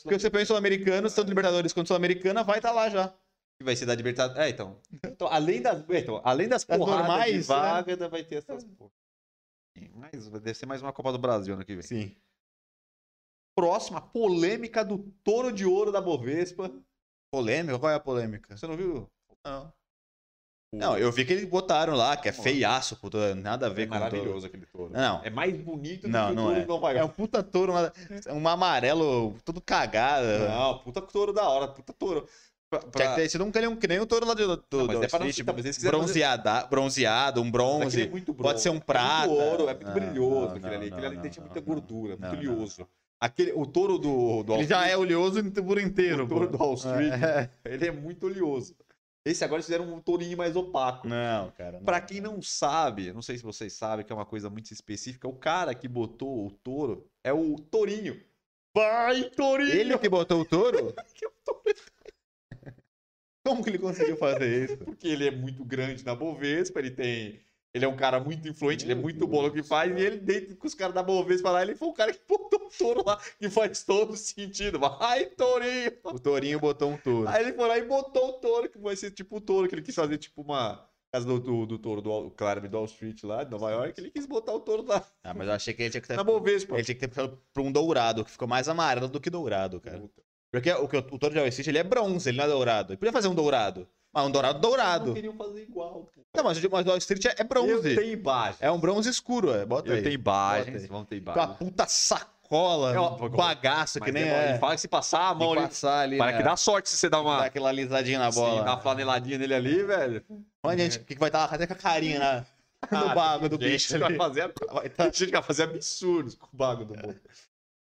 Porque 0.04 0.16
os 0.16 0.24
campeões 0.24 0.48
sul-americanos, 0.48 1.16
tanto 1.16 1.30
Libertadores 1.30 1.74
quanto 1.74 1.88
Sul-Americana, 1.88 2.44
vai 2.44 2.60
estar 2.60 2.72
lá 2.72 2.90
já. 2.90 3.12
que 3.58 3.64
vai 3.64 3.76
ser 3.76 3.88
da 3.88 3.96
Libertadores. 3.96 4.40
É, 4.40 4.50
então. 4.50 4.80
então 5.04 5.28
além 5.28 5.62
das, 5.62 5.90
é, 5.90 5.98
então, 6.00 6.22
além 6.24 6.48
das 6.48 6.64
Das 6.64 6.78
porradas 6.78 7.08
normais, 7.08 7.32
de 7.32 7.38
né? 7.38 7.44
vaga, 7.44 7.92
ainda 7.92 8.08
vai 8.08 8.24
ter 8.24 8.36
essas 8.36 8.64
porra. 8.64 8.92
Mas 9.96 10.28
deve 10.28 10.54
ser 10.54 10.68
mais 10.68 10.82
uma 10.82 10.94
Copa 10.94 11.12
do 11.12 11.18
Brasil 11.18 11.56
ano 11.56 11.66
que 11.66 11.74
vem. 11.74 11.82
Sim. 11.82 12.16
Próxima, 13.58 14.00
polêmica 14.00 14.86
do 14.86 15.00
touro 15.24 15.52
de 15.52 15.66
ouro 15.66 15.92
da 15.92 16.00
Bovespa. 16.00 16.72
Polêmica? 17.34 17.80
Qual 17.80 17.92
é 17.92 17.96
a 17.96 18.00
polêmica? 18.00 18.56
Você 18.56 18.68
não 18.68 18.78
viu? 18.78 19.10
Não. 19.44 19.74
Não, 20.74 20.98
eu 20.98 21.12
vi 21.12 21.26
que 21.26 21.34
eles 21.34 21.44
botaram 21.44 21.94
lá, 21.96 22.16
que 22.16 22.30
é 22.30 22.32
feiaço, 22.32 22.96
puto, 22.96 23.18
nada 23.36 23.66
a 23.68 23.70
ver 23.70 23.82
É 23.84 23.86
com 23.88 23.96
o 23.96 24.00
maravilhoso 24.00 24.46
aquele 24.46 24.66
touro. 24.66 24.94
Não. 24.94 25.20
É 25.22 25.30
mais 25.30 25.54
bonito 25.58 26.04
do 26.04 26.08
Não, 26.08 26.28
que 26.28 26.32
o 26.32 26.36
não 26.36 26.66
touro 26.66 26.88
é. 26.88 26.98
É 26.98 27.04
um 27.04 27.10
puta 27.10 27.44
touro, 27.44 27.74
uma- 27.74 27.92
um 28.30 28.48
amarelo, 28.48 29.36
todo 29.44 29.60
cagado. 29.60 30.26
Não, 30.48 30.78
puta 30.80 31.02
touro 31.02 31.34
da 31.34 31.48
hora, 31.50 31.68
puta 31.68 31.92
touro. 31.92 32.26
Pra- 32.70 32.80
Tinha 32.80 32.90
pra- 32.90 33.08
que 33.10 33.16
ter 33.16 33.30
sido 33.30 33.44
um, 33.44 33.52
que 33.52 33.60
nem 33.60 33.76
que 33.76 33.86
nem 33.88 34.00
o 34.00 34.06
touro 34.06 34.26
lá 34.26 34.34
do, 34.34 34.48
do, 34.56 34.64
Não, 34.72 34.86
mas 34.88 34.98
do 35.00 35.04
é 35.04 35.08
pra 35.10 35.20
não- 35.20 35.28
Street, 35.28 35.46
mas 35.58 35.76
quiseram 35.76 36.00
bronzeada, 36.00 36.64
bronzeado, 36.68 37.42
um 37.42 37.52
bronze. 37.52 38.04
é 38.04 38.08
muito 38.08 38.34
pode 38.34 38.62
ser 38.62 38.70
um 38.70 38.78
É 38.78 38.80
prata. 38.80 39.28
muito 39.28 39.42
ouro, 39.44 39.64
é 39.68 39.74
muito 39.74 39.88
Não, 39.88 39.94
brilhoso 39.94 40.40
não, 40.46 40.56
aquele 40.56 40.76
ali. 40.76 40.90
não, 40.90 40.98
Aquele 40.98 41.08
ali 41.08 41.16
não, 41.18 41.22
tem 41.24 41.32
não, 41.36 41.44
muita 41.44 41.60
não, 41.60 41.68
gordura, 41.68 42.16
não, 42.18 42.30
muito 42.30 42.44
não, 42.46 42.54
oleoso. 42.54 42.88
Aquele, 43.20 43.52
o 43.52 43.66
touro 43.66 43.98
do, 44.00 44.44
do 44.44 44.54
Ele 44.54 44.64
já 44.68 44.88
é 44.88 44.96
oleoso 44.96 45.44
por 45.52 45.78
inteiro. 45.82 46.24
o 46.24 46.28
touro 46.30 46.48
pô. 46.48 46.58
do 46.58 46.64
Wall 46.64 46.74
Street, 46.76 47.12
É. 47.22 47.50
ele 47.66 47.88
é 47.88 47.92
muito 47.92 48.26
oleoso. 48.26 48.74
Esse 49.26 49.44
agora 49.44 49.58
eles 49.58 49.68
fizeram 49.68 49.94
um 49.94 50.02
tourinho 50.02 50.36
mais 50.38 50.56
opaco. 50.56 51.08
Não, 51.08 51.52
cara. 51.52 51.78
não. 51.78 51.86
Pra 51.86 52.02
quem 52.02 52.20
não 52.20 52.42
sabe, 52.42 53.14
não 53.14 53.22
sei 53.22 53.38
se 53.38 53.44
vocês 53.44 53.74
sabem, 53.74 54.04
que 54.06 54.12
é 54.12 54.16
uma 54.16 54.26
coisa 54.26 54.50
muito 54.50 54.72
específica, 54.72 55.28
o 55.28 55.36
cara 55.38 55.76
que 55.76 55.88
botou 55.88 56.48
o 56.48 56.52
touro 56.52 57.08
é 57.24 57.32
o 57.32 57.56
Tourinho. 57.56 58.20
Vai, 58.76 59.30
Tourinho! 59.30 59.72
Ele 59.74 59.98
que 60.00 60.10
botou 60.10 60.42
o 60.42 60.46
touro? 60.46 60.94
Que 61.14 61.28
o 61.28 61.32
touro- 61.46 61.62
Como 63.46 63.64
que 63.64 63.70
ele 63.70 63.80
conseguiu 63.80 64.18
fazer 64.18 64.64
isso? 64.66 64.78
Porque 64.78 65.08
ele 65.08 65.28
é 65.28 65.32
muito 65.32 65.64
grande 65.66 66.06
na 66.06 66.16
Bovespa, 66.16 66.80
ele 66.80 66.92
tem. 66.92 67.42
Ele 67.74 67.86
é 67.86 67.88
um 67.88 67.96
cara 67.96 68.20
muito 68.20 68.48
influente, 68.48 68.84
ele 68.84 68.92
é 68.92 68.96
Meu 68.96 69.04
muito 69.04 69.20
Deus 69.20 69.30
bom 69.32 69.44
no 69.44 69.52
que 69.52 69.64
faz, 69.64 69.92
e 69.98 70.02
ele, 70.04 70.18
dentro 70.18 70.56
com 70.58 70.68
os 70.68 70.74
caras 70.76 70.94
da 70.94 71.02
Bovespa 71.02 71.52
lá, 71.52 71.62
ele 71.62 71.74
foi 71.76 71.88
o 71.88 71.94
cara 71.94 72.12
que 72.14 72.20
botou 72.28 72.68
o 72.68 72.70
touro 72.70 73.04
lá, 73.06 73.18
que 73.40 73.50
faz 73.50 73.84
todo 73.84 74.16
sentido. 74.18 74.78
Vai, 74.78 75.26
Tourinho! 75.28 75.92
O 76.04 76.20
tourinho 76.20 76.60
botou 76.60 76.92
um 76.92 76.98
touro. 76.98 77.30
Aí 77.30 77.44
ele 77.44 77.54
foi 77.54 77.68
lá 77.68 77.78
e 77.78 77.86
botou 77.86 78.30
o 78.30 78.34
touro, 78.34 78.70
que 78.70 78.78
vai 78.78 78.96
ser 78.96 79.12
tipo 79.12 79.38
o 79.38 79.42
touro, 79.42 79.70
que 79.70 79.76
ele 79.76 79.82
quis 79.82 79.96
fazer 79.96 80.18
tipo 80.18 80.42
uma. 80.42 80.86
Casa 81.14 81.26
do, 81.28 81.40
do, 81.42 81.66
do 81.66 81.78
touro 81.78 82.02
do 82.02 82.32
Claramente 82.32 82.72
do 82.72 82.78
Wall 82.78 82.86
Street 82.86 83.22
lá, 83.24 83.44
de 83.44 83.52
Nova 83.52 83.70
York, 83.70 84.00
ele 84.00 84.10
quis 84.12 84.26
botar 84.26 84.54
o 84.54 84.62
touro 84.62 84.86
lá 84.88 85.06
Ah, 85.22 85.34
mas 85.34 85.46
eu 85.46 85.54
achei 85.54 85.74
que 85.74 85.82
ele 85.84 85.90
tinha 85.90 86.00
que 86.00 86.08
ter. 86.08 86.16
na 86.16 86.24
Bovespa. 86.24 86.74
Ele 86.76 86.86
tinha 86.86 86.96
que 86.96 87.02
ter 87.02 87.10
puxado 87.10 87.38
pra 87.54 87.62
um 87.64 87.70
dourado, 87.70 88.24
que 88.24 88.32
ficou 88.32 88.48
mais 88.48 88.70
amarelo 88.70 89.10
do 89.10 89.20
que 89.20 89.30
dourado, 89.30 89.82
cara. 89.82 90.00
Puta. 90.00 90.22
Porque 90.50 90.72
o, 90.72 90.84
o, 90.84 91.16
o 91.16 91.20
touro 91.20 91.34
de 91.34 91.40
Wall 91.40 91.48
Street, 91.50 91.68
ele 91.68 91.80
é 91.80 91.84
bronze, 91.84 92.30
ele 92.30 92.38
não 92.38 92.46
é 92.46 92.48
dourado. 92.48 92.94
Ele 92.94 92.98
podia 92.98 93.12
fazer 93.12 93.28
um 93.28 93.36
dourado. 93.36 93.86
Mas 94.14 94.26
um 94.26 94.32
dourado 94.32 94.54
Não 94.56 94.62
dourado. 94.62 95.14
queriam 95.14 95.34
fazer 95.36 95.64
igual. 95.64 96.10
pô. 96.14 96.22
Não, 96.36 96.44
mas, 96.44 96.64
o 96.64 96.70
mas 96.70 96.86
Wall 96.86 96.98
Street 96.98 97.26
é, 97.26 97.30
é 97.30 97.36
Eu 97.42 97.46
bronze. 97.46 97.96
tenho 97.96 98.12
imagens. 98.14 98.58
É 98.62 98.70
um 98.72 98.80
bronze 98.80 99.10
escuro, 99.10 99.54
é. 99.54 99.66
Bota 99.66 99.90
Eu 99.90 99.96
aí. 99.96 100.02
tenho 100.02 100.20
Bota 100.20 100.58
imagens. 100.60 100.82
aí. 100.84 100.88
Vamos 100.88 101.08
ter 101.08 101.22
Com 101.22 101.30
a 101.30 101.34
imagens. 101.34 101.58
puta 101.58 101.86
sacola, 101.88 102.94
É, 102.94 102.98
ó, 103.00 103.30
bagaço, 103.30 104.00
que 104.02 104.12
nem 104.12 104.24
é, 104.24 104.28
é. 104.28 104.50
Ele 104.52 104.60
fala 104.60 104.76
que 104.76 104.82
se 104.82 104.88
passar 104.90 105.30
a 105.30 105.34
mão 105.34 105.54
ali. 105.54 105.62
passar 105.62 106.00
ali, 106.02 106.18
Para 106.18 106.32
né? 106.34 106.38
que 106.38 106.44
dá 106.44 106.56
sorte 106.58 106.90
se 106.90 106.98
você 106.98 107.10
dá 107.10 107.22
uma. 107.22 107.38
Dá 107.40 107.46
aquela 107.46 107.70
alisadinha 107.70 108.20
na 108.20 108.32
Sim, 108.32 108.40
bola. 108.42 108.64
dá 108.64 108.74
uma 108.74 108.82
flaneladinha 108.82 109.38
nele 109.38 109.54
ali, 109.54 109.84
velho. 109.84 110.24
Olha, 110.64 110.78
gente, 110.78 110.98
o 110.98 111.06
que 111.06 111.14
que 111.14 111.20
vai 111.20 111.30
estar 111.30 111.46
até 111.46 111.66
com 111.66 111.74
a 111.74 111.76
carinha 111.78 112.20
na, 112.20 112.46
no 113.00 113.10
Ah, 113.12 113.16
bago 113.16 113.48
do 113.48 113.58
bicho 113.58 113.90
gente. 113.90 114.00
Vai 114.02 114.16
fazer, 114.16 114.54
Vai 114.74 114.90
tá- 114.90 115.06
gente 115.06 115.32
vai 115.32 115.42
fazer 115.44 115.64
absurdos 115.64 116.36
com 116.36 116.48
o 116.48 116.58
bago 116.58 116.84
do 116.84 116.94
boi. 116.96 117.16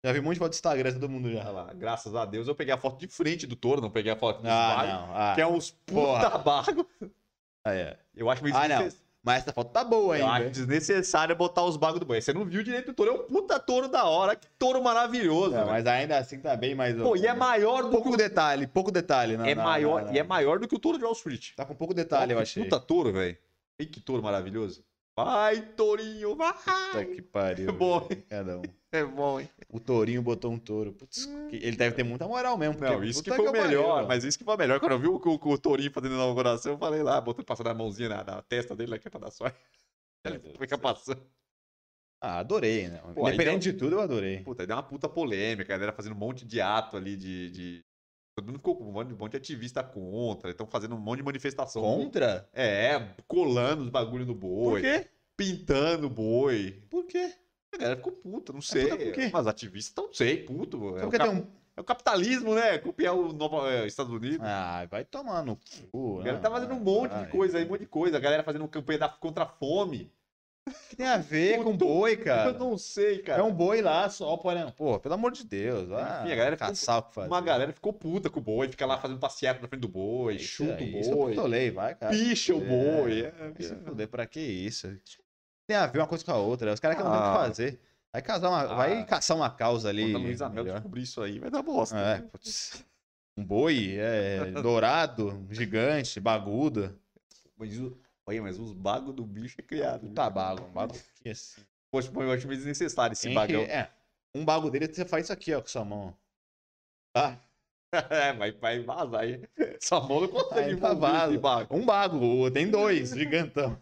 Já 0.04 0.12
vi 0.12 0.20
um 0.20 0.22
monte 0.22 0.34
de 0.34 0.38
foto 0.40 0.50
do 0.50 0.54
Instagram, 0.54 0.92
todo 0.92 1.08
mundo 1.08 1.28
Olha 1.28 1.42
já. 1.42 1.50
lá, 1.50 1.72
graças 1.72 2.14
a 2.14 2.26
Deus 2.26 2.46
eu 2.46 2.54
peguei 2.54 2.74
a 2.74 2.76
foto 2.76 2.98
de 3.00 3.08
frente 3.08 3.46
do 3.46 3.56
touro, 3.56 3.80
não 3.80 3.90
peguei 3.90 4.12
a 4.12 4.16
foto 4.16 4.42
dos 4.42 4.50
Ah, 4.50 4.74
bagos, 4.76 4.92
não. 4.92 5.16
Ah, 5.16 5.32
que 5.34 5.40
é 5.40 5.46
uns 5.46 5.70
puta 5.70 6.38
bago. 6.38 6.86
ah, 7.66 7.74
é. 7.74 7.96
Eu 8.14 8.28
acho 8.28 8.42
meio 8.44 8.54
Ah, 8.54 8.60
não. 8.60 8.76
desnecessário. 8.76 9.04
Mas 9.26 9.42
essa 9.42 9.54
foto 9.54 9.70
tá 9.72 9.82
boa 9.82 10.18
Eu 10.18 10.26
acho 10.28 10.50
desnecessário 10.50 11.34
botar 11.34 11.64
os 11.64 11.78
bagos 11.78 11.98
do 11.98 12.04
boi. 12.04 12.20
Você 12.20 12.30
não 12.34 12.44
viu 12.44 12.62
direito 12.62 12.90
o 12.90 12.94
touro, 12.94 13.10
é 13.10 13.14
um 13.14 13.22
puta 13.26 13.58
touro 13.58 13.88
da 13.88 14.04
hora, 14.04 14.36
que 14.36 14.46
touro 14.58 14.82
maravilhoso. 14.84 15.56
Mas 15.64 15.86
ainda 15.86 16.18
assim 16.18 16.38
tá 16.38 16.54
bem 16.54 16.74
mais. 16.74 16.94
Pô, 16.94 17.16
e 17.16 17.26
é 17.26 17.32
maior 17.32 17.84
do 17.84 17.88
que 17.88 17.94
Pouco 17.94 18.10
o... 18.12 18.16
detalhe, 18.18 18.66
pouco 18.66 18.90
detalhe. 18.92 19.36
É 19.36 19.54
não, 19.54 19.64
maior, 19.64 20.00
não, 20.02 20.08
não. 20.08 20.14
E 20.14 20.18
é 20.18 20.22
maior 20.22 20.58
do 20.58 20.68
que 20.68 20.74
o 20.74 20.78
touro 20.78 20.98
de 20.98 21.04
Wall 21.04 21.14
Street. 21.14 21.52
Tá 21.56 21.64
com 21.64 21.74
pouco 21.74 21.94
detalhe, 21.94 22.32
eu 22.32 22.36
Ó, 22.36 22.40
que 22.40 22.42
achei. 22.42 22.64
Puta 22.64 22.78
touro, 22.78 23.10
velho. 23.14 23.38
E 23.80 23.86
que 23.86 23.98
touro 23.98 24.22
maravilhoso. 24.22 24.84
Vai, 25.16 25.62
tourinho, 25.74 26.34
vai. 26.34 26.52
Puta 26.54 27.04
que 27.06 27.22
pariu. 27.22 27.68
É 27.68 27.72
bom. 27.72 28.08
Cada 28.28 28.58
um. 28.58 28.62
É 28.90 29.04
bom, 29.04 29.40
hein? 29.40 29.48
O 29.68 29.78
tourinho 29.78 30.22
botou 30.22 30.52
um 30.52 30.58
touro. 30.58 30.92
Putz, 30.92 31.26
que- 31.48 31.56
ele 31.56 31.76
deve 31.76 31.94
ter 31.94 32.02
muita 32.02 32.26
moral 32.26 32.56
mesmo. 32.58 32.74
porque 32.76 32.92
Não, 32.92 33.04
isso 33.04 33.22
que 33.22 33.30
foi 33.32 33.46
o 33.46 33.52
melhor, 33.52 34.06
mas 34.08 34.24
isso 34.24 34.36
que 34.38 34.44
foi 34.44 34.54
o 34.54 34.58
melhor. 34.58 34.80
Quando 34.80 34.92
eu 34.92 34.98
vi 34.98 35.06
o, 35.08 35.14
o, 35.16 35.52
o 35.52 35.58
tourinho 35.58 35.90
fazendo 35.92 36.14
inauguração, 36.14 36.72
eu 36.72 36.78
falei 36.78 37.02
lá, 37.02 37.20
botando, 37.20 37.44
passando 37.46 37.68
a 37.68 37.74
mãozinha 37.74 38.08
na, 38.08 38.24
na 38.24 38.42
testa 38.42 38.74
dele, 38.74 38.90
lá, 38.92 38.98
que 38.98 39.06
é 39.06 39.10
pra 39.10 39.20
dar 39.20 39.30
sorte. 39.30 39.56
Ele 40.24 40.38
fica 40.58 40.76
passando. 40.78 41.22
Ah, 42.20 42.38
adorei, 42.38 42.88
né? 42.88 42.98
Pô, 43.14 43.28
Independente 43.28 43.64
de 43.70 43.72
tudo, 43.74 43.96
eu 43.96 44.00
adorei. 44.00 44.40
Puta, 44.42 44.62
aí 44.62 44.66
deu 44.66 44.76
uma 44.76 44.82
puta 44.82 45.08
polêmica, 45.08 45.74
a 45.74 45.76
galera 45.76 45.92
fazendo 45.92 46.14
um 46.14 46.18
monte 46.18 46.44
de 46.44 46.60
ato 46.60 46.96
ali 46.96 47.16
de. 47.16 47.50
de... 47.50 47.84
Todo 48.34 48.46
mundo 48.46 48.56
ficou 48.58 48.76
com 48.76 48.84
um 48.84 48.90
monte, 48.92 49.30
de 49.30 49.36
ativista 49.36 49.82
contra, 49.84 50.50
estão 50.50 50.66
fazendo 50.66 50.96
um 50.96 50.98
monte 50.98 51.18
de 51.18 51.24
manifestação. 51.24 51.82
Contra? 51.82 52.48
É, 52.52 53.00
colando 53.28 53.84
os 53.84 53.90
bagulho 53.90 54.26
no 54.26 54.34
boi, 54.34 54.72
Por 54.72 54.80
quê? 54.80 55.06
pintando 55.36 56.08
o 56.08 56.10
boi. 56.10 56.82
Por 56.90 57.04
quê? 57.04 57.32
A 57.72 57.76
galera 57.76 57.96
ficou 57.96 58.12
puta, 58.12 58.52
não 58.52 58.60
sei. 58.60 58.88
puta 58.88 58.96
por 59.04 59.12
quê? 59.12 59.30
Mas 59.32 59.46
ativistas 59.46 60.04
não 60.04 60.12
sei, 60.12 60.38
puto. 60.42 60.96
É 60.96 61.00
Só 61.00 61.06
o, 61.06 61.10
cap- 61.10 61.28
um. 61.28 61.46
é 61.76 61.80
o 61.80 61.84
capitalismo, 61.84 62.54
né? 62.56 62.78
Copiar 62.78 63.14
o 63.14 63.32
Nova, 63.32 63.72
é, 63.72 63.86
Estados 63.86 64.12
Unidos. 64.12 64.40
Ah, 64.42 64.84
vai 64.90 65.04
tomar 65.04 65.44
no 65.44 65.56
cu. 65.92 66.18
a 66.20 66.24
galera 66.24 66.40
tá 66.42 66.50
fazendo 66.50 66.74
um 66.74 66.80
monte 66.80 67.12
de 67.16 67.26
coisa 67.28 67.58
aí, 67.58 67.64
um 67.64 67.68
monte 67.68 67.80
de 67.80 67.86
coisa. 67.86 68.16
A 68.16 68.20
galera 68.20 68.42
fazendo 68.42 68.66
campanha 68.66 68.98
da, 68.98 69.08
contra 69.08 69.44
a 69.44 69.48
fome. 69.48 70.12
O 70.66 70.72
que 70.88 70.96
tem 70.96 71.06
a 71.06 71.18
ver 71.18 71.58
com 71.58 71.72
Puto, 71.76 71.84
boi, 71.84 72.16
cara? 72.16 72.50
Eu 72.50 72.58
não 72.58 72.78
sei, 72.78 73.18
cara. 73.18 73.40
É 73.40 73.44
um 73.44 73.52
boi 73.52 73.82
lá 73.82 74.08
só, 74.08 74.34
porém. 74.38 74.66
Pô, 74.70 74.98
pelo 74.98 75.12
amor 75.14 75.30
de 75.30 75.44
Deus. 75.44 75.90
Ah, 75.92 76.20
Enfim, 76.22 76.32
a 76.32 76.36
galera 76.36 76.56
ficou- 76.56 76.68
caçar 76.68 76.98
o 76.98 77.02
que 77.02 77.14
fazer. 77.14 77.28
Uma 77.28 77.40
galera 77.42 77.72
ficou 77.72 77.92
puta 77.92 78.30
com 78.30 78.40
o 78.40 78.42
boi, 78.42 78.68
fica 78.68 78.86
lá 78.86 78.98
fazendo 78.98 79.20
passeata 79.20 79.60
na 79.60 79.68
frente 79.68 79.82
do 79.82 79.88
boi, 79.88 80.36
Isso 80.36 80.44
chuta 80.64 80.76
aí, 80.82 80.94
o 80.94 81.00
Isso 81.00 81.10
eu 81.10 81.16
boi, 81.16 81.26
pistolei, 81.32 81.70
vai, 81.70 81.94
cara. 81.94 82.12
picha 82.16 82.54
o 82.54 82.62
É, 82.62 82.66
boi. 82.66 83.20
É, 83.20 83.62
se 83.62 83.74
fuder, 83.76 84.08
pra 84.08 84.26
que 84.26 84.40
isso? 84.40 84.88
Tem 85.66 85.76
a 85.76 85.86
ver 85.86 85.98
uma 85.98 86.06
coisa 86.06 86.24
com 86.24 86.32
a 86.32 86.36
outra. 86.38 86.72
Os 86.72 86.80
caras 86.80 86.96
que 86.96 87.02
não 87.04 87.10
tem 87.10 87.20
o 87.20 87.22
Ah. 87.24 87.30
que 87.32 87.38
fazer. 87.48 87.80
Vai, 88.10 88.22
casar 88.22 88.48
uma, 88.48 88.60
Ah. 88.62 88.74
vai 88.74 89.04
caçar 89.04 89.36
uma 89.36 89.50
causa 89.50 89.90
ali. 89.90 90.04
Quando 90.12 90.16
a 90.16 90.26
Luísa 90.26 90.48
Mel 90.48 90.64
melhor. 90.64 90.76
descobrir 90.76 91.02
isso 91.02 91.20
aí, 91.20 91.38
vai 91.40 91.50
dar 91.50 91.62
bosta. 91.62 91.96
É, 91.98 92.18
né? 92.20 92.28
putz. 92.32 92.82
Um 93.36 93.44
boi, 93.44 93.96
é, 93.98 94.50
dourado, 94.62 95.46
gigante, 95.50 96.20
bagudo. 96.20 96.98
Mas, 97.58 97.78
o- 97.78 97.96
olha, 98.26 98.42
mas 98.42 98.58
os 98.58 98.72
bagos 98.72 99.14
do 99.14 99.24
bicho 99.24 99.56
é 99.58 99.62
criado. 99.62 100.06
Puta 100.06 100.28
bago, 100.30 100.64
um 100.64 100.72
bago 100.72 100.94
aqui 100.94 101.30
assim. 101.30 101.62
Poxa, 101.90 102.10
eu 102.14 102.32
acho 102.32 102.46
meio 102.48 102.58
desnecessário 102.58 103.12
esse 103.12 103.28
bagão. 103.32 103.64
que- 103.64 103.70
é, 103.70 103.90
um 104.34 104.44
bago 104.44 104.70
dele 104.70 104.92
você 104.92 105.04
faz 105.04 105.24
isso 105.26 105.32
aqui, 105.32 105.54
ó, 105.54 105.60
com 105.60 105.68
sua 105.68 105.84
mão. 105.84 106.16
Tá? 107.14 107.38
É, 108.10 108.32
vai, 108.34 108.50
vai 108.52 108.80
vazar 108.82 109.20
aí. 109.20 109.42
Essa 109.80 110.00
mão 110.00 110.20
não 110.22 110.28
consegue 110.28 110.76
tá 110.76 110.88
envolver 110.92 111.06
esse 111.06 111.16
vaza. 111.16 111.38
bago. 111.38 111.76
Um 111.76 111.86
bago, 111.86 112.50
tem 112.50 112.68
dois, 112.70 113.10
gigantão. 113.14 113.80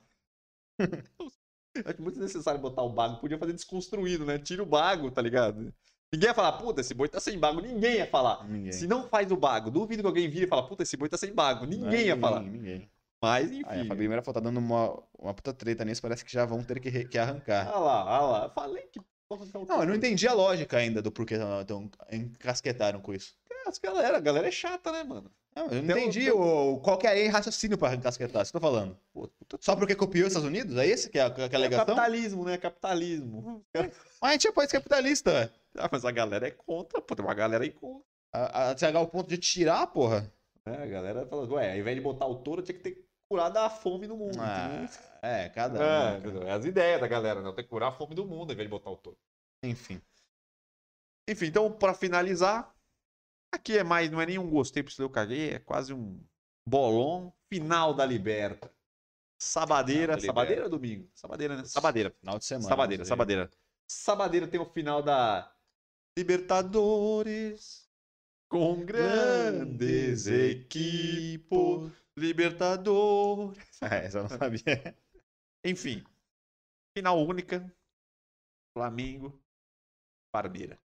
Acho 1.84 2.02
muito 2.02 2.20
necessário 2.20 2.60
botar 2.60 2.82
o 2.82 2.90
bago. 2.90 3.18
Podia 3.20 3.38
fazer 3.38 3.52
desconstruído, 3.54 4.26
né? 4.26 4.38
Tira 4.38 4.62
o 4.62 4.66
bago, 4.66 5.10
tá 5.10 5.22
ligado? 5.22 5.72
Ninguém 6.12 6.28
ia 6.28 6.34
falar, 6.34 6.52
puta, 6.58 6.82
esse 6.82 6.92
boi 6.92 7.08
tá 7.08 7.18
sem 7.18 7.38
bago. 7.38 7.60
Ninguém 7.62 7.96
ia 7.96 8.06
falar. 8.06 8.46
Ninguém. 8.46 8.72
Se 8.72 8.86
não 8.86 9.08
faz 9.08 9.32
o 9.32 9.36
bago, 9.36 9.70
duvido 9.70 10.02
que 10.02 10.06
alguém 10.06 10.28
vire 10.28 10.44
e 10.44 10.48
fala, 10.48 10.68
puta, 10.68 10.82
esse 10.82 10.94
boi 10.98 11.08
tá 11.08 11.16
sem 11.16 11.32
bago. 11.32 11.64
Ninguém 11.64 12.06
ia 12.08 12.18
falar. 12.18 12.40
Ninguém. 12.40 12.90
Mas, 13.22 13.50
enfim. 13.52 13.62
Aí 13.66 13.80
a 13.82 13.84
Fabi 13.86 14.08
Meira 14.08 14.20
tá 14.20 14.32
dando 14.40 14.58
uma, 14.58 15.00
uma 15.18 15.32
puta 15.32 15.52
treta 15.54 15.84
nisso, 15.84 16.02
parece 16.02 16.24
que 16.24 16.32
já 16.32 16.44
vão 16.44 16.62
ter 16.64 16.80
que, 16.80 17.04
que 17.04 17.16
arrancar. 17.18 17.68
Olha 17.68 17.78
lá, 17.78 18.04
olha 18.04 18.26
lá. 18.42 18.50
Falei 18.50 18.82
que. 18.92 19.00
Não, 19.68 19.80
eu 19.80 19.86
não 19.86 19.94
entendi 19.94 20.28
a 20.28 20.34
lógica 20.34 20.76
ainda 20.76 21.00
do 21.00 21.10
porquê 21.10 21.36
tão 21.66 21.88
encasquetaram 22.10 23.00
com 23.00 23.14
isso. 23.14 23.34
As 23.66 23.78
galera, 23.78 24.16
a 24.18 24.20
galera 24.20 24.48
é 24.48 24.50
chata, 24.50 24.90
né, 24.92 25.02
mano? 25.04 25.30
Não, 25.54 25.66
eu 25.66 25.70
não 25.74 25.78
Então, 25.84 25.98
entendi 25.98 26.22
então- 26.24 26.74
o, 26.74 26.80
qual 26.80 26.98
que 26.98 27.06
é 27.06 27.28
raciocínio 27.28 27.78
pra 27.78 27.96
casquetar, 27.96 28.42
isso 28.42 28.50
que 28.50 28.56
eu 28.56 28.60
tô 28.60 28.66
falando. 28.66 28.98
Pô, 29.14 29.30
Só 29.60 29.76
porque 29.76 29.94
copiou 29.94 30.24
os 30.26 30.32
Estados 30.32 30.48
Unidos? 30.48 30.76
É 30.76 30.86
esse 30.86 31.08
que 31.08 31.18
é 31.18 31.22
a, 31.22 31.30
que 31.30 31.40
é 31.40 31.44
a 31.44 31.48
É 31.50 31.54
alegação? 31.54 31.86
capitalismo, 31.86 32.44
né? 32.44 32.58
Capitalismo. 32.58 33.64
Mas 33.74 33.90
a 34.20 34.32
gente 34.32 34.48
é 34.48 34.52
país 34.52 34.72
capitalista. 34.72 35.52
Ah, 35.78 35.88
mas 35.90 36.04
a 36.04 36.10
galera 36.10 36.48
é 36.48 36.50
contra, 36.50 37.00
pô. 37.00 37.14
Tem 37.14 37.24
uma 37.24 37.34
galera 37.34 37.64
aí 37.64 37.70
contra. 37.70 38.02
A, 38.34 38.70
a 38.72 38.76
chegar 38.76 38.98
ao 38.98 39.06
ponto 39.08 39.28
de 39.28 39.38
tirar, 39.38 39.86
porra. 39.86 40.30
né? 40.66 40.82
A 40.82 40.86
galera 40.86 41.26
fala, 41.26 41.46
ué, 41.54 41.72
ao 41.72 41.78
invés 41.78 41.96
de 41.96 42.02
botar 42.02 42.26
o 42.26 42.36
touro, 42.36 42.62
tinha 42.62 42.76
que 42.76 42.82
ter 42.82 43.04
curado 43.32 43.56
a 43.56 43.70
fome 43.70 44.06
no 44.06 44.16
mundo. 44.16 44.38
Ah, 44.38 44.86
é, 45.22 45.48
cada 45.48 45.82
É, 45.82 46.12
um. 46.12 46.18
entendeu? 46.18 46.42
é 46.42 46.52
as 46.52 46.64
ideias 46.66 47.00
da 47.00 47.08
galera, 47.08 47.40
né? 47.40 47.50
Tem 47.52 47.64
que 47.64 47.70
curar 47.70 47.88
a 47.88 47.92
fome 47.92 48.14
do 48.14 48.26
mundo 48.26 48.50
ao 48.50 48.52
invés 48.52 48.66
de 48.68 48.70
botar 48.70 48.90
o 48.90 48.96
touro. 48.96 49.18
Enfim. 49.62 50.02
Enfim, 51.28 51.46
então, 51.46 51.72
pra 51.72 51.94
finalizar, 51.94 52.74
aqui 53.54 53.78
é 53.78 53.82
mais, 53.82 54.10
não 54.10 54.20
é 54.20 54.26
nenhum 54.26 54.50
gostei 54.50 54.82
pro 54.82 54.92
eu 54.98 55.08
caguei, 55.08 55.54
é 55.54 55.58
quase 55.58 55.94
um 55.94 56.22
bolão 56.68 57.32
final 57.48 57.94
da 57.94 58.04
Liberta. 58.04 58.70
Sabadeira, 59.40 60.18
Final 60.18 60.20
da 60.20 60.26
sabadeira 60.26 60.64
ou 60.64 60.70
domingo? 60.70 61.10
Sabadeira, 61.14 61.56
né? 61.56 61.64
Sabadeira. 61.64 62.10
Final 62.20 62.38
de 62.38 62.44
semana. 62.44 62.68
Sabadeira, 62.68 63.04
sabadeira. 63.04 63.50
Sabadeira 63.88 64.46
tem 64.46 64.60
o 64.60 64.66
final 64.66 65.02
da 65.02 65.50
Libertadores 66.18 67.88
com 68.48 68.84
grandes 68.84 70.26
equipos. 70.26 72.01
Libertadores. 72.22 73.58
É, 73.82 74.06
essa 74.06 74.18
eu 74.18 74.22
não 74.22 74.28
sabia. 74.30 74.96
Enfim, 75.64 76.04
final 76.96 77.18
única. 77.26 77.72
Flamengo, 78.76 79.42
Parmeira. 80.32 80.78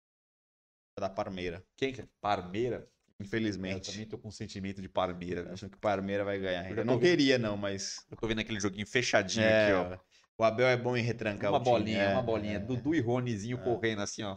da 0.99 1.11
Parmeira. 1.11 1.63
Quem 1.77 1.93
que 1.93 2.01
é? 2.03 2.09
Parmeira? 2.21 2.89
Eu 3.19 3.27
Infelizmente. 3.27 3.91
também 3.93 4.07
tô 4.09 4.19
com 4.19 4.31
sentimento 4.31 4.81
de 4.81 4.89
Parmeira. 4.89 5.43
né? 5.45 5.53
Acho 5.53 5.69
que 5.69 5.77
Parmeira 5.79 6.25
vai 6.25 6.39
ganhar. 6.39 6.71
Eu 6.71 6.77
Eu 6.79 6.85
não 6.85 6.99
queria, 6.99 7.39
não, 7.39 7.57
mas. 7.57 8.05
Eu 8.11 8.17
tô 8.17 8.27
vendo 8.27 8.41
aquele 8.41 8.59
joguinho 8.61 8.87
fechadinho 8.87 9.45
É, 9.45 9.73
aqui, 9.83 9.95
ó. 9.95 9.99
O 10.39 10.43
Abel 10.45 10.67
é 10.67 10.77
bom 10.77 10.97
em 10.97 11.03
retrancar 11.03 11.51
Uma 11.51 11.59
o 11.61 11.63
time. 11.63 11.77
bolinha, 11.79 12.03
é, 12.03 12.13
uma 12.13 12.23
bolinha. 12.23 12.57
é. 12.57 12.59
Dudu 12.59 12.95
e 12.95 13.01
Ronezinho 13.01 13.59
É. 13.59 13.63
correndo 13.63 14.03
assim, 14.03 14.23
ó. 14.25 14.35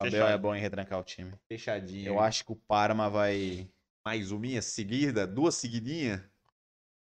O 0.00 0.06
Abel 0.06 0.26
é 0.26 0.38
bom 0.38 0.54
em 0.54 0.60
retrancar 0.60 0.98
o 0.98 1.04
time. 1.04 1.32
Fechadinho. 1.48 2.06
Eu 2.08 2.18
acho 2.20 2.44
que 2.44 2.52
o 2.52 2.56
Parma 2.56 3.08
vai. 3.10 3.68
Mais 4.04 4.30
uma 4.32 4.60
seguida, 4.60 5.26
duas 5.26 5.54
seguidinhas. 5.54 6.20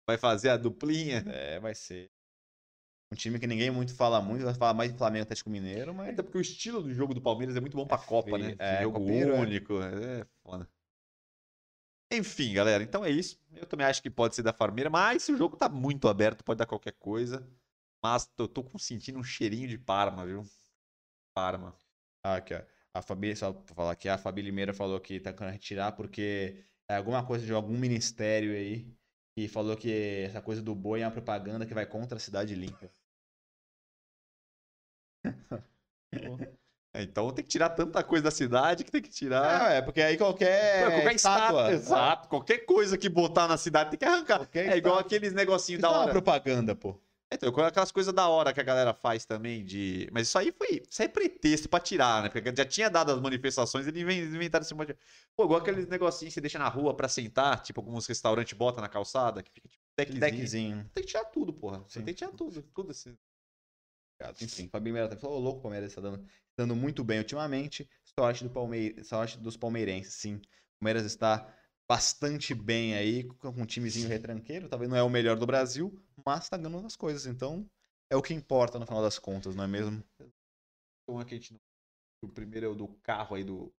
Vai 0.06 0.18
fazer 0.18 0.50
a 0.50 0.58
duplinha. 0.58 1.24
É, 1.28 1.60
vai 1.60 1.74
ser. 1.74 2.12
Um 3.12 3.16
time 3.16 3.40
que 3.40 3.48
ninguém 3.48 3.70
muito 3.70 3.96
fala 3.96 4.20
muito, 4.22 4.44
vai 4.44 4.54
falar 4.56 4.74
mais 4.74 4.92
de 4.92 4.98
Flamengo 4.98 5.24
Atlético 5.24 5.50
Mineiro, 5.50 5.94
mas. 5.94 6.10
Até 6.10 6.24
porque 6.24 6.38
o 6.38 6.42
estilo 6.42 6.82
do 6.82 6.94
jogo 6.94 7.14
do 7.14 7.22
Palmeiras 7.22 7.56
é 7.56 7.62
muito 7.62 7.78
bom 7.78 7.86
pra 7.86 7.98
Copa, 7.98 8.38
né? 8.38 8.48
feio. 8.48 8.58
É, 8.60 8.82
jogo 8.82 9.00
copeiro, 9.00 9.32
é. 9.36 9.40
único. 9.40 9.82
É 9.82 10.26
foda. 10.44 10.70
Enfim, 12.12 12.54
galera, 12.54 12.84
então 12.84 13.04
é 13.06 13.10
isso. 13.10 13.40
Eu 13.54 13.66
também 13.66 13.86
acho 13.86 14.02
que 14.02 14.10
pode 14.10 14.36
ser 14.36 14.44
da 14.44 14.54
Farmeira, 14.54 14.90
mas 14.90 15.24
se 15.24 15.32
o 15.32 15.38
jogo 15.38 15.56
tá 15.56 15.70
muito 15.70 16.08
aberto, 16.08 16.44
pode 16.44 16.58
dar 16.58 16.66
qualquer 16.66 16.94
coisa. 16.94 17.48
Mas 18.04 18.30
eu 18.38 18.48
tô 18.48 18.64
com- 18.64 18.78
sentindo 18.78 19.18
um 19.18 19.24
cheirinho 19.24 19.68
de 19.68 19.78
Parma, 19.78 20.26
viu? 20.26 20.44
Parma. 21.34 21.76
Ah, 22.24 22.36
aqui, 22.36 22.54
ó. 22.54 22.62
A 22.94 23.02
Fabi, 23.02 23.36
só 23.36 23.52
pra 23.54 23.74
falar 23.74 23.92
aqui, 23.92 24.08
a 24.08 24.18
Fabi 24.18 24.42
Limeira 24.44 24.74
falou 24.74 25.00
que 25.00 25.20
tá 25.20 25.34
querendo 25.34 25.54
retirar 25.54 25.94
porque 25.94 26.64
é 26.64 26.73
alguma 26.90 27.26
coisa 27.26 27.46
de 27.46 27.54
algum 27.54 27.78
ministério 27.78 28.54
aí 28.54 28.88
que 29.36 29.48
falou 29.48 29.76
que 29.76 29.92
essa 30.28 30.42
coisa 30.42 30.62
do 30.62 30.76
boi 30.76 31.02
é 31.02 31.06
uma 31.06 31.12
propaganda 31.12 31.66
que 31.66 31.74
vai 31.74 31.86
contra 31.86 32.18
a 32.18 32.20
cidade 32.20 32.56
limpa. 32.56 32.90
É, 36.96 37.02
então 37.02 37.32
tem 37.34 37.44
que 37.44 37.50
tirar 37.50 37.70
tanta 37.72 38.04
coisa 38.04 38.24
da 38.26 38.32
cidade 38.32 38.84
que 38.84 38.92
tem 38.92 39.02
que 39.02 39.10
tirar. 39.10 39.72
É, 39.72 39.82
porque 39.82 40.02
aí 40.02 40.16
qualquer, 40.18 40.92
qualquer 40.92 41.16
estátua. 41.16 41.72
Exato. 41.72 42.30
Qualquer 42.30 42.60
coisa 42.66 42.98
que 42.98 43.10
botar 43.10 43.48
na 43.48 43.58
cidade 43.58 43.90
tem 43.90 44.00
que 44.00 44.06
arrancar. 44.06 44.38
Qualquer 44.38 44.68
É 44.68 44.78
igual 44.78 45.00
estátua. 45.00 45.00
aqueles 45.00 45.34
negocinhos 45.34 45.82
da 45.82 45.88
é 45.88 45.92
uma 45.92 46.02
hora. 46.02 46.12
propaganda, 46.12 46.76
pô. 46.76 47.00
Então, 47.34 47.50
aquelas 47.66 47.92
coisas 47.92 48.14
da 48.14 48.28
hora 48.28 48.54
que 48.54 48.60
a 48.60 48.64
galera 48.64 48.94
faz 48.94 49.26
também 49.26 49.64
de. 49.64 50.10
Mas 50.12 50.28
isso 50.28 50.38
aí 50.38 50.52
foi. 50.52 50.82
Isso 50.90 51.02
aí 51.02 51.08
é 51.08 51.12
pretexto 51.12 51.68
pra 51.70 51.80
tirar, 51.80 52.24
né? 52.24 52.30
Porque 52.30 52.54
já 52.56 52.66
tinha 52.66 52.90
dado 52.90 53.12
as 53.12 53.20
manifestações, 53.20 53.88
eles 53.88 54.02
inven- 54.02 54.24
inventaram 54.24 54.64
esse 54.64 54.74
monte 54.74 54.90
de. 54.94 54.98
Pô, 55.36 55.46
igual 55.46 55.60
aqueles 55.60 55.88
negocinhos 55.88 56.32
que 56.34 56.36
você 56.36 56.42
deixa 56.42 56.60
na 56.60 56.68
rua 56.68 56.96
pra 56.96 57.08
sentar, 57.08 57.62
tipo 57.62 57.80
alguns 57.82 58.06
restaurantes 58.08 58.58
botam 58.58 58.82
na 58.82 58.90
calçada, 58.90 59.42
que 59.42 59.52
fica 59.52 59.68
tipo 59.68 59.84
deckzinho. 59.98 60.20
Deckzinho. 60.20 60.90
Tem 60.94 61.04
que 61.04 61.10
tirar 61.10 61.26
tudo, 61.26 61.54
porra. 61.54 61.80
Você 61.88 62.02
tem 62.02 62.14
que 62.14 62.20
tirar 62.20 62.32
tudo. 62.32 62.62
Tudo 62.74 62.92
esse. 62.92 63.16
Enfim, 64.42 64.70
Fabi 64.70 64.86
Limeira 64.86 65.10
tá 65.10 65.18
falou, 65.18 65.38
"Ô, 65.38 65.40
louco, 65.40 65.60
o 65.60 65.62
Palmeiras 65.64 65.94
tá 65.94 66.00
dando, 66.00 66.26
dando 66.58 66.76
muito 66.76 67.04
bem 67.04 67.20
ultimamente. 67.20 67.90
Sorte, 68.18 68.44
do 68.44 68.50
Palme... 68.50 68.96
Sorte 69.04 69.38
dos 69.38 69.58
palmeirenses, 69.58 70.14
sim. 70.14 70.36
O 70.36 70.80
Palmeiras 70.80 71.04
está 71.06 71.54
bastante 71.88 72.54
bem 72.54 72.96
aí, 72.96 73.24
com 73.24 73.50
um 73.50 73.66
timezinho 73.66 74.08
retranqueiro. 74.08 74.70
Talvez 74.70 74.90
não 74.90 74.98
é 74.98 75.04
o 75.04 75.10
melhor 75.10 75.38
do 75.38 75.46
Brasil, 75.46 75.94
mas 76.26 76.50
tá 76.50 76.58
ganhando 76.58 76.86
as 76.86 76.96
coisas. 76.96 77.26
Então, 77.26 77.70
é 78.10 78.16
o 78.16 78.22
que 78.22 78.34
importa 78.34 78.80
no 78.80 78.86
final 78.86 79.02
das 79.02 79.20
contas, 79.20 79.56
não 79.56 79.64
é 79.64 79.68
mesmo? 79.68 80.04
Um 81.08 81.20
aqui 81.20 81.36
a 81.36 81.38
gente. 81.38 81.56
O 82.24 82.28
primeiro 82.28 82.66
é 82.66 82.70
o 82.70 82.76
do 82.76 82.88
carro 83.04 83.36
aí 83.36 83.44
do 83.44 83.72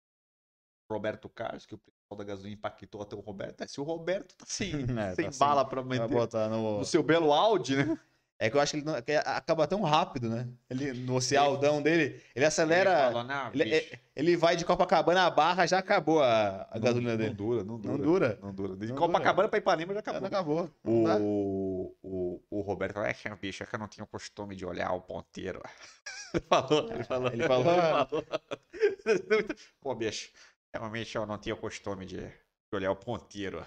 Roberto 0.91 1.29
Carlos, 1.31 1.65
que 1.65 1.75
o 1.75 1.79
pessoal 1.79 2.19
da 2.19 2.25
gasolina 2.25 2.55
impactou 2.55 3.01
até 3.01 3.17
o 3.17 3.21
Roberto. 3.21 3.63
É, 3.63 3.67
se 3.67 3.81
o 3.81 3.85
Roberto 3.85 4.37
tá 4.37 4.45
sem, 4.47 4.71
É, 5.01 5.15
sem 5.15 5.25
tá 5.27 5.33
sem- 5.33 5.39
bala 5.39 5.65
pra 5.67 5.81
Vai 5.81 5.99
meter 5.99 6.13
botar 6.15 6.49
no... 6.51 6.79
no 6.81 6.85
seu 6.85 7.03
belo 7.03 7.33
Audi, 7.33 7.77
né? 7.77 7.99
É 8.39 8.51
que 8.51 8.57
eu 8.57 8.61
acho 8.61 8.73
que 8.73 8.79
ele 8.79 8.85
não- 8.85 9.01
que 9.01 9.13
acaba 9.13 9.67
tão 9.67 9.81
rápido, 9.83 10.29
né? 10.29 10.49
Ele, 10.69 10.93
no 10.93 11.21
Cialdão 11.21 11.81
dele, 11.81 12.21
ele 12.35 12.45
acelera. 12.45 12.91
Ele 12.91 13.01
falou, 13.13 13.25
"Não, 13.25 13.51
Ele, 13.55 13.65
bicho, 13.81 13.97
ele 14.17 14.37
vai 14.37 14.57
de 14.57 14.65
Copacabana 14.65 15.23
à 15.25 15.31
barra, 15.31 15.65
já 15.67 15.79
acabou 15.79 16.21
a, 16.23 16.67
a 16.71 16.75
não- 16.75 16.81
gasolina 16.81 17.13
não 17.13 17.19
dele. 17.19 17.35
dura, 17.35 17.63
não 17.65 17.79
dura. 17.79 17.93
Não 17.97 18.05
dura. 18.05 18.39
Não 18.43 18.53
dura. 18.55 18.77
De 18.77 18.87
Não 18.89 18.97
Copacabana 18.97 19.49
pra 19.49 19.59
Ipanema 19.59 19.95
já 19.95 20.03
Já 20.05 20.11
acabou. 20.11 20.27
acabou. 20.27 20.71
Não 20.83 21.05
dá. 21.05 21.17
O, 21.19 21.97
o, 22.03 22.43
o 22.51 22.61
Roberto 22.63 22.95
falou, 22.95 23.09
é, 23.09 23.15
bicho, 23.41 23.63
é 23.63 23.67
que 23.67 23.75
eu 23.75 23.79
não 23.79 23.89
tinha 23.89 24.03
o 24.05 24.09
costume 24.09 24.57
de 24.57 24.67
olhar 24.67 24.93
o 24.93 25.01
ponteiro. 25.01 25.63
Ele 26.35 26.43
falou, 26.49 26.91
ele 26.93 27.05
falou. 27.05 27.33
Ele 27.33 27.43
falou. 27.47 27.73
Ele 27.73 27.83
falou. 29.29 29.45
Pô, 29.81 29.95
bicho, 29.95 30.33
realmente 30.75 31.15
eu 31.15 31.25
não 31.25 31.39
tinha 31.39 31.55
o 31.55 31.59
costume 31.59 32.05
de, 32.05 32.19
de 32.19 32.33
olhar 32.73 32.91
o 32.91 32.97
ponteiro. 32.97 33.65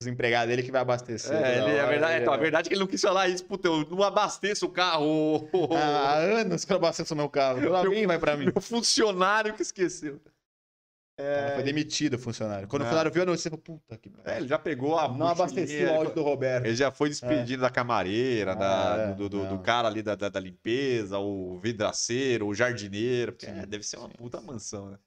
Os 0.00 0.06
empregados 0.06 0.48
dele 0.48 0.62
que 0.62 0.70
vai 0.70 0.80
abastecer. 0.80 1.34
É, 1.34 1.58
ele, 1.58 1.60
a, 1.60 1.82
hora, 1.82 1.86
verdade, 1.88 2.12
ele- 2.14 2.22
então, 2.22 2.32
a 2.32 2.36
verdade 2.36 2.66
é 2.66 2.68
que 2.68 2.74
ele 2.74 2.80
não 2.80 2.86
quis 2.86 3.00
falar 3.00 3.26
isso, 3.28 3.44
puta, 3.44 3.66
eu 3.66 3.84
não 3.90 4.00
abasteço 4.04 4.66
o 4.66 4.70
carro. 4.70 5.04
o- 5.52 5.74
Há 5.74 6.14
anos 6.14 6.64
que 6.64 6.72
eu 6.72 6.76
abasteço 6.76 7.16
meu 7.16 7.28
carro. 7.28 7.60
Quando 7.60 7.74
alguém 7.76 8.06
vai 8.06 8.18
pra 8.18 8.36
mim. 8.36 8.44
Meu 8.44 8.60
funcionário 8.60 9.54
que 9.54 9.62
esqueceu. 9.62 10.20
Cara, 11.18 11.54
Foi 11.56 11.64
demitido 11.64 12.14
o 12.14 12.18
funcionário. 12.18 12.68
Quando 12.68 12.82
Não. 12.82 12.86
o 12.86 12.90
funcionário 12.90 13.10
viu 13.12 13.22
a 13.24 13.26
notícia, 13.26 13.48
ele 13.48 13.56
falou, 13.56 13.80
puta 13.80 13.98
que 13.98 14.08
É, 14.24 14.36
ele 14.36 14.46
já 14.46 14.56
pegou 14.56 14.96
a 14.96 15.08
Não 15.08 15.34
mochilinha, 15.34 15.66
o 15.66 15.70
ele 15.72 15.90
áudio 15.90 16.14
do 16.14 16.22
Roberto. 16.22 16.64
Ele 16.66 16.76
já 16.76 16.92
foi 16.92 17.08
despedido 17.08 17.60
da 17.62 17.70
camareira, 17.70 18.52
Ah, 18.52 18.54
da- 18.54 19.02
é, 19.02 19.14
do, 19.14 19.28
do, 19.28 19.48
do 19.48 19.58
cara 19.58 19.88
ali 19.88 20.00
da, 20.00 20.14
da, 20.14 20.28
da 20.28 20.38
limpeza, 20.38 21.18
o 21.18 21.58
vidraceiro, 21.58 22.46
o 22.46 22.54
jardineiro. 22.54 23.32
porque, 23.32 23.46
é, 23.46 23.66
deve 23.66 23.82
ser 23.82 23.96
uma 23.96 24.08
puta 24.10 24.40
mansão, 24.40 24.90
né? 24.92 24.98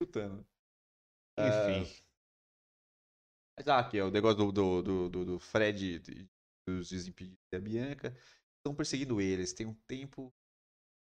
Escutando. 0.00 0.42
Enfim. 1.38 1.86
Mas 3.58 3.66
ah, 3.68 3.78
aqui, 3.80 4.00
ó, 4.00 4.06
o 4.08 4.10
negócio 4.10 4.52
do, 4.52 4.82
do, 4.82 5.08
do, 5.10 5.24
do- 5.24 5.40
Fred 5.40 5.96
e 6.08 6.28
dos 6.68 6.90
Desimpedidos 6.90 7.38
e 7.52 7.56
a 7.56 7.60
Bianca. 7.60 8.16
Estão 8.58 8.74
perseguindo 8.74 9.20
eles. 9.20 9.52
Tem 9.52 9.66
um 9.66 9.74
tempo 9.86 10.32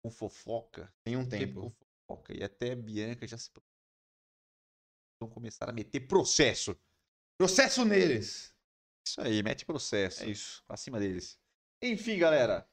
com 0.03 0.11
fofoca. 0.11 0.93
Tem 1.05 1.17
um 1.17 1.29
Tempo 1.29 1.63
tempo. 1.63 1.71
com 1.71 1.87
fofoca. 2.09 2.35
E 2.37 2.43
até 2.43 2.75
Bianca 2.75 3.27
já 3.27 3.37
se. 3.37 3.51
Vão 5.21 5.29
começar 5.29 5.69
a 5.69 5.73
meter 5.73 6.01
processo. 6.07 6.79
Processo 7.39 7.85
neles. 7.85 8.55
Isso 9.07 9.21
aí, 9.21 9.43
mete 9.43 9.65
processo. 9.67 10.23
É 10.23 10.31
isso. 10.31 10.63
pra 10.67 10.77
cima 10.77 10.99
deles. 10.99 11.39
Enfim, 11.83 12.19
galera, 12.19 12.69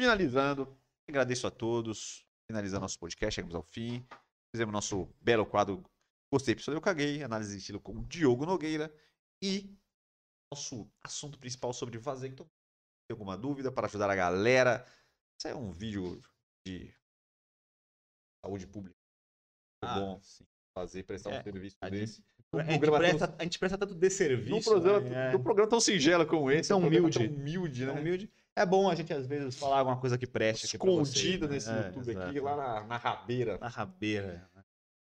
finalizando, 0.00 0.78
agradeço 1.08 1.46
a 1.46 1.50
todos. 1.50 2.24
Finalizando 2.50 2.82
nosso 2.82 2.98
podcast, 2.98 3.34
chegamos 3.34 3.54
ao 3.54 3.62
fim. 3.62 4.06
Fizemos 4.54 4.72
nosso 4.72 5.06
belo 5.20 5.44
quadro 5.46 5.82
Gostei, 6.32 6.54
pessoal, 6.54 6.76
eu 6.76 6.80
caguei. 6.80 7.22
Análise 7.22 7.52
de 7.52 7.58
estilo 7.58 7.80
com 7.80 7.92
o 7.92 8.04
Diogo 8.06 8.44
Nogueira. 8.44 8.94
E 9.42 9.76
nosso 10.52 10.90
assunto 11.02 11.38
principal 11.38 11.72
sobre 11.72 11.98
vasectomia. 11.98 12.50
Tem 13.08 13.14
alguma 13.14 13.36
dúvida 13.36 13.70
para 13.72 13.86
ajudar 13.86 14.10
a 14.10 14.14
galera? 14.16 14.84
Isso 15.38 15.48
é 15.48 15.54
um 15.54 15.70
vídeo 15.70 16.20
de 16.66 16.92
saúde 18.44 18.66
pública. 18.66 18.96
Ah, 19.84 19.98
bom 20.00 20.20
fazer, 20.76 21.02
prestar 21.04 21.30
É, 21.32 21.40
um 21.40 21.42
serviço 21.42 21.76
a 21.80 21.88
desse. 21.88 22.22
A 22.52 22.62
gente, 22.62 22.78
programa 22.78 22.98
tão- 23.08 23.18
presta, 23.18 23.36
a 23.38 23.42
gente 23.44 23.58
presta 23.58 23.78
tanto 23.78 23.94
desserviço. 23.94 24.50
num 24.50 24.62
programa, 24.62 25.00
né? 25.00 25.32
num 25.32 25.42
programa 25.42 25.68
tão 25.70 25.80
singelo 25.80 26.26
como 26.26 26.50
esse. 26.50 26.68
Tão 26.68 26.80
um 26.80 26.86
humilde. 26.86 27.18
Tão 27.18 27.26
humilde, 27.36 27.82
É, 27.82 27.86
né? 27.86 27.92
tão 27.92 28.00
humilde. 28.00 28.32
É 28.56 28.66
bom 28.66 28.88
a 28.90 28.94
gente, 28.94 29.12
às 29.12 29.26
vezes, 29.26 29.56
falar 29.56 29.78
alguma 29.80 30.00
coisa 30.00 30.16
que 30.18 30.26
preste. 30.26 30.76
pra 30.78 30.90
vocês, 30.90 31.40
né? 31.40 31.46
nesse 31.46 31.70
É, 31.70 31.86
YouTube 31.88 32.16
aqui, 32.16 32.40
lá 32.40 32.56
na, 32.56 32.84
na 32.84 32.96
rabeira. 32.96 33.58
Na 33.58 33.68
rabeira. 33.68 34.50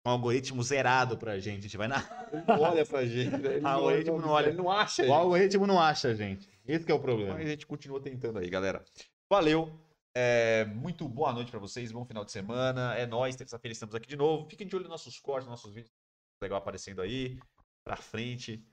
Um 0.05 0.11
algoritmo 0.11 0.63
zerado 0.63 1.17
pra 1.17 1.38
gente. 1.39 1.59
A 1.59 1.61
gente 1.63 1.77
vai 1.77 1.88
na. 1.88 1.97
Ele 2.31 2.43
não 2.47 2.61
olha 2.61 2.85
pra 2.85 3.05
gente? 3.05 3.35
Ele 3.45 3.59
o 3.63 3.67
algoritmo 3.67 4.19
não 4.19 4.30
olha. 4.30 4.47
Ele 4.47 4.57
não 4.57 4.71
acha, 4.71 5.01
O 5.01 5.05
gente. 5.05 5.13
algoritmo 5.13 5.67
não 5.67 5.80
acha, 5.80 6.15
gente. 6.15 6.47
Esse 6.65 6.85
que 6.85 6.91
é 6.91 6.95
o 6.95 6.99
problema. 6.99 7.34
Mas 7.34 7.45
a 7.45 7.49
gente 7.49 7.65
continua 7.67 7.99
tentando 8.01 8.39
aí, 8.39 8.49
galera. 8.49 8.84
Valeu. 9.30 9.71
É, 10.15 10.65
muito 10.65 11.07
boa 11.07 11.31
noite 11.34 11.51
pra 11.51 11.59
vocês, 11.59 11.91
bom 11.91 12.03
final 12.05 12.26
de 12.26 12.31
semana. 12.31 12.95
É 12.95 13.05
nóis, 13.05 13.35
terça-feira 13.35 13.73
estamos 13.73 13.93
aqui 13.93 14.07
de 14.07 14.15
novo. 14.15 14.49
Fiquem 14.49 14.67
de 14.67 14.76
olho 14.76 14.84
nos 14.84 14.91
nossos 14.91 15.19
cortes, 15.19 15.47
nos 15.47 15.51
nossos 15.61 15.73
vídeos 15.73 15.91
legal 16.41 16.57
aparecendo 16.57 17.01
aí. 17.01 17.38
pra 17.85 17.95
frente, 17.97 18.63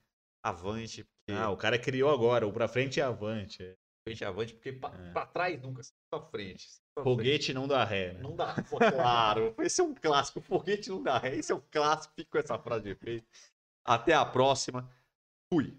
avante. 0.45 1.05
Porque 1.05 1.41
Ah, 1.41 1.51
o 1.51 1.57
cara 1.57 1.79
criou 1.79 2.11
agora, 2.13 2.47
o 2.47 2.53
pra 2.53 2.69
frente 2.69 2.99
e 2.99 3.03
avante. 3.03 3.63
é. 3.63 3.75
frente, 4.07 4.25
avante, 4.25 4.55
porque 4.55 4.73
pra, 4.73 4.91
É. 4.95 5.11
pra 5.13 5.27
trás 5.27 5.61
nunca, 5.61 5.83
pra 6.11 6.21
frente. 6.21 6.69
Foguete 7.03 7.53
não 7.53 7.69
dá 7.69 7.85
ré, 7.85 8.15
né? 8.15 8.21
Não 8.23 8.35
dá, 8.35 8.55
pô, 8.71 8.79
claro. 8.79 9.55
Esse 9.59 9.81
é 9.81 9.85
um 9.85 9.95
clássico. 9.95 10.41
Foguete 10.41 10.89
não 10.89 11.03
dá 11.03 11.19
ré. 11.19 11.37
Esse 11.37 11.53
é 11.53 11.55
um 11.55 11.63
clássico. 11.71 12.15
Fica 12.15 12.31
com 12.31 12.39
essa 12.39 12.59
frase 12.59 12.85
de 12.85 12.91
efeito. 12.91 13.27
Até 13.85 14.15
a 14.15 14.25
próxima. 14.25 14.89
Fui. 15.53 15.77